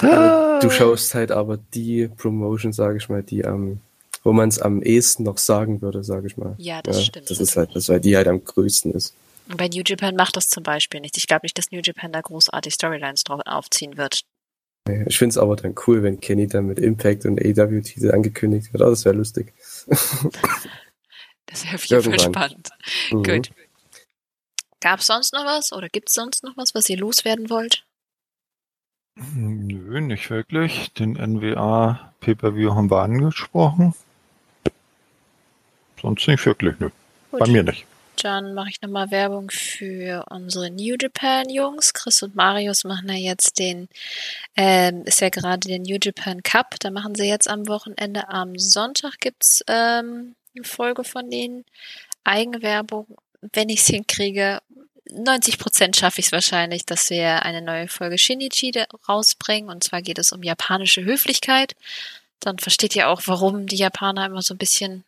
Ah. 0.00 0.60
Du 0.60 0.70
schaust 0.70 1.14
halt 1.14 1.30
aber 1.30 1.58
die 1.74 2.08
Promotion, 2.08 2.72
sage 2.72 2.98
ich 2.98 3.08
mal, 3.08 3.22
die 3.22 3.44
am, 3.44 3.54
ähm, 3.54 3.80
wo 4.22 4.32
man 4.32 4.48
es 4.48 4.58
am 4.58 4.82
ehesten 4.82 5.24
noch 5.24 5.38
sagen 5.38 5.80
würde, 5.82 6.04
sage 6.04 6.26
ich 6.26 6.36
mal. 6.36 6.54
Ja, 6.58 6.82
das 6.82 6.98
ja, 6.98 7.02
stimmt. 7.04 7.30
Das 7.30 7.40
ist 7.40 7.56
halt 7.56 7.74
das, 7.74 7.88
weil 7.88 8.00
die 8.00 8.16
halt 8.16 8.28
am 8.28 8.44
größten 8.44 8.92
ist. 8.92 9.14
Bei 9.56 9.68
New 9.68 9.82
Japan 9.84 10.16
macht 10.16 10.36
das 10.36 10.48
zum 10.48 10.62
Beispiel 10.62 11.00
nicht. 11.00 11.16
Ich 11.16 11.26
glaube 11.26 11.44
nicht, 11.44 11.58
dass 11.58 11.70
New 11.70 11.80
Japan 11.82 12.12
da 12.12 12.20
großartig 12.20 12.74
Storylines 12.74 13.24
drauf 13.24 13.40
aufziehen 13.44 13.96
wird. 13.96 14.24
Ich 15.06 15.18
finde 15.18 15.30
es 15.30 15.38
aber 15.38 15.56
dann 15.56 15.74
cool, 15.86 16.02
wenn 16.02 16.20
Kenny 16.20 16.46
dann 16.46 16.66
mit 16.66 16.78
Impact 16.78 17.26
und 17.26 17.40
AW-Titel 17.40 18.12
angekündigt 18.12 18.72
wird. 18.72 18.82
Oh, 18.82 18.90
das 18.90 19.04
wäre 19.04 19.14
lustig. 19.14 19.52
das 21.46 21.64
wäre 21.64 21.74
auf 21.74 21.84
jeden 21.84 22.02
Fall 22.02 22.20
spannend. 22.20 22.70
Mhm. 23.10 23.22
Gut. 23.22 23.50
Gab 24.80 25.00
es 25.00 25.06
sonst 25.06 25.32
noch 25.34 25.44
was 25.44 25.72
oder 25.72 25.88
gibt 25.88 26.08
es 26.08 26.14
sonst 26.14 26.42
noch 26.42 26.56
was, 26.56 26.74
was 26.74 26.88
ihr 26.88 26.96
loswerden 26.96 27.50
wollt? 27.50 27.84
Nö, 29.34 30.00
nicht 30.00 30.30
wirklich. 30.30 30.92
Den 30.94 31.12
NWA 31.12 32.14
Pay-Per-View 32.20 32.74
haben 32.74 32.90
wir 32.90 33.02
angesprochen. 33.02 33.94
Sonst 36.00 36.26
nicht 36.26 36.46
wirklich, 36.46 36.78
nö. 36.78 36.88
Gut. 37.30 37.40
Bei 37.40 37.46
mir 37.46 37.62
nicht. 37.62 37.86
Dann 38.22 38.52
mache 38.52 38.68
ich 38.68 38.82
nochmal 38.82 39.10
Werbung 39.10 39.50
für 39.50 40.26
unsere 40.28 40.70
New 40.70 40.96
Japan 41.00 41.48
Jungs. 41.48 41.94
Chris 41.94 42.22
und 42.22 42.34
Marius 42.34 42.84
machen 42.84 43.08
ja 43.08 43.14
jetzt 43.14 43.58
den, 43.58 43.88
ähm, 44.56 45.04
ist 45.06 45.22
ja 45.22 45.30
gerade 45.30 45.66
der 45.66 45.78
New 45.78 45.96
Japan 46.00 46.42
Cup. 46.42 46.74
Da 46.80 46.90
machen 46.90 47.14
sie 47.14 47.26
jetzt 47.26 47.48
am 47.48 47.66
Wochenende. 47.66 48.28
Am 48.28 48.58
Sonntag 48.58 49.20
gibt's 49.20 49.64
ähm, 49.68 50.34
eine 50.54 50.64
Folge 50.64 51.02
von 51.02 51.30
denen. 51.30 51.64
Eigenwerbung, 52.22 53.06
wenn 53.40 53.70
ich 53.70 53.80
es 53.80 53.86
hinkriege. 53.86 54.60
90 55.10 55.58
Prozent 55.58 55.96
schaffe 55.96 56.20
ich 56.20 56.26
es 56.26 56.32
wahrscheinlich, 56.32 56.84
dass 56.84 57.08
wir 57.08 57.42
eine 57.42 57.62
neue 57.62 57.88
Folge 57.88 58.18
Shinichi 58.18 58.72
rausbringen. 59.08 59.70
Und 59.70 59.82
zwar 59.82 60.02
geht 60.02 60.18
es 60.18 60.32
um 60.32 60.42
japanische 60.42 61.04
Höflichkeit. 61.04 61.74
Dann 62.38 62.58
versteht 62.58 62.94
ihr 62.96 63.08
auch, 63.08 63.22
warum 63.24 63.66
die 63.66 63.76
Japaner 63.76 64.26
immer 64.26 64.42
so 64.42 64.52
ein 64.54 64.58
bisschen 64.58 65.04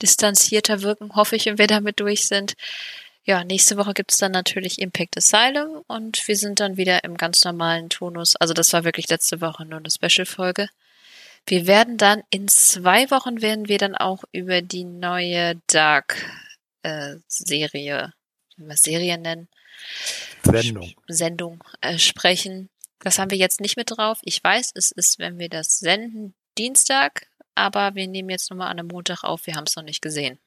distanzierter 0.00 0.82
wirken, 0.82 1.14
hoffe 1.14 1.36
ich, 1.36 1.46
wenn 1.46 1.58
wir 1.58 1.66
damit 1.66 2.00
durch 2.00 2.26
sind. 2.26 2.54
Ja, 3.24 3.44
nächste 3.44 3.76
Woche 3.76 3.94
gibt's 3.94 4.18
dann 4.18 4.32
natürlich 4.32 4.80
Impact 4.80 5.16
Asylum 5.16 5.82
und 5.86 6.26
wir 6.26 6.36
sind 6.36 6.58
dann 6.58 6.76
wieder 6.76 7.04
im 7.04 7.16
ganz 7.16 7.44
normalen 7.44 7.88
Tonus. 7.88 8.34
Also 8.36 8.52
das 8.52 8.72
war 8.72 8.82
wirklich 8.84 9.08
letzte 9.08 9.40
Woche 9.40 9.64
nur 9.64 9.78
eine 9.78 9.90
Special-Folge. 9.90 10.68
Wir 11.46 11.66
werden 11.66 11.98
dann 11.98 12.22
in 12.30 12.48
zwei 12.48 13.10
Wochen 13.10 13.42
werden 13.42 13.68
wir 13.68 13.78
dann 13.78 13.94
auch 13.94 14.24
über 14.32 14.60
die 14.62 14.84
neue 14.84 15.60
Dark-Serie, 15.68 17.16
äh, 17.32 18.10
wie 18.58 18.66
wir 18.66 18.76
Serie 18.76 19.18
nennen, 19.18 19.48
Sendung, 20.44 20.92
Sendung 21.08 21.64
äh, 21.80 21.98
sprechen. 21.98 22.70
Das 23.00 23.18
haben 23.18 23.30
wir 23.30 23.38
jetzt 23.38 23.60
nicht 23.60 23.76
mit 23.76 23.90
drauf. 23.90 24.18
Ich 24.22 24.42
weiß, 24.42 24.72
es 24.74 24.92
ist, 24.92 25.18
wenn 25.18 25.38
wir 25.38 25.48
das 25.48 25.78
senden, 25.78 26.34
Dienstag 26.58 27.26
aber 27.54 27.94
wir 27.94 28.08
nehmen 28.08 28.30
jetzt 28.30 28.50
nochmal 28.50 28.68
an 28.68 28.78
einem 28.78 28.88
Montag 28.88 29.24
auf, 29.24 29.46
wir 29.46 29.54
haben 29.54 29.64
es 29.66 29.76
noch 29.76 29.84
nicht 29.84 30.02
gesehen. 30.02 30.38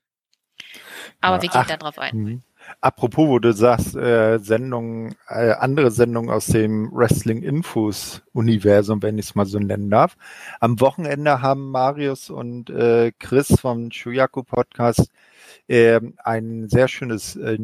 Aber 1.21 1.37
ja, 1.37 1.41
wir 1.41 1.49
gehen 1.49 1.61
ach, 1.63 1.67
darauf 1.67 1.99
ein. 1.99 2.17
Mh. 2.17 2.39
Apropos, 2.81 3.27
wo 3.27 3.39
du 3.39 3.53
sagst, 3.53 3.95
äh, 3.95 4.39
Sendungen, 4.39 5.15
äh, 5.27 5.51
andere 5.51 5.91
Sendungen 5.91 6.31
aus 6.31 6.47
dem 6.47 6.91
Wrestling 6.91 7.43
Infos 7.43 8.23
Universum, 8.33 9.01
wenn 9.03 9.17
ich 9.17 9.27
es 9.27 9.35
mal 9.35 9.45
so 9.45 9.59
nennen 9.59 9.89
darf. 9.89 10.17
Am 10.59 10.79
Wochenende 10.79 11.41
haben 11.41 11.69
Marius 11.69 12.29
und 12.29 12.69
äh, 12.69 13.11
Chris 13.19 13.59
vom 13.59 13.91
Shuyaku 13.91 14.43
Podcast 14.43 15.11
äh, 15.67 15.99
ein 16.23 16.67
sehr 16.69 16.87
schönes 16.87 17.35
äh, 17.35 17.57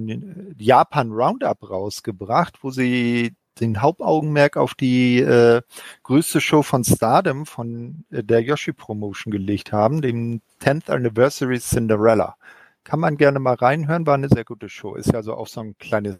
Japan 0.57 1.11
Roundup 1.11 1.69
rausgebracht, 1.69 2.63
wo 2.63 2.71
sie 2.71 3.35
den 3.61 3.81
Hauptaugenmerk 3.81 4.57
auf 4.57 4.73
die 4.73 5.19
äh, 5.19 5.61
größte 6.03 6.41
Show 6.41 6.63
von 6.63 6.83
Stardom 6.83 7.45
von 7.45 8.05
äh, 8.11 8.23
der 8.23 8.41
Yoshi 8.41 8.73
Promotion 8.73 9.31
gelegt 9.31 9.71
haben, 9.71 10.01
dem 10.01 10.41
10th 10.61 10.89
Anniversary 10.89 11.59
Cinderella. 11.59 12.35
Kann 12.83 12.99
man 12.99 13.17
gerne 13.17 13.39
mal 13.39 13.55
reinhören, 13.55 14.05
war 14.05 14.15
eine 14.15 14.29
sehr 14.29 14.43
gute 14.43 14.67
Show. 14.67 14.95
Ist 14.95 15.13
ja 15.13 15.21
so 15.21 15.35
auch 15.35 15.47
so 15.47 15.61
ein 15.61 15.77
kleines, 15.77 16.17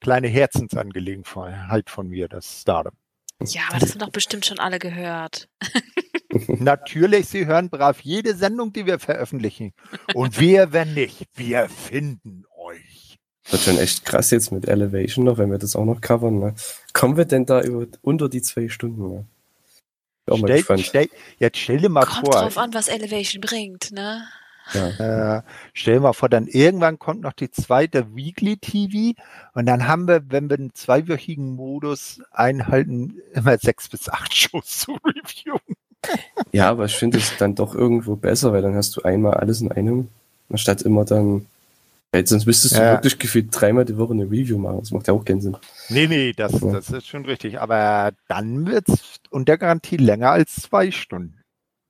kleine 0.00 0.28
Herzensangelegenheit 0.28 1.88
von 1.88 2.08
mir, 2.08 2.28
das 2.28 2.62
Stardom. 2.62 2.94
Ja, 3.44 3.62
aber 3.68 3.78
das 3.78 3.92
haben 3.92 4.00
doch 4.00 4.10
bestimmt 4.10 4.44
schon 4.44 4.58
alle 4.58 4.80
gehört. 4.80 5.48
Natürlich, 6.48 7.28
Sie 7.28 7.46
hören 7.46 7.70
brav 7.70 8.00
jede 8.00 8.34
Sendung, 8.34 8.72
die 8.72 8.86
wir 8.86 8.98
veröffentlichen. 8.98 9.72
Und 10.14 10.38
wir, 10.38 10.72
wenn 10.72 10.94
nicht, 10.94 11.26
wir 11.34 11.68
finden. 11.68 12.44
Wird 13.50 13.62
schon 13.62 13.78
echt 13.78 14.04
krass 14.04 14.30
jetzt 14.30 14.52
mit 14.52 14.68
Elevation 14.68 15.24
noch, 15.24 15.38
wenn 15.38 15.50
wir 15.50 15.58
das 15.58 15.74
auch 15.74 15.84
noch 15.84 16.00
covern. 16.00 16.38
Ne? 16.38 16.54
Kommen 16.92 17.16
wir 17.16 17.24
denn 17.24 17.46
da 17.46 17.62
über, 17.62 17.86
unter 18.02 18.28
die 18.28 18.42
zwei 18.42 18.68
Stunden? 18.68 19.08
Ne? 19.08 19.24
Auch 20.30 20.38
mal 20.38 20.58
stell, 20.58 20.78
stell, 20.78 21.08
jetzt 21.38 21.58
stell 21.58 21.78
dir 21.78 21.88
mal 21.88 22.04
kommt 22.04 22.26
vor. 22.26 22.34
Kommt 22.34 22.44
drauf 22.44 22.58
an, 22.58 22.74
was 22.74 22.88
Elevation 22.88 23.40
bringt, 23.40 23.90
ne? 23.92 24.22
Ja. 24.74 25.38
Äh, 25.38 25.42
stell 25.72 25.94
dir 25.94 26.00
mal 26.00 26.12
vor, 26.12 26.28
dann 26.28 26.46
irgendwann 26.46 26.98
kommt 26.98 27.22
noch 27.22 27.32
die 27.32 27.50
zweite 27.50 28.14
Weekly 28.14 28.58
TV 28.58 29.18
und 29.54 29.66
dann 29.66 29.88
haben 29.88 30.06
wir, 30.06 30.22
wenn 30.28 30.50
wir 30.50 30.58
einen 30.58 30.74
zweiwöchigen 30.74 31.54
Modus 31.54 32.20
einhalten, 32.32 33.16
immer 33.32 33.56
sechs 33.56 33.88
bis 33.88 34.10
acht 34.10 34.34
Shows 34.34 34.80
zu 34.80 34.92
reviewen. 34.92 35.76
Ja, 36.52 36.70
aber 36.70 36.84
ich 36.84 36.94
finde 36.94 37.18
es 37.18 37.36
dann 37.38 37.54
doch 37.54 37.74
irgendwo 37.74 38.16
besser, 38.16 38.52
weil 38.52 38.62
dann 38.62 38.74
hast 38.74 38.96
du 38.96 39.02
einmal 39.02 39.34
alles 39.34 39.60
in 39.62 39.72
einem, 39.72 40.08
anstatt 40.50 40.82
immer 40.82 41.04
dann 41.04 41.46
Weil 42.10 42.26
sonst 42.26 42.46
müsstest 42.46 42.76
du 42.76 42.80
ja. 42.80 42.92
wirklich 42.92 43.18
gefühlt 43.18 43.48
dreimal 43.50 43.84
die 43.84 43.98
Woche 43.98 44.14
eine 44.14 44.24
Review 44.24 44.56
machen. 44.58 44.80
Das 44.80 44.90
macht 44.92 45.08
ja 45.08 45.14
auch 45.14 45.24
keinen 45.24 45.42
Sinn. 45.42 45.56
Nee, 45.90 46.06
nee, 46.06 46.32
das, 46.32 46.58
ja. 46.60 46.72
das 46.72 46.88
ist 46.90 47.06
schon 47.06 47.26
richtig. 47.26 47.60
Aber 47.60 48.12
dann 48.28 48.66
wird 48.66 48.88
es 48.88 49.20
unter 49.30 49.58
Garantie 49.58 49.98
länger 49.98 50.30
als 50.30 50.56
zwei 50.56 50.90
Stunden. 50.90 51.42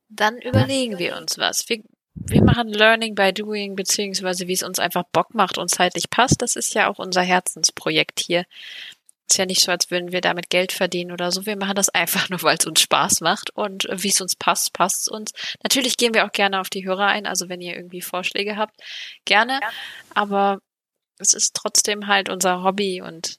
Dann 0.09 0.37
überlegen 0.39 0.99
wir 0.99 1.15
uns 1.17 1.37
was. 1.37 1.69
Wir, 1.69 1.83
wir 2.15 2.43
machen 2.43 2.67
Learning 2.67 3.15
by 3.15 3.31
Doing, 3.31 3.75
beziehungsweise 3.75 4.47
wie 4.47 4.53
es 4.53 4.63
uns 4.63 4.79
einfach 4.79 5.03
Bock 5.13 5.33
macht 5.33 5.57
und 5.57 5.69
zeitlich 5.69 6.09
passt. 6.09 6.41
Das 6.41 6.57
ist 6.57 6.73
ja 6.73 6.89
auch 6.89 6.99
unser 6.99 7.21
Herzensprojekt 7.21 8.19
hier. 8.19 8.43
Ist 9.29 9.37
ja 9.37 9.45
nicht 9.45 9.61
so, 9.61 9.71
als 9.71 9.91
würden 9.91 10.11
wir 10.11 10.21
damit 10.21 10.49
Geld 10.49 10.71
verdienen 10.71 11.11
oder 11.11 11.31
so. 11.31 11.45
Wir 11.45 11.55
machen 11.55 11.75
das 11.75 11.89
einfach 11.89 12.29
nur, 12.29 12.41
weil 12.41 12.57
es 12.57 12.65
uns 12.65 12.81
Spaß 12.81 13.21
macht 13.21 13.51
und 13.51 13.87
wie 13.91 14.09
es 14.09 14.21
uns 14.21 14.35
passt, 14.35 14.73
passt 14.73 15.01
es 15.01 15.07
uns. 15.07 15.33
Natürlich 15.61 15.97
gehen 15.97 16.13
wir 16.13 16.25
auch 16.25 16.31
gerne 16.31 16.59
auf 16.59 16.69
die 16.69 16.85
Hörer 16.85 17.07
ein. 17.07 17.27
Also 17.27 17.47
wenn 17.47 17.61
ihr 17.61 17.75
irgendwie 17.75 18.01
Vorschläge 18.01 18.57
habt, 18.57 18.75
gerne. 19.25 19.59
Aber 20.15 20.59
es 21.19 21.33
ist 21.33 21.55
trotzdem 21.55 22.07
halt 22.07 22.29
unser 22.29 22.63
Hobby 22.63 23.01
und 23.01 23.37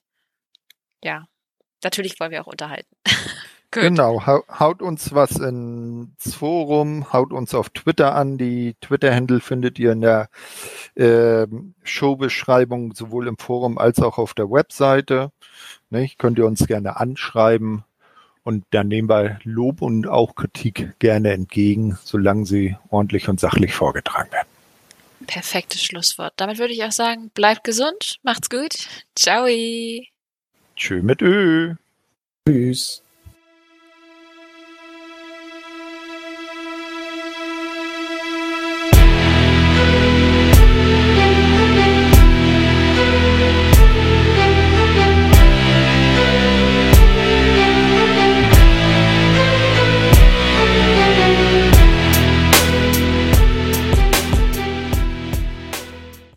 ja, 1.03 1.27
natürlich 1.83 2.21
wollen 2.21 2.31
wir 2.31 2.43
auch 2.43 2.47
unterhalten. 2.47 2.95
genau, 3.71 4.27
haut 4.27 4.83
uns 4.83 5.15
was 5.15 5.33
ins 5.33 6.35
Forum, 6.35 7.13
haut 7.13 7.33
uns 7.33 7.55
auf 7.55 7.71
Twitter 7.71 8.15
an. 8.15 8.39
Die 8.39 8.75
Twitter-Handle 8.81 9.41
findet 9.41 9.79
ihr 9.79 9.93
in 9.93 10.01
der 10.01 10.29
äh, 10.95 11.47
Showbeschreibung 11.83 12.95
sowohl 12.95 13.29
im 13.29 13.39
Forum 13.39 13.79
als 13.79 14.01
auch 14.01 14.19
auf 14.19 14.35
der 14.35 14.51
Webseite. 14.51 15.33
Nicht? 15.91 16.19
Könnt 16.19 16.39
ihr 16.39 16.47
uns 16.47 16.67
gerne 16.67 16.99
anschreiben 16.99 17.85
und 18.43 18.65
dann 18.71 18.89
nehmen 18.89 19.09
wir 19.09 19.39
Lob 19.45 19.83
und 19.83 20.07
auch 20.09 20.35
Kritik 20.35 20.99
gerne 20.99 21.33
entgegen, 21.33 21.99
solange 22.03 22.47
sie 22.47 22.77
ordentlich 22.89 23.29
und 23.29 23.41
sachlich 23.41 23.75
vorgetragen 23.75 24.33
werden. 24.33 24.49
Perfektes 25.27 25.83
Schlusswort. 25.83 26.33
Damit 26.37 26.59
würde 26.59 26.73
ich 26.73 26.83
auch 26.85 26.93
sagen, 26.93 27.31
bleibt 27.35 27.65
gesund, 27.65 28.19
macht's 28.23 28.49
gut. 28.49 28.89
Ciao. 29.15 29.47
Tschö 30.77 31.03
mit 31.03 31.21
Ö. 31.21 31.75
Tschüss. 32.49 33.03